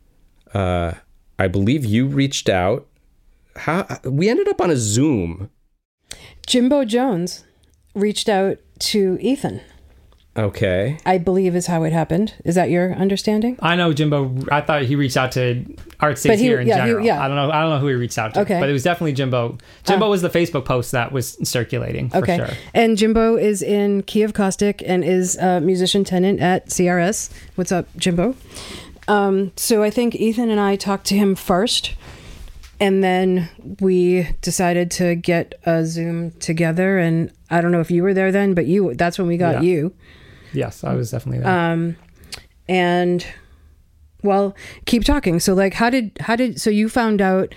uh, 0.53 0.93
I 1.37 1.47
believe 1.47 1.85
you 1.85 2.07
reached 2.07 2.49
out. 2.49 2.87
How 3.57 3.87
we 4.03 4.29
ended 4.29 4.47
up 4.47 4.59
on 4.61 4.69
a 4.69 4.77
Zoom. 4.77 5.49
Jimbo 6.47 6.85
Jones 6.85 7.43
reached 7.93 8.29
out 8.29 8.57
to 8.79 9.17
Ethan. 9.21 9.61
Okay. 10.37 10.97
I 11.05 11.17
believe 11.17 11.55
is 11.55 11.67
how 11.67 11.83
it 11.83 11.93
happened. 11.93 12.33
Is 12.43 12.55
that 12.55 12.69
your 12.69 12.93
understanding? 12.93 13.57
I 13.61 13.77
know 13.77 13.93
Jimbo. 13.93 14.35
I 14.51 14.59
thought 14.59 14.81
he 14.81 14.97
reached 14.97 15.15
out 15.15 15.31
to 15.33 15.63
art 16.01 16.17
states 16.17 16.41
he- 16.41 16.47
here 16.47 16.59
in 16.59 16.67
yeah, 16.67 16.81
he- 16.83 16.87
general. 16.89 17.05
yeah. 17.05 17.23
I 17.23 17.27
don't 17.29 17.37
know. 17.37 17.49
I 17.49 17.61
don't 17.61 17.69
know 17.69 17.79
who 17.79 17.87
he 17.87 17.93
reached 17.93 18.17
out 18.17 18.33
to. 18.33 18.41
Okay. 18.41 18.59
but 18.59 18.67
it 18.69 18.73
was 18.73 18.83
definitely 18.83 19.13
Jimbo. 19.13 19.57
Jimbo 19.85 20.09
was 20.09 20.21
the 20.21 20.29
Facebook 20.29 20.65
post 20.65 20.91
that 20.91 21.13
was 21.13 21.37
circulating 21.47 22.09
for 22.09 22.17
Okay. 22.17 22.35
sure. 22.35 22.49
And 22.73 22.97
Jimbo 22.97 23.37
is 23.37 23.61
in 23.61 24.03
Kiev 24.03 24.33
Caustic 24.33 24.83
and 24.85 25.05
is 25.05 25.37
a 25.37 25.61
musician 25.61 26.03
tenant 26.03 26.41
at 26.41 26.67
CRS. 26.67 27.29
What's 27.55 27.71
up, 27.71 27.87
Jimbo? 27.95 28.35
Um, 29.07 29.53
so 29.55 29.83
I 29.83 29.89
think 29.89 30.15
Ethan 30.15 30.49
and 30.49 30.59
I 30.59 30.75
talked 30.75 31.05
to 31.07 31.15
him 31.15 31.35
first, 31.35 31.93
and 32.79 33.03
then 33.03 33.49
we 33.79 34.29
decided 34.41 34.91
to 34.91 35.15
get 35.15 35.55
a 35.65 35.85
Zoom 35.85 36.31
together. 36.39 36.97
And 36.97 37.31
I 37.49 37.61
don't 37.61 37.71
know 37.71 37.79
if 37.81 37.91
you 37.91 38.03
were 38.03 38.13
there 38.13 38.31
then, 38.31 38.53
but 38.53 38.65
you 38.65 38.93
that's 38.95 39.17
when 39.17 39.27
we 39.27 39.37
got 39.37 39.55
Yeah. 39.55 39.61
you. 39.69 39.93
Yes, 40.53 40.83
I 40.83 40.93
was 40.93 41.11
definitely 41.11 41.39
there. 41.43 41.49
Um, 41.71 41.95
and 42.67 43.25
well, 44.23 44.55
keep 44.85 45.03
talking. 45.03 45.39
So 45.39 45.53
like, 45.53 45.73
how 45.73 45.89
did 45.89 46.11
how 46.19 46.35
did 46.35 46.59
so 46.59 46.69
you 46.69 46.89
found 46.89 47.21
out 47.21 47.53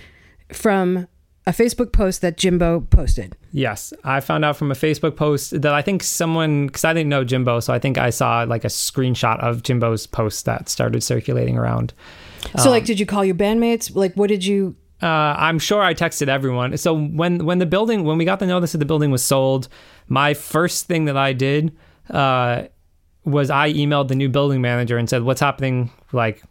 from 0.51 1.07
a 1.47 1.51
Facebook 1.51 1.91
post 1.91 2.21
that 2.21 2.37
Jimbo 2.37 2.81
posted? 2.81 3.35
Yes, 3.51 3.91
I 4.03 4.19
found 4.19 4.45
out 4.45 4.55
from 4.55 4.71
a 4.71 4.75
Facebook 4.75 5.15
post 5.15 5.59
that 5.61 5.73
I 5.73 5.81
think 5.81 6.03
someone 6.03 6.67
because 6.67 6.85
I 6.85 6.93
didn't 6.93 7.09
know 7.09 7.23
Jimbo, 7.23 7.59
so 7.61 7.73
I 7.73 7.79
think 7.79 7.97
I 7.97 8.11
saw 8.11 8.43
like 8.43 8.63
a 8.63 8.67
screenshot 8.67 9.39
of 9.39 9.63
Jimbo's 9.63 10.05
post 10.05 10.45
that 10.45 10.69
started 10.69 11.01
circulating 11.01 11.57
around. 11.57 11.93
So 12.57 12.69
like, 12.69 12.85
did 12.85 12.99
you 12.99 13.05
call 13.05 13.25
your 13.25 13.35
bandmates? 13.35 13.95
Like, 13.95 14.13
what 14.15 14.27
did 14.27 14.45
you? 14.45 14.75
Uh, 15.01 15.05
I'm 15.37 15.59
sure 15.59 15.81
I 15.81 15.93
texted 15.93 16.27
everyone. 16.27 16.75
So 16.77 16.93
when 16.93 17.45
when 17.45 17.59
the 17.59 17.65
building 17.65 18.03
when 18.03 18.17
we 18.17 18.25
got 18.25 18.39
the 18.39 18.47
notice 18.47 18.73
that 18.73 18.79
the 18.79 18.85
building 18.85 19.11
was 19.11 19.23
sold, 19.23 19.69
my 20.07 20.33
first 20.33 20.87
thing 20.87 21.05
that 21.05 21.15
I 21.15 21.33
did 21.33 21.75
uh, 22.09 22.63
was 23.23 23.49
I 23.49 23.71
emailed 23.71 24.09
the 24.09 24.15
new 24.15 24.29
building 24.29 24.61
manager 24.61 24.97
and 24.97 25.09
said, 25.09 25.23
"What's 25.23 25.39
happening? 25.39 25.89
Like, 26.11 26.43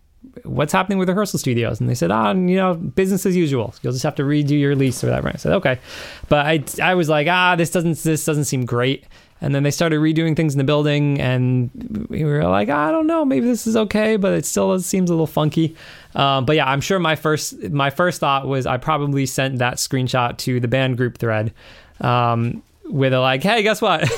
what's 0.45 0.73
happening 0.73 0.99
with 0.99 1.09
rehearsal 1.11 1.39
studios?" 1.39 1.79
And 1.79 1.91
they 1.91 1.95
said, 1.95 2.11
"Ah, 2.11 2.33
you 2.33 2.57
know, 2.57 2.75
business 2.75 3.27
as 3.27 3.37
usual. 3.37 3.75
You'll 3.83 3.93
just 3.93 4.05
have 4.05 4.15
to 4.15 4.23
redo 4.23 4.59
your 4.59 4.75
lease 4.75 5.05
or 5.05 5.09
whatever." 5.09 5.29
I 5.29 5.37
said, 5.37 5.53
"Okay," 5.53 5.79
but 6.31 6.47
I 6.47 6.65
I 6.83 6.95
was 6.95 7.11
like, 7.11 7.27
"Ah, 7.29 7.55
this 7.55 7.71
doesn't 7.71 7.99
this 7.99 8.25
doesn't 8.25 8.45
seem 8.45 8.65
great." 8.65 9.05
And 9.41 9.55
then 9.55 9.63
they 9.63 9.71
started 9.71 10.01
redoing 10.01 10.35
things 10.35 10.55
in 10.55 10.59
the 10.59 10.65
building, 10.65 11.21
and 11.21 12.07
we 12.11 12.25
were 12.25 12.43
like, 12.45 12.69
I 12.69 12.91
don't 12.91 13.07
know, 13.07 13.25
maybe 13.25 13.47
this 13.47 13.67
is 13.67 13.77
okay, 13.77 14.17
but 14.17 14.33
it 14.33 14.45
still 14.45 14.79
seems 14.81 15.11
a 15.11 15.13
little 15.13 15.29
funky. 15.29 15.77
Um, 16.15 16.45
but 16.45 16.57
yeah, 16.57 16.69
I'm 16.69 16.81
sure 16.81 16.99
my 16.99 17.15
first 17.15 17.63
my 17.71 17.91
first 17.91 18.21
thought 18.21 18.49
was 18.49 18.67
I 18.67 18.79
probably 18.79 19.27
sent 19.27 19.59
that 19.59 19.75
screenshot 19.75 20.39
to 20.39 20.59
the 20.59 20.69
band 20.69 20.97
group 20.97 21.19
thread, 21.19 21.53
um, 22.01 22.63
with 22.85 23.13
a 23.13 23.21
like, 23.21 23.43
hey, 23.43 23.63
guess 23.63 23.81
what, 23.81 24.11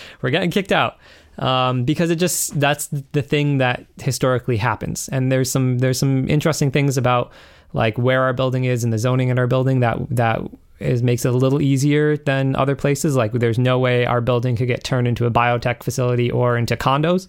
we're 0.22 0.30
getting 0.30 0.50
kicked 0.50 0.72
out. 0.72 0.98
Um, 1.38 1.84
because 1.84 2.10
it 2.10 2.16
just 2.16 2.58
that's 2.58 2.86
the 2.86 3.22
thing 3.22 3.58
that 3.58 3.84
historically 4.00 4.56
happens, 4.56 5.08
and 5.08 5.30
there's 5.32 5.50
some 5.50 5.78
there's 5.78 5.98
some 5.98 6.28
interesting 6.28 6.70
things 6.70 6.96
about 6.96 7.32
like 7.74 7.98
where 7.98 8.22
our 8.22 8.32
building 8.32 8.64
is 8.64 8.84
and 8.84 8.92
the 8.92 8.98
zoning 8.98 9.28
in 9.28 9.38
our 9.38 9.48
building 9.48 9.80
that 9.80 9.98
that 10.10 10.40
is 10.84 11.02
makes 11.02 11.24
it 11.24 11.32
a 11.32 11.36
little 11.36 11.60
easier 11.60 12.16
than 12.16 12.54
other 12.56 12.76
places. 12.76 13.16
Like 13.16 13.32
there's 13.32 13.58
no 13.58 13.78
way 13.78 14.06
our 14.06 14.20
building 14.20 14.56
could 14.56 14.68
get 14.68 14.84
turned 14.84 15.08
into 15.08 15.26
a 15.26 15.30
biotech 15.30 15.82
facility 15.82 16.30
or 16.30 16.56
into 16.56 16.76
condos. 16.76 17.28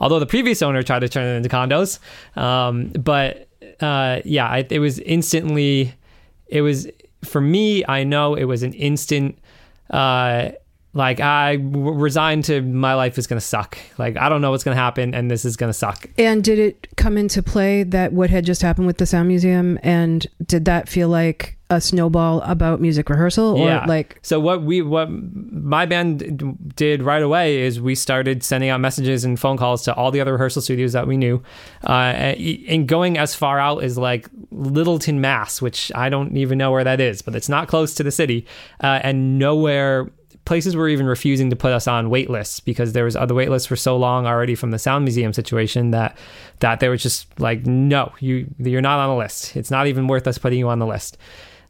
Although 0.00 0.18
the 0.18 0.26
previous 0.26 0.62
owner 0.62 0.82
tried 0.82 1.00
to 1.00 1.08
turn 1.08 1.26
it 1.26 1.36
into 1.36 1.48
condos, 1.48 1.98
um, 2.36 2.88
but 2.88 3.48
uh, 3.80 4.20
yeah, 4.24 4.46
I, 4.46 4.66
it 4.68 4.78
was 4.78 4.98
instantly. 5.00 5.94
It 6.48 6.62
was 6.62 6.88
for 7.24 7.40
me. 7.40 7.84
I 7.86 8.04
know 8.04 8.34
it 8.34 8.44
was 8.44 8.62
an 8.62 8.72
instant. 8.74 9.38
Uh, 9.90 10.52
like 10.94 11.20
I 11.20 11.56
w- 11.56 11.92
resigned 11.92 12.44
to 12.44 12.60
my 12.60 12.94
life 12.94 13.18
is 13.18 13.26
gonna 13.26 13.40
suck. 13.40 13.78
Like 13.98 14.16
I 14.16 14.28
don't 14.28 14.42
know 14.42 14.50
what's 14.50 14.64
gonna 14.64 14.76
happen, 14.76 15.14
and 15.14 15.30
this 15.30 15.44
is 15.44 15.56
gonna 15.56 15.72
suck. 15.72 16.06
And 16.18 16.44
did 16.44 16.58
it 16.58 16.88
come 16.96 17.16
into 17.16 17.42
play 17.42 17.82
that 17.84 18.12
what 18.12 18.30
had 18.30 18.44
just 18.44 18.62
happened 18.62 18.86
with 18.86 18.98
the 18.98 19.06
Sound 19.06 19.28
Museum? 19.28 19.78
And 19.82 20.26
did 20.44 20.66
that 20.66 20.88
feel 20.88 21.08
like 21.08 21.56
a 21.70 21.80
snowball 21.80 22.42
about 22.42 22.80
music 22.80 23.08
rehearsal, 23.08 23.56
or 23.56 23.66
yeah. 23.66 23.84
like? 23.86 24.18
so 24.22 24.38
what 24.38 24.62
we 24.62 24.82
what 24.82 25.08
my 25.10 25.86
band 25.86 26.74
did 26.76 27.02
right 27.02 27.22
away 27.22 27.62
is 27.62 27.80
we 27.80 27.94
started 27.94 28.42
sending 28.42 28.68
out 28.68 28.80
messages 28.80 29.24
and 29.24 29.40
phone 29.40 29.56
calls 29.56 29.82
to 29.84 29.94
all 29.94 30.10
the 30.10 30.20
other 30.20 30.32
rehearsal 30.32 30.60
studios 30.60 30.92
that 30.92 31.06
we 31.06 31.16
knew, 31.16 31.42
uh, 31.88 32.12
and 32.14 32.64
and 32.68 32.88
going 32.88 33.16
as 33.16 33.34
far 33.34 33.58
out 33.58 33.82
as 33.82 33.96
like 33.96 34.28
Littleton, 34.50 35.20
Mass, 35.20 35.62
which 35.62 35.90
I 35.94 36.10
don't 36.10 36.36
even 36.36 36.58
know 36.58 36.70
where 36.70 36.84
that 36.84 37.00
is, 37.00 37.22
but 37.22 37.34
it's 37.34 37.48
not 37.48 37.68
close 37.68 37.94
to 37.94 38.02
the 38.02 38.12
city, 38.12 38.46
uh, 38.82 39.00
and 39.02 39.38
nowhere. 39.38 40.10
Places 40.44 40.74
were 40.74 40.88
even 40.88 41.06
refusing 41.06 41.50
to 41.50 41.56
put 41.56 41.72
us 41.72 41.86
on 41.86 42.10
wait 42.10 42.28
lists 42.28 42.58
because 42.58 42.92
there 42.92 43.04
was 43.04 43.14
other 43.14 43.34
wait 43.34 43.48
lists 43.48 43.66
for 43.68 43.76
so 43.76 43.96
long 43.96 44.26
already 44.26 44.54
from 44.54 44.72
the 44.72 44.78
sound 44.78 45.04
museum 45.04 45.32
situation 45.32 45.92
that 45.92 46.16
that 46.58 46.80
they 46.80 46.88
were 46.88 46.96
just 46.96 47.28
like, 47.38 47.64
no, 47.64 48.12
you 48.18 48.46
you're 48.58 48.80
not 48.80 48.98
on 48.98 49.10
a 49.10 49.16
list. 49.16 49.56
It's 49.56 49.70
not 49.70 49.86
even 49.86 50.08
worth 50.08 50.26
us 50.26 50.38
putting 50.38 50.58
you 50.58 50.68
on 50.68 50.78
the 50.78 50.86
list. 50.86 51.16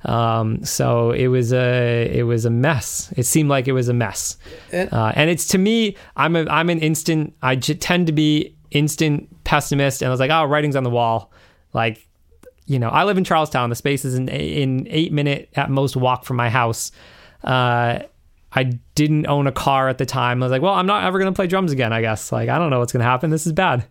Um, 0.04 0.64
so 0.64 1.12
it 1.12 1.28
was 1.28 1.52
a 1.52 2.10
it 2.12 2.24
was 2.24 2.44
a 2.44 2.50
mess. 2.50 3.12
It 3.16 3.24
seemed 3.24 3.48
like 3.48 3.68
it 3.68 3.72
was 3.72 3.88
a 3.88 3.94
mess, 3.94 4.36
uh, 4.72 5.12
and 5.14 5.30
it's 5.30 5.46
to 5.48 5.58
me, 5.58 5.96
I'm 6.16 6.34
a 6.34 6.44
I'm 6.46 6.70
an 6.70 6.80
instant. 6.80 7.34
I 7.42 7.56
j- 7.56 7.74
tend 7.74 8.06
to 8.08 8.12
be 8.12 8.56
instant 8.70 9.44
pessimist, 9.44 10.02
and 10.02 10.08
I 10.08 10.10
was 10.10 10.18
like, 10.18 10.30
oh, 10.30 10.44
writing's 10.44 10.76
on 10.76 10.82
the 10.82 10.90
wall. 10.90 11.30
Like 11.72 12.06
you 12.66 12.78
know, 12.78 12.88
I 12.88 13.04
live 13.04 13.18
in 13.18 13.24
Charlestown. 13.24 13.70
The 13.70 13.76
space 13.76 14.04
is 14.04 14.14
in 14.14 14.28
in 14.28 14.86
eight 14.90 15.12
minute 15.12 15.50
at 15.54 15.70
most 15.70 15.94
walk 15.94 16.24
from 16.24 16.36
my 16.36 16.50
house. 16.50 16.90
Uh, 17.44 18.00
I 18.54 18.64
didn't 18.94 19.26
own 19.26 19.46
a 19.46 19.52
car 19.52 19.88
at 19.88 19.98
the 19.98 20.06
time. 20.06 20.42
I 20.42 20.46
was 20.46 20.50
like, 20.50 20.62
well, 20.62 20.74
I'm 20.74 20.86
not 20.86 21.04
ever 21.04 21.18
going 21.18 21.32
to 21.32 21.36
play 21.36 21.46
drums 21.46 21.72
again. 21.72 21.92
I 21.92 22.00
guess. 22.00 22.32
Like, 22.32 22.48
I 22.48 22.58
don't 22.58 22.70
know 22.70 22.78
what's 22.78 22.92
going 22.92 23.00
to 23.00 23.06
happen. 23.06 23.30
This 23.30 23.46
is 23.46 23.52
bad. 23.52 23.84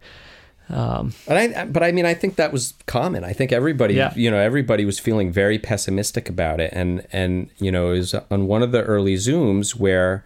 Um, 0.70 1.14
but 1.28 1.38
I, 1.38 1.66
but 1.66 1.84
I 1.84 1.92
mean, 1.92 2.06
I 2.06 2.14
think 2.14 2.36
that 2.36 2.54
was 2.54 2.74
common. 2.86 3.24
I 3.24 3.34
think 3.34 3.52
everybody, 3.52 3.96
yeah. 3.96 4.14
you 4.16 4.32
know, 4.32 4.38
everybody 4.38 4.86
was 4.86 5.00
feeling 5.00 5.32
very 5.32 5.60
pessimistic 5.60 6.30
about 6.30 6.62
it, 6.62 6.72
and 6.74 7.06
and 7.12 7.50
you 7.58 7.72
know, 7.72 7.92
it 7.92 7.98
was 7.98 8.16
on 8.30 8.48
one 8.48 8.64
of 8.64 8.72
the 8.72 8.82
early 8.84 9.16
zooms 9.16 9.76
where, 9.76 10.24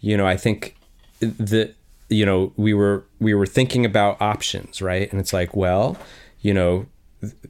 you 0.00 0.16
know, 0.16 0.26
I 0.26 0.36
think 0.36 0.76
the, 1.20 1.72
you 2.08 2.26
know, 2.26 2.52
we 2.56 2.74
were 2.74 3.04
we 3.20 3.32
were 3.32 3.46
thinking 3.46 3.84
about 3.84 4.20
options, 4.20 4.82
right? 4.82 5.10
And 5.10 5.20
it's 5.20 5.32
like, 5.32 5.54
well, 5.54 5.96
you 6.40 6.52
know, 6.52 6.86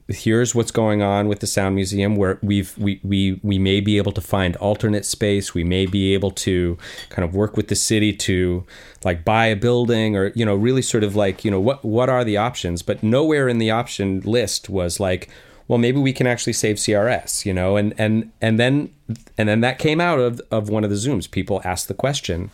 here's 0.07 0.55
what's 0.55 0.71
going 0.71 1.01
on 1.01 1.27
with 1.27 1.39
the 1.39 1.47
sound 1.47 1.75
museum 1.75 2.15
where 2.15 2.39
we've 2.41 2.77
we, 2.77 2.99
we 3.03 3.39
we 3.43 3.59
may 3.59 3.79
be 3.79 3.97
able 3.97 4.11
to 4.13 4.21
find 4.21 4.55
alternate 4.57 5.05
space. 5.05 5.53
We 5.53 5.63
may 5.63 5.85
be 5.85 6.13
able 6.13 6.31
to 6.31 6.77
kind 7.09 7.27
of 7.27 7.35
work 7.35 7.57
with 7.57 7.67
the 7.67 7.75
city 7.75 8.13
to 8.13 8.65
like 9.03 9.25
buy 9.25 9.47
a 9.47 9.55
building 9.55 10.15
or 10.15 10.27
you 10.35 10.45
know 10.45 10.55
really 10.55 10.81
sort 10.81 11.03
of 11.03 11.15
like 11.15 11.43
you 11.43 11.51
know 11.51 11.59
what 11.59 11.83
what 11.83 12.09
are 12.09 12.23
the 12.23 12.37
options? 12.37 12.81
But 12.81 13.03
nowhere 13.03 13.47
in 13.47 13.57
the 13.57 13.71
option 13.71 14.21
list 14.21 14.69
was 14.69 14.99
like 14.99 15.29
well 15.67 15.77
maybe 15.77 15.99
we 15.99 16.13
can 16.13 16.27
actually 16.27 16.53
save 16.53 16.77
CRS 16.77 17.45
you 17.45 17.53
know? 17.53 17.75
And 17.75 17.93
and 17.97 18.31
and 18.41 18.59
then 18.59 18.93
and 19.37 19.49
then 19.49 19.61
that 19.61 19.79
came 19.79 19.99
out 19.99 20.19
of 20.19 20.41
of 20.51 20.69
one 20.69 20.83
of 20.83 20.89
the 20.89 20.95
zooms. 20.95 21.29
People 21.29 21.61
asked 21.63 21.87
the 21.87 21.93
question. 21.93 22.51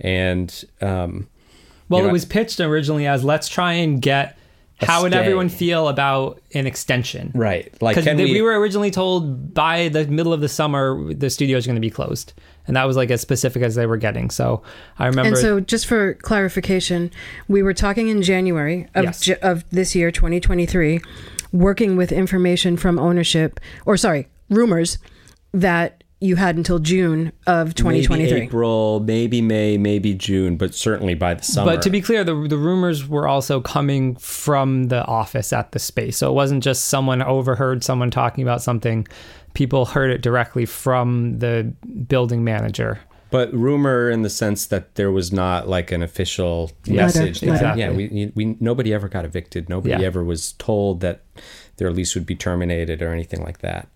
And 0.00 0.64
um 0.80 1.28
well 1.88 2.00
you 2.00 2.04
know, 2.04 2.10
it 2.10 2.12
was 2.12 2.24
pitched 2.24 2.60
originally 2.60 3.06
as 3.06 3.24
let's 3.24 3.48
try 3.48 3.72
and 3.74 4.02
get 4.02 4.36
how 4.80 5.02
would 5.02 5.14
everyone 5.14 5.48
feel 5.48 5.88
about 5.88 6.40
an 6.54 6.66
extension? 6.66 7.32
Right. 7.34 7.70
Like, 7.82 7.96
because 7.96 8.16
we... 8.16 8.32
we... 8.32 8.42
were 8.42 8.58
originally 8.58 8.90
told 8.90 9.52
by 9.54 9.88
the 9.88 10.06
middle 10.06 10.32
of 10.32 10.40
the 10.40 10.48
summer 10.48 11.12
the 11.12 11.30
studio 11.30 11.58
is 11.58 11.66
going 11.66 11.76
to 11.76 11.80
be 11.80 11.90
closed, 11.90 12.32
and 12.66 12.76
that 12.76 12.84
was 12.84 12.96
like 12.96 13.10
as 13.10 13.20
specific 13.20 13.62
as 13.62 13.74
they 13.74 13.86
were 13.86 13.96
getting. 13.96 14.30
So 14.30 14.62
I 14.98 15.06
remember. 15.06 15.28
And 15.28 15.38
so, 15.38 15.60
just 15.60 15.86
for 15.86 16.14
clarification, 16.14 17.10
we 17.48 17.62
were 17.62 17.74
talking 17.74 18.08
in 18.08 18.22
January 18.22 18.88
of 18.94 19.04
yes. 19.04 19.28
of 19.42 19.64
this 19.70 19.94
year, 19.94 20.10
2023, 20.10 21.00
working 21.52 21.96
with 21.96 22.12
information 22.12 22.76
from 22.76 22.98
ownership, 22.98 23.60
or 23.86 23.96
sorry, 23.96 24.28
rumors 24.48 24.98
that 25.52 26.04
you 26.20 26.36
had 26.36 26.56
until 26.56 26.78
June 26.78 27.32
of 27.46 27.74
2023. 27.74 28.32
Maybe 28.32 28.46
April, 28.46 29.00
maybe 29.00 29.40
May, 29.40 29.78
maybe 29.78 30.12
June, 30.14 30.56
but 30.56 30.74
certainly 30.74 31.14
by 31.14 31.34
the 31.34 31.42
summer. 31.42 31.72
But 31.72 31.82
to 31.82 31.90
be 31.90 32.02
clear, 32.02 32.24
the, 32.24 32.34
the 32.46 32.58
rumors 32.58 33.08
were 33.08 33.26
also 33.26 33.60
coming 33.60 34.16
from 34.16 34.88
the 34.88 35.04
office 35.06 35.52
at 35.52 35.72
the 35.72 35.78
space. 35.78 36.18
So 36.18 36.30
it 36.30 36.34
wasn't 36.34 36.62
just 36.62 36.86
someone 36.86 37.22
overheard 37.22 37.82
someone 37.82 38.10
talking 38.10 38.42
about 38.42 38.62
something. 38.62 39.08
People 39.54 39.86
heard 39.86 40.10
it 40.10 40.20
directly 40.20 40.66
from 40.66 41.38
the 41.38 41.72
building 42.06 42.44
manager. 42.44 43.00
But 43.30 43.52
rumor 43.54 44.10
in 44.10 44.22
the 44.22 44.30
sense 44.30 44.66
that 44.66 44.96
there 44.96 45.10
was 45.10 45.32
not 45.32 45.68
like 45.68 45.92
an 45.92 46.02
official 46.02 46.72
message. 46.86 47.42
Exactly. 47.42 47.82
Yeah, 47.82 47.92
we, 47.92 48.32
we 48.34 48.56
nobody 48.60 48.92
ever 48.92 49.08
got 49.08 49.24
evicted. 49.24 49.68
Nobody 49.68 50.02
yeah. 50.02 50.06
ever 50.06 50.22
was 50.24 50.52
told 50.54 51.00
that 51.00 51.22
their 51.76 51.90
lease 51.92 52.14
would 52.14 52.26
be 52.26 52.34
terminated 52.34 53.00
or 53.00 53.12
anything 53.12 53.42
like 53.42 53.58
that. 53.60 53.88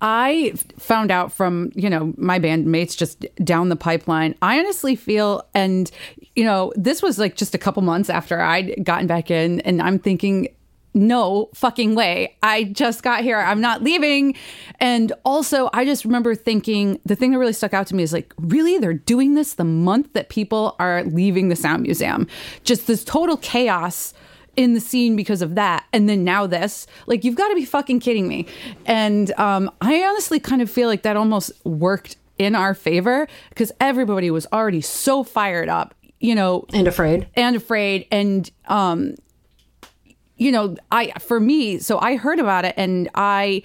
I 0.00 0.52
found 0.78 1.10
out 1.10 1.32
from, 1.32 1.72
you 1.74 1.90
know, 1.90 2.14
my 2.16 2.38
bandmates 2.38 2.96
just 2.96 3.26
down 3.44 3.68
the 3.68 3.76
pipeline. 3.76 4.36
I 4.40 4.58
honestly 4.58 4.94
feel, 4.94 5.46
and, 5.54 5.90
you 6.36 6.44
know, 6.44 6.72
this 6.76 7.02
was 7.02 7.18
like 7.18 7.36
just 7.36 7.54
a 7.54 7.58
couple 7.58 7.82
months 7.82 8.08
after 8.08 8.40
I'd 8.40 8.84
gotten 8.84 9.06
back 9.06 9.30
in, 9.30 9.60
and 9.62 9.82
I'm 9.82 9.98
thinking, 9.98 10.48
no 10.94 11.50
fucking 11.54 11.94
way. 11.94 12.36
I 12.42 12.64
just 12.64 13.02
got 13.02 13.22
here. 13.22 13.38
I'm 13.38 13.60
not 13.60 13.82
leaving. 13.82 14.34
And 14.80 15.12
also, 15.24 15.68
I 15.72 15.84
just 15.84 16.04
remember 16.04 16.34
thinking 16.34 16.98
the 17.04 17.14
thing 17.14 17.32
that 17.32 17.38
really 17.38 17.52
stuck 17.52 17.74
out 17.74 17.86
to 17.88 17.94
me 17.94 18.02
is 18.02 18.12
like, 18.12 18.32
really? 18.38 18.78
They're 18.78 18.94
doing 18.94 19.34
this 19.34 19.54
the 19.54 19.64
month 19.64 20.12
that 20.14 20.28
people 20.28 20.76
are 20.78 21.04
leaving 21.04 21.48
the 21.48 21.56
Sound 21.56 21.82
Museum. 21.82 22.26
Just 22.64 22.86
this 22.86 23.04
total 23.04 23.36
chaos 23.36 24.14
in 24.58 24.74
the 24.74 24.80
scene 24.80 25.16
because 25.16 25.40
of 25.40 25.54
that 25.54 25.86
and 25.92 26.08
then 26.08 26.24
now 26.24 26.46
this. 26.46 26.86
Like 27.06 27.24
you've 27.24 27.36
got 27.36 27.48
to 27.48 27.54
be 27.54 27.64
fucking 27.64 28.00
kidding 28.00 28.26
me. 28.28 28.46
And 28.84 29.30
um, 29.38 29.70
i 29.80 30.02
honestly 30.02 30.40
kind 30.40 30.60
of 30.60 30.70
feel 30.70 30.88
like 30.88 31.02
that 31.02 31.16
almost 31.16 31.52
worked 31.64 32.16
in 32.36 32.54
our 32.54 32.74
favor 32.74 33.26
because 33.50 33.72
everybody 33.80 34.30
was 34.30 34.46
already 34.52 34.80
so 34.80 35.24
fired 35.24 35.68
up 35.68 35.94
you 36.20 36.34
know? 36.34 36.64
And 36.72 36.88
afraid. 36.88 37.28
And 37.34 37.54
afraid 37.54 38.06
and 38.10 38.50
um 38.66 39.14
you 40.36 40.52
know 40.52 40.76
i 40.92 41.12
for 41.18 41.40
me 41.40 41.78
so 41.78 41.98
i 41.98 42.16
heard 42.16 42.38
about 42.38 42.64
it 42.64 42.74
and 42.76 43.08
i 43.14 43.62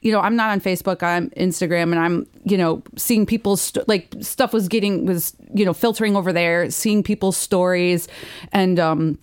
you 0.00 0.10
know 0.10 0.20
i'm 0.20 0.34
not 0.34 0.50
on 0.50 0.60
facebook 0.60 1.02
i'm 1.02 1.30
instagram 1.30 1.84
and 1.92 1.98
i'm 2.00 2.26
you 2.44 2.58
know 2.58 2.82
seeing 2.96 3.24
people's 3.24 3.62
st- 3.62 3.86
like 3.88 4.12
stuff 4.20 4.52
was 4.52 4.66
getting 4.66 5.06
was 5.06 5.36
you 5.54 5.64
know 5.64 5.72
filtering 5.72 6.16
over 6.16 6.32
there 6.32 6.68
seeing 6.68 7.02
people's 7.02 7.36
stories 7.36 8.08
and 8.52 8.80
um 8.80 9.18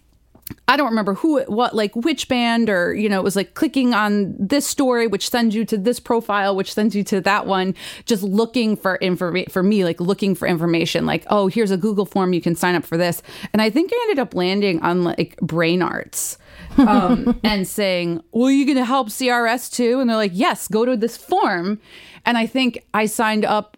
I 0.67 0.77
don't 0.77 0.89
remember 0.89 1.13
who 1.13 1.37
it 1.37 1.49
what 1.49 1.75
like 1.75 1.95
which 1.95 2.27
band 2.27 2.69
or 2.69 2.93
you 2.93 3.09
know 3.09 3.19
it 3.19 3.23
was 3.23 3.35
like 3.35 3.53
clicking 3.53 3.93
on 3.93 4.35
this 4.39 4.65
story 4.65 5.07
which 5.07 5.29
sends 5.29 5.55
you 5.55 5.65
to 5.65 5.77
this 5.77 5.99
profile 5.99 6.55
which 6.55 6.73
sends 6.73 6.95
you 6.95 7.03
to 7.05 7.21
that 7.21 7.45
one 7.45 7.75
just 8.05 8.23
looking 8.23 8.75
for 8.75 8.95
information 8.97 9.51
for 9.51 9.63
me 9.63 9.83
like 9.83 9.99
looking 9.99 10.35
for 10.35 10.47
information 10.47 11.05
like 11.05 11.25
oh 11.29 11.47
here's 11.47 11.71
a 11.71 11.77
Google 11.77 12.05
form 12.05 12.33
you 12.33 12.41
can 12.41 12.55
sign 12.55 12.75
up 12.75 12.85
for 12.85 12.97
this. 12.97 13.21
And 13.51 13.61
I 13.61 13.69
think 13.69 13.91
I 13.93 13.99
ended 14.03 14.19
up 14.19 14.33
landing 14.33 14.81
on 14.81 15.03
like 15.03 15.37
brain 15.37 15.81
arts 15.81 16.37
um, 16.77 17.39
and 17.43 17.67
saying 17.67 18.23
well 18.31 18.51
you 18.51 18.65
gonna 18.65 18.85
help 18.85 19.09
CRS 19.09 19.71
too? 19.71 19.99
And 19.99 20.09
they're 20.09 20.17
like 20.17 20.31
yes 20.33 20.67
go 20.67 20.85
to 20.85 20.95
this 20.97 21.17
form. 21.17 21.79
And 22.25 22.37
I 22.37 22.45
think 22.45 22.85
I 22.93 23.05
signed 23.05 23.43
up 23.43 23.77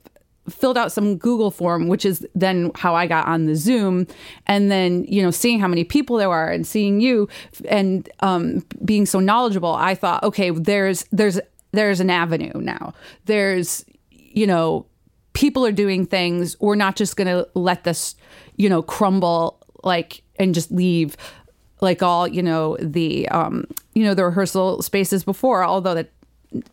filled 0.50 0.78
out 0.78 0.92
some 0.92 1.18
Google 1.18 1.52
form, 1.52 1.88
which 1.88 2.06
is 2.06 2.26
then 2.36 2.72
how 2.76 2.96
I 2.96 3.08
got 3.08 3.28
on 3.28 3.46
the 3.46 3.56
Zoom. 3.56 4.08
And 4.48 4.72
then, 4.72 5.04
you 5.06 5.22
know, 5.22 5.32
seeing 5.32 5.60
how 5.60 5.68
many 5.68 5.84
people 5.84 6.18
there 6.18 6.30
are 6.30 6.52
and 6.52 6.66
seeing 6.66 7.02
you 7.02 7.28
and 7.68 8.10
um, 8.20 8.66
being 8.84 9.06
so 9.06 9.20
knowledgeable, 9.20 9.74
I 9.74 9.96
thought, 9.96 10.24
okay, 10.24 10.52
there's 10.52 11.06
there's 11.12 11.40
there's 11.72 12.00
an 12.00 12.10
avenue 12.10 12.54
now. 12.56 12.94
There's, 13.26 13.86
you 14.10 14.48
know, 14.48 14.86
people 15.34 15.66
are 15.66 15.72
doing 15.72 16.06
things. 16.06 16.60
We're 16.60 16.76
not 16.76 16.96
just 16.96 17.18
gonna 17.18 17.46
let 17.54 17.84
this, 17.84 18.16
you 18.56 18.70
know, 18.70 18.82
crumble 18.82 19.60
like 19.84 20.24
and 20.38 20.54
just 20.54 20.72
leave 20.72 21.18
like 21.82 22.02
all, 22.02 22.28
you 22.28 22.42
know, 22.42 22.78
the 22.80 23.28
um, 23.30 23.66
you 23.94 24.04
know, 24.04 24.14
the 24.14 24.26
rehearsal 24.26 24.82
spaces 24.82 25.24
before, 25.24 25.64
although 25.64 25.94
that 25.94 26.12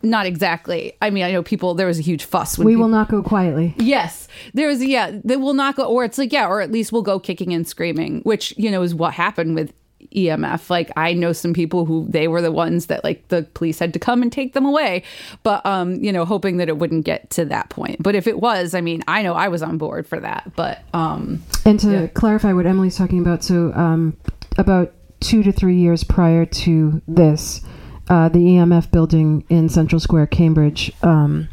not 0.01 0.25
exactly. 0.25 0.93
I 1.01 1.09
mean, 1.09 1.23
I 1.23 1.31
know 1.31 1.43
people. 1.43 1.73
There 1.73 1.87
was 1.87 1.99
a 1.99 2.03
huge 2.03 2.25
fuss. 2.25 2.57
we 2.57 2.73
people, 2.73 2.83
will 2.83 2.89
not 2.89 3.09
go 3.09 3.21
quietly. 3.21 3.75
Yes, 3.77 4.27
there 4.53 4.67
was. 4.67 4.83
Yeah, 4.83 5.19
they 5.23 5.37
will 5.37 5.53
not 5.53 5.75
go. 5.75 5.83
Or 5.85 6.03
it's 6.03 6.17
like 6.17 6.31
yeah, 6.31 6.47
or 6.47 6.61
at 6.61 6.71
least 6.71 6.91
we'll 6.91 7.01
go 7.01 7.19
kicking 7.19 7.53
and 7.53 7.67
screaming, 7.67 8.21
which 8.21 8.53
you 8.57 8.71
know 8.71 8.81
is 8.81 8.95
what 8.95 9.13
happened 9.13 9.55
with 9.55 9.73
EMF. 10.15 10.69
Like 10.69 10.91
I 10.95 11.13
know 11.13 11.33
some 11.33 11.53
people 11.53 11.85
who 11.85 12.05
they 12.09 12.27
were 12.27 12.41
the 12.41 12.51
ones 12.51 12.87
that 12.87 13.03
like 13.03 13.27
the 13.29 13.43
police 13.53 13.79
had 13.79 13.93
to 13.93 13.99
come 13.99 14.21
and 14.21 14.31
take 14.31 14.53
them 14.53 14.65
away, 14.65 15.03
but 15.43 15.65
um, 15.65 15.95
you 16.03 16.11
know, 16.11 16.25
hoping 16.25 16.57
that 16.57 16.69
it 16.69 16.77
wouldn't 16.77 17.05
get 17.05 17.29
to 17.31 17.45
that 17.45 17.69
point. 17.69 18.01
But 18.01 18.15
if 18.15 18.27
it 18.27 18.39
was, 18.39 18.73
I 18.73 18.81
mean, 18.81 19.03
I 19.07 19.21
know 19.21 19.33
I 19.33 19.47
was 19.47 19.61
on 19.61 19.77
board 19.77 20.07
for 20.07 20.19
that. 20.19 20.51
But 20.55 20.83
um, 20.93 21.43
and 21.65 21.79
to 21.81 21.91
yeah. 21.91 22.07
clarify 22.07 22.53
what 22.53 22.65
Emily's 22.65 22.97
talking 22.97 23.19
about, 23.19 23.43
so 23.43 23.73
um, 23.73 24.17
about 24.57 24.93
two 25.19 25.43
to 25.43 25.51
three 25.51 25.77
years 25.77 26.03
prior 26.03 26.45
to 26.45 27.01
this 27.07 27.61
uh, 28.09 28.29
the 28.29 28.39
EMF 28.39 28.91
building 28.91 29.43
in 29.49 29.69
Central 29.69 29.99
Square, 29.99 30.27
Cambridge. 30.27 30.91
Um, 31.01 31.49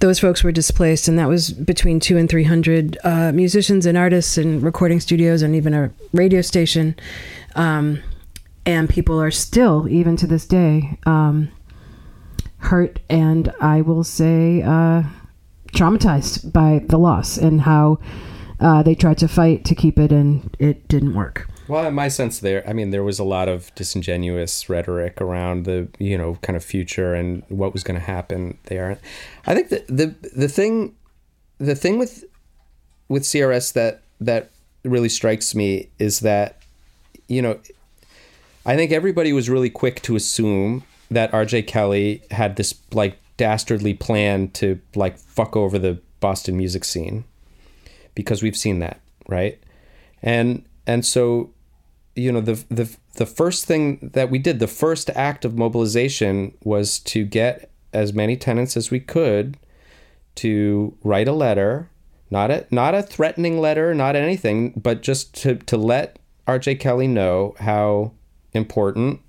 those 0.00 0.18
folks 0.18 0.44
were 0.44 0.52
displaced, 0.52 1.08
and 1.08 1.18
that 1.18 1.28
was 1.28 1.50
between 1.50 1.98
two 1.98 2.16
and 2.16 2.28
three 2.28 2.44
hundred 2.44 2.98
uh, 3.04 3.32
musicians 3.32 3.86
and 3.86 3.96
artists 3.96 4.36
and 4.36 4.62
recording 4.62 5.00
studios 5.00 5.42
and 5.42 5.54
even 5.54 5.72
a 5.72 5.90
radio 6.12 6.42
station. 6.42 6.94
Um, 7.54 8.02
and 8.66 8.88
people 8.88 9.20
are 9.20 9.30
still, 9.30 9.88
even 9.88 10.16
to 10.16 10.26
this 10.26 10.46
day, 10.46 10.98
um, 11.04 11.50
hurt 12.58 13.00
and 13.10 13.52
I 13.60 13.82
will 13.82 14.04
say 14.04 14.62
uh, 14.62 15.02
traumatized 15.72 16.52
by 16.52 16.82
the 16.86 16.98
loss 16.98 17.36
and 17.36 17.60
how 17.60 17.98
uh, 18.60 18.82
they 18.82 18.94
tried 18.94 19.18
to 19.18 19.28
fight 19.28 19.64
to 19.66 19.74
keep 19.74 19.98
it 19.98 20.12
and 20.12 20.54
it 20.58 20.88
didn't 20.88 21.14
work. 21.14 21.48
Well, 21.66 21.86
in 21.86 21.94
my 21.94 22.08
sense, 22.08 22.40
there, 22.40 22.68
I 22.68 22.74
mean, 22.74 22.90
there 22.90 23.02
was 23.02 23.18
a 23.18 23.24
lot 23.24 23.48
of 23.48 23.74
disingenuous 23.74 24.68
rhetoric 24.68 25.20
around 25.20 25.64
the, 25.64 25.88
you 25.98 26.18
know, 26.18 26.36
kind 26.42 26.56
of 26.56 26.64
future 26.64 27.14
and 27.14 27.42
what 27.48 27.72
was 27.72 27.82
going 27.82 27.98
to 27.98 28.04
happen 28.04 28.58
there. 28.64 28.98
I 29.46 29.54
think 29.54 29.70
the 29.70 29.84
the 29.88 30.14
the 30.36 30.48
thing, 30.48 30.94
the 31.58 31.74
thing 31.74 31.98
with 31.98 32.24
with 33.08 33.22
CRS 33.22 33.72
that 33.72 34.02
that 34.20 34.50
really 34.84 35.08
strikes 35.08 35.54
me 35.54 35.88
is 35.98 36.20
that, 36.20 36.60
you 37.28 37.40
know, 37.40 37.58
I 38.66 38.76
think 38.76 38.92
everybody 38.92 39.32
was 39.32 39.48
really 39.48 39.70
quick 39.70 40.02
to 40.02 40.16
assume 40.16 40.84
that 41.10 41.32
R.J. 41.32 41.62
Kelly 41.62 42.22
had 42.30 42.56
this 42.56 42.74
like 42.92 43.18
dastardly 43.38 43.94
plan 43.94 44.48
to 44.50 44.78
like 44.94 45.18
fuck 45.18 45.56
over 45.56 45.78
the 45.78 45.98
Boston 46.20 46.58
music 46.58 46.84
scene, 46.84 47.24
because 48.14 48.42
we've 48.42 48.56
seen 48.56 48.80
that, 48.80 49.00
right? 49.28 49.58
And 50.22 50.64
and 50.86 51.04
so 51.04 51.50
you 52.14 52.30
know 52.30 52.40
the 52.40 52.64
the 52.68 52.96
the 53.14 53.26
first 53.26 53.64
thing 53.64 54.10
that 54.14 54.30
we 54.30 54.38
did, 54.38 54.58
the 54.58 54.66
first 54.66 55.10
act 55.10 55.44
of 55.44 55.56
mobilization 55.56 56.56
was 56.62 56.98
to 57.00 57.24
get 57.24 57.70
as 57.92 58.12
many 58.12 58.36
tenants 58.36 58.76
as 58.76 58.90
we 58.90 59.00
could 59.00 59.56
to 60.36 60.96
write 61.04 61.28
a 61.28 61.32
letter, 61.32 61.90
not 62.30 62.50
a 62.50 62.66
not 62.70 62.94
a 62.94 63.02
threatening 63.02 63.60
letter, 63.60 63.94
not 63.94 64.16
anything, 64.16 64.72
but 64.76 65.02
just 65.02 65.34
to 65.42 65.56
to 65.56 65.76
let 65.76 66.18
RJ 66.46 66.80
Kelly 66.80 67.06
know 67.06 67.54
how 67.60 68.12
important 68.52 69.20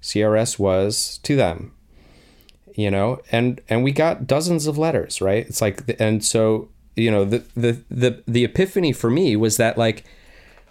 CRS 0.00 0.58
was 0.58 1.18
to 1.18 1.36
them. 1.36 1.72
You 2.74 2.90
know, 2.90 3.20
and 3.32 3.60
and 3.68 3.82
we 3.82 3.90
got 3.90 4.26
dozens 4.26 4.66
of 4.66 4.78
letters, 4.78 5.20
right? 5.20 5.46
It's 5.46 5.62
like 5.62 5.96
and 5.98 6.24
so, 6.24 6.68
you 6.94 7.10
know, 7.10 7.24
the 7.24 7.44
the 7.56 7.82
the 7.88 8.22
the 8.26 8.44
epiphany 8.44 8.92
for 8.92 9.10
me 9.10 9.34
was 9.34 9.56
that 9.56 9.78
like 9.78 10.04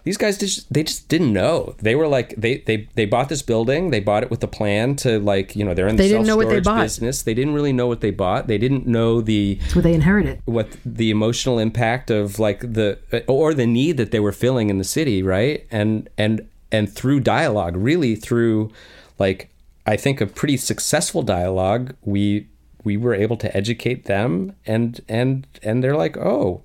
these 0.06 0.16
guys 0.16 0.38
just 0.38 0.72
they 0.72 0.84
just 0.84 1.08
didn't 1.08 1.32
know. 1.32 1.74
They 1.78 1.96
were 1.96 2.06
like 2.06 2.32
they 2.36 2.58
they 2.58 2.88
they 2.94 3.06
bought 3.06 3.28
this 3.28 3.42
building. 3.42 3.90
They 3.90 3.98
bought 3.98 4.22
it 4.22 4.30
with 4.30 4.42
a 4.44 4.46
plan 4.46 4.94
to 4.96 5.18
like 5.18 5.56
you 5.56 5.64
know 5.64 5.74
they're 5.74 5.88
in 5.88 5.96
the 5.96 6.04
They 6.04 6.16
what 6.16 6.48
they 6.48 6.62
self-storage 6.62 6.84
business. 6.84 7.22
They 7.22 7.34
didn't 7.34 7.54
really 7.54 7.72
know 7.72 7.88
what 7.88 8.02
they 8.02 8.12
bought. 8.12 8.46
They 8.46 8.56
didn't 8.56 8.86
know 8.86 9.20
the 9.20 9.58
Well, 9.74 9.82
they 9.82 9.94
inherited. 9.94 10.42
what 10.44 10.68
the 10.86 11.10
emotional 11.10 11.58
impact 11.58 12.12
of 12.12 12.38
like 12.38 12.60
the 12.60 13.00
or 13.26 13.52
the 13.52 13.66
need 13.66 13.96
that 13.96 14.12
they 14.12 14.20
were 14.20 14.30
filling 14.30 14.70
in 14.70 14.78
the 14.78 14.84
city, 14.84 15.24
right? 15.24 15.66
And 15.72 16.08
and 16.16 16.48
and 16.70 16.88
through 16.92 17.20
dialogue, 17.20 17.74
really 17.76 18.14
through 18.14 18.70
like 19.18 19.50
I 19.86 19.96
think 19.96 20.20
a 20.20 20.26
pretty 20.26 20.56
successful 20.56 21.22
dialogue, 21.22 21.96
we 22.02 22.46
we 22.84 22.96
were 22.96 23.12
able 23.14 23.36
to 23.38 23.56
educate 23.56 24.04
them 24.04 24.54
and 24.64 25.00
and 25.08 25.48
and 25.64 25.82
they're 25.82 25.96
like, 25.96 26.16
"Oh, 26.16 26.62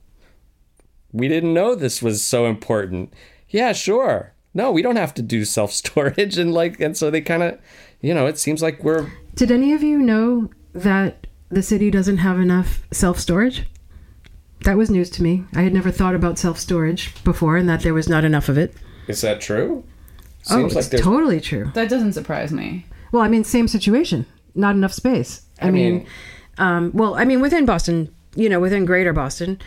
we 1.12 1.28
didn't 1.28 1.54
know 1.54 1.76
this 1.76 2.02
was 2.02 2.24
so 2.24 2.46
important." 2.46 3.14
Yeah, 3.50 3.74
sure. 3.74 4.34
No, 4.54 4.72
we 4.72 4.82
don't 4.82 4.96
have 4.98 5.14
to 5.16 5.22
do 5.22 5.46
self-storage 5.46 6.38
and 6.42 6.54
like 6.54 6.80
and 6.80 6.96
so 6.98 7.10
they 7.10 7.22
kind 7.22 7.44
of, 7.44 7.60
you 8.02 8.14
know, 8.14 8.28
it 8.28 8.38
seems 8.38 8.62
like 8.62 8.84
we're 8.84 9.10
Did 9.36 9.52
any 9.52 9.74
of 9.74 9.84
you 9.84 10.00
know 10.00 10.50
that 10.74 11.28
the 11.50 11.62
city 11.62 11.92
doesn't 11.92 12.18
have 12.18 12.40
enough 12.40 12.82
self 12.92 13.20
storage? 13.20 13.66
That 14.64 14.78
was 14.78 14.90
news 14.92 15.10
to 15.12 15.24
me. 15.24 15.44
I 15.56 15.62
had 15.64 15.74
never 15.74 15.92
thought 15.92 16.16
about 16.16 16.38
self 16.38 16.60
storage 16.60 17.14
before 17.24 17.58
and 17.58 17.68
that 17.70 17.82
there 17.82 17.94
was 17.94 18.08
not 18.08 18.24
enough 18.24 18.50
of 18.50 18.58
it. 18.58 18.74
Is 19.08 19.22
that 19.22 19.42
true? 19.42 19.84
oh, 20.50 20.70
Seems 20.70 20.76
it's 20.76 21.02
totally 21.02 21.40
true. 21.42 21.72
That 21.74 21.90
doesn't 21.90 22.14
surprise 22.14 22.52
me. 22.52 22.86
Well, 23.12 23.24
I 23.24 23.28
mean, 23.28 23.44
same 23.44 23.68
situation. 23.68 24.26
Not 24.56 24.76
enough 24.76 24.94
space. 24.94 25.42
I, 25.62 25.68
I 25.68 25.72
mean, 25.72 25.94
mean- 25.96 26.08
um, 26.58 26.92
well, 26.94 27.16
I 27.16 27.26
mean, 27.26 27.42
within 27.42 27.66
Boston, 27.66 28.14
you 28.36 28.50
know, 28.50 28.60
within 28.60 28.86
Greater 28.86 29.14
Boston. 29.14 29.60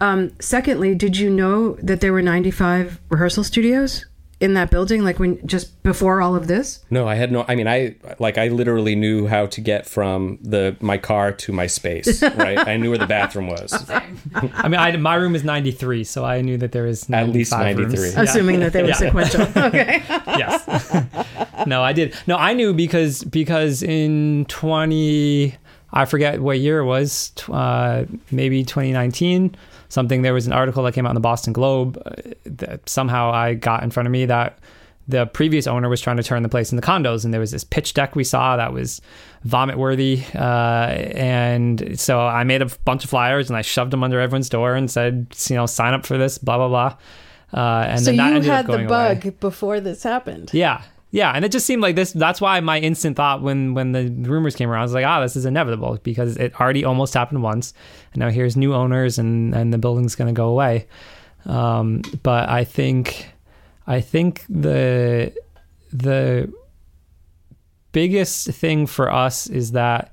Um, 0.00 0.32
secondly, 0.40 0.94
did 0.94 1.16
you 1.16 1.30
know 1.30 1.74
that 1.74 2.00
there 2.00 2.12
were 2.12 2.22
95 2.22 3.00
rehearsal 3.10 3.44
studios 3.44 4.04
in 4.40 4.54
that 4.54 4.70
building? 4.70 5.04
Like 5.04 5.18
when 5.20 5.44
just 5.46 5.80
before 5.84 6.20
all 6.20 6.34
of 6.34 6.48
this? 6.48 6.84
No, 6.90 7.06
I 7.06 7.14
had 7.14 7.30
no. 7.30 7.44
I 7.48 7.54
mean, 7.54 7.68
I 7.68 7.94
like 8.18 8.36
I 8.36 8.48
literally 8.48 8.96
knew 8.96 9.26
how 9.28 9.46
to 9.46 9.60
get 9.60 9.86
from 9.86 10.38
the 10.42 10.76
my 10.80 10.98
car 10.98 11.30
to 11.32 11.52
my 11.52 11.66
space. 11.68 12.22
Right, 12.22 12.58
I 12.58 12.76
knew 12.76 12.90
where 12.90 12.98
the 12.98 13.06
bathroom 13.06 13.46
was. 13.46 13.72
I 14.34 14.68
mean, 14.68 14.80
I, 14.80 14.96
my 14.96 15.14
room 15.14 15.34
is 15.36 15.44
93, 15.44 16.02
so 16.04 16.24
I 16.24 16.40
knew 16.40 16.58
that 16.58 16.72
there 16.72 16.82
was 16.82 17.08
At 17.10 17.28
least 17.28 17.52
95 17.52 17.78
rooms. 17.78 17.94
93. 17.94 18.10
Yeah. 18.10 18.22
Assuming 18.30 18.60
that 18.60 18.72
they 18.72 18.82
were 18.82 18.88
Yeah. 18.88 18.94
sequential. 18.94 19.42
Okay. 19.56 20.02
yes. 20.26 21.06
no, 21.66 21.82
I 21.82 21.92
did. 21.92 22.14
No, 22.26 22.36
I 22.36 22.52
knew 22.52 22.74
because 22.74 23.22
because 23.24 23.82
in 23.82 24.44
20 24.48 25.54
I 25.94 26.04
forget 26.04 26.40
what 26.40 26.58
year 26.58 26.80
it 26.80 26.84
was, 26.84 27.32
uh, 27.50 28.04
maybe 28.30 28.64
2019, 28.64 29.56
something 29.88 30.22
there 30.22 30.34
was 30.34 30.46
an 30.46 30.52
article 30.52 30.82
that 30.82 30.92
came 30.92 31.06
out 31.06 31.10
in 31.10 31.14
the 31.14 31.20
Boston 31.20 31.52
Globe 31.52 32.02
uh, 32.04 32.10
that 32.44 32.88
somehow 32.88 33.30
I 33.32 33.54
got 33.54 33.82
in 33.82 33.90
front 33.90 34.06
of 34.06 34.12
me 34.12 34.26
that 34.26 34.58
the 35.06 35.26
previous 35.26 35.66
owner 35.66 35.88
was 35.88 36.00
trying 36.00 36.16
to 36.16 36.22
turn 36.22 36.42
the 36.42 36.48
place 36.48 36.72
into 36.72 36.86
condos 36.86 37.24
and 37.24 37.32
there 37.32 37.40
was 37.40 37.50
this 37.50 37.62
pitch 37.62 37.94
deck 37.94 38.16
we 38.16 38.24
saw 38.24 38.56
that 38.56 38.72
was 38.72 39.02
vomit 39.42 39.76
worthy 39.76 40.24
uh, 40.34 40.86
and 41.14 42.00
so 42.00 42.20
i 42.20 42.42
made 42.42 42.62
a 42.62 42.66
bunch 42.86 43.04
of 43.04 43.10
flyers 43.10 43.50
and 43.50 43.56
i 43.58 43.60
shoved 43.60 43.90
them 43.90 44.02
under 44.02 44.18
everyone's 44.18 44.48
door 44.48 44.74
and 44.74 44.90
said 44.90 45.26
you 45.50 45.56
know 45.56 45.66
sign 45.66 45.92
up 45.92 46.06
for 46.06 46.16
this 46.16 46.38
blah 46.38 46.56
blah 46.56 46.68
blah 46.68 46.96
uh, 47.54 47.84
and 47.88 48.00
so 48.00 48.06
then 48.06 48.16
that 48.16 48.28
you 48.28 48.34
ended 48.34 48.50
up 48.50 48.56
had 48.56 48.66
the 48.66 48.72
going 48.72 48.86
away. 48.86 49.14
bug 49.14 49.40
before 49.40 49.80
this 49.80 50.02
happened. 50.02 50.50
Yeah. 50.52 50.82
Yeah, 51.14 51.30
and 51.30 51.44
it 51.44 51.52
just 51.52 51.64
seemed 51.64 51.80
like 51.80 51.94
this. 51.94 52.10
That's 52.10 52.40
why 52.40 52.58
my 52.58 52.80
instant 52.80 53.16
thought 53.16 53.40
when 53.40 53.72
when 53.72 53.92
the 53.92 54.10
rumors 54.28 54.56
came 54.56 54.68
around 54.68 54.80
I 54.80 54.82
was 54.82 54.94
like, 54.94 55.06
ah, 55.06 55.20
this 55.20 55.36
is 55.36 55.44
inevitable 55.44 56.00
because 56.02 56.36
it 56.36 56.60
already 56.60 56.84
almost 56.84 57.14
happened 57.14 57.40
once, 57.40 57.72
and 58.12 58.18
now 58.18 58.30
here's 58.30 58.56
new 58.56 58.74
owners 58.74 59.16
and 59.16 59.54
and 59.54 59.72
the 59.72 59.78
building's 59.78 60.16
going 60.16 60.26
to 60.26 60.36
go 60.36 60.48
away. 60.48 60.88
Um, 61.46 62.02
but 62.24 62.48
I 62.48 62.64
think, 62.64 63.30
I 63.86 64.00
think 64.00 64.44
the 64.48 65.32
the 65.92 66.52
biggest 67.92 68.48
thing 68.48 68.88
for 68.88 69.08
us 69.08 69.46
is 69.46 69.70
that 69.70 70.12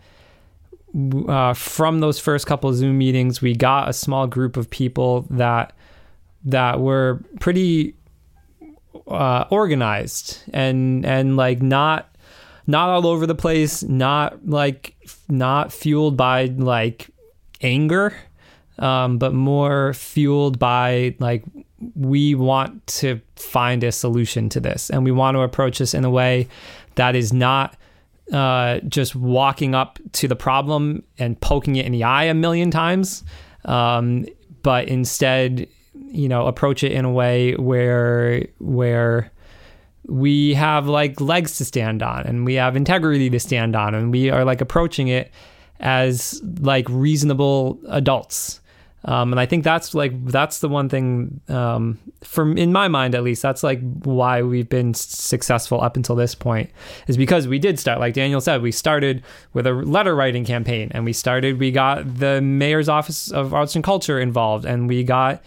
uh, 1.28 1.56
from 1.56 2.02
those 2.02 2.20
first 2.20 2.46
couple 2.46 2.72
Zoom 2.74 3.00
meetings, 3.00 3.42
we 3.42 3.56
got 3.56 3.90
a 3.90 3.94
small 3.94 4.28
group 4.28 4.56
of 4.56 4.70
people 4.70 5.26
that 5.32 5.74
that 6.46 6.80
were 6.80 7.24
pretty 7.40 7.96
uh, 9.08 9.46
organized 9.50 10.42
and 10.54 11.06
and 11.06 11.38
like 11.38 11.62
not 11.62 12.12
not 12.68 12.90
all 12.90 13.08
over 13.08 13.26
the 13.26 13.36
place, 13.36 13.84
not 13.84 14.48
like 14.48 14.96
not 15.30 15.74
fueled 15.74 16.16
by 16.18 16.46
like 16.46 17.10
anger, 17.62 18.16
um, 18.80 19.18
but 19.18 19.34
more 19.34 19.94
fueled 19.94 20.60
by 20.60 21.16
like 21.20 21.44
we 21.96 22.36
want 22.36 22.86
to 22.86 23.20
find 23.36 23.84
a 23.84 23.92
solution 23.92 24.50
to 24.50 24.60
this, 24.60 24.90
and 24.90 25.04
we 25.04 25.12
want 25.12 25.36
to 25.36 25.42
approach 25.42 25.80
this 25.80 25.94
in 25.94 26.06
a 26.06 26.10
way 26.10 26.48
that 26.96 27.16
is 27.16 27.34
not 27.34 27.76
uh, 28.32 28.80
just 28.88 29.16
walking 29.16 29.76
up 29.76 30.00
to 30.14 30.28
the 30.28 30.36
problem 30.36 31.04
and 31.18 31.40
poking 31.42 31.76
it 31.76 31.86
in 31.86 31.92
the 31.92 32.04
eye 32.04 32.26
a 32.26 32.34
million 32.34 32.72
times, 32.72 33.24
um, 33.66 34.26
but 34.64 34.88
instead, 34.88 35.68
you 36.12 36.28
know, 36.28 36.48
approach 36.48 36.84
it 36.84 36.92
in 36.92 37.06
a 37.06 37.12
way 37.12 37.54
where 37.56 38.46
where 38.60 39.32
we 40.08 40.54
have 40.54 40.88
like 40.88 41.22
legs 41.22 41.58
to 41.58 41.66
stand 41.66 42.02
on 42.04 42.24
and 42.24 42.46
we 42.46 42.56
have 42.56 42.76
integrity 42.76 43.30
to 43.30 43.40
stand 43.40 43.76
on 43.76 43.96
and 43.96 44.12
we 44.12 44.30
are 44.30 44.44
like 44.44 44.62
approaching 44.62 45.08
it 45.08 45.32
as 45.80 46.42
like 46.60 46.86
reasonable 46.90 47.80
adults. 47.88 48.60
Um, 49.04 49.34
and 49.34 49.40
i 49.40 49.48
think 49.48 49.64
that's 49.64 49.96
like 49.96 50.28
that's 50.28 50.60
the 50.60 50.70
one 50.70 50.88
thing 50.88 51.42
um, 51.48 51.98
from 52.24 52.56
in 52.56 52.72
my 52.72 52.88
mind 52.88 53.16
at 53.16 53.24
least 53.24 53.42
that's 53.42 53.64
like 53.64 53.80
why 54.04 54.44
we've 54.44 54.70
been 54.70 54.94
successful 54.94 55.82
up 55.82 55.96
until 55.96 56.16
this 56.16 56.36
point 56.36 56.70
is 57.08 57.18
because 57.18 57.48
we 57.48 57.58
did 57.58 57.80
start 57.80 58.00
like 58.00 58.14
daniel 58.14 58.40
said 58.40 58.62
we 58.62 58.72
started 58.72 59.24
with 59.54 59.66
a 59.66 59.74
letter 59.74 60.16
writing 60.16 60.46
campaign 60.46 60.92
and 60.94 61.04
we 61.04 61.14
started 61.14 61.60
we 61.60 61.72
got 61.72 62.20
the 62.20 62.42
mayor's 62.42 62.88
office 62.88 63.32
of 63.32 63.56
arts 63.56 63.74
and 63.74 63.84
culture 63.84 64.20
involved 64.20 64.66
and 64.66 64.88
we 64.88 65.04
got 65.04 65.42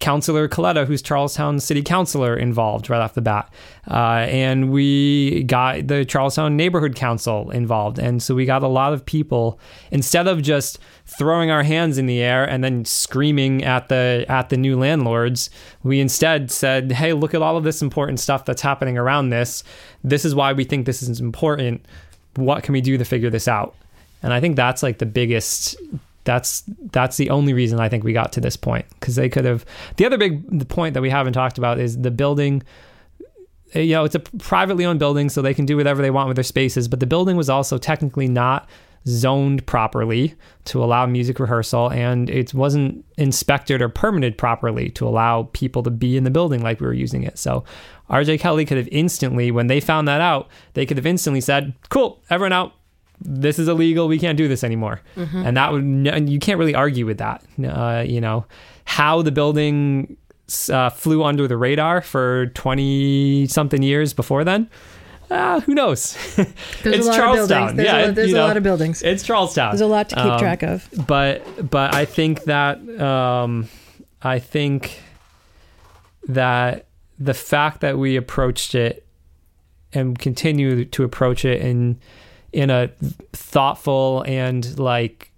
Councilor 0.00 0.48
Coletta, 0.48 0.86
who's 0.86 1.02
Charlestown 1.02 1.60
City 1.60 1.82
Councilor, 1.82 2.34
involved 2.34 2.88
right 2.88 3.00
off 3.00 3.14
the 3.14 3.20
bat. 3.20 3.52
Uh, 3.88 4.26
and 4.28 4.72
we 4.72 5.44
got 5.44 5.86
the 5.86 6.04
Charlestown 6.06 6.56
Neighborhood 6.56 6.96
Council 6.96 7.50
involved. 7.50 7.98
And 7.98 8.22
so 8.22 8.34
we 8.34 8.46
got 8.46 8.62
a 8.62 8.68
lot 8.68 8.94
of 8.94 9.04
people, 9.04 9.60
instead 9.90 10.26
of 10.26 10.40
just 10.40 10.78
throwing 11.04 11.50
our 11.50 11.62
hands 11.62 11.98
in 11.98 12.06
the 12.06 12.22
air 12.22 12.44
and 12.44 12.64
then 12.64 12.84
screaming 12.84 13.62
at 13.62 13.88
the 13.88 14.24
at 14.28 14.48
the 14.48 14.56
new 14.56 14.78
landlords, 14.78 15.50
we 15.82 16.00
instead 16.00 16.50
said, 16.50 16.92
hey, 16.92 17.12
look 17.12 17.34
at 17.34 17.42
all 17.42 17.56
of 17.56 17.64
this 17.64 17.82
important 17.82 18.18
stuff 18.20 18.46
that's 18.46 18.62
happening 18.62 18.96
around 18.96 19.30
this. 19.30 19.62
This 20.02 20.24
is 20.24 20.34
why 20.34 20.54
we 20.54 20.64
think 20.64 20.86
this 20.86 21.02
is 21.02 21.20
important. 21.20 21.84
What 22.36 22.62
can 22.62 22.72
we 22.72 22.80
do 22.80 22.96
to 22.96 23.04
figure 23.04 23.30
this 23.30 23.48
out? 23.48 23.74
And 24.22 24.32
I 24.32 24.40
think 24.40 24.56
that's 24.56 24.82
like 24.82 24.98
the 24.98 25.06
biggest 25.06 25.76
that's 26.30 26.62
that's 26.92 27.16
the 27.16 27.30
only 27.30 27.52
reason 27.52 27.80
I 27.80 27.88
think 27.88 28.04
we 28.04 28.12
got 28.12 28.32
to 28.34 28.40
this 28.40 28.56
point 28.56 28.86
because 28.94 29.16
they 29.16 29.28
could 29.28 29.44
have. 29.44 29.64
The 29.96 30.06
other 30.06 30.16
big 30.16 30.68
point 30.68 30.94
that 30.94 31.02
we 31.02 31.10
haven't 31.10 31.32
talked 31.32 31.58
about 31.58 31.80
is 31.80 31.98
the 32.00 32.10
building. 32.12 32.62
uh, 33.74 33.80
You 33.80 33.94
know, 33.96 34.04
it's 34.04 34.14
a 34.14 34.20
privately 34.20 34.84
owned 34.84 35.00
building, 35.00 35.28
so 35.28 35.42
they 35.42 35.54
can 35.54 35.66
do 35.66 35.76
whatever 35.76 36.02
they 36.02 36.10
want 36.12 36.28
with 36.28 36.36
their 36.36 36.44
spaces. 36.44 36.86
But 36.86 37.00
the 37.00 37.06
building 37.06 37.36
was 37.36 37.50
also 37.50 37.78
technically 37.78 38.28
not 38.28 38.68
zoned 39.08 39.64
properly 39.66 40.34
to 40.66 40.84
allow 40.84 41.06
music 41.06 41.40
rehearsal, 41.40 41.90
and 41.90 42.30
it 42.30 42.54
wasn't 42.54 43.04
inspected 43.16 43.82
or 43.82 43.88
permitted 43.88 44.36
properly 44.38 44.90
to 44.90 45.08
allow 45.08 45.48
people 45.52 45.82
to 45.82 45.90
be 45.90 46.16
in 46.16 46.24
the 46.24 46.30
building 46.30 46.62
like 46.62 46.80
we 46.80 46.86
were 46.86 46.92
using 47.06 47.22
it. 47.24 47.38
So, 47.38 47.64
RJ 48.10 48.38
Kelly 48.40 48.64
could 48.64 48.76
have 48.76 48.88
instantly, 48.92 49.50
when 49.50 49.66
they 49.68 49.80
found 49.80 50.06
that 50.06 50.20
out, 50.20 50.48
they 50.74 50.86
could 50.86 50.96
have 50.98 51.06
instantly 51.06 51.40
said, 51.40 51.72
"Cool, 51.88 52.22
everyone 52.30 52.52
out." 52.52 52.72
This 53.20 53.58
is 53.58 53.68
illegal. 53.68 54.08
We 54.08 54.18
can't 54.18 54.38
do 54.38 54.48
this 54.48 54.64
anymore. 54.64 55.00
And 55.16 55.56
that 55.56 55.72
would, 55.72 55.82
and 55.84 56.28
you 56.30 56.38
can't 56.38 56.58
really 56.58 56.74
argue 56.74 57.06
with 57.06 57.18
that. 57.18 57.44
Uh, 57.62 58.02
you 58.06 58.20
know, 58.20 58.46
how 58.84 59.22
the 59.22 59.30
building 59.32 60.16
uh, 60.72 60.90
flew 60.90 61.22
under 61.22 61.46
the 61.46 61.56
radar 61.56 62.00
for 62.00 62.46
20 62.46 63.46
something 63.46 63.82
years 63.82 64.12
before 64.14 64.42
then. 64.44 64.68
Uh, 65.30 65.60
who 65.60 65.74
knows? 65.74 66.16
There's 66.36 66.48
it's 66.84 67.06
a 67.06 67.10
lot 67.10 67.16
Charlestown. 67.16 67.76
There's, 67.76 67.86
yeah, 67.86 67.98
a, 67.98 68.12
there's 68.12 68.30
you 68.30 68.36
a 68.36 68.40
lot 68.40 68.56
of 68.56 68.64
buildings. 68.64 69.00
It's 69.02 69.22
Charlestown. 69.22 69.70
There's 69.70 69.80
a 69.80 69.86
lot 69.86 70.08
to 70.08 70.16
keep 70.16 70.24
Um, 70.24 70.38
track 70.40 70.62
of. 70.64 70.88
but 71.06 71.70
but 71.70 71.94
I 71.94 72.04
think 72.04 72.44
that 72.44 72.80
um, 73.00 73.68
I 74.22 74.40
think 74.40 75.00
that 76.28 76.86
the 77.18 77.34
fact 77.34 77.80
that 77.80 77.96
we 77.98 78.16
approached 78.16 78.74
it 78.74 79.06
and 79.92 80.18
continue 80.18 80.84
to 80.84 81.04
approach 81.04 81.44
it 81.44 81.60
in 81.62 81.98
in 82.52 82.70
a 82.70 82.90
thoughtful 83.32 84.24
and 84.26 84.78
like 84.78 85.30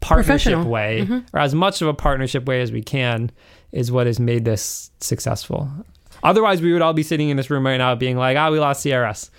partnership 0.00 0.64
way 0.64 1.08
or 1.32 1.40
as 1.40 1.54
much 1.54 1.82
of 1.82 1.88
a 1.88 1.94
partnership 1.94 2.46
way 2.46 2.60
as 2.60 2.70
we 2.70 2.82
can 2.82 3.30
is 3.72 3.90
what 3.90 4.06
has 4.06 4.20
made 4.20 4.44
this 4.44 4.90
successful. 5.00 5.68
Otherwise 6.22 6.60
we 6.60 6.72
would 6.72 6.82
all 6.82 6.92
be 6.92 7.02
sitting 7.02 7.28
in 7.28 7.36
this 7.36 7.50
room 7.50 7.66
right 7.66 7.78
now 7.78 7.94
being 7.94 8.16
like 8.16 8.36
ah 8.36 8.50
we 8.50 8.58
lost 8.58 8.84
crs 8.84 9.30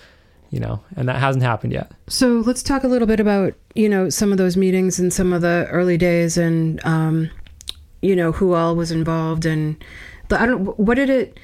you 0.50 0.60
know 0.60 0.82
and 0.96 1.08
that 1.10 1.18
hasn't 1.18 1.44
happened 1.44 1.74
yet. 1.74 1.92
So 2.08 2.44
let's 2.46 2.64
talk 2.64 2.84
a 2.84 2.88
little 2.88 3.08
bit 3.08 3.20
about 3.20 3.54
you 3.76 3.90
know 3.90 4.10
some 4.10 4.32
of 4.32 4.38
those 4.38 4.58
meetings 4.58 5.00
and 5.00 5.14
some 5.14 5.34
of 5.34 5.42
the 5.42 5.68
early 5.70 5.98
days 5.98 6.38
and 6.38 6.84
um, 6.86 7.30
you 8.02 8.16
know 8.16 8.32
who 8.32 8.54
all 8.54 8.76
was 8.76 8.92
involved 8.92 9.46
and 9.46 9.84
the, 10.30 10.42
I 10.42 10.46
don't 10.46 10.78
what 10.80 10.96
did 10.96 11.10
it 11.10 11.40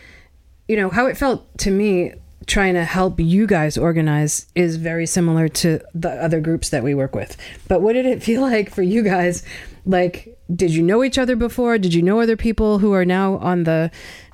you 0.67 0.75
know 0.75 0.89
how 0.89 1.05
it 1.07 1.17
felt 1.17 1.57
to 1.59 1.71
me 1.71 2.13
trying 2.45 2.73
to 2.73 2.83
help 2.83 3.19
you 3.19 3.47
guys 3.47 3.77
organize 3.77 4.47
is 4.55 4.77
very 4.77 5.05
similar 5.05 5.47
to 5.47 5.79
the 5.93 6.09
other 6.09 6.41
groups 6.41 6.69
that 6.69 6.83
we 6.83 6.93
work 6.93 7.15
with. 7.15 7.37
But 7.67 7.81
what 7.81 7.93
did 7.93 8.05
it 8.05 8.23
feel 8.23 8.41
like 8.49 8.69
for 8.69 8.81
you 8.81 9.03
guys? 9.03 9.43
Like, 9.85 10.37
did 10.53 10.71
you 10.71 10.81
know 10.81 11.03
each 11.03 11.17
other 11.17 11.35
before? 11.35 11.77
Did 11.77 11.93
you 11.93 12.01
know 12.01 12.21
other 12.21 12.37
people 12.37 12.79
who 12.79 12.93
are 12.93 13.05
now 13.05 13.37
on 13.37 13.63
the 13.63 13.91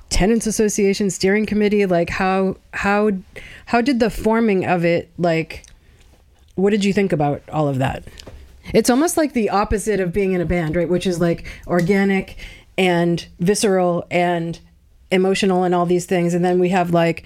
tenants 0.08 0.46
association 0.46 1.10
steering 1.10 1.46
committee? 1.46 1.86
Like, 1.86 2.10
how 2.10 2.56
how 2.74 3.12
how 3.66 3.80
did 3.80 4.00
the 4.00 4.10
forming 4.10 4.64
of 4.64 4.84
it 4.84 5.10
like? 5.18 5.64
What 6.54 6.70
did 6.70 6.84
you 6.84 6.92
think 6.92 7.12
about 7.12 7.42
all 7.48 7.68
of 7.68 7.78
that? 7.78 8.04
It's 8.74 8.90
almost 8.90 9.16
like 9.16 9.32
the 9.32 9.50
opposite 9.50 9.98
of 10.00 10.12
being 10.12 10.32
in 10.32 10.40
a 10.40 10.46
band, 10.46 10.76
right? 10.76 10.88
Which 10.88 11.06
is 11.06 11.20
like 11.20 11.46
organic 11.66 12.36
and 12.76 13.26
visceral 13.38 14.06
and 14.10 14.58
emotional 15.10 15.64
and 15.64 15.74
all 15.74 15.86
these 15.86 16.06
things. 16.06 16.34
And 16.34 16.44
then 16.44 16.58
we 16.58 16.68
have 16.68 16.92
like, 16.92 17.24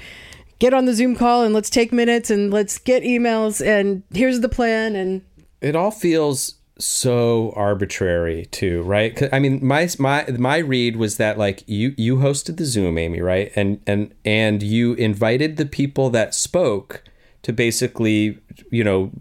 get 0.58 0.74
on 0.74 0.84
the 0.84 0.94
Zoom 0.94 1.16
call 1.16 1.42
and 1.42 1.54
let's 1.54 1.70
take 1.70 1.92
minutes 1.92 2.30
and 2.30 2.52
let's 2.52 2.78
get 2.78 3.02
emails 3.02 3.64
and 3.64 4.02
here's 4.12 4.40
the 4.40 4.48
plan. 4.48 4.96
And 4.96 5.22
it 5.60 5.76
all 5.76 5.90
feels 5.90 6.54
so 6.76 7.52
arbitrary 7.54 8.46
too 8.46 8.82
right? 8.82 9.32
i 9.32 9.38
mean 9.38 9.64
my 9.64 9.88
my 10.00 10.24
my 10.38 10.56
read 10.56 10.96
was 10.96 11.18
that 11.18 11.38
like 11.38 11.62
you 11.68 11.94
you 11.96 12.16
hosted 12.16 12.56
the 12.56 12.64
zoom 12.64 12.98
Ami 12.98 13.20
right 13.20 13.52
and 13.54 13.80
and 13.86 14.12
and 14.24 14.60
you 14.60 14.94
invited 14.94 15.56
the 15.56 15.66
people 15.66 16.10
that 16.10 16.34
spoke 16.34 17.04
to 17.42 17.52
basically 17.52 18.38
you 18.72 18.82
know 18.82 19.12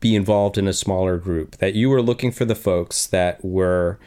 be 0.00 0.16
involved 0.16 0.58
in 0.58 0.66
a 0.66 0.72
smaller 0.72 1.16
group 1.16 1.56
that 1.58 1.74
you 1.74 1.88
were 1.88 2.02
looking 2.02 2.32
for 2.32 2.44
the 2.44 2.56
folks 2.56 3.06
that 3.06 3.44
were 3.44 4.00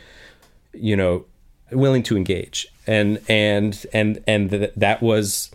you 0.74 0.97
know 0.97 1.24
willing 1.72 2.03
to 2.03 2.18
engage 2.18 2.68
and 2.86 3.22
and 3.30 3.86
and 3.93 4.22
and 4.28 4.49
th- 4.49 4.74
that 4.76 5.01
was 5.01 5.51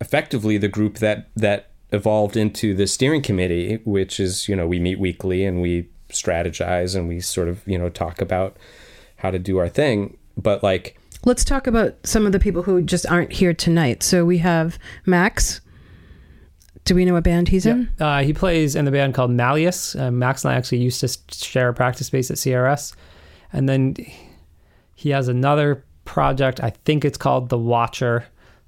effectively 0.00 0.58
the 0.58 0.68
group 0.68 0.98
that 0.98 1.28
that 1.36 1.70
evolved 1.92 2.36
into 2.36 2.74
the 2.74 2.86
steering 2.86 3.20
committee 3.20 3.80
which 3.84 4.20
is 4.20 4.48
you 4.48 4.54
know 4.54 4.66
we 4.66 4.78
meet 4.78 4.98
weekly 4.98 5.44
and 5.44 5.60
we 5.60 5.88
strategize 6.10 6.96
and 6.96 7.08
we 7.08 7.20
sort 7.20 7.48
of 7.48 7.66
you 7.66 7.78
know 7.78 7.88
talk 7.88 8.20
about 8.20 8.56
how 9.16 9.30
to 9.30 9.38
do 9.38 9.58
our 9.58 9.68
thing 9.68 10.16
but 10.36 10.62
like 10.62 11.00
let's 11.24 11.44
talk 11.44 11.66
about 11.66 11.94
some 12.04 12.26
of 12.26 12.32
the 12.32 12.40
people 12.40 12.62
who 12.62 12.82
just 12.82 13.06
aren't 13.06 13.32
here 13.32 13.54
tonight. 13.54 14.02
So 14.02 14.24
we 14.24 14.38
have 14.38 14.78
Max. 15.06 15.60
Do 16.84 16.94
we 16.94 17.04
know 17.04 17.12
what 17.12 17.24
band 17.24 17.48
he's 17.48 17.66
in? 17.66 17.90
Uh, 18.00 18.22
he 18.22 18.32
plays 18.32 18.74
in 18.74 18.86
the 18.86 18.90
band 18.90 19.14
called 19.14 19.30
Malleus. 19.30 19.94
Uh, 19.94 20.10
Max 20.10 20.44
and 20.44 20.52
I 20.52 20.56
actually 20.56 20.78
used 20.78 21.00
to 21.00 21.34
share 21.34 21.68
a 21.68 21.74
practice 21.74 22.06
space 22.06 22.30
at 22.30 22.38
CRS. 22.38 22.94
And 23.52 23.68
then 23.68 23.96
he 24.94 25.10
has 25.10 25.28
another 25.28 25.84
project. 26.04 26.62
I 26.62 26.70
think 26.84 27.04
it's 27.04 27.18
called 27.18 27.50
The 27.50 27.58
Watcher, 27.58 28.24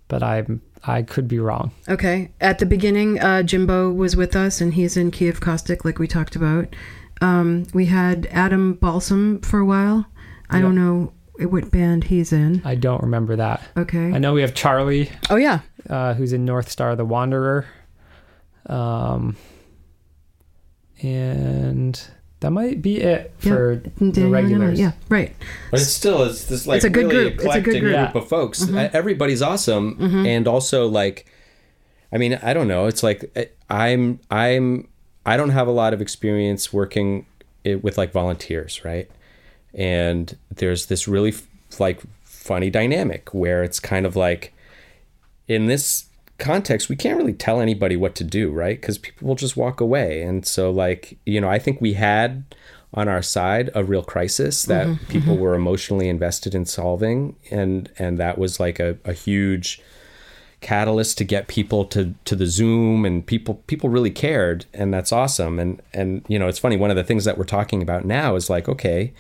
but 0.09 0.23
I 0.23 0.45
I 0.85 1.03
could 1.03 1.29
be 1.29 1.39
wrong. 1.39 1.71
Okay. 1.89 2.33
At 2.41 2.59
the 2.59 2.67
beginning, 2.67 3.21
uh, 3.21 3.43
Jimbo 3.45 3.91
was 3.93 4.17
with 4.17 4.35
us, 4.35 4.61
and 4.61 4.75
he's 4.75 4.97
in 4.97 5.11
Kiev 5.13 5.41
Caustic, 5.41 5.85
like 5.85 5.99
we 5.99 6.09
talked 6.09 6.35
about. 6.37 6.75
Um, 7.21 7.67
we 7.73 7.87
had 7.87 8.27
Adam 8.33 8.75
Balsam 8.75 9.41
for 9.43 9.61
a 9.61 9.65
while. 9.65 10.07
I 10.51 10.61
don't 10.61 10.75
know 10.75 11.13
what 11.39 11.71
band 11.71 12.05
he's 12.05 12.33
in. 12.33 12.61
I 12.65 12.75
don't 12.75 13.01
remember 13.03 13.37
that. 13.37 13.63
Okay. 13.77 14.13
I 14.13 14.19
know 14.19 14.35
we 14.35 14.43
have 14.43 14.55
Charlie, 14.55 15.11
Oh 15.31 15.37
yeah. 15.37 15.61
uh, 15.89 16.15
who's 16.15 16.33
in 16.33 16.45
North 16.45 16.69
Star 16.69 16.95
the 16.97 17.05
Wanderer. 17.07 17.65
Um, 18.67 19.37
and 21.01 22.01
that 22.43 22.51
might 22.51 22.83
be 22.83 22.99
it 23.01 23.33
for 23.39 23.83
the 23.99 24.13
Daniel, 24.13 24.31
regulars. 24.31 24.79
Yeah. 24.79 24.93
Right. 25.09 25.35
But 25.71 25.81
it's 25.81 25.91
still 25.91 26.23
it's 26.25 26.45
this 26.45 26.67
like 26.67 26.77
It's 26.77 26.85
a 26.85 26.91
good 26.91 27.07
really 27.11 27.31
group. 27.31 27.35
It's 27.35 27.43
a 27.45 27.61
good 27.61 27.77
eclectic 27.77 27.81
group. 27.81 27.95
group, 27.97 28.15
Yeah. 28.15 28.21
of 28.21 28.29
folks. 28.29 28.65
Mm-hmm. 28.65 28.95
Everybody's 28.97 29.43
awesome, 29.43 30.25
and 30.27 30.47
also 30.47 30.87
like, 30.87 31.27
I 32.13 32.19
mean, 32.19 32.39
I 32.43 32.53
don't 32.53 32.69
know. 32.69 32.87
It's 32.87 33.03
like 33.03 33.31
uh, 33.35 33.45
I'm 33.71 34.21
I'm 34.31 34.89
I 35.25 35.37
don't 35.37 35.51
have 35.51 35.67
a 35.69 35.73
lot 35.73 35.95
of 35.95 36.01
experience 36.01 36.73
working 36.73 37.27
with 37.65 37.97
like 37.97 38.13
volunteers, 38.13 38.85
right? 38.85 39.11
And 39.75 40.37
there's 40.55 40.87
this 40.87 41.09
really 41.09 41.33
like 41.79 42.01
funny 42.25 42.71
dynamic 42.71 43.33
where 43.33 43.63
it's 43.63 43.81
kind 43.81 44.05
of 44.05 44.17
like 44.17 44.53
in 45.49 45.67
this 45.67 46.07
context 46.43 46.89
we 46.89 46.97
can't 46.97 47.17
really 47.17 47.33
tell 47.33 47.61
anybody 47.61 47.97
what 47.97 48.15
to 48.17 48.25
do 48.25 48.51
right? 48.51 48.81
Because 48.81 48.99
people 48.99 49.29
will 49.29 49.35
just 49.35 49.57
walk 49.57 49.81
away. 49.81 50.23
And 50.23 50.47
so 50.47 50.71
like 50.71 51.19
you 51.25 51.41
know 51.41 51.49
i 51.49 51.59
think 51.59 51.81
we 51.81 51.95
had 51.95 52.45
on 52.95 53.09
our 53.09 53.23
side 53.23 53.71
a 53.75 53.83
real 53.83 54.03
crisis 54.03 54.65
that 54.65 54.87
mm-hmm, 54.87 55.05
people 55.07 55.35
mm-hmm. 55.35 55.43
were 55.43 55.55
emotionally 55.55 56.09
invested 56.09 56.55
in 56.55 56.67
solving. 56.67 57.37
And 57.51 57.91
and 57.99 58.19
that 58.19 58.39
was 58.39 58.61
like 58.61 58.79
a, 58.81 58.99
a 59.05 59.13
huge 59.13 59.81
catalyst 60.61 61.19
to 61.19 61.25
get 61.25 61.49
people 61.49 61.85
to 61.87 62.15
to 62.25 62.37
the 62.37 62.47
zoom 62.47 63.05
and 63.05 63.25
people 63.27 63.55
people 63.67 63.89
really 63.89 64.11
cared. 64.11 64.67
And 64.75 64.93
that's 64.93 65.13
awesome. 65.13 65.59
And 65.59 65.81
and 65.95 66.25
you 66.29 66.39
know 66.39 66.49
it's 66.49 66.59
funny 66.59 66.77
one 66.77 66.91
of 66.91 66.97
the 66.97 67.05
things 67.05 67.25
that 67.25 67.39
we're 67.39 67.45
talking 67.45 67.83
about 67.83 68.05
now 68.05 68.35
is 68.37 68.51
like 68.51 68.69
okay 68.69 69.13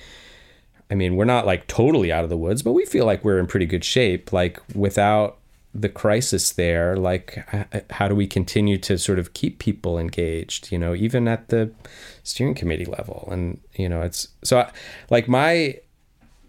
I 0.92 0.94
mean, 0.94 1.16
we're 1.16 1.24
not 1.24 1.46
like 1.46 1.66
totally 1.68 2.12
out 2.12 2.22
of 2.22 2.28
the 2.28 2.36
woods, 2.36 2.62
but 2.62 2.72
we 2.72 2.84
feel 2.84 3.06
like 3.06 3.24
we're 3.24 3.38
in 3.38 3.46
pretty 3.46 3.64
good 3.64 3.82
shape. 3.82 4.30
Like 4.30 4.60
without 4.74 5.38
the 5.74 5.88
crisis 5.88 6.52
there, 6.52 6.96
like 6.96 7.44
how 7.90 8.06
do 8.06 8.14
we 8.14 8.26
continue 8.26 8.76
to 8.78 8.98
sort 8.98 9.18
of 9.18 9.32
keep 9.32 9.58
people 9.58 9.98
engaged, 9.98 10.70
you 10.70 10.78
know, 10.78 10.94
even 10.94 11.26
at 11.26 11.48
the 11.48 11.72
steering 12.22 12.54
committee 12.54 12.84
level? 12.84 13.28
And, 13.30 13.60
you 13.74 13.88
know, 13.88 14.02
it's 14.02 14.28
so 14.44 14.60
I- 14.60 14.72
like 15.10 15.28
my, 15.28 15.78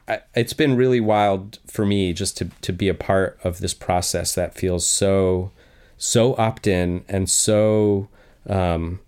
I, 0.08 0.20
it's 0.36 0.54
been 0.54 0.76
really 0.76 1.00
wild 1.00 1.60
for 1.68 1.86
me 1.86 2.12
just 2.12 2.38
to, 2.38 2.50
to 2.62 2.74
be 2.74 2.90
a 2.90 2.94
part 2.94 3.40
of 3.44 3.60
this 3.60 3.74
process 3.74 4.36
that 4.36 4.56
feels 4.56 4.86
so, 4.86 5.52
so 5.98 6.36
opt 6.36 6.68
in 6.68 7.06
and 7.08 7.30
so, 7.30 8.10
um, 8.48 9.00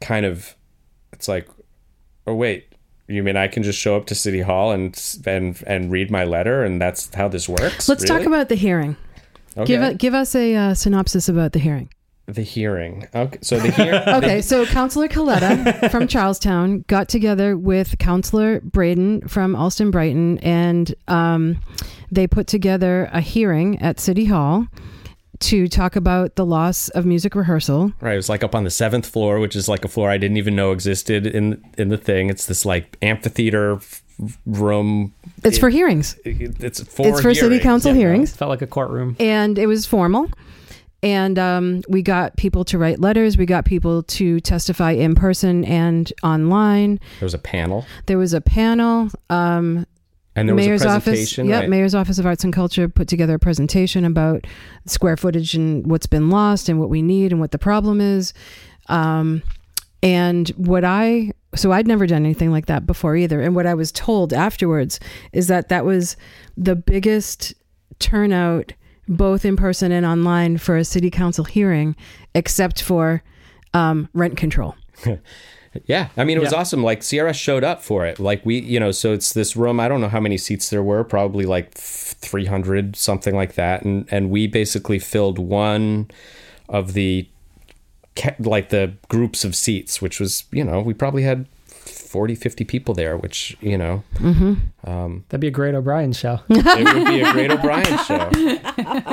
kind 0.00 0.24
of, 0.24 0.54
it's 1.12 1.28
like, 1.28 1.48
oh 2.26 2.34
wait 2.34 2.67
you 3.08 3.22
mean 3.22 3.36
i 3.36 3.48
can 3.48 3.62
just 3.62 3.78
show 3.78 3.96
up 3.96 4.06
to 4.06 4.14
city 4.14 4.40
hall 4.42 4.70
and 4.70 5.18
and 5.26 5.62
and 5.66 5.90
read 5.90 6.10
my 6.10 6.24
letter 6.24 6.62
and 6.62 6.80
that's 6.80 7.12
how 7.14 7.26
this 7.28 7.48
works 7.48 7.88
Let's 7.88 8.04
talk 8.04 8.22
about 8.22 8.48
the 8.48 8.54
hearing. 8.54 8.96
okay. 9.56 9.64
Give 9.66 9.82
a, 9.82 9.94
give 9.94 10.14
us 10.14 10.34
a 10.34 10.54
uh, 10.54 10.74
synopsis 10.74 11.28
about 11.28 11.52
the 11.52 11.58
hearing. 11.58 11.88
the 12.26 12.42
hearing 12.42 13.08
okay 13.14 13.38
so 13.40 13.58
the 13.58 13.70
hearing 13.70 14.02
Okay, 14.18 14.42
so 14.42 14.66
Councillor 14.66 15.08
Coletta 15.08 15.90
from 15.90 16.06
Charlestown 16.06 16.84
got 16.86 17.08
together 17.08 17.56
with 17.56 17.98
Councillor 17.98 18.60
Breadon 18.60 19.28
from 19.30 19.56
Allston 19.56 19.90
Brighton, 19.90 20.38
and 20.40 20.94
um, 21.08 21.58
they 22.10 22.26
put 22.26 22.46
together 22.46 23.08
a 23.12 23.20
hearing 23.22 23.80
at 23.80 23.98
City 23.98 24.26
Hall 24.26 24.66
to 25.40 25.68
talk 25.68 25.96
about 25.96 26.34
the 26.36 26.44
loss 26.44 26.88
of 26.90 27.06
music 27.06 27.34
rehearsal. 27.34 27.92
right 28.00 28.14
it 28.14 28.16
was 28.16 28.28
like 28.28 28.42
up 28.42 28.54
on 28.54 28.64
the 28.64 28.70
seventh 28.70 29.06
floor 29.06 29.38
which 29.38 29.54
is 29.56 29.68
like 29.68 29.84
a 29.84 29.88
floor 29.88 30.10
i 30.10 30.18
didn't 30.18 30.36
even 30.36 30.54
know 30.56 30.72
existed 30.72 31.26
in 31.26 31.62
in 31.78 31.88
the 31.88 31.96
thing 31.98 32.28
it's 32.30 32.46
this 32.46 32.64
like 32.66 32.96
amphitheater 33.02 33.74
f- 33.74 34.02
room 34.46 35.12
It's 35.44 35.58
for 35.58 35.68
hearings. 35.70 36.16
It- 36.24 36.62
it's 36.62 36.82
for 36.82 37.06
It's 37.08 37.20
for 37.20 37.32
city 37.34 37.60
council 37.60 37.90
you 37.92 37.94
know? 37.94 38.00
hearings. 38.00 38.34
Felt 38.34 38.48
like 38.48 38.62
a 38.62 38.66
courtroom. 38.66 39.16
and 39.20 39.58
it 39.58 39.66
was 39.66 39.86
formal 39.86 40.28
and 41.00 41.38
um, 41.38 41.82
we 41.88 42.02
got 42.02 42.36
people 42.36 42.64
to 42.64 42.76
write 42.78 42.98
letters 43.00 43.38
we 43.38 43.46
got 43.46 43.64
people 43.64 44.02
to 44.02 44.40
testify 44.40 44.90
in 44.90 45.14
person 45.14 45.64
and 45.64 46.12
online 46.24 46.98
there 47.20 47.26
was 47.26 47.34
a 47.34 47.38
panel 47.38 47.86
there 48.06 48.18
was 48.18 48.34
a 48.34 48.40
panel 48.40 49.08
um, 49.30 49.86
and 50.38 50.48
there 50.48 50.54
was 50.54 50.66
mayor's 50.66 50.82
a 50.84 50.88
office 50.88 51.04
presentation 51.04 51.46
yeah 51.46 51.60
right? 51.60 51.68
mayor's 51.68 51.94
office 51.94 52.18
of 52.18 52.26
arts 52.26 52.44
and 52.44 52.52
culture 52.52 52.88
put 52.88 53.08
together 53.08 53.34
a 53.34 53.38
presentation 53.38 54.04
about 54.04 54.46
square 54.86 55.16
footage 55.16 55.54
and 55.54 55.86
what's 55.90 56.06
been 56.06 56.30
lost 56.30 56.68
and 56.68 56.78
what 56.78 56.88
we 56.88 57.02
need 57.02 57.32
and 57.32 57.40
what 57.40 57.50
the 57.50 57.58
problem 57.58 58.00
is. 58.00 58.32
Um, 58.88 59.42
and 60.02 60.48
what 60.50 60.84
i 60.84 61.32
so 61.54 61.72
i'd 61.72 61.86
never 61.86 62.06
done 62.06 62.24
anything 62.24 62.52
like 62.52 62.66
that 62.66 62.86
before 62.86 63.16
either. 63.16 63.40
And 63.40 63.54
what 63.54 63.66
i 63.66 63.74
was 63.74 63.90
told 63.92 64.32
afterwards 64.32 65.00
is 65.32 65.48
that 65.48 65.68
that 65.68 65.84
was 65.84 66.16
the 66.56 66.76
biggest 66.76 67.54
turnout 67.98 68.72
both 69.08 69.44
in 69.44 69.56
person 69.56 69.90
and 69.90 70.06
online 70.06 70.58
for 70.58 70.76
a 70.76 70.84
city 70.84 71.10
council 71.10 71.44
hearing 71.44 71.96
except 72.34 72.82
for 72.82 73.22
um, 73.74 74.08
rent 74.12 74.36
control 74.36 74.76
Yeah, 75.86 76.08
I 76.16 76.24
mean 76.24 76.36
it 76.36 76.40
was 76.40 76.52
Yeah. 76.52 76.58
awesome. 76.58 76.82
Like 76.82 77.00
CRS 77.00 77.34
showed 77.34 77.64
up 77.64 77.82
for 77.82 78.06
it. 78.06 78.18
Like 78.18 78.44
we, 78.44 78.58
you 78.58 78.80
know, 78.80 78.90
so 78.90 79.12
it's 79.12 79.32
this 79.32 79.56
room. 79.56 79.80
I 79.80 79.88
don't 79.88 80.00
know 80.00 80.08
how 80.08 80.20
many 80.20 80.38
seats 80.38 80.70
there 80.70 80.82
were. 80.82 81.04
Probably 81.04 81.46
like 81.46 81.72
three 81.74 82.46
hundred, 82.46 82.96
something 82.96 83.34
like 83.34 83.54
that. 83.54 83.84
And 83.84 84.06
and 84.10 84.30
we 84.30 84.46
basically 84.46 84.98
filled 84.98 85.38
one 85.38 86.10
of 86.68 86.92
the 86.94 87.28
like 88.38 88.70
the 88.70 88.94
groups 89.08 89.44
of 89.44 89.54
seats, 89.54 90.02
which 90.02 90.20
was 90.20 90.44
you 90.50 90.64
know 90.64 90.80
we 90.80 90.94
probably 90.94 91.22
had 91.22 91.46
40, 92.08 92.34
50 92.34 92.64
people 92.64 92.94
there, 92.94 93.16
which 93.16 93.56
you 93.60 93.76
know 93.76 94.02
mm-hmm. 94.14 94.54
um, 94.88 95.24
That'd 95.28 95.40
be 95.40 95.48
a 95.48 95.50
great 95.52 95.74
O'Brien 95.74 96.12
show. 96.12 96.40
it 96.48 96.94
would 96.94 97.06
be 97.06 97.20
a 97.20 97.32
great 97.32 97.50
O'Brien 97.50 97.98
show. 98.04 98.30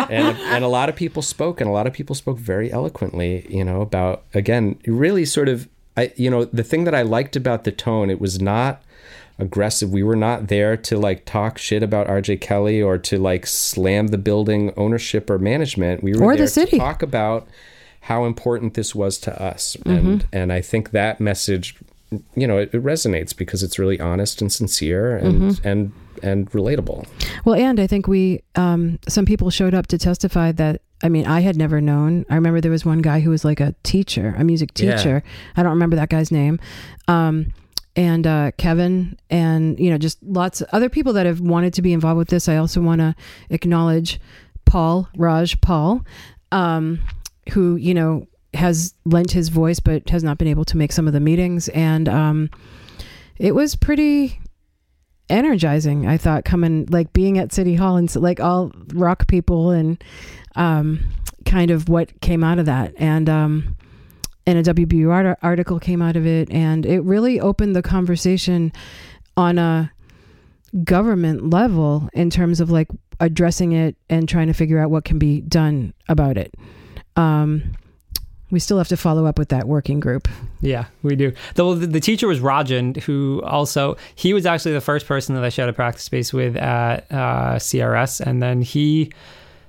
And 0.09 0.38
and 0.38 0.63
a 0.63 0.68
lot 0.68 0.89
of 0.89 0.95
people 0.95 1.22
spoke, 1.22 1.59
and 1.59 1.70
a 1.70 1.74
lot 1.74 1.88
of 1.88 1.93
people 1.93 2.16
spoke 2.16 2.38
very 2.38 2.72
eloquently. 2.72 3.45
You 3.49 3.63
know 3.63 3.82
about 3.82 4.24
again, 4.34 4.80
really 4.86 5.26
sort 5.26 5.49
of. 5.49 5.68
I 5.97 6.11
you 6.15 6.29
know 6.29 6.45
the 6.45 6.63
thing 6.63 6.83
that 6.85 6.95
I 6.95 7.01
liked 7.01 7.35
about 7.35 7.63
the 7.63 7.71
tone, 7.71 8.09
it 8.09 8.19
was 8.19 8.41
not 8.41 8.81
aggressive. 9.37 9.91
We 9.91 10.03
were 10.03 10.15
not 10.15 10.47
there 10.47 10.77
to 10.77 10.97
like 10.97 11.25
talk 11.25 11.57
shit 11.57 11.83
about 11.83 12.07
RJ 12.07 12.41
Kelly 12.41 12.81
or 12.81 12.97
to 12.99 13.17
like 13.17 13.45
slam 13.45 14.07
the 14.07 14.17
building 14.17 14.73
ownership 14.77 15.29
or 15.29 15.37
management. 15.37 16.03
We 16.03 16.13
were 16.13 16.23
Or 16.23 16.31
the 16.33 16.39
there 16.39 16.47
city. 16.47 16.71
to 16.71 16.77
talk 16.77 17.01
about 17.01 17.47
how 18.01 18.25
important 18.25 18.75
this 18.75 18.93
was 18.93 19.17
to 19.19 19.41
us, 19.41 19.75
and 19.85 20.21
mm-hmm. 20.21 20.27
and 20.31 20.53
I 20.53 20.61
think 20.61 20.91
that 20.91 21.19
message, 21.19 21.75
you 22.35 22.47
know, 22.47 22.59
it, 22.59 22.73
it 22.73 22.83
resonates 22.83 23.35
because 23.35 23.63
it's 23.63 23.79
really 23.79 23.99
honest 23.99 24.41
and 24.41 24.51
sincere 24.51 25.17
and 25.17 25.41
mm-hmm. 25.41 25.67
and 25.67 25.91
and 26.24 26.49
relatable. 26.51 27.07
Well, 27.45 27.55
and 27.55 27.80
I 27.80 27.88
think 27.88 28.07
we, 28.07 28.41
um, 28.55 28.99
some 29.07 29.26
people 29.26 29.49
showed 29.49 29.74
up 29.74 29.88
to 29.88 29.97
testify 29.97 30.51
that, 30.53 30.82
I 31.03 31.09
mean, 31.09 31.26
I 31.28 31.41
had 31.41 31.55
never 31.57 31.82
known. 31.82 32.26
I 32.30 32.36
remember 32.36 32.61
there 32.61 32.72
was 32.72 32.86
one 32.86 32.99
guy 32.99 33.20
who 33.20 33.30
was 33.30 33.43
like 33.45 33.59
a 33.59 33.76
teacher, 33.84 34.34
a 34.38 34.43
music 34.43 34.72
Yeah. 34.80 34.95
teacher. 34.95 35.24
I 35.55 35.63
don't 35.63 35.72
remember 35.74 35.95
that 35.97 36.09
guy's 36.09 36.32
name. 36.32 36.59
Um, 37.07 37.53
and 37.97 38.26
uh, 38.28 38.51
Kevin, 38.57 39.18
and, 39.30 39.80
you 39.80 39.89
know, 39.89 39.97
just 39.97 40.22
lots 40.24 40.61
of 40.61 40.68
other 40.72 40.89
people 40.89 41.13
that 41.13 41.26
have 41.26 41.39
wanted 41.41 41.74
to 41.76 41.82
be 41.82 41.93
involved 41.93 42.18
with 42.18 42.28
this. 42.30 42.49
I 42.49 42.57
also 42.57 42.82
want 42.82 42.99
to 42.99 43.16
acknowledge 43.49 44.20
Paul, 44.66 45.07
Raj 45.16 45.59
Paul, 45.61 46.05
um, 46.51 46.99
who, 47.51 47.76
you 47.76 47.93
know, 47.93 48.28
has 48.53 48.93
lent 49.05 49.32
his 49.32 49.49
voice 49.49 49.80
but 49.80 50.09
has 50.09 50.24
not 50.24 50.38
been 50.38 50.47
able 50.47 50.66
to 50.66 50.78
make 50.78 50.91
some 50.91 51.07
of 51.07 51.13
the 51.13 51.20
meetings. 51.20 51.68
And 51.70 52.07
um, 52.09 52.49
it 53.38 53.53
was 53.53 53.76
pretty 53.76 54.39
energizing 55.30 56.05
i 56.05 56.17
thought 56.17 56.45
coming 56.45 56.86
like 56.89 57.11
being 57.13 57.38
at 57.38 57.51
city 57.51 57.76
hall 57.76 57.97
and 57.97 58.15
like 58.15 58.39
all 58.39 58.71
rock 58.93 59.28
people 59.28 59.71
and 59.71 60.03
um 60.55 60.99
kind 61.45 61.71
of 61.71 61.88
what 61.88 62.19
came 62.21 62.43
out 62.43 62.59
of 62.59 62.65
that. 62.65 62.93
And 62.97 63.30
um 63.30 63.78
and 64.47 64.59
a 64.59 64.73
WBU 64.73 65.11
art- 65.11 65.39
article 65.41 65.80
came 65.80 66.01
out 66.01 66.15
of 66.15 66.28
it 66.28 66.51
and 66.51 66.86
it 66.86 66.99
really 66.99 67.39
opened 67.39 67.76
the 67.76 67.82
conversation 67.82 68.71
on 69.38 69.57
a 69.57 69.91
government 70.84 71.49
level 71.49 72.09
in 72.13 72.30
terms 72.30 72.59
of 72.59 72.69
like 72.69 72.88
addressing 73.19 73.71
it 73.71 73.95
and 74.09 74.28
trying 74.30 74.47
to 74.47 74.53
figure 74.53 74.80
out 74.80 74.91
what 74.91 75.05
can 75.05 75.17
be 75.17 75.41
done 75.41 75.93
about 76.09 76.38
it. 76.38 76.53
Um 77.15 77.73
we 78.55 78.59
still 78.59 78.77
have 78.77 78.87
to 78.87 78.95
follow 78.95 79.25
up 79.25 79.37
with 79.37 79.49
that 79.49 79.67
working 79.67 79.99
group 79.99 80.29
Yeah, 80.61 80.85
we 81.03 81.17
do. 81.17 81.33
The, 81.55 81.75
the, 81.75 81.99
teacher 81.99 82.25
was 82.25 82.39
Rajan, 82.39 83.01
who 83.01 83.41
also 83.43 83.97
he 84.15 84.33
was 84.33 84.45
actually 84.45 84.71
the 84.71 84.81
first 84.81 85.05
person 85.05 85.35
that 85.35 85.43
I 85.43 85.49
shared 85.49 85.67
a 85.67 85.73
practice 85.73 86.03
space 86.03 86.31
with 86.31 86.55
at 86.55 87.05
uh, 87.11 87.55
CRS, 87.55 88.21
and 88.21 88.41
then 88.41 88.61
he 88.61 89.11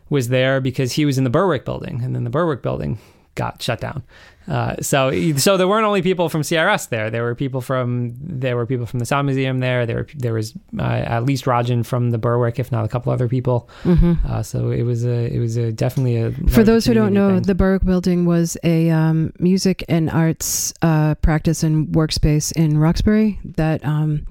was 0.08 0.28
there 0.28 0.60
because 0.60 0.92
he 0.92 1.04
was 1.04 1.18
in 1.18 1.24
the 1.24 1.30
Berwick 1.30 1.64
building, 1.64 2.00
and 2.00 2.14
then 2.14 2.22
the 2.22 2.30
Berwick 2.30 2.62
building 2.62 2.98
got 3.34 3.60
shut 3.60 3.80
down. 3.80 4.04
Uh, 4.48 4.76
so 4.80 5.10
so 5.36 5.56
there 5.56 5.66
weren't 5.66 5.86
only 5.86 6.02
people 6.02 6.28
from 6.28 6.42
CRS 6.42 6.88
there. 6.88 7.10
There 7.10 7.22
were 7.24 7.34
people 7.34 7.60
from 7.60 8.14
there 8.20 8.56
were 8.56 8.66
people 8.66 8.86
from 8.86 9.00
the 9.00 9.06
Sound 9.06 9.26
Museum 9.26 9.58
there. 9.58 9.86
There 9.86 9.96
were 9.96 10.08
there 10.14 10.34
was 10.34 10.54
uh, 10.78 10.82
at 10.82 11.24
least 11.24 11.44
Rajan 11.46 11.84
from 11.84 12.10
the 12.10 12.18
Berwick, 12.18 12.58
if 12.58 12.70
not 12.70 12.84
a 12.84 12.88
couple 12.88 13.12
other 13.12 13.28
people. 13.28 13.68
Uh, 13.84 14.42
so 14.42 14.70
it 14.70 14.82
was 14.82 15.04
a 15.04 15.34
it 15.34 15.38
was 15.38 15.56
a 15.56 15.72
definitely 15.72 16.16
a 16.16 16.30
For 16.48 16.62
those 16.62 16.86
who 16.86 16.94
don't 16.94 17.12
know, 17.12 17.34
thing. 17.34 17.42
the 17.42 17.54
Berwick 17.54 17.84
Building 17.84 18.24
was 18.24 18.56
a 18.62 18.90
um, 18.90 19.32
music 19.38 19.84
and 19.88 20.10
arts 20.10 20.72
uh, 20.82 21.14
practice 21.16 21.62
and 21.62 21.88
workspace 21.88 22.52
in 22.52 22.78
Roxbury 22.78 23.38
that 23.56 23.84
um, 23.84 24.26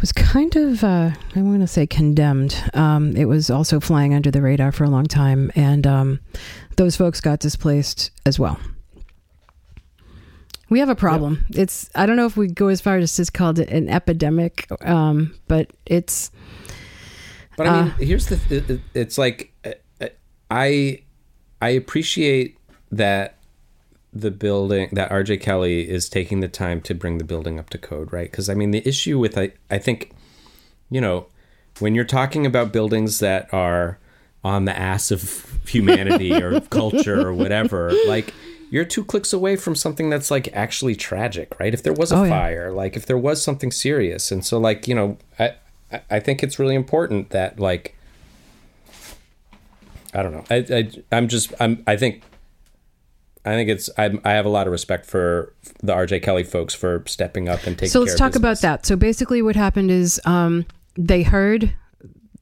was 0.00 0.10
kind 0.12 0.56
of, 0.56 0.82
uh, 0.82 1.10
I 1.36 1.42
want 1.42 1.60
to 1.60 1.66
say, 1.68 1.86
condemned. 1.86 2.56
Um, 2.74 3.16
it 3.16 3.26
was 3.26 3.50
also 3.50 3.78
flying 3.78 4.14
under 4.14 4.30
the 4.32 4.42
radar 4.42 4.72
for 4.72 4.82
a 4.84 4.90
long 4.90 5.06
time, 5.06 5.52
and 5.54 5.86
um, 5.86 6.20
those 6.76 6.96
folks 6.96 7.20
got 7.20 7.38
displaced 7.38 8.10
as 8.26 8.38
well. 8.38 8.58
We 10.72 10.78
have 10.78 10.88
a 10.88 10.94
problem. 10.94 11.44
It's 11.50 11.90
I 11.94 12.06
don't 12.06 12.16
know 12.16 12.24
if 12.24 12.34
we 12.34 12.46
go 12.46 12.68
as 12.68 12.80
far 12.80 12.96
as 12.96 13.14
just 13.14 13.34
called 13.34 13.58
it 13.58 13.68
an 13.68 13.90
epidemic, 13.90 14.66
um, 14.80 15.34
but 15.46 15.70
it's 15.84 16.30
But 17.58 17.66
I 17.66 17.82
mean, 17.82 17.94
here's 17.98 18.28
the. 18.28 18.40
It- 18.48 18.80
it's 18.94 19.18
like 19.18 19.52
uh, 19.66 20.06
I 20.50 21.02
I 21.60 21.68
appreciate 21.68 22.56
that 22.90 23.36
the 24.14 24.30
building 24.30 24.88
that 24.92 25.10
RJ 25.10 25.42
Kelly 25.42 25.90
is 25.90 26.08
taking 26.08 26.40
the 26.40 26.48
time 26.48 26.80
to 26.82 26.94
bring 26.94 27.18
the 27.18 27.24
building 27.24 27.58
up 27.58 27.68
to 27.68 27.76
code, 27.76 28.10
right? 28.10 28.30
Because 28.30 28.48
I 28.48 28.54
mean, 28.54 28.70
the 28.70 28.88
issue 28.88 29.18
with 29.18 29.36
I 29.36 29.52
I 29.70 29.76
think, 29.76 30.12
you 30.88 31.02
know, 31.02 31.26
when 31.80 31.94
you're 31.94 32.06
talking 32.06 32.46
about 32.46 32.72
buildings 32.72 33.18
that 33.18 33.52
are 33.52 33.98
on 34.42 34.64
the 34.64 34.74
ass 34.74 35.10
of 35.10 35.60
humanity 35.66 36.32
or 36.32 36.62
culture 36.62 37.20
or 37.20 37.34
whatever, 37.34 37.92
like 38.06 38.32
you're 38.72 38.86
two 38.86 39.04
clicks 39.04 39.34
away 39.34 39.54
from 39.56 39.76
something 39.76 40.08
that's 40.08 40.30
like 40.30 40.48
actually 40.54 40.96
tragic, 40.96 41.60
right? 41.60 41.74
If 41.74 41.82
there 41.82 41.92
was 41.92 42.10
a 42.10 42.16
Oh, 42.16 42.22
yeah. 42.24 42.30
fire, 42.30 42.72
like 42.72 42.96
if 42.96 43.04
there 43.04 43.18
was 43.18 43.42
something 43.42 43.70
serious, 43.70 44.32
and 44.32 44.42
so 44.44 44.58
like 44.58 44.88
you 44.88 44.94
know, 44.94 45.18
I 45.38 45.52
I- 46.10 46.20
think 46.20 46.42
it's 46.42 46.58
really 46.58 46.74
important 46.74 47.30
that 47.30 47.60
like 47.60 47.94
I 50.14 50.22
don't 50.22 50.32
know. 50.32 50.44
I, 50.50 50.56
I 50.70 50.90
I'm 51.16 51.28
just 51.28 51.52
I'm 51.60 51.82
I 51.86 51.96
think 51.96 52.22
I 53.44 53.50
think 53.50 53.68
it's 53.68 53.90
I 53.98 54.18
I 54.24 54.32
have 54.32 54.46
a 54.46 54.50
lot 54.50 54.66
of 54.66 54.72
respect 54.72 55.04
for 55.06 55.52
the 55.82 55.92
RJ 55.92 56.22
Kelly 56.22 56.44
folks 56.44 56.74
for 56.74 57.02
stepping 57.06 57.48
up 57.48 57.66
and 57.66 57.76
taking. 57.78 57.90
so 57.90 58.00
let's 58.00 58.14
talk 58.14 58.36
about 58.36 58.60
that 58.62 58.86
so 58.86 58.96
basically 58.96 59.42
what 59.42 59.56
happened 59.56 59.90
is 59.90 60.20
um, 60.24 60.64
they 60.96 61.22
heard 61.22 61.74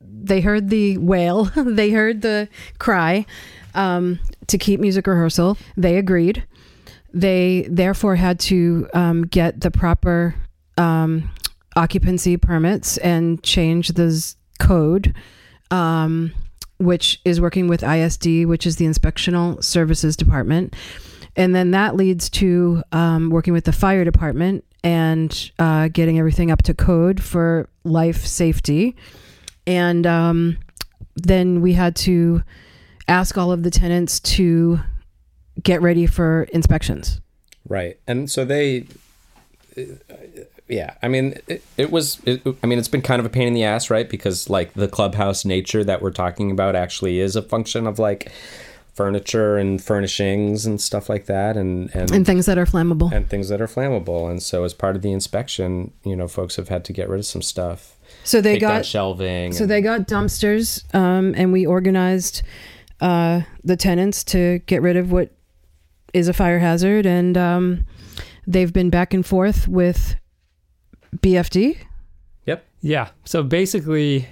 they 0.00 0.40
heard 0.42 0.68
the 0.70 0.96
wail 0.98 1.44
they 1.56 1.90
heard 1.90 2.22
the 2.22 2.48
cry 2.78 3.24
um, 3.74 4.18
to 4.50 4.58
keep 4.58 4.80
music 4.80 5.06
rehearsal 5.06 5.56
they 5.76 5.96
agreed 5.96 6.44
they 7.12 7.66
therefore 7.68 8.14
had 8.14 8.38
to 8.38 8.88
um, 8.94 9.26
get 9.26 9.60
the 9.60 9.70
proper 9.70 10.34
um, 10.78 11.28
occupancy 11.74 12.36
permits 12.36 12.98
and 12.98 13.42
change 13.42 13.88
the 13.88 14.34
code 14.60 15.14
um, 15.70 16.32
which 16.80 17.20
is 17.26 17.40
working 17.40 17.68
with 17.68 17.82
ISD, 17.82 18.46
which 18.46 18.66
is 18.66 18.76
the 18.76 18.86
Inspectional 18.86 19.62
Services 19.62 20.16
Department. 20.16 20.74
And 21.36 21.54
then 21.54 21.72
that 21.72 21.94
leads 21.94 22.30
to 22.30 22.82
um, 22.90 23.30
working 23.30 23.52
with 23.52 23.64
the 23.64 23.72
fire 23.72 24.02
department 24.02 24.64
and 24.82 25.50
uh, 25.58 25.88
getting 25.88 26.18
everything 26.18 26.50
up 26.50 26.62
to 26.62 26.74
code 26.74 27.22
for 27.22 27.68
life 27.84 28.24
safety. 28.24 28.96
And 29.66 30.06
um, 30.06 30.58
then 31.16 31.60
we 31.60 31.74
had 31.74 31.94
to 31.96 32.42
ask 33.10 33.36
all 33.36 33.52
of 33.52 33.62
the 33.64 33.70
tenants 33.70 34.20
to 34.20 34.80
get 35.62 35.82
ready 35.82 36.06
for 36.06 36.44
inspections. 36.52 37.20
Right. 37.68 37.98
And 38.06 38.30
so 38.30 38.44
they, 38.44 38.86
yeah, 40.68 40.94
I 41.02 41.08
mean, 41.08 41.34
it, 41.48 41.62
it 41.76 41.90
was, 41.90 42.20
it, 42.24 42.40
I 42.62 42.66
mean, 42.66 42.78
it's 42.78 42.88
been 42.88 43.02
kind 43.02 43.20
of 43.20 43.26
a 43.26 43.28
pain 43.28 43.48
in 43.48 43.54
the 43.54 43.64
ass, 43.64 43.90
right? 43.90 44.08
Because 44.08 44.48
like 44.48 44.72
the 44.74 44.88
clubhouse 44.88 45.44
nature 45.44 45.84
that 45.84 46.00
we're 46.00 46.12
talking 46.12 46.50
about 46.50 46.74
actually 46.76 47.20
is 47.20 47.36
a 47.36 47.42
function 47.42 47.86
of 47.86 47.98
like 47.98 48.30
furniture 48.94 49.56
and 49.56 49.82
furnishings 49.82 50.66
and 50.66 50.80
stuff 50.80 51.08
like 51.08 51.26
that. 51.26 51.56
And, 51.56 51.94
and, 51.94 52.10
And 52.10 52.24
things 52.24 52.46
that 52.46 52.58
are 52.58 52.66
flammable. 52.66 53.12
and 53.12 53.28
things 53.28 53.48
that 53.48 53.60
are 53.60 53.66
flammable. 53.66 54.30
And 54.30 54.42
so 54.42 54.64
as 54.64 54.72
part 54.72 54.94
of 54.96 55.02
the 55.02 55.12
inspection, 55.12 55.92
you 56.04 56.14
know, 56.16 56.28
folks 56.28 56.56
have 56.56 56.68
had 56.68 56.84
to 56.86 56.92
get 56.92 57.08
rid 57.08 57.18
of 57.18 57.26
some 57.26 57.42
stuff. 57.42 57.96
So 58.24 58.40
they 58.40 58.58
got 58.58 58.84
shelving. 58.84 59.52
So 59.52 59.64
and- 59.64 59.70
they 59.70 59.80
got 59.80 60.02
dumpsters, 60.02 60.92
um, 60.94 61.34
and 61.36 61.52
we 61.52 61.64
organized 61.64 62.42
uh, 63.00 63.42
the 63.64 63.76
tenants 63.76 64.24
to 64.24 64.60
get 64.66 64.82
rid 64.82 64.96
of 64.96 65.12
what 65.12 65.30
is 66.12 66.28
a 66.28 66.32
fire 66.32 66.58
hazard, 66.58 67.06
and 67.06 67.36
um, 67.38 67.86
they've 68.46 68.72
been 68.72 68.90
back 68.90 69.14
and 69.14 69.24
forth 69.24 69.68
with 69.68 70.16
BFD. 71.16 71.78
Yep. 72.46 72.66
Yeah. 72.80 73.10
So 73.24 73.42
basically, 73.42 74.28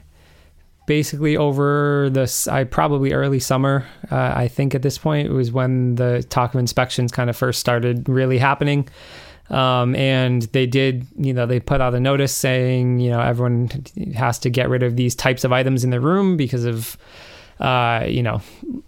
basically 0.86 1.36
over 1.36 2.08
this, 2.10 2.48
I 2.48 2.64
probably 2.64 3.12
early 3.12 3.40
summer. 3.40 3.86
Uh, 4.10 4.32
I 4.34 4.48
think 4.48 4.74
at 4.74 4.82
this 4.82 4.98
point 4.98 5.28
it 5.28 5.32
was 5.32 5.52
when 5.52 5.94
the 5.94 6.24
talk 6.28 6.54
of 6.54 6.60
inspections 6.60 7.12
kind 7.12 7.30
of 7.30 7.36
first 7.36 7.60
started 7.60 8.08
really 8.08 8.38
happening. 8.38 8.88
Um, 9.50 9.94
and 9.96 10.42
they 10.42 10.66
did, 10.66 11.06
you 11.16 11.32
know, 11.32 11.46
they 11.46 11.58
put 11.58 11.80
out 11.80 11.94
a 11.94 12.00
notice 12.00 12.34
saying, 12.34 12.98
you 12.98 13.10
know, 13.10 13.20
everyone 13.20 13.70
has 14.14 14.38
to 14.40 14.50
get 14.50 14.68
rid 14.68 14.82
of 14.82 14.96
these 14.96 15.14
types 15.14 15.44
of 15.44 15.52
items 15.52 15.84
in 15.84 15.90
the 15.90 16.00
room 16.00 16.36
because 16.36 16.64
of, 16.64 16.98
uh, 17.60 18.04
you 18.06 18.22
know, 18.22 18.40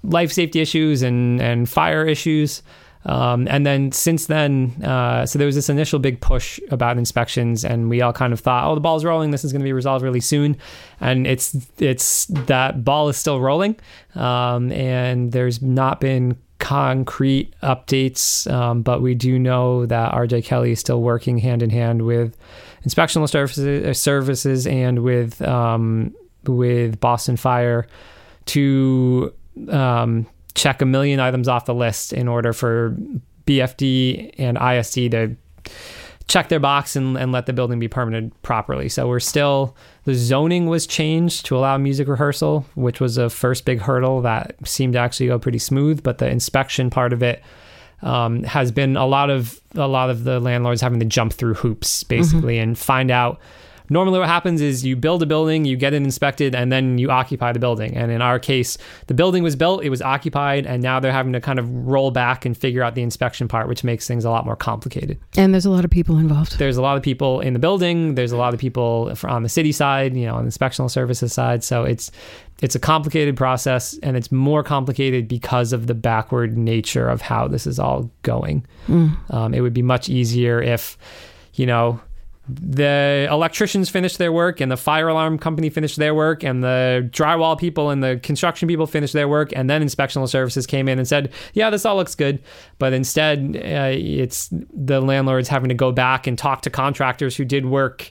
life 0.03 0.33
safety 0.33 0.61
issues 0.61 1.03
and 1.03 1.41
and 1.41 1.69
fire 1.69 2.07
issues. 2.07 2.63
Um, 3.07 3.49
and 3.49 3.65
then 3.65 3.93
since 3.93 4.27
then, 4.27 4.83
uh, 4.85 5.25
so 5.25 5.39
there 5.39 5.47
was 5.47 5.55
this 5.55 5.71
initial 5.71 5.99
big 5.99 6.21
push 6.21 6.61
about 6.71 6.99
inspections, 6.99 7.65
and 7.65 7.89
we 7.89 8.03
all 8.03 8.13
kind 8.13 8.33
of 8.33 8.41
thought, 8.41 8.71
"Oh, 8.71 8.75
the 8.75 8.81
ball's 8.81 9.05
rolling. 9.05 9.31
This 9.31 9.43
is 9.43 9.53
going 9.53 9.61
to 9.61 9.65
be 9.65 9.73
resolved 9.73 10.05
really 10.05 10.21
soon." 10.21 10.57
And 11.01 11.27
it's 11.27 11.57
it's 11.79 12.27
that 12.27 12.85
ball 12.85 13.09
is 13.09 13.17
still 13.17 13.41
rolling, 13.41 13.77
um, 14.15 14.71
and 14.73 15.33
there's 15.33 15.63
not 15.63 16.01
been 16.01 16.37
concrete 16.59 17.55
updates, 17.63 18.51
um, 18.53 18.83
but 18.83 19.01
we 19.01 19.15
do 19.15 19.39
know 19.39 19.87
that 19.87 20.13
RJ 20.13 20.45
Kelly 20.45 20.73
is 20.73 20.81
still 20.81 21.01
working 21.01 21.39
hand 21.39 21.63
in 21.63 21.71
hand 21.71 22.03
with 22.03 22.37
inspectional 22.87 23.29
services, 23.29 23.87
uh, 23.87 23.95
services 23.95 24.67
and 24.67 24.99
with 24.99 25.41
um, 25.43 26.15
with 26.45 27.01
Boston 27.01 27.39
Fire 27.39 27.87
to 28.51 29.33
um, 29.69 30.27
check 30.55 30.83
a 30.83 30.87
million 30.87 31.21
items 31.21 31.49
off 31.49 31.65
the 31.65 31.75
list 31.75 32.13
in 32.13 32.29
order 32.29 32.53
for 32.53 32.97
BFD 33.47 34.35
and 34.39 34.59
ISD 34.59 35.11
to 35.13 35.37
check 36.29 36.49
their 36.49 36.61
box 36.61 36.95
and, 36.95 37.17
and 37.17 37.33
let 37.33 37.47
the 37.47 37.53
building 37.53 37.81
be 37.81 37.89
permitted 37.89 38.31
properly. 38.43 38.89
So 38.89 39.09
we're 39.09 39.21
still 39.21 39.77
the 40.05 40.15
zoning 40.15 40.67
was 40.67 40.87
changed 40.87 41.47
to 41.47 41.57
allow 41.57 41.77
music 41.77 42.07
rehearsal, 42.09 42.65
which 42.75 43.01
was 43.01 43.19
a 43.19 43.29
first 43.29 43.65
big 43.65 43.81
hurdle 43.81 44.23
that 44.23 44.57
seemed 44.65 44.93
to 44.93 44.99
actually 44.99 45.27
go 45.27 45.39
pretty 45.39 45.59
smooth. 45.59 46.03
But 46.03 46.19
the 46.19 46.29
inspection 46.29 46.89
part 46.89 47.13
of 47.13 47.23
it 47.23 47.43
um, 48.03 48.45
has 48.45 48.71
been 48.71 48.97
a 48.97 49.07
lot 49.07 49.29
of 49.29 49.61
a 49.75 49.89
lot 49.89 50.09
of 50.11 50.25
the 50.25 50.41
landlords 50.41 50.81
having 50.81 51.01
to 51.01 51.07
jump 51.07 51.33
through 51.33 51.55
hoops 51.55 52.05
basically 52.05 52.55
mm-hmm. 52.55 52.71
and 52.71 52.79
find 52.79 53.11
out 53.11 53.41
normally 53.91 54.19
what 54.19 54.29
happens 54.29 54.61
is 54.61 54.85
you 54.85 54.97
build 54.97 55.23
a 55.23 55.27
building, 55.27 55.65
you 55.65 55.77
get 55.77 55.93
it 55.93 56.03
inspected, 56.03 56.55
and 56.55 56.73
then 56.73 56.97
you 56.97 57.11
occupy 57.11 57.53
the 57.53 57.59
building. 57.59 57.97
And 57.97 58.11
in 58.11 58.23
our 58.23 58.39
case, 58.39 58.79
the 59.09 59.15
building 59.15 59.43
was 59.43 59.57
built, 59.57 59.85
it 59.85 59.91
was 59.91 60.01
occupied, 60.01 60.65
and 60.65 60.83
now 60.83 61.01
they're 61.01 61.13
having 61.13 61.33
to 61.35 61.41
kind 61.41 61.59
of 61.59 61.69
roll 61.87 62.11
back 62.11 62.47
and 62.47 62.57
figure 62.57 62.83
out 62.83 62.95
the 62.95 63.03
inspection 63.03 63.49
part, 63.49 63.69
which 63.69 63.85
makes 63.85 64.07
things 64.07 64.25
a 64.25 64.31
lot 64.31 64.47
more 64.47 64.57
complicated. 64.57 65.19
And 65.37 65.53
there's 65.53 65.67
a 65.67 65.71
lot 65.71 65.85
of 65.85 65.91
people 65.91 66.17
involved. 66.17 66.59
There's 66.59 66.77
a 66.77 66.83
lot 66.83 66.97
of 66.97 67.03
people 67.03 67.41
in 67.41 67.53
the 67.53 67.59
building. 67.59 68.15
There's 68.15 68.33
a 68.33 68.37
lot 68.37 68.55
of 68.55 68.61
people 68.61 69.13
on 69.25 69.43
the 69.43 69.49
city 69.49 69.73
side, 69.73 70.17
you 70.17 70.27
know, 70.27 70.37
on 70.37 70.45
the 70.45 70.51
inspectional 70.51 70.91
services 70.91 71.33
side. 71.33 71.63
So 71.65 71.85
it's 71.85 72.11
it's 72.63 72.75
a 72.75 72.79
complicated 72.79 73.37
process, 73.37 73.99
and 74.03 74.17
it's 74.17 74.31
more 74.31 74.63
complicated 74.63 75.27
because 75.27 75.73
of 75.73 75.87
the 75.87 75.95
backward 75.95 76.59
nature 76.59 77.09
of 77.09 77.23
how 77.23 77.49
this 77.49 77.67
is 77.67 77.79
all 77.79 78.11
going. 78.23 78.67
Mm. 78.87 79.33
Um, 79.33 79.55
it 79.55 79.63
would 79.63 79.73
be 79.73 79.83
much 79.83 80.11
easier 80.11 80.61
if, 80.61 80.99
you 81.55 81.65
know, 81.65 82.01
the 82.49 83.29
electricians 83.31 83.89
finished 83.89 84.19
their 84.19 84.33
work 84.33 84.61
and 84.61 84.73
the 84.73 84.77
fire 84.77 85.09
alarm 85.09 85.39
company 85.39 85.71
finished 85.71 85.97
their 85.97 86.15
work 86.15 86.43
and 86.43 86.65
the 86.65 87.09
drywall 87.13 87.59
people 87.59 87.91
and 87.91 88.03
the 88.03 88.19
construction 88.23 88.67
people 88.67 88.87
finished 88.87 89.13
their 89.13 89.29
work 89.29 89.53
and 89.55 89.69
then 89.71 89.83
inspectional 89.83 90.29
services 90.29 90.67
came 90.67 90.89
in 90.89 90.99
and 90.99 91.07
said 91.07 91.31
yeah 91.53 91.71
this 91.71 91.85
all 91.85 91.97
looks 91.97 92.15
good 92.15 92.43
but 92.79 92.93
instead 92.93 93.57
uh, 93.57 93.91
it's 93.93 94.49
the 94.73 95.01
landlords 95.01 95.49
having 95.49 95.69
to 95.69 95.75
go 95.75 95.93
back 95.93 96.27
and 96.27 96.39
talk 96.39 96.63
to 96.63 96.71
contractors 96.71 97.37
who 97.37 97.45
did 97.45 97.67
work 97.67 98.11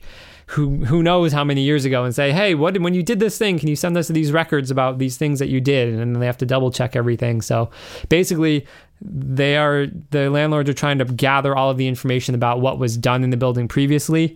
who 0.50 0.84
who 0.84 1.04
knows 1.04 1.32
how 1.32 1.44
many 1.44 1.62
years 1.62 1.86
ago 1.86 2.04
and 2.04 2.16
say, 2.16 2.32
hey, 2.32 2.56
what 2.56 2.76
when 2.80 2.96
you 2.96 3.04
did 3.04 3.20
this 3.20 3.38
thing, 3.38 3.60
can 3.60 3.68
you 3.68 3.76
send 3.76 3.96
us 3.96 4.08
these 4.08 4.32
records 4.32 4.72
about 4.72 4.98
these 4.98 5.16
things 5.16 5.38
that 5.38 5.48
you 5.48 5.62
did? 5.62 5.90
And 5.90 6.00
then 6.00 6.14
they 6.14 6.26
have 6.26 6.40
to 6.40 6.46
double 6.46 6.72
check 6.72 6.96
everything. 6.96 7.42
So 7.42 7.70
basically, 8.10 8.66
they 9.02 9.58
are 9.58 9.88
the 10.12 10.30
landlords 10.30 10.70
are 10.70 10.74
trying 10.74 10.98
to 10.98 11.06
gather 11.06 11.56
all 11.56 11.70
of 11.70 11.78
the 11.78 11.88
information 11.88 12.36
about 12.36 12.60
what 12.60 12.78
was 12.80 12.98
done 12.98 13.24
in 13.24 13.30
the 13.30 13.38
building 13.38 13.68
previously 13.68 14.36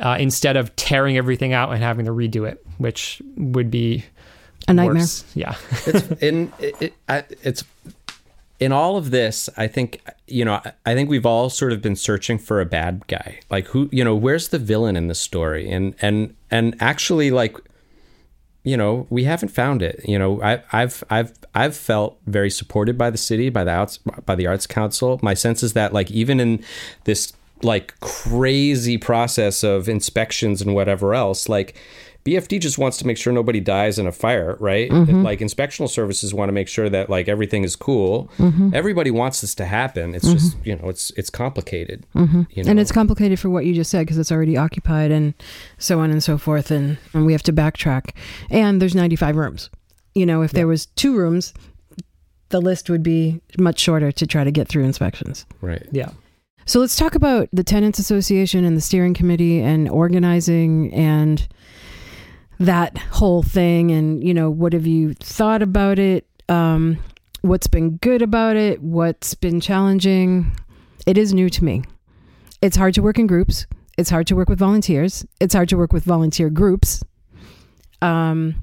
uh, 0.00 0.16
instead 0.18 0.56
of 0.56 0.74
tearing 0.76 1.16
everything 1.16 1.52
out 1.52 1.72
and 1.72 1.82
having 1.82 2.06
to 2.06 2.12
redo 2.12 2.48
it 2.48 2.64
which 2.78 3.20
would 3.36 3.70
be 3.70 4.04
a 4.68 4.74
nightmare. 4.74 5.02
worse. 5.02 5.24
yeah. 5.34 5.54
It's 5.86 6.22
in 6.22 6.52
it, 6.58 6.94
it, 7.08 7.38
it's 7.42 7.64
in 8.60 8.70
all 8.70 8.96
of 8.96 9.10
this 9.10 9.50
i 9.56 9.66
think 9.66 10.00
you 10.28 10.44
know 10.44 10.60
i 10.86 10.94
think 10.94 11.10
we've 11.10 11.26
all 11.26 11.50
sort 11.50 11.72
of 11.72 11.82
been 11.82 11.96
searching 11.96 12.38
for 12.38 12.60
a 12.60 12.64
bad 12.64 13.04
guy. 13.08 13.40
Like 13.50 13.66
who 13.66 13.88
you 13.92 14.04
know 14.04 14.14
where's 14.14 14.48
the 14.48 14.58
villain 14.58 14.96
in 14.96 15.08
the 15.08 15.14
story? 15.14 15.70
And 15.70 15.94
and 16.00 16.34
and 16.50 16.76
actually 16.80 17.30
like 17.30 17.58
you 18.64 18.78
know, 18.78 19.06
we 19.10 19.24
haven't 19.24 19.50
found 19.50 19.82
it. 19.82 20.00
You 20.08 20.18
know, 20.18 20.42
I, 20.42 20.62
I've 20.72 21.04
I've 21.10 21.32
I've 21.54 21.76
felt 21.76 22.18
very 22.26 22.50
supported 22.50 22.96
by 22.96 23.10
the 23.10 23.18
city, 23.18 23.50
by 23.50 23.62
the 23.62 23.72
arts, 23.72 23.98
by 23.98 24.34
the 24.34 24.46
arts 24.46 24.66
council. 24.66 25.20
My 25.22 25.34
sense 25.34 25.62
is 25.62 25.74
that 25.74 25.92
like 25.92 26.10
even 26.10 26.40
in 26.40 26.64
this 27.04 27.34
like 27.62 27.98
crazy 28.00 28.98
process 28.98 29.62
of 29.62 29.88
inspections 29.88 30.62
and 30.62 30.74
whatever 30.74 31.14
else, 31.14 31.48
like 31.48 31.76
BFD 32.24 32.58
just 32.58 32.78
wants 32.78 32.96
to 32.98 33.06
make 33.06 33.18
sure 33.18 33.32
nobody 33.32 33.60
dies 33.60 33.98
in 33.98 34.06
a 34.06 34.12
fire, 34.12 34.56
right? 34.58 34.90
Mm-hmm. 34.90 35.22
Like 35.22 35.40
inspectional 35.40 35.90
services 35.90 36.32
want 36.32 36.48
to 36.48 36.54
make 36.54 36.68
sure 36.68 36.88
that 36.88 37.10
like 37.10 37.28
everything 37.28 37.64
is 37.64 37.76
cool. 37.76 38.30
Mm-hmm. 38.38 38.70
Everybody 38.72 39.10
wants 39.10 39.42
this 39.42 39.54
to 39.56 39.66
happen. 39.66 40.14
It's 40.14 40.24
mm-hmm. 40.24 40.34
just 40.34 40.56
you 40.64 40.76
know 40.76 40.88
it's 40.88 41.10
it's 41.18 41.28
complicated, 41.28 42.06
mm-hmm. 42.14 42.42
you 42.50 42.64
know? 42.64 42.70
and 42.70 42.80
it's 42.80 42.92
complicated 42.92 43.38
for 43.38 43.50
what 43.50 43.66
you 43.66 43.74
just 43.74 43.90
said 43.90 44.06
because 44.06 44.16
it's 44.16 44.32
already 44.32 44.56
occupied 44.56 45.10
and 45.10 45.34
so 45.76 46.00
on 46.00 46.10
and 46.10 46.22
so 46.22 46.38
forth, 46.38 46.70
and, 46.70 46.96
and 47.12 47.26
we 47.26 47.32
have 47.32 47.42
to 47.42 47.52
backtrack. 47.52 48.16
And 48.50 48.80
there's 48.80 48.94
95 48.94 49.36
rooms. 49.36 49.68
You 50.14 50.24
know, 50.24 50.40
if 50.40 50.52
yeah. 50.52 50.60
there 50.60 50.66
was 50.66 50.86
two 50.86 51.14
rooms, 51.14 51.52
the 52.48 52.60
list 52.60 52.88
would 52.88 53.02
be 53.02 53.42
much 53.58 53.80
shorter 53.80 54.12
to 54.12 54.26
try 54.26 54.44
to 54.44 54.50
get 54.50 54.66
through 54.66 54.84
inspections. 54.84 55.44
Right. 55.60 55.86
Yeah. 55.90 56.10
So 56.66 56.80
let's 56.80 56.96
talk 56.96 57.14
about 57.14 57.48
the 57.52 57.64
Tenants 57.64 57.98
Association 57.98 58.64
and 58.64 58.76
the 58.76 58.80
steering 58.80 59.12
committee 59.12 59.60
and 59.60 59.88
organizing 59.90 60.94
and 60.94 61.46
that 62.60 62.96
whole 62.98 63.42
thing 63.42 63.90
and 63.90 64.22
you 64.22 64.32
know 64.32 64.50
what 64.50 64.72
have 64.72 64.86
you 64.86 65.14
thought 65.14 65.62
about 65.62 65.98
it? 65.98 66.26
Um, 66.48 66.98
what's 67.42 67.66
been 67.66 67.96
good 67.98 68.22
about 68.22 68.56
it? 68.56 68.82
What's 68.82 69.34
been 69.34 69.60
challenging? 69.60 70.52
It 71.06 71.18
is 71.18 71.34
new 71.34 71.50
to 71.50 71.64
me. 71.64 71.82
It's 72.62 72.76
hard 72.76 72.94
to 72.94 73.02
work 73.02 73.18
in 73.18 73.26
groups. 73.26 73.66
It's 73.98 74.10
hard 74.10 74.26
to 74.28 74.36
work 74.36 74.48
with 74.48 74.58
volunteers. 74.58 75.24
It's 75.40 75.54
hard 75.54 75.68
to 75.68 75.76
work 75.76 75.92
with 75.92 76.04
volunteer 76.04 76.50
groups. 76.50 77.02
Um, 78.02 78.56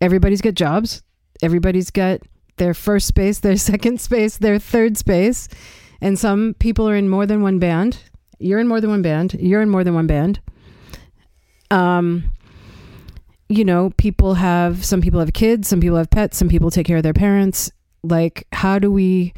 everybody's 0.00 0.40
got 0.40 0.54
jobs. 0.54 1.02
Everybody's 1.42 1.90
got 1.90 2.20
their 2.56 2.74
first 2.74 3.06
space 3.06 3.40
their 3.40 3.56
second 3.72 4.00
space 4.00 4.38
their 4.38 4.58
third 4.58 4.96
space. 4.96 5.48
And 6.00 6.18
some 6.18 6.54
people 6.58 6.88
are 6.88 6.96
in 6.96 7.08
more 7.08 7.26
than 7.26 7.42
one 7.42 7.58
band. 7.58 7.98
You're 8.38 8.58
in 8.58 8.68
more 8.68 8.80
than 8.80 8.90
one 8.90 9.02
band. 9.02 9.34
You're 9.34 9.62
in 9.62 9.68
more 9.68 9.84
than 9.84 9.94
one 9.94 10.06
band. 10.06 10.40
Um 11.70 12.32
you 13.48 13.64
know, 13.64 13.90
people 13.96 14.34
have 14.34 14.84
some 14.84 15.00
people 15.00 15.20
have 15.20 15.32
kids, 15.32 15.68
some 15.68 15.80
people 15.80 15.96
have 15.96 16.10
pets, 16.10 16.36
some 16.36 16.48
people 16.48 16.70
take 16.70 16.86
care 16.86 16.96
of 16.96 17.02
their 17.02 17.12
parents. 17.12 17.70
Like, 18.02 18.46
how 18.52 18.78
do 18.78 18.90
we 18.90 19.32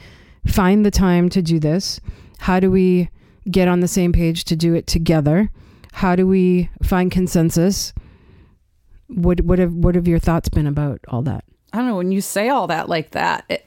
find 0.47 0.85
the 0.85 0.91
time 0.91 1.29
to 1.31 1.43
do 1.43 1.59
this? 1.59 2.01
How 2.39 2.61
do 2.61 2.71
we 2.71 3.11
get 3.51 3.69
on 3.69 3.81
the 3.81 3.89
same 3.89 4.13
page 4.13 4.45
to 4.45 4.57
do 4.57 4.75
it 4.75 4.87
together? 4.87 5.51
How 5.93 6.17
do 6.17 6.27
we 6.27 6.71
find 6.83 7.11
consensus? 7.11 7.93
What 9.09 9.41
what 9.43 9.59
have 9.59 9.73
what 9.73 9.95
have 9.95 10.09
your 10.09 10.19
thoughts 10.19 10.49
been 10.49 10.67
about 10.67 11.01
all 11.09 11.23
that? 11.23 11.45
I 11.73 11.79
don't 11.79 11.87
know. 11.87 11.97
When 11.97 12.13
you 12.13 12.21
say 12.21 12.49
all 12.49 12.67
that 12.69 12.89
like 12.89 13.11
that, 13.13 13.45
it, 13.49 13.67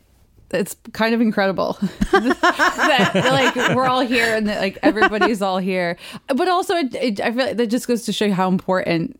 it's 0.51 0.75
kind 0.93 1.13
of 1.13 1.21
incredible 1.21 1.77
that 2.11 3.11
like 3.13 3.75
we're 3.75 3.85
all 3.85 4.01
here 4.01 4.35
and 4.35 4.47
that, 4.47 4.61
like 4.61 4.77
everybody's 4.81 5.41
all 5.41 5.57
here. 5.57 5.97
But 6.27 6.47
also, 6.47 6.75
it, 6.75 6.95
it, 6.95 7.21
I 7.21 7.31
feel 7.31 7.45
like 7.45 7.57
that 7.57 7.67
just 7.67 7.87
goes 7.87 8.03
to 8.03 8.13
show 8.13 8.25
you 8.25 8.33
how 8.33 8.47
important 8.47 9.19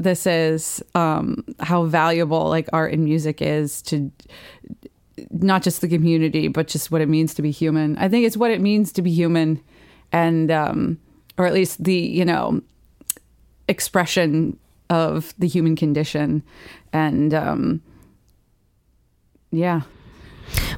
this 0.00 0.26
is 0.26 0.82
um, 0.94 1.44
how 1.60 1.84
valuable 1.84 2.48
like 2.48 2.68
art 2.72 2.92
and 2.92 3.04
music 3.04 3.42
is 3.42 3.82
to 3.82 4.10
not 5.30 5.62
just 5.62 5.82
the 5.82 5.88
community, 5.88 6.48
but 6.48 6.66
just 6.66 6.90
what 6.90 7.02
it 7.02 7.08
means 7.08 7.34
to 7.34 7.42
be 7.42 7.50
human. 7.50 7.98
I 7.98 8.08
think 8.08 8.26
it's 8.26 8.36
what 8.36 8.50
it 8.50 8.62
means 8.62 8.92
to 8.92 9.02
be 9.02 9.12
human, 9.12 9.62
and 10.10 10.50
um, 10.50 10.98
or 11.36 11.46
at 11.46 11.52
least 11.52 11.84
the 11.84 11.94
you 11.94 12.24
know 12.24 12.62
expression 13.68 14.58
of 14.88 15.34
the 15.38 15.46
human 15.46 15.76
condition, 15.76 16.42
and 16.92 17.34
um, 17.34 17.82
yeah. 19.50 19.82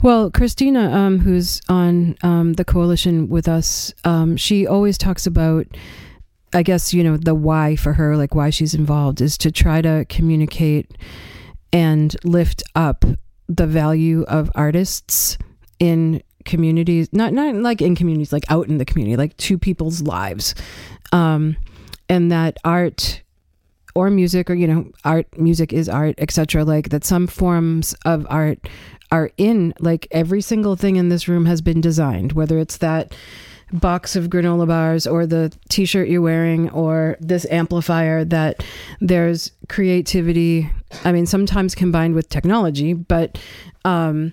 Well, 0.03 0.31
Christina, 0.33 0.91
um, 0.91 1.21
who's 1.21 1.61
on 1.69 2.17
um, 2.23 2.55
the 2.55 2.65
coalition 2.65 3.29
with 3.29 3.47
us, 3.49 3.95
um, 4.05 4.37
she 4.37 4.67
always 4.67 4.99
talks 4.99 5.27
about 5.27 5.67
I 6.55 6.63
guess, 6.63 6.93
you 6.93 7.03
know, 7.03 7.17
the 7.17 7.35
why 7.35 7.77
for 7.77 7.95
her, 7.95 8.17
like 8.17 8.35
why 8.35 8.51
she's 8.51 8.75
involved, 8.75 9.21
is 9.21 9.39
to 9.39 9.51
try 9.51 9.81
to 9.81 10.05
communicate 10.09 10.91
and 11.73 12.15
lift 12.25 12.63
up 12.75 13.05
the 13.49 13.67
value 13.67 14.23
of 14.25 14.51
artists 14.55 15.39
in 15.79 16.23
communities, 16.45 17.09
not 17.13 17.33
not 17.33 17.55
like 17.55 17.81
in 17.81 17.95
communities, 17.95 18.33
like 18.33 18.45
out 18.51 18.69
in 18.69 18.79
the 18.79 18.85
community, 18.85 19.17
like 19.17 19.37
to 19.39 19.59
people's 19.59 20.03
lives, 20.03 20.55
um, 21.13 21.57
and 22.09 22.31
that 22.31 22.59
art 22.65 23.23
or 23.95 24.11
music 24.11 24.49
or 24.49 24.55
you 24.55 24.67
know 24.67 24.91
art 25.05 25.27
music 25.39 25.73
is 25.73 25.89
art 25.89 26.15
etc 26.19 26.65
like 26.65 26.89
that 26.89 27.05
some 27.05 27.27
forms 27.27 27.95
of 28.05 28.27
art 28.31 28.59
are 29.13 29.31
in 29.37 29.73
like 29.79 30.09
every 30.11 30.41
single 30.41 30.75
thing 30.75 30.97
in 30.97 31.09
this 31.09 31.29
room 31.29 31.47
has 31.47 31.61
been 31.61 31.81
designed 31.81 32.33
whether 32.33 32.59
it's 32.59 32.79
that 32.79 33.15
box 33.73 34.17
of 34.17 34.29
granola 34.29 34.67
bars 34.67 35.07
or 35.07 35.25
the 35.25 35.51
t-shirt 35.69 36.09
you're 36.09 36.21
wearing 36.21 36.69
or 36.71 37.17
this 37.21 37.47
amplifier 37.51 38.25
that 38.25 38.65
there's 39.01 39.53
creativity 39.69 40.69
i 41.05 41.13
mean 41.13 41.25
sometimes 41.25 41.75
combined 41.75 42.15
with 42.15 42.29
technology 42.29 42.93
but 42.93 43.39
um 43.85 44.33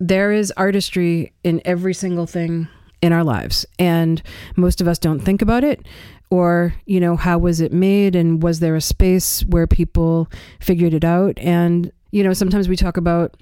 there 0.00 0.32
is 0.32 0.52
artistry 0.56 1.32
in 1.44 1.60
every 1.64 1.92
single 1.94 2.26
thing 2.26 2.68
in 3.02 3.12
our 3.12 3.24
lives, 3.24 3.66
and 3.78 4.22
most 4.56 4.80
of 4.80 4.88
us 4.88 4.98
don't 4.98 5.20
think 5.20 5.42
about 5.42 5.62
it. 5.62 5.86
Or, 6.30 6.74
you 6.86 7.00
know, 7.00 7.16
how 7.16 7.38
was 7.38 7.60
it 7.60 7.72
made? 7.72 8.14
And 8.14 8.42
was 8.42 8.60
there 8.60 8.76
a 8.76 8.80
space 8.80 9.42
where 9.46 9.66
people 9.66 10.28
figured 10.60 10.94
it 10.94 11.04
out? 11.04 11.38
And, 11.38 11.90
you 12.12 12.22
know, 12.22 12.32
sometimes 12.32 12.68
we 12.68 12.76
talk 12.76 12.96
about, 12.96 13.36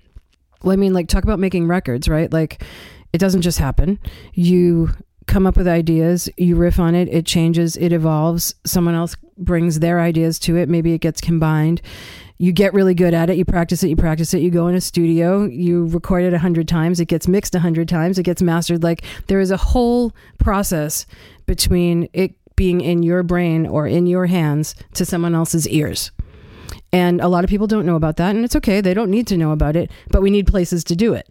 well, 0.62 0.72
I 0.72 0.76
mean, 0.76 0.92
like, 0.92 1.08
talk 1.08 1.24
about 1.24 1.38
making 1.38 1.66
records, 1.66 2.08
right? 2.08 2.32
Like, 2.32 2.62
it 3.12 3.18
doesn't 3.18 3.42
just 3.42 3.58
happen. 3.58 3.98
You 4.34 4.90
come 5.26 5.46
up 5.46 5.56
with 5.56 5.68
ideas, 5.68 6.28
you 6.36 6.56
riff 6.56 6.78
on 6.80 6.94
it, 6.94 7.08
it 7.08 7.26
changes, 7.26 7.76
it 7.76 7.92
evolves. 7.92 8.54
Someone 8.64 8.94
else 8.94 9.14
brings 9.36 9.80
their 9.80 10.00
ideas 10.00 10.38
to 10.40 10.56
it. 10.56 10.68
Maybe 10.68 10.94
it 10.94 10.98
gets 10.98 11.20
combined. 11.20 11.80
You 12.38 12.52
get 12.52 12.72
really 12.72 12.94
good 12.94 13.14
at 13.14 13.30
it. 13.30 13.36
You 13.36 13.44
practice 13.44 13.82
it. 13.82 13.88
You 13.88 13.96
practice 13.96 14.32
it. 14.32 14.42
You 14.42 14.50
go 14.50 14.68
in 14.68 14.74
a 14.74 14.80
studio. 14.80 15.44
You 15.44 15.86
record 15.86 16.22
it 16.24 16.32
a 16.32 16.38
hundred 16.38 16.68
times. 16.68 17.00
It 17.00 17.06
gets 17.06 17.26
mixed 17.26 17.54
a 17.54 17.58
hundred 17.58 17.88
times. 17.88 18.18
It 18.18 18.22
gets 18.22 18.40
mastered. 18.40 18.82
Like 18.82 19.02
there 19.26 19.40
is 19.40 19.50
a 19.50 19.56
whole 19.56 20.14
process 20.38 21.04
between 21.46 22.08
it 22.12 22.34
being 22.54 22.80
in 22.80 23.02
your 23.02 23.22
brain 23.22 23.66
or 23.66 23.86
in 23.86 24.06
your 24.06 24.26
hands 24.26 24.76
to 24.94 25.04
someone 25.04 25.34
else's 25.34 25.68
ears. 25.68 26.12
And 26.92 27.20
a 27.20 27.28
lot 27.28 27.44
of 27.44 27.50
people 27.50 27.66
don't 27.66 27.84
know 27.84 27.96
about 27.96 28.16
that, 28.16 28.34
and 28.34 28.44
it's 28.44 28.56
okay. 28.56 28.80
They 28.80 28.94
don't 28.94 29.10
need 29.10 29.26
to 29.26 29.36
know 29.36 29.52
about 29.52 29.76
it, 29.76 29.90
but 30.10 30.22
we 30.22 30.30
need 30.30 30.46
places 30.46 30.84
to 30.84 30.96
do 30.96 31.12
it. 31.12 31.28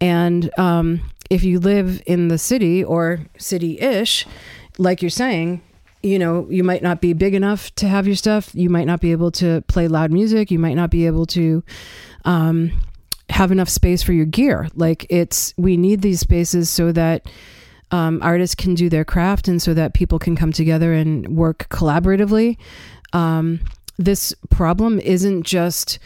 And 0.00 0.50
um, 0.58 1.02
if 1.30 1.42
you 1.42 1.58
live 1.58 2.02
in 2.06 2.28
the 2.28 2.38
city 2.38 2.84
or 2.84 3.20
city 3.38 3.80
ish, 3.80 4.26
like 4.78 5.02
you're 5.02 5.10
saying, 5.10 5.62
you 6.02 6.18
know, 6.18 6.46
you 6.50 6.62
might 6.62 6.82
not 6.82 7.00
be 7.00 7.12
big 7.12 7.34
enough 7.34 7.74
to 7.76 7.88
have 7.88 8.06
your 8.06 8.16
stuff. 8.16 8.54
You 8.54 8.68
might 8.68 8.86
not 8.86 9.00
be 9.00 9.12
able 9.12 9.30
to 9.32 9.62
play 9.62 9.88
loud 9.88 10.12
music. 10.12 10.50
You 10.50 10.58
might 10.58 10.74
not 10.74 10.90
be 10.90 11.06
able 11.06 11.24
to 11.26 11.64
um, 12.26 12.72
have 13.30 13.50
enough 13.50 13.70
space 13.70 14.02
for 14.02 14.12
your 14.12 14.26
gear. 14.26 14.68
Like 14.74 15.06
it's, 15.08 15.54
we 15.56 15.78
need 15.78 16.02
these 16.02 16.20
spaces 16.20 16.68
so 16.68 16.92
that 16.92 17.26
um, 17.90 18.20
artists 18.22 18.54
can 18.54 18.74
do 18.74 18.90
their 18.90 19.04
craft 19.04 19.48
and 19.48 19.62
so 19.62 19.72
that 19.72 19.94
people 19.94 20.18
can 20.18 20.36
come 20.36 20.52
together 20.52 20.92
and 20.92 21.36
work 21.36 21.68
collaboratively. 21.70 22.58
Um, 23.14 23.60
this 23.98 24.34
problem 24.50 24.98
isn't 25.00 25.44
just 25.44 25.98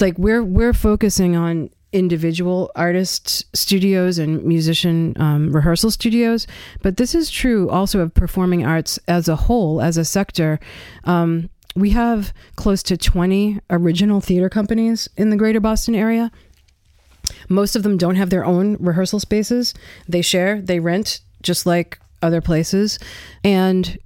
like 0.00 0.18
we're 0.18 0.42
we're 0.42 0.72
focusing 0.72 1.36
on 1.36 1.70
individual 1.92 2.70
artist 2.76 3.44
studios 3.56 4.18
and 4.18 4.44
musician 4.44 5.14
um, 5.20 5.52
rehearsal 5.52 5.90
studios, 5.90 6.46
but 6.82 6.96
this 6.96 7.14
is 7.14 7.30
true 7.30 7.68
also 7.68 8.00
of 8.00 8.14
performing 8.14 8.64
arts 8.64 8.98
as 9.08 9.28
a 9.28 9.36
whole, 9.36 9.80
as 9.80 9.96
a 9.96 10.04
sector. 10.04 10.60
Um, 11.04 11.50
we 11.74 11.90
have 11.90 12.32
close 12.56 12.82
to 12.84 12.96
20 12.96 13.60
original 13.70 14.20
theater 14.20 14.48
companies 14.48 15.08
in 15.16 15.30
the 15.30 15.36
greater 15.36 15.60
Boston 15.60 15.94
area. 15.94 16.30
Most 17.48 17.76
of 17.76 17.82
them 17.82 17.96
don't 17.96 18.16
have 18.16 18.30
their 18.30 18.44
own 18.44 18.76
rehearsal 18.80 19.20
spaces. 19.20 19.74
They 20.08 20.22
share, 20.22 20.60
they 20.60 20.80
rent, 20.80 21.20
just 21.42 21.66
like 21.66 21.98
other 22.22 22.40
places. 22.40 22.98
And 23.44 23.98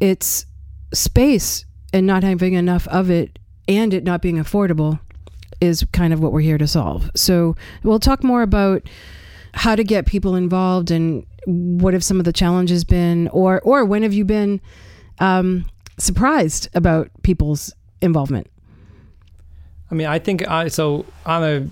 it's 0.00 0.46
space 0.92 1.64
and 1.92 2.06
not 2.06 2.22
having 2.22 2.54
enough 2.54 2.88
of 2.88 3.10
it 3.10 3.38
and 3.68 3.94
it 3.94 4.04
not 4.04 4.22
being 4.22 4.36
affordable 4.36 5.00
is 5.60 5.86
kind 5.92 6.12
of 6.12 6.20
what 6.20 6.32
we're 6.32 6.40
here 6.40 6.58
to 6.58 6.66
solve. 6.66 7.10
So 7.14 7.54
we'll 7.82 8.00
talk 8.00 8.24
more 8.24 8.42
about 8.42 8.88
how 9.54 9.76
to 9.76 9.84
get 9.84 10.06
people 10.06 10.34
involved 10.34 10.90
and 10.90 11.24
what 11.46 11.92
have 11.92 12.04
some 12.04 12.18
of 12.18 12.24
the 12.24 12.32
challenges 12.32 12.84
been, 12.84 13.28
or 13.28 13.60
or 13.60 13.84
when 13.84 14.02
have 14.02 14.12
you 14.12 14.24
been 14.24 14.60
um, 15.18 15.66
surprised 15.98 16.68
about 16.74 17.10
people's 17.22 17.72
involvement? 18.00 18.48
I 19.90 19.94
mean, 19.94 20.06
I 20.06 20.18
think 20.18 20.48
uh, 20.48 20.68
so. 20.68 21.04
On 21.26 21.44
a, 21.44 21.68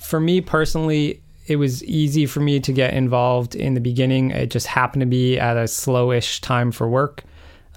for 0.00 0.20
me 0.20 0.40
personally, 0.40 1.20
it 1.46 1.56
was 1.56 1.82
easy 1.84 2.26
for 2.26 2.40
me 2.40 2.60
to 2.60 2.72
get 2.72 2.94
involved 2.94 3.54
in 3.54 3.74
the 3.74 3.80
beginning. 3.80 4.30
It 4.30 4.50
just 4.50 4.66
happened 4.66 5.00
to 5.00 5.06
be 5.06 5.38
at 5.38 5.56
a 5.56 5.64
slowish 5.64 6.40
time 6.40 6.70
for 6.70 6.88
work, 6.88 7.24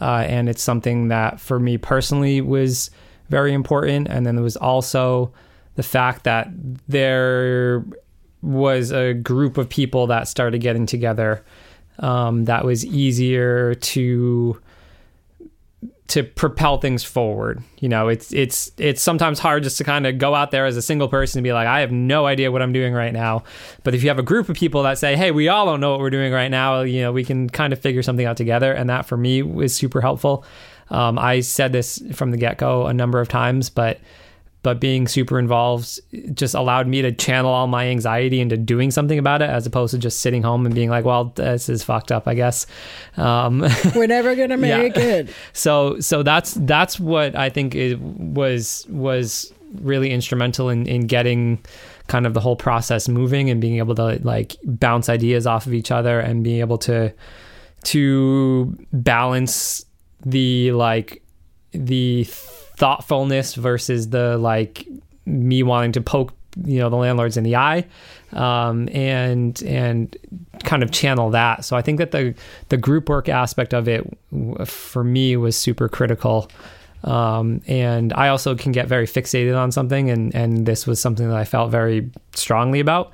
uh, 0.02 0.26
and 0.28 0.50
it's 0.50 0.64
something 0.64 1.10
that 1.10 1.40
for 1.40 1.60
me 1.60 1.78
personally 1.78 2.42
was 2.42 2.90
very 3.30 3.54
important. 3.54 4.08
And 4.10 4.26
then 4.26 4.36
there 4.36 4.44
was 4.44 4.58
also 4.58 5.32
the 5.76 5.84
fact 5.84 6.24
that 6.26 6.50
there 6.88 7.86
was 8.42 8.92
a 8.92 9.14
group 9.14 9.58
of 9.58 9.70
people 9.70 10.08
that 10.08 10.28
started 10.28 10.60
getting 10.60 10.86
together 10.86 11.44
um, 12.00 12.46
that 12.46 12.66
was 12.66 12.86
easier 12.86 13.76
to 13.76 14.60
to 16.12 16.24
propel 16.24 16.78
things 16.78 17.06
forward. 17.06 17.64
You 17.80 17.88
know, 17.88 18.10
it's 18.10 18.34
it's 18.34 18.72
it's 18.78 19.02
sometimes 19.02 19.40
hard 19.40 19.64
just 19.64 19.78
to 19.78 19.86
kind 19.86 20.06
of 20.06 20.18
go 20.18 20.36
out 20.36 20.52
there 20.52 20.66
as 20.66 20.76
a 20.76 20.82
single 20.82 21.08
person 21.08 21.40
and 21.40 21.44
be 21.44 21.54
like, 21.54 21.68
I 21.68 21.80
have 21.80 21.92
no 21.92 22.26
idea 22.26 22.52
what 22.52 22.62
I'm 22.62 22.74
doing 22.74 22.94
right 22.94 23.14
now. 23.14 23.44
But 23.84 23.96
if 23.96 24.04
you 24.04 24.10
have 24.10 24.20
a 24.20 24.24
group 24.24 24.50
of 24.50 24.58
people 24.58 24.84
that 24.84 24.98
say, 24.98 25.16
Hey, 25.16 25.32
we 25.32 25.48
all 25.48 25.66
don't 25.66 25.80
know 25.80 25.92
what 25.92 26.02
we're 26.02 26.10
doing 26.10 26.34
right 26.34 26.52
now, 26.52 26.82
you 26.82 27.02
know, 27.02 27.14
we 27.14 27.24
can 27.24 27.50
kind 27.50 27.72
of 27.72 27.80
figure 27.80 28.04
something 28.04 28.26
out 28.26 28.36
together. 28.36 28.74
And 28.74 28.90
that 28.90 29.06
for 29.06 29.16
me 29.16 29.42
was 29.42 29.74
super 29.74 30.02
helpful. 30.02 30.44
Um, 30.90 31.18
I 31.18 31.40
said 31.40 31.72
this 31.72 32.04
from 32.12 32.32
the 32.32 32.38
get 32.38 32.58
go 32.58 32.88
a 32.88 32.94
number 32.94 33.22
of 33.22 33.30
times, 33.30 33.70
but 33.70 34.02
but 34.64 34.80
being 34.80 35.08
super 35.08 35.40
involved 35.40 36.00
just 36.34 36.54
allowed 36.54 36.88
me 36.88 37.02
to 37.02 37.12
channel 37.12 37.52
all 37.52 37.68
my 37.68 37.88
anxiety 37.88 38.40
into 38.40 38.58
doing 38.58 38.92
something 38.92 39.18
about 39.18 39.42
it 39.42 39.50
as 39.50 39.66
opposed 39.66 39.92
to 39.92 39.98
just 39.98 40.20
sitting 40.20 40.44
home 40.44 40.66
and 40.66 40.76
being 40.76 40.90
like 40.90 41.06
well 41.06 41.26
this 41.36 41.70
is 41.70 41.84
fucked 41.84 42.12
up 42.12 42.28
i 42.28 42.34
guess 42.34 42.68
um, 43.18 43.60
we're 43.96 44.08
never 44.08 44.36
gonna 44.36 44.58
make 44.58 44.96
yeah. 44.96 45.02
it 45.02 45.30
so 45.54 46.00
so 46.00 46.24
that's 46.24 46.54
that's 46.54 47.00
what 47.00 47.36
i 47.36 47.50
think 47.50 47.76
it 47.76 48.00
was 48.00 48.86
was 48.90 49.54
really 49.82 50.12
instrumental 50.12 50.70
in 50.70 50.86
in 50.86 51.08
getting 51.08 51.64
kind 52.08 52.28
of 52.28 52.34
the 52.34 52.42
whole 52.42 52.58
process 52.58 53.08
moving 53.08 53.50
and 53.50 53.62
being 53.62 53.78
able 53.78 53.96
to 53.96 54.20
like 54.24 54.58
bounce 54.64 55.08
ideas 55.08 55.48
off 55.48 55.66
of 55.66 55.74
each 55.74 55.92
other 55.92 56.20
and 56.20 56.44
being 56.44 56.60
able 56.60 56.78
to 56.78 57.14
to 57.84 58.78
balance 58.92 59.86
the 60.26 60.72
like 60.74 61.24
the 61.72 62.28
thoughtfulness 62.82 63.54
versus 63.54 64.10
the 64.10 64.40
like 64.40 64.88
me 65.28 65.62
wanting 65.62 65.92
to 65.92 66.02
poke 66.02 66.34
you 66.66 66.80
know 66.80 66.90
the 66.90 66.96
landlords 66.96 67.38
in 67.38 67.44
the 67.44 67.56
eye 67.56 67.86
um, 68.34 68.90
and 68.92 69.62
and 69.62 70.18
kind 70.64 70.82
of 70.82 70.90
channel 70.90 71.30
that. 71.30 71.64
So 71.64 71.78
i 71.78 71.84
think 71.84 72.00
that 72.00 72.10
the 72.10 72.34
the 72.70 72.78
group 72.78 73.08
work 73.08 73.30
aspect 73.30 73.76
of 73.76 73.88
it 73.88 74.02
for 74.66 75.04
me 75.04 75.38
was 75.38 75.56
super 75.56 75.88
critical. 75.88 76.50
Um, 77.04 77.62
and 77.68 78.14
i 78.14 78.28
also 78.30 78.56
can 78.56 78.72
get 78.72 78.88
very 78.88 79.08
fixated 79.08 79.56
on 79.56 79.72
something 79.72 80.10
and 80.10 80.34
and 80.36 80.66
this 80.66 80.88
was 80.88 81.00
something 81.00 81.28
that 81.30 81.38
i 81.38 81.46
felt 81.46 81.70
very 81.70 82.10
strongly 82.34 82.80
about. 82.80 83.12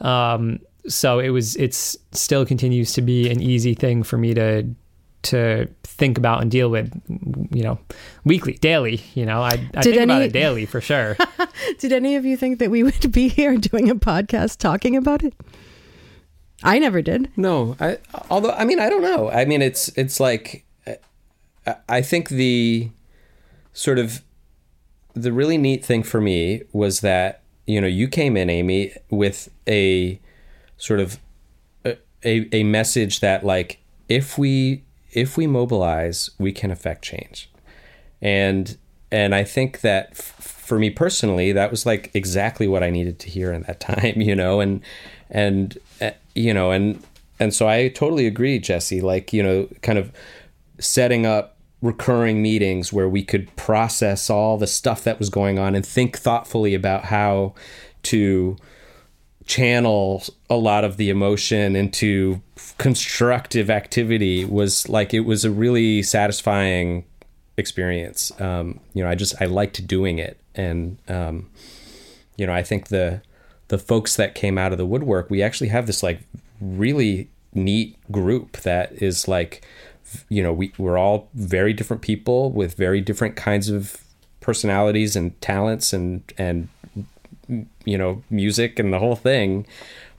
Um, 0.00 0.60
so 0.86 1.18
it 1.18 1.30
was 1.30 1.56
it's 1.56 1.96
still 2.12 2.46
continues 2.46 2.92
to 2.92 3.02
be 3.02 3.28
an 3.30 3.40
easy 3.42 3.74
thing 3.74 4.04
for 4.04 4.16
me 4.16 4.32
to 4.34 4.64
to 5.22 5.68
think 5.82 6.18
about 6.18 6.42
and 6.42 6.50
deal 6.50 6.70
with, 6.70 6.92
you 7.50 7.62
know, 7.62 7.78
weekly, 8.24 8.54
daily. 8.54 9.02
You 9.14 9.26
know, 9.26 9.42
I, 9.42 9.68
I 9.74 9.82
think 9.82 9.96
any, 9.96 10.02
about 10.04 10.22
it 10.22 10.32
daily 10.32 10.66
for 10.66 10.80
sure. 10.80 11.16
did 11.78 11.92
any 11.92 12.16
of 12.16 12.24
you 12.24 12.36
think 12.36 12.58
that 12.60 12.70
we 12.70 12.82
would 12.82 13.12
be 13.12 13.28
here 13.28 13.56
doing 13.56 13.90
a 13.90 13.96
podcast 13.96 14.58
talking 14.58 14.96
about 14.96 15.24
it? 15.24 15.34
I 16.62 16.78
never 16.78 17.02
did. 17.02 17.30
No, 17.36 17.76
I. 17.78 17.98
Although 18.30 18.50
I 18.50 18.64
mean, 18.64 18.80
I 18.80 18.90
don't 18.90 19.02
know. 19.02 19.30
I 19.30 19.44
mean, 19.44 19.62
it's 19.62 19.88
it's 19.96 20.18
like, 20.18 20.64
I 21.88 22.02
think 22.02 22.30
the 22.30 22.90
sort 23.72 23.98
of 23.98 24.22
the 25.14 25.32
really 25.32 25.58
neat 25.58 25.84
thing 25.84 26.02
for 26.02 26.20
me 26.20 26.62
was 26.72 27.00
that 27.00 27.42
you 27.66 27.80
know 27.80 27.86
you 27.86 28.08
came 28.08 28.36
in, 28.36 28.50
Ami, 28.50 28.92
with 29.10 29.48
a 29.68 30.20
sort 30.76 31.00
of 31.00 31.18
a, 31.84 31.96
a, 32.24 32.48
a 32.52 32.62
message 32.64 33.20
that 33.20 33.44
like 33.44 33.78
if 34.08 34.38
we 34.38 34.82
if 35.12 35.36
we 35.36 35.46
mobilize, 35.46 36.30
we 36.38 36.52
can 36.52 36.70
affect 36.70 37.02
change. 37.02 37.50
And 38.20 38.76
and 39.10 39.34
I 39.34 39.44
think 39.44 39.80
that 39.80 40.10
f- 40.12 40.18
for 40.18 40.78
me 40.78 40.90
personally, 40.90 41.52
that 41.52 41.70
was 41.70 41.86
like 41.86 42.10
exactly 42.14 42.68
what 42.68 42.82
I 42.82 42.90
needed 42.90 43.18
to 43.20 43.28
hear 43.28 43.52
in 43.52 43.62
that 43.62 43.80
time, 43.92 44.20
you 44.20 44.34
know, 44.34 44.60
and 44.60 44.82
and 45.30 45.78
uh, 46.00 46.10
you 46.34 46.52
know, 46.52 46.70
and 46.70 47.02
and 47.40 47.54
so 47.54 47.68
I 47.68 47.88
totally 47.88 48.26
agree, 48.26 48.58
Jesse. 48.58 49.00
Like 49.00 49.32
you 49.32 49.42
know, 49.42 49.68
kind 49.82 49.98
of 49.98 50.12
setting 50.78 51.26
up 51.26 51.56
recurring 51.80 52.42
meetings 52.42 52.92
where 52.92 53.08
we 53.08 53.22
could 53.22 53.54
process 53.54 54.28
all 54.28 54.58
the 54.58 54.66
stuff 54.66 55.04
that 55.04 55.18
was 55.18 55.30
going 55.30 55.58
on 55.58 55.76
and 55.76 55.86
think 55.86 56.18
thoughtfully 56.18 56.74
about 56.74 57.04
how 57.04 57.54
to 58.02 58.56
channel 59.48 60.22
a 60.50 60.56
lot 60.56 60.84
of 60.84 60.98
the 60.98 61.10
emotion 61.10 61.74
into 61.74 62.40
constructive 62.76 63.70
activity 63.70 64.44
was 64.44 64.88
like 64.88 65.12
it 65.12 65.20
was 65.20 65.44
a 65.44 65.50
really 65.50 66.02
satisfying 66.02 67.04
experience. 67.56 68.30
Um, 68.40 68.78
you 68.94 69.02
know, 69.02 69.10
I 69.10 69.16
just 69.16 69.34
I 69.42 69.46
liked 69.46 69.84
doing 69.86 70.18
it, 70.18 70.38
and 70.54 70.98
um, 71.08 71.50
you 72.36 72.46
know, 72.46 72.52
I 72.52 72.62
think 72.62 72.88
the 72.88 73.22
the 73.68 73.78
folks 73.78 74.16
that 74.16 74.34
came 74.34 74.58
out 74.58 74.72
of 74.72 74.78
the 74.78 74.86
woodwork, 74.86 75.28
we 75.30 75.42
actually 75.42 75.68
have 75.68 75.86
this 75.86 76.02
like 76.02 76.20
really 76.60 77.28
neat 77.54 77.96
group 78.12 78.58
that 78.58 78.92
is 78.92 79.26
like, 79.26 79.66
you 80.28 80.42
know, 80.42 80.52
we 80.52 80.72
we're 80.78 80.98
all 80.98 81.28
very 81.34 81.72
different 81.72 82.02
people 82.02 82.52
with 82.52 82.74
very 82.74 83.00
different 83.00 83.34
kinds 83.34 83.70
of 83.70 83.96
personalities 84.40 85.16
and 85.16 85.38
talents 85.40 85.92
and 85.92 86.22
and 86.36 86.68
you 87.84 87.96
know 87.98 88.22
music 88.30 88.78
and 88.78 88.92
the 88.92 88.98
whole 88.98 89.16
thing. 89.16 89.66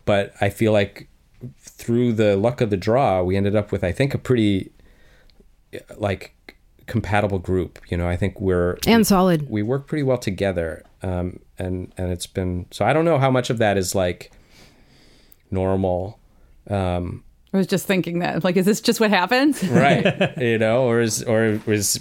But 0.05 0.33
i 0.41 0.49
feel 0.49 0.71
like 0.73 1.07
through 1.59 2.13
the 2.13 2.35
luck 2.35 2.61
of 2.61 2.69
the 2.69 2.77
draw 2.77 3.21
we 3.23 3.37
ended 3.37 3.55
up 3.55 3.71
with 3.71 3.83
i 3.83 3.91
think 3.93 4.13
a 4.13 4.17
pretty 4.17 4.71
like 5.97 6.33
compatible 6.87 7.37
group. 7.39 7.79
You 7.89 7.97
know 7.97 8.09
i 8.09 8.15
think 8.17 8.41
we're 8.41 8.77
and 8.87 9.05
solid. 9.05 9.49
we 9.49 9.61
work 9.61 9.87
pretty 9.87 10.03
well 10.03 10.17
together. 10.17 10.83
Um, 11.01 11.39
and 11.57 11.93
and 11.97 12.11
it's 12.11 12.25
been 12.27 12.65
so 12.71 12.83
i 12.85 12.91
don't 12.93 13.05
know 13.05 13.19
how 13.19 13.31
much 13.31 13.49
of 13.49 13.57
that 13.59 13.77
is 13.77 13.93
like 13.95 14.31
normal. 15.51 16.19
Um, 16.69 17.23
I 17.51 17.57
was 17.57 17.67
just 17.67 17.87
thinking 17.87 18.19
that, 18.19 18.43
like, 18.43 18.57
is 18.57 18.65
this 18.65 18.79
just 18.79 18.99
what 18.99 19.09
happens? 19.09 19.63
right 19.69 20.37
you 20.37 20.57
know 20.57 20.83
or 20.83 21.01
is 21.01 21.23
or 21.23 21.59
is 21.67 21.99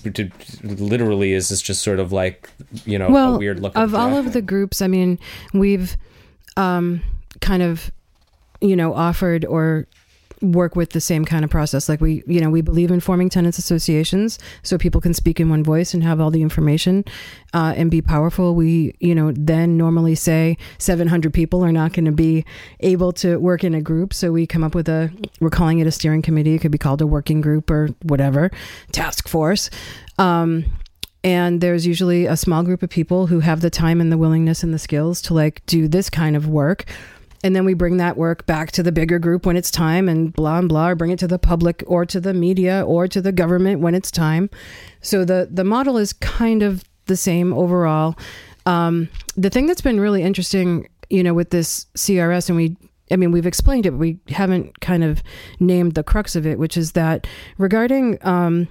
literally 0.62 1.32
is 1.32 1.48
this 1.48 1.62
just 1.62 1.82
sort 1.82 2.00
of 2.00 2.12
like 2.12 2.50
you 2.84 2.98
know 2.98 3.10
well, 3.10 3.34
a 3.36 3.38
weird 3.38 3.60
look 3.60 3.74
of 3.76 3.94
all 3.94 4.10
death? 4.10 4.26
of 4.26 4.32
the 4.32 4.42
groups. 4.42 4.82
I 4.82 4.88
mean, 4.88 5.18
we've 5.54 5.96
um, 6.58 7.02
kind 7.40 7.62
of, 7.62 7.90
you 8.60 8.76
know, 8.76 8.92
offered 8.92 9.44
or 9.44 9.86
work 10.42 10.76
with 10.76 10.90
the 10.90 11.00
same 11.00 11.24
kind 11.24 11.44
of 11.44 11.50
process. 11.50 11.88
Like 11.88 12.00
we, 12.00 12.22
you 12.26 12.40
know, 12.40 12.50
we 12.50 12.60
believe 12.60 12.90
in 12.90 13.00
forming 13.00 13.28
tenants 13.28 13.58
associations 13.58 14.38
so 14.62 14.78
people 14.78 15.00
can 15.00 15.14
speak 15.14 15.40
in 15.40 15.48
one 15.48 15.64
voice 15.64 15.94
and 15.94 16.02
have 16.04 16.20
all 16.20 16.30
the 16.30 16.42
information 16.42 17.04
uh, 17.54 17.74
and 17.76 17.90
be 17.90 18.02
powerful. 18.02 18.54
We, 18.54 18.94
you 19.00 19.14
know, 19.14 19.32
then 19.32 19.76
normally 19.76 20.14
say 20.14 20.56
700 20.78 21.32
people 21.32 21.64
are 21.64 21.72
not 21.72 21.92
going 21.92 22.04
to 22.04 22.12
be 22.12 22.44
able 22.80 23.12
to 23.14 23.38
work 23.38 23.64
in 23.64 23.74
a 23.74 23.80
group. 23.80 24.14
So 24.14 24.32
we 24.32 24.46
come 24.46 24.64
up 24.64 24.74
with 24.74 24.88
a, 24.88 25.10
we're 25.40 25.50
calling 25.50 25.78
it 25.78 25.86
a 25.86 25.92
steering 25.92 26.22
committee. 26.22 26.54
It 26.54 26.60
could 26.60 26.72
be 26.72 26.78
called 26.78 27.02
a 27.02 27.06
working 27.06 27.40
group 27.40 27.70
or 27.70 27.88
whatever, 28.02 28.50
task 28.92 29.28
force. 29.28 29.70
Um, 30.18 30.64
and 31.24 31.60
there's 31.60 31.86
usually 31.86 32.26
a 32.26 32.36
small 32.36 32.62
group 32.62 32.82
of 32.82 32.90
people 32.90 33.26
who 33.26 33.40
have 33.40 33.60
the 33.60 33.70
time 33.70 34.00
and 34.00 34.12
the 34.12 34.18
willingness 34.18 34.62
and 34.62 34.72
the 34.72 34.78
skills 34.78 35.20
to 35.22 35.34
like 35.34 35.64
do 35.66 35.88
this 35.88 36.08
kind 36.08 36.36
of 36.36 36.48
work 36.48 36.84
and 37.44 37.54
then 37.54 37.64
we 37.64 37.74
bring 37.74 37.96
that 37.98 38.16
work 38.16 38.46
back 38.46 38.72
to 38.72 38.82
the 38.82 38.92
bigger 38.92 39.18
group 39.18 39.46
when 39.46 39.56
it's 39.56 39.70
time 39.70 40.08
and 40.08 40.32
blah 40.32 40.58
and 40.58 40.68
blah 40.68 40.88
or 40.88 40.94
bring 40.94 41.10
it 41.10 41.18
to 41.18 41.28
the 41.28 41.38
public 41.38 41.82
or 41.86 42.04
to 42.04 42.20
the 42.20 42.34
media 42.34 42.84
or 42.84 43.06
to 43.08 43.20
the 43.20 43.32
government 43.32 43.80
when 43.80 43.94
it's 43.94 44.10
time 44.10 44.50
so 45.00 45.24
the 45.24 45.48
the 45.50 45.64
model 45.64 45.96
is 45.96 46.12
kind 46.12 46.62
of 46.62 46.84
the 47.06 47.16
same 47.16 47.52
overall 47.52 48.16
um, 48.66 49.08
the 49.36 49.50
thing 49.50 49.66
that's 49.66 49.80
been 49.80 50.00
really 50.00 50.22
interesting 50.22 50.88
you 51.10 51.22
know 51.22 51.34
with 51.34 51.50
this 51.50 51.86
crs 51.96 52.48
and 52.48 52.56
we 52.56 52.76
I 53.10 53.16
mean, 53.16 53.32
we've 53.32 53.46
explained 53.46 53.86
it, 53.86 53.92
but 53.92 53.98
we 53.98 54.18
haven't 54.28 54.80
kind 54.80 55.02
of 55.02 55.22
named 55.60 55.94
the 55.94 56.02
crux 56.02 56.36
of 56.36 56.46
it, 56.46 56.58
which 56.58 56.76
is 56.76 56.92
that 56.92 57.26
regarding 57.56 58.18
um, 58.20 58.68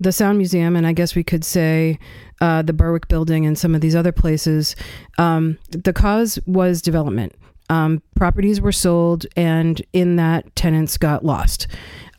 the 0.00 0.12
Sound 0.12 0.38
Museum, 0.38 0.76
and 0.76 0.86
I 0.86 0.92
guess 0.92 1.14
we 1.14 1.24
could 1.24 1.44
say 1.44 1.98
uh, 2.40 2.62
the 2.62 2.72
Berwick 2.72 3.08
Building 3.08 3.46
and 3.46 3.58
some 3.58 3.74
of 3.74 3.80
these 3.80 3.94
other 3.94 4.12
places, 4.12 4.76
um, 5.18 5.58
the 5.70 5.92
cause 5.92 6.38
was 6.46 6.82
development. 6.82 7.34
Um, 7.70 8.02
properties 8.14 8.60
were 8.60 8.72
sold, 8.72 9.26
and 9.36 9.80
in 9.92 10.16
that, 10.16 10.54
tenants 10.54 10.98
got 10.98 11.24
lost. 11.24 11.66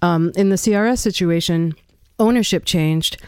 Um, 0.01 0.31
in 0.35 0.49
the 0.49 0.55
CRS 0.55 0.99
situation, 0.99 1.75
ownership 2.19 2.65
changed. 2.65 3.21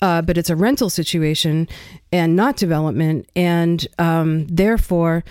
Uh, 0.00 0.20
but 0.20 0.36
it's 0.36 0.50
a 0.50 0.56
rental 0.56 0.90
situation 0.90 1.68
and 2.10 2.34
not 2.34 2.56
development, 2.56 3.30
and 3.36 3.86
um, 4.00 4.48
therefore, 4.48 5.22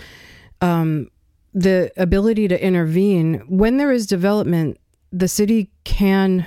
um, 0.62 1.10
the 1.52 1.92
ability 1.98 2.48
to 2.48 2.64
intervene 2.64 3.34
when 3.48 3.76
there 3.76 3.92
is 3.92 4.06
development, 4.06 4.78
the 5.12 5.28
city 5.28 5.70
can 5.84 6.46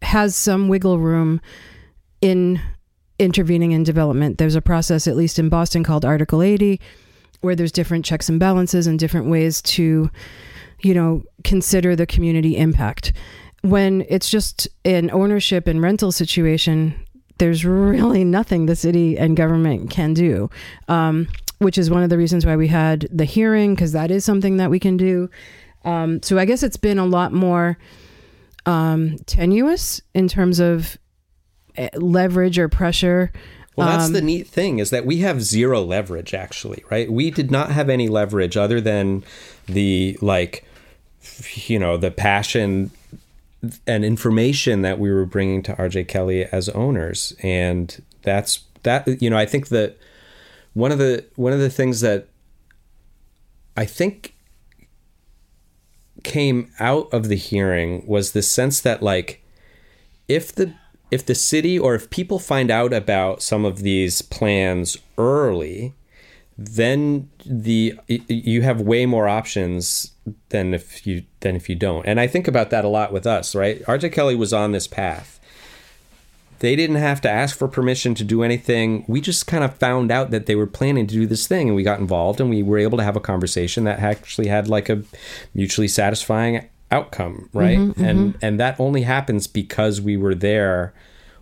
has 0.00 0.34
some 0.34 0.68
wiggle 0.68 0.98
room 0.98 1.40
in 2.22 2.60
intervening 3.18 3.72
in 3.72 3.82
development. 3.82 4.38
There's 4.38 4.54
a 4.54 4.62
process, 4.62 5.06
at 5.06 5.16
least 5.16 5.38
in 5.38 5.48
Boston, 5.48 5.84
called 5.84 6.04
Article 6.04 6.42
80, 6.42 6.80
where 7.44 7.54
there's 7.54 7.72
different 7.72 8.04
checks 8.04 8.28
and 8.28 8.40
balances 8.40 8.86
and 8.86 8.98
different 8.98 9.28
ways 9.28 9.62
to, 9.62 10.10
you 10.80 10.94
know, 10.94 11.22
consider 11.44 11.94
the 11.94 12.06
community 12.06 12.56
impact. 12.56 13.12
When 13.62 14.04
it's 14.08 14.28
just 14.28 14.66
an 14.84 15.10
ownership 15.10 15.66
and 15.66 15.82
rental 15.82 16.10
situation, 16.10 16.94
there's 17.38 17.64
really 17.64 18.24
nothing 18.24 18.66
the 18.66 18.76
city 18.76 19.18
and 19.18 19.36
government 19.36 19.90
can 19.90 20.14
do, 20.14 20.50
um, 20.88 21.28
which 21.58 21.78
is 21.78 21.90
one 21.90 22.02
of 22.02 22.10
the 22.10 22.18
reasons 22.18 22.46
why 22.46 22.56
we 22.56 22.68
had 22.68 23.08
the 23.10 23.24
hearing, 23.24 23.74
because 23.74 23.92
that 23.92 24.10
is 24.10 24.24
something 24.24 24.56
that 24.56 24.70
we 24.70 24.78
can 24.78 24.96
do. 24.96 25.28
Um, 25.84 26.22
so 26.22 26.38
I 26.38 26.44
guess 26.44 26.62
it's 26.62 26.76
been 26.76 26.98
a 26.98 27.06
lot 27.06 27.32
more 27.32 27.78
um, 28.66 29.18
tenuous 29.26 30.00
in 30.14 30.28
terms 30.28 30.60
of 30.60 30.96
eh, 31.76 31.90
leverage 31.94 32.58
or 32.58 32.68
pressure. 32.68 33.32
Well, 33.76 33.88
that's 33.88 34.06
Um, 34.06 34.12
the 34.12 34.22
neat 34.22 34.46
thing 34.46 34.78
is 34.78 34.90
that 34.90 35.04
we 35.04 35.18
have 35.18 35.42
zero 35.42 35.82
leverage 35.82 36.32
actually, 36.34 36.84
right? 36.90 37.10
We 37.10 37.30
did 37.30 37.50
not 37.50 37.72
have 37.72 37.88
any 37.88 38.08
leverage 38.08 38.56
other 38.56 38.80
than 38.80 39.24
the 39.66 40.16
like 40.20 40.64
you 41.54 41.78
know, 41.78 41.96
the 41.96 42.10
passion 42.10 42.90
and 43.86 44.04
information 44.04 44.82
that 44.82 44.98
we 44.98 45.10
were 45.10 45.24
bringing 45.24 45.62
to 45.62 45.72
RJ 45.74 46.06
Kelly 46.06 46.44
as 46.44 46.68
owners 46.68 47.34
and 47.42 48.02
that's 48.22 48.60
that 48.82 49.08
you 49.22 49.30
know, 49.30 49.38
I 49.38 49.46
think 49.46 49.68
that 49.68 49.96
one 50.74 50.92
of 50.92 50.98
the 50.98 51.24
one 51.36 51.52
of 51.52 51.58
the 51.58 51.70
things 51.70 52.00
that 52.02 52.28
I 53.76 53.86
think 53.86 54.34
came 56.22 56.70
out 56.78 57.12
of 57.12 57.28
the 57.28 57.36
hearing 57.36 58.06
was 58.06 58.32
the 58.32 58.42
sense 58.42 58.80
that 58.80 59.02
like 59.02 59.42
if 60.28 60.54
the 60.54 60.74
if 61.14 61.24
the 61.24 61.34
city 61.34 61.78
or 61.78 61.94
if 61.94 62.10
people 62.10 62.40
find 62.40 62.72
out 62.72 62.92
about 62.92 63.40
some 63.40 63.64
of 63.64 63.78
these 63.78 64.20
plans 64.20 64.98
early 65.16 65.94
then 66.58 67.30
the 67.46 67.96
you 68.08 68.62
have 68.62 68.80
way 68.80 69.06
more 69.06 69.28
options 69.28 70.12
than 70.48 70.74
if 70.74 71.06
you 71.06 71.22
than 71.40 71.54
if 71.54 71.68
you 71.68 71.76
don't. 71.76 72.04
And 72.06 72.18
i 72.20 72.26
think 72.26 72.48
about 72.48 72.70
that 72.70 72.84
a 72.84 72.88
lot 72.88 73.12
with 73.12 73.26
us 73.26 73.54
right? 73.54 73.80
Rj 73.84 74.12
kelly 74.12 74.34
was 74.34 74.52
on 74.52 74.72
this 74.72 74.88
path. 74.88 75.38
They 76.58 76.74
didn't 76.74 76.96
have 76.96 77.20
to 77.22 77.30
ask 77.30 77.56
for 77.56 77.68
permission 77.68 78.14
to 78.14 78.24
do 78.24 78.42
anything. 78.42 79.04
We 79.06 79.20
just 79.20 79.46
kind 79.46 79.62
of 79.62 79.76
found 79.76 80.10
out 80.10 80.30
that 80.30 80.46
they 80.46 80.54
were 80.54 80.66
planning 80.66 81.06
to 81.06 81.14
do 81.14 81.26
this 81.26 81.46
thing 81.46 81.68
and 81.68 81.76
we 81.76 81.82
got 81.82 82.00
involved 82.00 82.40
and 82.40 82.48
we 82.50 82.62
were 82.62 82.78
able 82.78 82.98
to 82.98 83.04
have 83.04 83.16
a 83.16 83.20
conversation 83.20 83.84
that 83.84 84.00
actually 84.00 84.48
had 84.48 84.66
like 84.66 84.88
a 84.88 85.02
mutually 85.52 85.88
satisfying 85.88 86.68
outcome 86.94 87.48
right? 87.52 87.78
Mm-hmm, 87.78 88.04
and 88.04 88.18
mm-hmm. 88.34 88.44
and 88.44 88.60
that 88.60 88.78
only 88.78 89.02
happens 89.02 89.46
because 89.46 90.00
we 90.00 90.16
were 90.16 90.34
there 90.34 90.94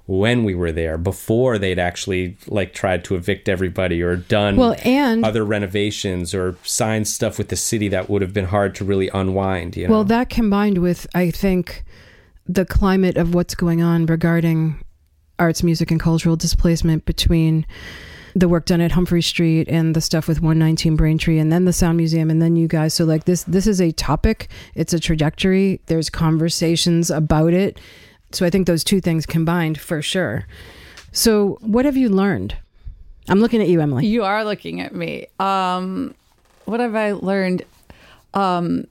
when 0.06 0.42
we 0.44 0.54
were 0.54 0.72
there 0.72 0.98
before 0.98 1.58
they'd 1.58 1.78
actually 1.78 2.36
like 2.48 2.74
tried 2.74 3.04
to 3.04 3.14
evict 3.14 3.48
everybody 3.48 4.02
or 4.02 4.16
done 4.16 4.56
Well, 4.56 4.74
and- 4.84 5.24
other 5.24 5.44
renovations 5.44 6.34
or 6.34 6.56
signed 6.64 7.06
stuff 7.06 7.38
with 7.38 7.48
the 7.48 7.56
city 7.56 7.88
that 7.88 8.10
would 8.10 8.22
have 8.22 8.32
been 8.32 8.46
hard 8.46 8.74
to 8.76 8.84
really 8.84 9.08
unwind 9.14 9.76
you 9.76 9.86
know? 9.86 9.94
Well, 9.94 10.04
that 10.04 10.28
combined 10.28 10.78
with, 10.78 11.06
I 11.14 11.30
think, 11.30 11.84
the 12.46 12.64
climate 12.64 13.16
of 13.16 13.34
what's 13.34 13.54
going 13.54 13.82
on 13.82 14.06
regarding 14.06 14.82
arts, 15.38 15.62
music, 15.62 15.90
and 15.90 16.00
cultural 16.00 16.36
displacement 16.36 17.04
between 17.04 17.64
the 18.34 18.48
work 18.48 18.64
done 18.66 18.80
at 18.80 18.92
Humphrey 18.92 19.22
Street 19.22 19.68
and 19.68 19.94
the 19.94 20.00
stuff 20.00 20.26
with 20.26 20.40
119 20.40 20.96
Braintree 20.96 21.38
and 21.38 21.52
then 21.52 21.64
the 21.64 21.72
Sound 21.72 21.96
Museum 21.96 22.30
and 22.30 22.40
then 22.40 22.56
you 22.56 22.68
guys. 22.68 22.94
So 22.94 23.04
like 23.04 23.24
this 23.24 23.44
this 23.44 23.66
is 23.66 23.80
a 23.80 23.92
topic, 23.92 24.48
it's 24.74 24.92
a 24.92 25.00
trajectory. 25.00 25.80
There's 25.86 26.10
conversations 26.10 27.10
about 27.10 27.52
it. 27.52 27.78
So 28.32 28.46
I 28.46 28.50
think 28.50 28.66
those 28.66 28.84
two 28.84 29.00
things 29.00 29.26
combined 29.26 29.78
for 29.78 30.00
sure. 30.00 30.46
So 31.12 31.58
what 31.60 31.84
have 31.84 31.96
you 31.96 32.08
learned? 32.08 32.56
I'm 33.28 33.40
looking 33.40 33.60
at 33.60 33.68
you, 33.68 33.80
Emily. 33.80 34.06
You 34.06 34.24
are 34.24 34.44
looking 34.44 34.80
at 34.80 34.94
me. 34.94 35.26
Um, 35.38 36.14
what 36.64 36.80
have 36.80 36.94
I 36.94 37.12
learned? 37.12 37.62
Um, 38.34 38.86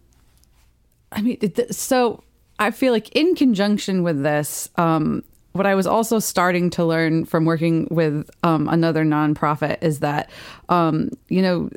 I 1.12 1.22
mean, 1.22 1.40
so 1.72 2.24
I 2.60 2.72
feel 2.72 2.94
like 2.94 3.10
in 3.10 3.36
conjunction 3.36 4.04
with 4.04 4.24
this, 4.24 4.70
um, 4.78 5.24
what 5.54 5.66
I 5.66 5.76
was 5.76 5.88
also 5.88 6.20
starting 6.20 6.70
to 6.72 6.86
learn 6.86 7.26
from 7.26 7.46
working 7.46 7.88
with 7.92 8.30
um, 8.44 8.68
another 8.70 9.04
nonprofit 9.04 9.78
is 9.82 10.00
that, 10.00 10.30
um, 10.70 11.10
you 11.28 11.42
know, 11.42 11.70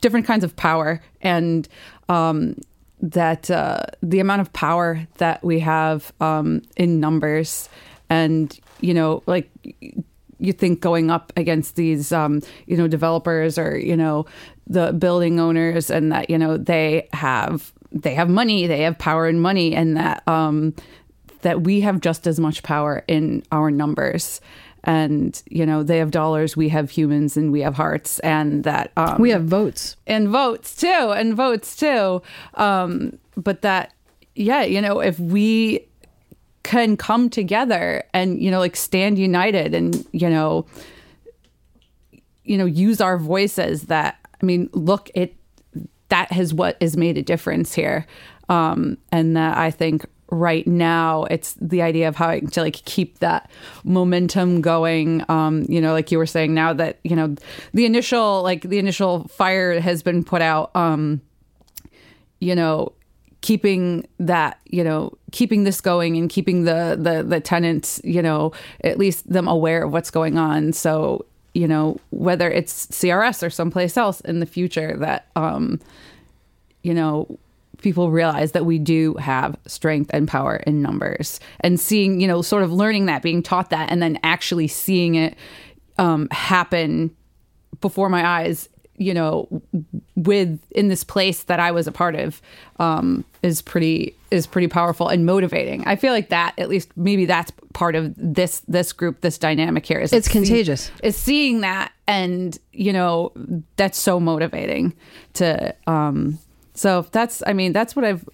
different 0.00 0.26
kinds 0.26 0.44
of 0.44 0.56
power 0.56 1.00
and 1.20 1.68
um, 2.08 2.56
that 3.00 3.50
uh, 3.50 3.82
the 4.02 4.20
amount 4.20 4.40
of 4.40 4.52
power 4.52 5.06
that 5.18 5.42
we 5.44 5.60
have 5.60 6.12
um, 6.20 6.62
in 6.76 7.00
numbers 7.00 7.68
and, 8.10 8.58
you 8.80 8.94
know, 8.94 9.22
like 9.26 9.50
you 10.38 10.52
think 10.52 10.80
going 10.80 11.10
up 11.10 11.32
against 11.36 11.76
these 11.76 12.12
um, 12.12 12.40
you 12.66 12.76
know 12.76 12.88
developers 12.88 13.58
or 13.58 13.76
you 13.76 13.96
know 13.96 14.26
the 14.66 14.92
building 14.92 15.40
owners 15.40 15.90
and 15.90 16.12
that 16.12 16.30
you 16.30 16.38
know 16.38 16.56
they 16.56 17.08
have 17.12 17.72
they 17.92 18.14
have 18.14 18.28
money 18.28 18.66
they 18.66 18.82
have 18.82 18.98
power 18.98 19.26
and 19.26 19.42
money 19.42 19.74
and 19.74 19.96
that 19.96 20.26
um, 20.28 20.74
that 21.42 21.62
we 21.62 21.80
have 21.80 22.00
just 22.00 22.26
as 22.26 22.38
much 22.40 22.62
power 22.62 23.04
in 23.08 23.42
our 23.52 23.70
numbers 23.70 24.40
and 24.84 25.42
you 25.50 25.66
know 25.66 25.82
they 25.82 25.98
have 25.98 26.10
dollars 26.10 26.56
we 26.56 26.68
have 26.68 26.90
humans 26.90 27.36
and 27.36 27.50
we 27.52 27.60
have 27.60 27.74
hearts 27.74 28.18
and 28.20 28.64
that 28.64 28.92
um, 28.96 29.20
We 29.20 29.30
have 29.30 29.44
votes. 29.44 29.96
and 30.06 30.28
votes 30.28 30.76
too 30.76 30.86
and 31.16 31.34
votes 31.34 31.74
too 31.76 32.22
um 32.54 33.18
but 33.36 33.62
that 33.62 33.92
yeah 34.36 34.62
you 34.62 34.80
know 34.80 35.00
if 35.00 35.18
we 35.18 35.86
can 36.62 36.96
come 36.96 37.28
together 37.28 38.04
and 38.14 38.40
you 38.40 38.50
know 38.50 38.60
like 38.60 38.76
stand 38.76 39.18
united 39.18 39.74
and 39.74 40.06
you 40.12 40.28
know 40.30 40.64
you 42.44 42.56
know 42.56 42.64
use 42.66 43.00
our 43.00 43.18
voices 43.18 43.82
that 43.84 44.16
I 44.40 44.46
mean, 44.46 44.70
look, 44.72 45.10
it 45.14 45.34
that 46.10 46.30
has 46.32 46.54
what 46.54 46.80
has 46.80 46.96
made 46.96 47.18
a 47.18 47.22
difference 47.22 47.74
here. 47.74 48.06
Um, 48.48 48.96
and 49.10 49.36
that 49.36 49.58
I 49.58 49.70
think 49.70 50.06
right 50.30 50.66
now 50.66 51.24
it's 51.24 51.54
the 51.54 51.82
idea 51.82 52.08
of 52.08 52.16
how 52.16 52.38
to 52.38 52.60
like 52.60 52.74
keep 52.84 53.18
that 53.20 53.50
momentum 53.84 54.60
going. 54.60 55.24
Um 55.28 55.64
you 55.68 55.80
know 55.80 55.92
like 55.92 56.12
you 56.12 56.18
were 56.18 56.26
saying 56.26 56.54
now 56.54 56.72
that 56.72 56.98
you 57.04 57.16
know 57.16 57.34
the 57.72 57.86
initial 57.86 58.42
like 58.42 58.62
the 58.62 58.78
initial 58.78 59.28
fire 59.28 59.80
has 59.80 60.02
been 60.02 60.24
put 60.24 60.42
out 60.42 60.74
um 60.74 61.20
you 62.40 62.54
know 62.54 62.92
keeping 63.40 64.06
that 64.18 64.58
you 64.66 64.82
know 64.82 65.16
keeping 65.32 65.64
this 65.64 65.80
going 65.80 66.16
and 66.16 66.28
keeping 66.28 66.64
the 66.64 66.98
the 67.00 67.22
the 67.22 67.40
tenants 67.40 68.00
you 68.04 68.20
know 68.20 68.52
at 68.82 68.98
least 68.98 69.30
them 69.30 69.48
aware 69.48 69.84
of 69.84 69.92
what's 69.92 70.10
going 70.10 70.36
on. 70.36 70.72
So 70.72 71.24
you 71.54 71.66
know 71.66 71.98
whether 72.10 72.50
it's 72.50 72.86
CRS 72.88 73.42
or 73.42 73.50
someplace 73.50 73.96
else 73.96 74.20
in 74.22 74.40
the 74.40 74.46
future 74.46 74.96
that 74.98 75.26
um 75.36 75.80
you 76.82 76.94
know 76.94 77.38
people 77.80 78.10
realize 78.10 78.52
that 78.52 78.64
we 78.66 78.78
do 78.78 79.14
have 79.14 79.56
strength 79.66 80.10
and 80.12 80.26
power 80.28 80.56
in 80.66 80.82
numbers 80.82 81.40
and 81.60 81.78
seeing 81.78 82.20
you 82.20 82.26
know 82.26 82.42
sort 82.42 82.62
of 82.62 82.72
learning 82.72 83.06
that 83.06 83.22
being 83.22 83.42
taught 83.42 83.70
that 83.70 83.90
and 83.90 84.02
then 84.02 84.18
actually 84.22 84.68
seeing 84.68 85.14
it 85.14 85.36
um 85.98 86.28
happen 86.30 87.14
before 87.80 88.08
my 88.08 88.26
eyes 88.26 88.68
you 88.96 89.14
know 89.14 89.46
with 90.16 90.58
in 90.72 90.88
this 90.88 91.04
place 91.04 91.44
that 91.44 91.60
I 91.60 91.70
was 91.70 91.86
a 91.86 91.92
part 91.92 92.16
of 92.16 92.42
um 92.80 93.24
is 93.42 93.62
pretty 93.62 94.14
is 94.32 94.46
pretty 94.46 94.66
powerful 94.68 95.08
and 95.08 95.24
motivating. 95.24 95.86
I 95.86 95.94
feel 95.96 96.12
like 96.12 96.28
that 96.30 96.52
at 96.58 96.68
least 96.68 96.90
maybe 96.96 97.24
that's 97.24 97.52
part 97.72 97.94
of 97.94 98.12
this 98.16 98.60
this 98.66 98.92
group 98.92 99.20
this 99.20 99.38
dynamic 99.38 99.86
here 99.86 100.00
is 100.00 100.12
It's 100.12 100.28
contagious. 100.28 100.90
is 101.02 101.16
seeing 101.16 101.60
that 101.60 101.92
and 102.08 102.58
you 102.72 102.92
know 102.92 103.32
that's 103.76 103.96
so 103.98 104.18
motivating 104.18 104.94
to 105.34 105.74
um 105.86 106.38
so 106.78 107.06
that's 107.12 107.42
I 107.46 107.52
mean 107.52 107.72
that's 107.72 107.94
what 107.96 108.04
I've 108.04 108.28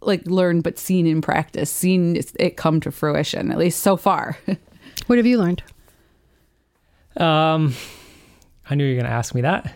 like 0.00 0.26
learned 0.26 0.62
but 0.62 0.78
seen 0.78 1.06
in 1.06 1.20
practice 1.20 1.70
seen 1.70 2.16
it 2.38 2.56
come 2.56 2.80
to 2.80 2.90
fruition 2.90 3.52
at 3.52 3.58
least 3.58 3.80
so 3.80 3.96
far 3.96 4.38
What 5.06 5.18
have 5.18 5.26
you 5.26 5.38
learned? 5.38 5.62
Um, 7.16 7.74
I 8.68 8.74
knew 8.74 8.84
you 8.84 8.94
were 8.94 9.02
going 9.02 9.10
to 9.10 9.16
ask 9.16 9.34
me 9.34 9.40
that. 9.40 9.74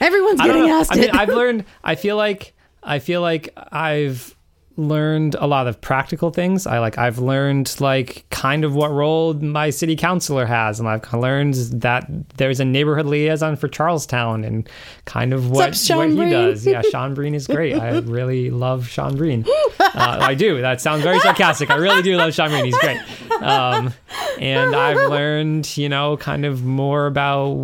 Everyone's 0.00 0.40
I 0.40 0.46
don't 0.46 0.56
getting 0.56 0.70
asked 0.70 0.92
I 0.92 0.96
mean, 0.96 1.04
it. 1.04 1.14
I've 1.14 1.28
learned. 1.28 1.64
I 1.84 1.94
feel 1.96 2.16
like 2.16 2.54
I 2.82 2.98
feel 2.98 3.20
like 3.20 3.50
I've 3.56 4.34
learned 4.76 5.34
a 5.36 5.46
lot 5.46 5.66
of 5.66 5.80
practical 5.80 6.30
things. 6.30 6.66
I 6.66 6.78
like 6.78 6.98
I've 6.98 7.18
learned 7.18 7.80
like 7.80 8.26
kind 8.30 8.64
of 8.64 8.74
what 8.74 8.90
role 8.90 9.34
my 9.34 9.70
city 9.70 9.96
councilor 9.96 10.46
has, 10.46 10.78
and 10.78 10.88
I've 10.88 11.12
learned 11.12 11.54
that 11.54 12.06
there's 12.36 12.60
a 12.60 12.64
neighborhood 12.64 13.06
liaison 13.06 13.56
for 13.56 13.68
Charlestown, 13.68 14.44
and 14.44 14.68
kind 15.04 15.32
of 15.32 15.50
what 15.50 15.74
Sup, 15.74 15.96
what 15.96 16.10
he 16.10 16.30
does. 16.30 16.66
Yeah, 16.66 16.82
Sean 16.90 17.14
Breen 17.14 17.34
is 17.34 17.46
great. 17.46 17.74
I 17.74 17.98
really 18.00 18.50
love 18.50 18.86
Sean 18.86 19.16
Breen. 19.16 19.44
Uh, 19.80 20.18
I 20.20 20.34
do. 20.34 20.60
That 20.60 20.80
sounds 20.80 21.02
very 21.02 21.20
sarcastic. 21.20 21.70
I 21.70 21.76
really 21.76 22.02
do 22.02 22.16
love 22.16 22.34
Sean 22.34 22.50
Breen. 22.50 22.66
He's 22.66 22.78
great. 22.78 23.00
Um, 23.42 23.92
and 24.38 24.74
I've 24.74 24.96
learned, 25.10 25.76
you 25.76 25.88
know, 25.88 26.16
kind 26.16 26.44
of 26.44 26.64
more 26.64 27.06
about 27.06 27.54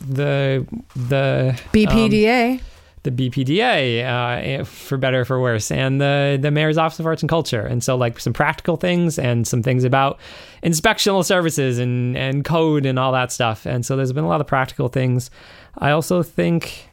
the 0.00 0.66
the 0.96 1.60
BPDA. 1.72 2.60
The 3.04 3.10
BPDA, 3.10 4.60
uh, 4.60 4.64
for 4.64 4.96
better 4.96 5.20
or 5.20 5.24
for 5.24 5.40
worse, 5.40 5.70
and 5.70 6.00
the 6.00 6.38
the 6.40 6.50
Mayor's 6.50 6.78
Office 6.78 6.98
of 6.98 7.06
Arts 7.06 7.22
and 7.22 7.28
Culture, 7.28 7.60
and 7.60 7.84
so 7.84 7.96
like 7.96 8.18
some 8.18 8.32
practical 8.32 8.76
things 8.76 9.18
and 9.18 9.46
some 9.46 9.62
things 9.62 9.84
about 9.84 10.18
inspectional 10.62 11.24
services 11.24 11.78
and 11.78 12.16
and 12.16 12.44
code 12.44 12.86
and 12.86 12.98
all 12.98 13.12
that 13.12 13.30
stuff. 13.30 13.66
And 13.66 13.84
so 13.86 13.96
there's 13.96 14.12
been 14.12 14.24
a 14.24 14.28
lot 14.28 14.40
of 14.40 14.46
practical 14.46 14.88
things. 14.88 15.30
I 15.78 15.90
also 15.90 16.22
think 16.22 16.88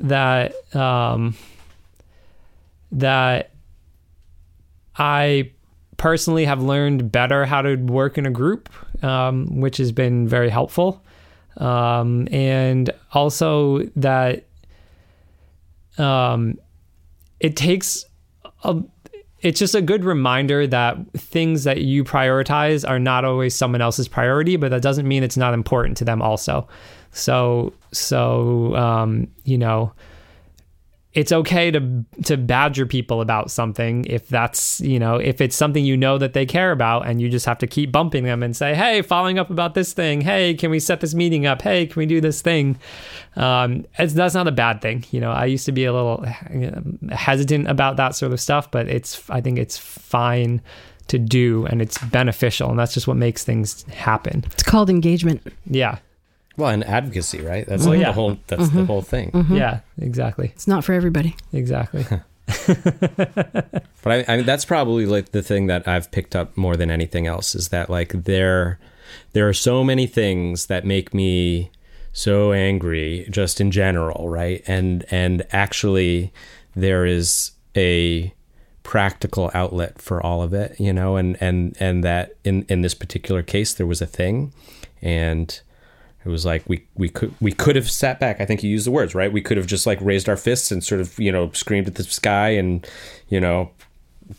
that 0.00 0.52
um, 0.74 1.36
that 2.92 3.52
I 4.96 5.52
personally 5.96 6.44
have 6.44 6.60
learned 6.60 7.12
better 7.12 7.46
how 7.46 7.62
to 7.62 7.76
work 7.76 8.18
in 8.18 8.26
a 8.26 8.30
group, 8.30 8.68
um, 9.04 9.60
which 9.60 9.76
has 9.76 9.92
been 9.92 10.26
very 10.26 10.50
helpful. 10.50 11.02
Um, 11.56 12.28
and 12.32 12.90
also 13.12 13.84
that 13.96 14.44
um, 15.98 16.58
it 17.40 17.56
takes 17.56 18.04
a, 18.64 18.82
it's 19.40 19.58
just 19.58 19.74
a 19.74 19.82
good 19.82 20.04
reminder 20.04 20.66
that 20.66 20.98
things 21.12 21.64
that 21.64 21.82
you 21.82 22.04
prioritize 22.04 22.88
are 22.88 22.98
not 22.98 23.24
always 23.24 23.54
someone 23.54 23.80
else's 23.80 24.08
priority, 24.08 24.56
but 24.56 24.70
that 24.70 24.82
doesn't 24.82 25.06
mean 25.06 25.22
it's 25.22 25.36
not 25.36 25.54
important 25.54 25.96
to 25.98 26.04
them 26.04 26.22
also. 26.22 26.66
So 27.12 27.72
so 27.92 28.74
um, 28.76 29.28
you 29.44 29.58
know, 29.58 29.92
it's 31.16 31.32
okay 31.32 31.70
to 31.70 32.04
to 32.24 32.36
badger 32.36 32.84
people 32.84 33.22
about 33.22 33.50
something 33.50 34.04
if 34.04 34.28
that's 34.28 34.80
you 34.82 34.98
know 34.98 35.16
if 35.16 35.40
it's 35.40 35.56
something 35.56 35.82
you 35.82 35.96
know 35.96 36.18
that 36.18 36.34
they 36.34 36.44
care 36.44 36.72
about 36.72 37.06
and 37.06 37.22
you 37.22 37.30
just 37.30 37.46
have 37.46 37.56
to 37.56 37.66
keep 37.66 37.90
bumping 37.90 38.24
them 38.24 38.42
and 38.42 38.54
say 38.54 38.74
hey 38.74 39.00
following 39.00 39.38
up 39.38 39.50
about 39.50 39.74
this 39.74 39.94
thing. 39.94 40.20
Hey 40.20 40.52
can 40.54 40.70
we 40.70 40.78
set 40.78 41.00
this 41.00 41.14
meeting 41.14 41.46
up? 41.46 41.62
Hey 41.62 41.86
can 41.86 41.98
we 41.98 42.06
do 42.06 42.20
this 42.20 42.42
thing? 42.42 42.78
Um, 43.34 43.86
it's, 43.98 44.12
that's 44.12 44.34
not 44.34 44.46
a 44.46 44.52
bad 44.52 44.82
thing. 44.82 45.04
You 45.10 45.20
know 45.20 45.32
i 45.32 45.46
used 45.46 45.64
to 45.66 45.72
be 45.72 45.86
a 45.86 45.92
little 45.92 46.24
hesitant 47.10 47.66
about 47.66 47.96
that 47.96 48.14
sort 48.14 48.32
of 48.32 48.40
stuff 48.40 48.70
but 48.70 48.86
it's 48.86 49.28
i 49.30 49.40
think 49.40 49.58
it's 49.58 49.78
fine 49.78 50.60
to 51.08 51.18
do 51.18 51.64
and 51.66 51.80
it's 51.80 51.96
beneficial 51.98 52.68
and 52.68 52.78
that's 52.78 52.92
just 52.92 53.08
what 53.08 53.16
makes 53.16 53.42
things 53.42 53.84
happen. 53.84 54.44
It's 54.52 54.62
called 54.62 54.90
engagement. 54.90 55.40
yeah 55.64 55.98
Well, 56.56 56.70
and 56.70 56.84
advocacy, 56.84 57.42
right? 57.42 57.66
That's 57.66 57.82
Well, 57.82 57.90
like 57.90 58.00
yeah. 58.00 58.06
the 58.06 58.12
whole. 58.12 58.38
That's 58.46 58.68
the 58.68 58.78
mm-hmm. 58.78 58.84
whole 58.84 59.02
thing. 59.02 59.30
Mm-hmm. 59.32 59.56
yeah 59.56 59.80
exactly 59.98 60.48
It's 60.54 60.66
not 60.66 60.84
for 60.84 60.92
everybody. 60.92 61.36
exactly 61.52 62.06
But 64.06 64.28
I, 64.28 64.32
I 64.32 64.36
mean, 64.36 64.46
that's 64.46 64.64
probably 64.64 65.04
like 65.04 65.32
the 65.32 65.42
thing 65.42 65.66
that 65.66 65.88
I've 65.88 66.12
picked 66.12 66.36
up 66.36 66.56
more 66.56 66.76
than 66.76 66.92
anything 66.92 67.26
else 67.26 67.56
is 67.56 67.70
that 67.70 67.90
like 67.90 68.12
there, 68.12 68.78
there 69.32 69.48
are 69.48 69.52
so 69.52 69.82
many 69.82 70.06
things 70.06 70.66
that 70.66 70.84
make 70.84 71.12
me 71.12 71.72
so 72.12 72.52
angry 72.52 73.26
just 73.30 73.60
in 73.60 73.72
general, 73.72 74.28
right? 74.28 74.62
And 74.68 75.04
and 75.10 75.44
actually, 75.50 76.32
there 76.76 77.04
is 77.04 77.50
a 77.76 78.32
practical 78.84 79.50
outlet 79.54 80.00
for 80.00 80.24
all 80.24 80.40
of 80.40 80.54
it, 80.54 80.78
you 80.78 80.92
know, 80.92 81.16
and 81.16 81.36
and 81.42 81.76
and 81.80 82.04
that 82.04 82.36
in 82.44 82.64
in 82.68 82.82
this 82.82 82.94
particular 82.94 83.42
case 83.42 83.74
there 83.74 83.88
was 83.88 84.00
a 84.00 84.06
thing, 84.06 84.52
and 85.02 85.60
it 86.26 86.28
was 86.28 86.44
like 86.44 86.64
we 86.68 86.84
we 86.96 87.08
could 87.08 87.32
we 87.40 87.52
could 87.52 87.76
have 87.76 87.88
sat 87.88 88.18
back. 88.18 88.40
I 88.40 88.46
think 88.46 88.64
you 88.64 88.68
used 88.68 88.84
the 88.84 88.90
words 88.90 89.14
right. 89.14 89.32
We 89.32 89.40
could 89.40 89.56
have 89.56 89.66
just 89.66 89.86
like 89.86 90.00
raised 90.00 90.28
our 90.28 90.36
fists 90.36 90.72
and 90.72 90.82
sort 90.82 91.00
of 91.00 91.16
you 91.20 91.30
know 91.30 91.52
screamed 91.52 91.86
at 91.86 91.94
the 91.94 92.02
sky 92.02 92.50
and 92.50 92.86
you 93.28 93.40
know. 93.40 93.70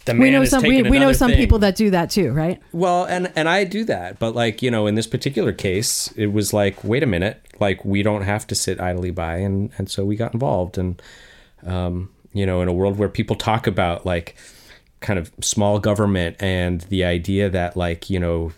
The 0.04 0.16
We 0.16 0.32
know 0.32 0.42
is 0.42 0.50
some 0.50 0.64
we, 0.64 0.84
we 0.84 1.00
know 1.00 1.14
some 1.14 1.32
thing. 1.32 1.38
people 1.38 1.60
that 1.60 1.78
do 1.78 1.90
that 1.92 2.10
too, 2.10 2.34
right? 2.34 2.62
Well, 2.74 3.06
and 3.06 3.32
and 3.38 3.48
I 3.48 3.64
do 3.64 3.86
that, 3.86 4.20
but 4.20 4.36
like 4.36 4.62
you 4.62 4.70
know, 4.70 4.86
in 4.86 4.96
this 4.96 5.08
particular 5.08 5.54
case, 5.54 6.12
it 6.18 6.34
was 6.34 6.52
like, 6.52 6.84
wait 6.84 7.04
a 7.04 7.06
minute, 7.06 7.42
like 7.62 7.86
we 7.86 8.04
don't 8.04 8.24
have 8.24 8.46
to 8.48 8.56
sit 8.56 8.82
idly 8.82 9.12
by, 9.12 9.38
and 9.38 9.72
and 9.78 9.90
so 9.90 10.04
we 10.04 10.18
got 10.18 10.34
involved, 10.34 10.78
and 10.78 11.02
um, 11.66 12.10
you 12.34 12.46
know, 12.46 12.62
in 12.62 12.68
a 12.68 12.74
world 12.74 12.98
where 12.98 13.08
people 13.08 13.38
talk 13.38 13.66
about 13.66 14.06
like 14.06 14.36
kind 15.00 15.18
of 15.18 15.32
small 15.40 15.80
government 15.80 16.36
and 16.42 16.82
the 16.82 17.06
idea 17.06 17.50
that 17.50 17.78
like 17.78 18.10
you 18.10 18.20
know. 18.20 18.52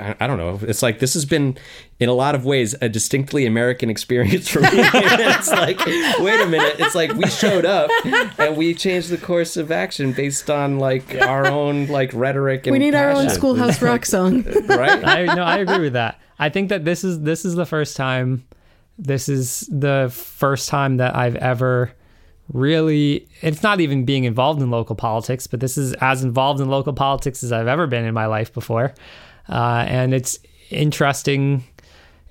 I 0.00 0.14
I 0.20 0.26
don't 0.26 0.38
know. 0.38 0.58
It's 0.62 0.82
like 0.82 0.98
this 0.98 1.14
has 1.14 1.24
been, 1.24 1.58
in 2.00 2.08
a 2.08 2.14
lot 2.14 2.34
of 2.34 2.44
ways, 2.44 2.74
a 2.80 2.88
distinctly 2.88 3.46
American 3.46 3.90
experience 3.90 4.48
for 4.48 4.60
me. 4.60 4.68
it's 4.72 5.50
like, 5.50 5.78
wait 6.20 6.40
a 6.40 6.46
minute. 6.46 6.76
It's 6.78 6.94
like 6.94 7.12
we 7.12 7.28
showed 7.28 7.64
up 7.64 7.90
and 8.38 8.56
we 8.56 8.74
changed 8.74 9.10
the 9.10 9.18
course 9.18 9.56
of 9.56 9.70
action 9.70 10.12
based 10.12 10.50
on 10.50 10.78
like 10.78 11.14
our 11.20 11.46
own 11.46 11.86
like 11.88 12.12
rhetoric. 12.14 12.66
And 12.66 12.72
We 12.72 12.78
need 12.78 12.94
our 12.94 13.10
own 13.10 13.28
schoolhouse 13.30 13.82
rock 13.88 14.06
song. 14.06 14.44
right? 14.66 15.04
I 15.06 15.24
no, 15.34 15.42
I 15.42 15.58
agree 15.58 15.80
with 15.80 15.92
that. 15.94 16.20
I 16.38 16.48
think 16.48 16.70
that 16.70 16.84
this 16.84 17.04
is 17.04 17.20
this 17.20 17.44
is 17.44 17.54
the 17.54 17.66
first 17.66 17.96
time 17.96 18.44
this 18.98 19.28
is 19.28 19.68
the 19.70 20.10
first 20.14 20.68
time 20.68 20.98
that 20.98 21.16
I've 21.16 21.36
ever 21.36 21.92
really 22.52 23.26
it's 23.40 23.62
not 23.62 23.80
even 23.80 24.04
being 24.04 24.24
involved 24.24 24.60
in 24.62 24.70
local 24.70 24.96
politics, 24.96 25.46
but 25.46 25.60
this 25.60 25.76
is 25.78 25.92
as 25.94 26.22
involved 26.22 26.60
in 26.60 26.68
local 26.68 26.92
politics 26.92 27.42
as 27.44 27.52
I've 27.52 27.66
ever 27.68 27.86
been 27.86 28.04
in 28.04 28.14
my 28.14 28.26
life 28.26 28.52
before. 28.52 28.94
Uh, 29.48 29.84
and 29.86 30.14
it's 30.14 30.38
interesting 30.70 31.64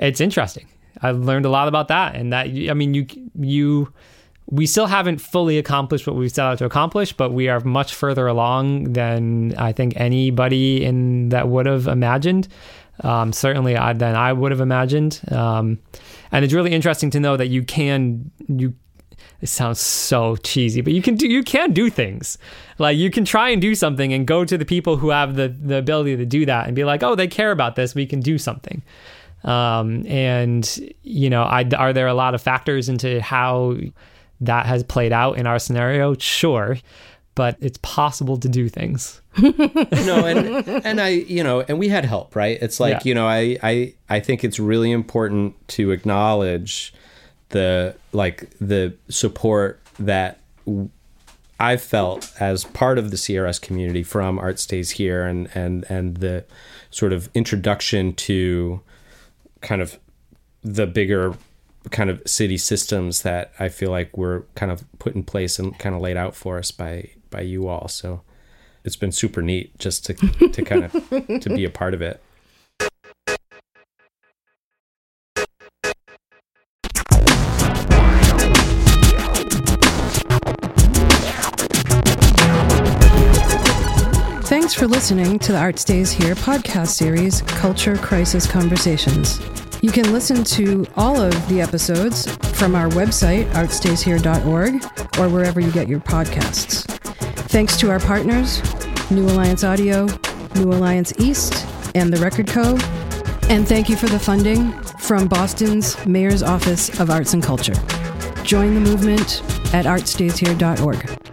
it's 0.02 0.20
interesting. 0.20 0.68
I've 1.02 1.20
learned 1.20 1.46
a 1.46 1.50
lot 1.50 1.68
about 1.68 1.88
that 1.88 2.16
and 2.16 2.34
that 2.34 2.48
I 2.48 2.74
mean 2.74 2.94
you 2.94 3.06
you 3.40 3.94
we 4.48 4.66
still 4.66 4.88
haven't 4.88 5.20
fully 5.20 5.58
accomplished 5.58 6.06
what 6.06 6.16
we've 6.16 6.32
set 6.32 6.44
out 6.44 6.58
to 6.58 6.66
accomplish, 6.66 7.14
but 7.14 7.32
we 7.32 7.48
are 7.48 7.62
much 7.62 7.96
further 7.96 8.28
along 8.28 8.94
than 8.94 9.56
I 9.58 9.72
think 9.72 9.94
anybody 9.96 10.84
in 10.84 11.30
that 11.30 11.48
would 11.48 11.68
have 11.68 11.88
imagined. 11.88 12.50
Um, 13.00 13.32
certainly, 13.32 13.78
I, 13.78 13.94
than 13.94 14.16
I 14.16 14.34
would 14.34 14.52
have 14.52 14.60
imagined. 14.60 15.22
Um, 15.32 15.80
and 16.34 16.44
it's 16.44 16.54
really 16.54 16.72
interesting 16.72 17.10
to 17.12 17.20
know 17.20 17.38
that 17.38 17.48
you 17.48 17.64
can 17.64 18.30
you. 18.48 18.74
It 19.42 19.50
sounds 19.50 19.80
so 19.80 20.36
cheesy, 20.38 20.82
but 20.82 20.94
you 20.94 21.02
can 21.02 21.16
do 21.16 21.28
you 21.28 21.44
can 21.44 21.74
do 21.74 21.90
things 21.90 22.38
like 22.78 22.98
you 22.98 23.10
can 23.10 23.26
try 23.26 23.50
and 23.50 23.62
do 23.62 23.74
something 23.76 24.14
and 24.14 24.28
go 24.28 24.46
to 24.46 24.58
the 24.58 24.66
people 24.66 24.98
who 24.98 25.10
have 25.10 25.36
the 25.36 25.48
the 25.50 25.78
ability 25.78 26.16
to 26.18 26.26
do 26.26 26.46
that 26.46 26.68
and 26.68 26.76
be 26.76 26.84
like, 26.84 27.02
oh, 27.04 27.16
they 27.16 27.28
care 27.28 27.52
about 27.52 27.76
this. 27.76 27.96
We 27.96 28.06
can 28.06 28.20
do 28.20 28.38
something. 28.38 28.84
Um, 29.44 30.06
and 30.06 30.94
you 31.02 31.30
know, 31.30 31.44
I, 31.44 31.68
are 31.76 31.94
there 31.94 32.08
a 32.08 32.14
lot 32.14 32.36
of 32.36 32.42
factors 32.42 32.88
into 32.90 33.20
how 33.22 33.78
that 34.42 34.66
has 34.68 34.84
played 34.84 35.12
out 35.12 35.38
in 35.38 35.48
our 35.48 35.58
scenario? 35.58 36.14
Sure, 36.16 36.78
but 37.34 37.58
it's 37.60 37.80
possible 37.82 38.38
to 38.38 38.48
do 38.48 38.70
things. 38.70 39.22
no, 39.42 40.26
and 40.26 40.68
and 40.86 41.02
I, 41.02 41.10
you 41.10 41.44
know, 41.44 41.62
and 41.62 41.80
we 41.80 41.88
had 41.90 42.06
help, 42.06 42.36
right? 42.36 42.60
It's 42.62 42.80
like, 42.80 42.94
Yeah. 42.94 43.02
you 43.06 43.16
know, 43.16 43.28
I 43.28 43.58
I 43.64 43.94
I 44.10 44.20
think 44.20 44.44
it's 44.44 44.60
really 44.60 44.92
important 44.92 45.56
to 45.70 45.90
acknowledge 45.92 46.94
the 47.52 47.96
like 48.12 48.50
the 48.60 48.94
support 49.10 49.80
that 50.00 50.40
I've 51.60 51.82
felt 51.82 52.32
as 52.40 52.64
part 52.64 52.98
of 52.98 53.12
the 53.12 53.18
CRS 53.18 53.62
community 53.62 54.04
from 54.04 54.40
Art 54.40 54.60
Stays 54.60 54.92
Here 54.92 55.26
and 55.26 55.50
and 55.54 55.86
and 55.90 56.18
the 56.18 56.46
sort 56.90 57.14
of 57.14 57.30
introduction 57.34 58.14
to 58.14 58.82
kind 59.62 59.82
of 59.82 60.00
the 60.64 60.88
bigger 60.88 61.36
kind 61.90 62.10
of 62.10 62.22
city 62.26 62.58
systems 62.58 63.24
that 63.24 63.52
I 63.60 63.70
feel 63.70 63.90
like 63.90 64.16
were 64.18 64.46
kind 64.56 64.72
of 64.72 64.84
put 65.00 65.16
in 65.16 65.24
place 65.24 65.58
and 65.60 65.78
kind 65.80 65.96
of 65.96 66.02
laid 66.02 66.18
out 66.18 66.36
for 66.36 66.58
us 66.58 66.72
by 66.72 67.10
by 67.30 67.42
you 67.42 67.68
all. 67.68 67.88
So 67.88 68.22
it's 68.84 68.96
been 68.96 69.12
super 69.12 69.42
neat 69.42 69.78
just 69.78 70.06
to 70.06 70.14
to 70.14 70.64
kind 70.64 70.86
of 70.86 70.92
to 71.42 71.50
be 71.50 71.64
a 71.64 71.70
part 71.70 71.94
of 71.94 72.02
it. 72.02 72.22
Thanks 84.52 84.74
for 84.74 84.86
listening 84.86 85.40
to 85.40 85.54
the 85.54 85.58
Art 85.58 85.80
Stays 85.80 86.12
Here 86.12 86.36
podcast 86.36 86.90
series, 86.90 87.42
Culture 87.44 87.96
Crisis 87.96 88.46
Conversations. 88.46 89.40
You 89.82 89.92
can 89.92 90.12
listen 90.12 90.44
to 90.44 90.86
all 90.98 91.22
of 91.22 91.48
the 91.48 91.62
episodes 91.62 92.30
from 92.60 92.76
our 92.76 92.90
website, 92.90 93.50
artstayshere.org, 93.54 94.84
or 95.18 95.30
wherever 95.30 95.62
you 95.62 95.72
get 95.72 95.88
your 95.88 96.02
podcasts. 96.02 96.84
Thanks 97.48 97.78
to 97.78 97.90
our 97.90 98.02
partners, 98.02 98.62
New 99.10 99.24
Alliance 99.24 99.64
Audio, 99.64 100.06
New 100.56 100.74
Alliance 100.74 101.14
East, 101.18 101.66
and 101.96 102.12
the 102.12 102.20
Record 102.22 102.48
Co. 102.48 102.78
And 103.48 103.66
thank 103.66 103.88
you 103.88 103.96
for 103.96 104.08
the 104.08 104.20
funding 104.20 104.74
from 105.00 105.30
Boston's 105.30 106.06
Mayor's 106.06 106.44
Office 106.44 107.00
of 107.00 107.10
Arts 107.10 107.34
and 107.34 107.42
Culture. 107.42 107.76
Join 108.44 108.74
the 108.74 108.82
movement 108.82 109.44
at 109.74 109.86
artstayshere.org. 109.86 111.31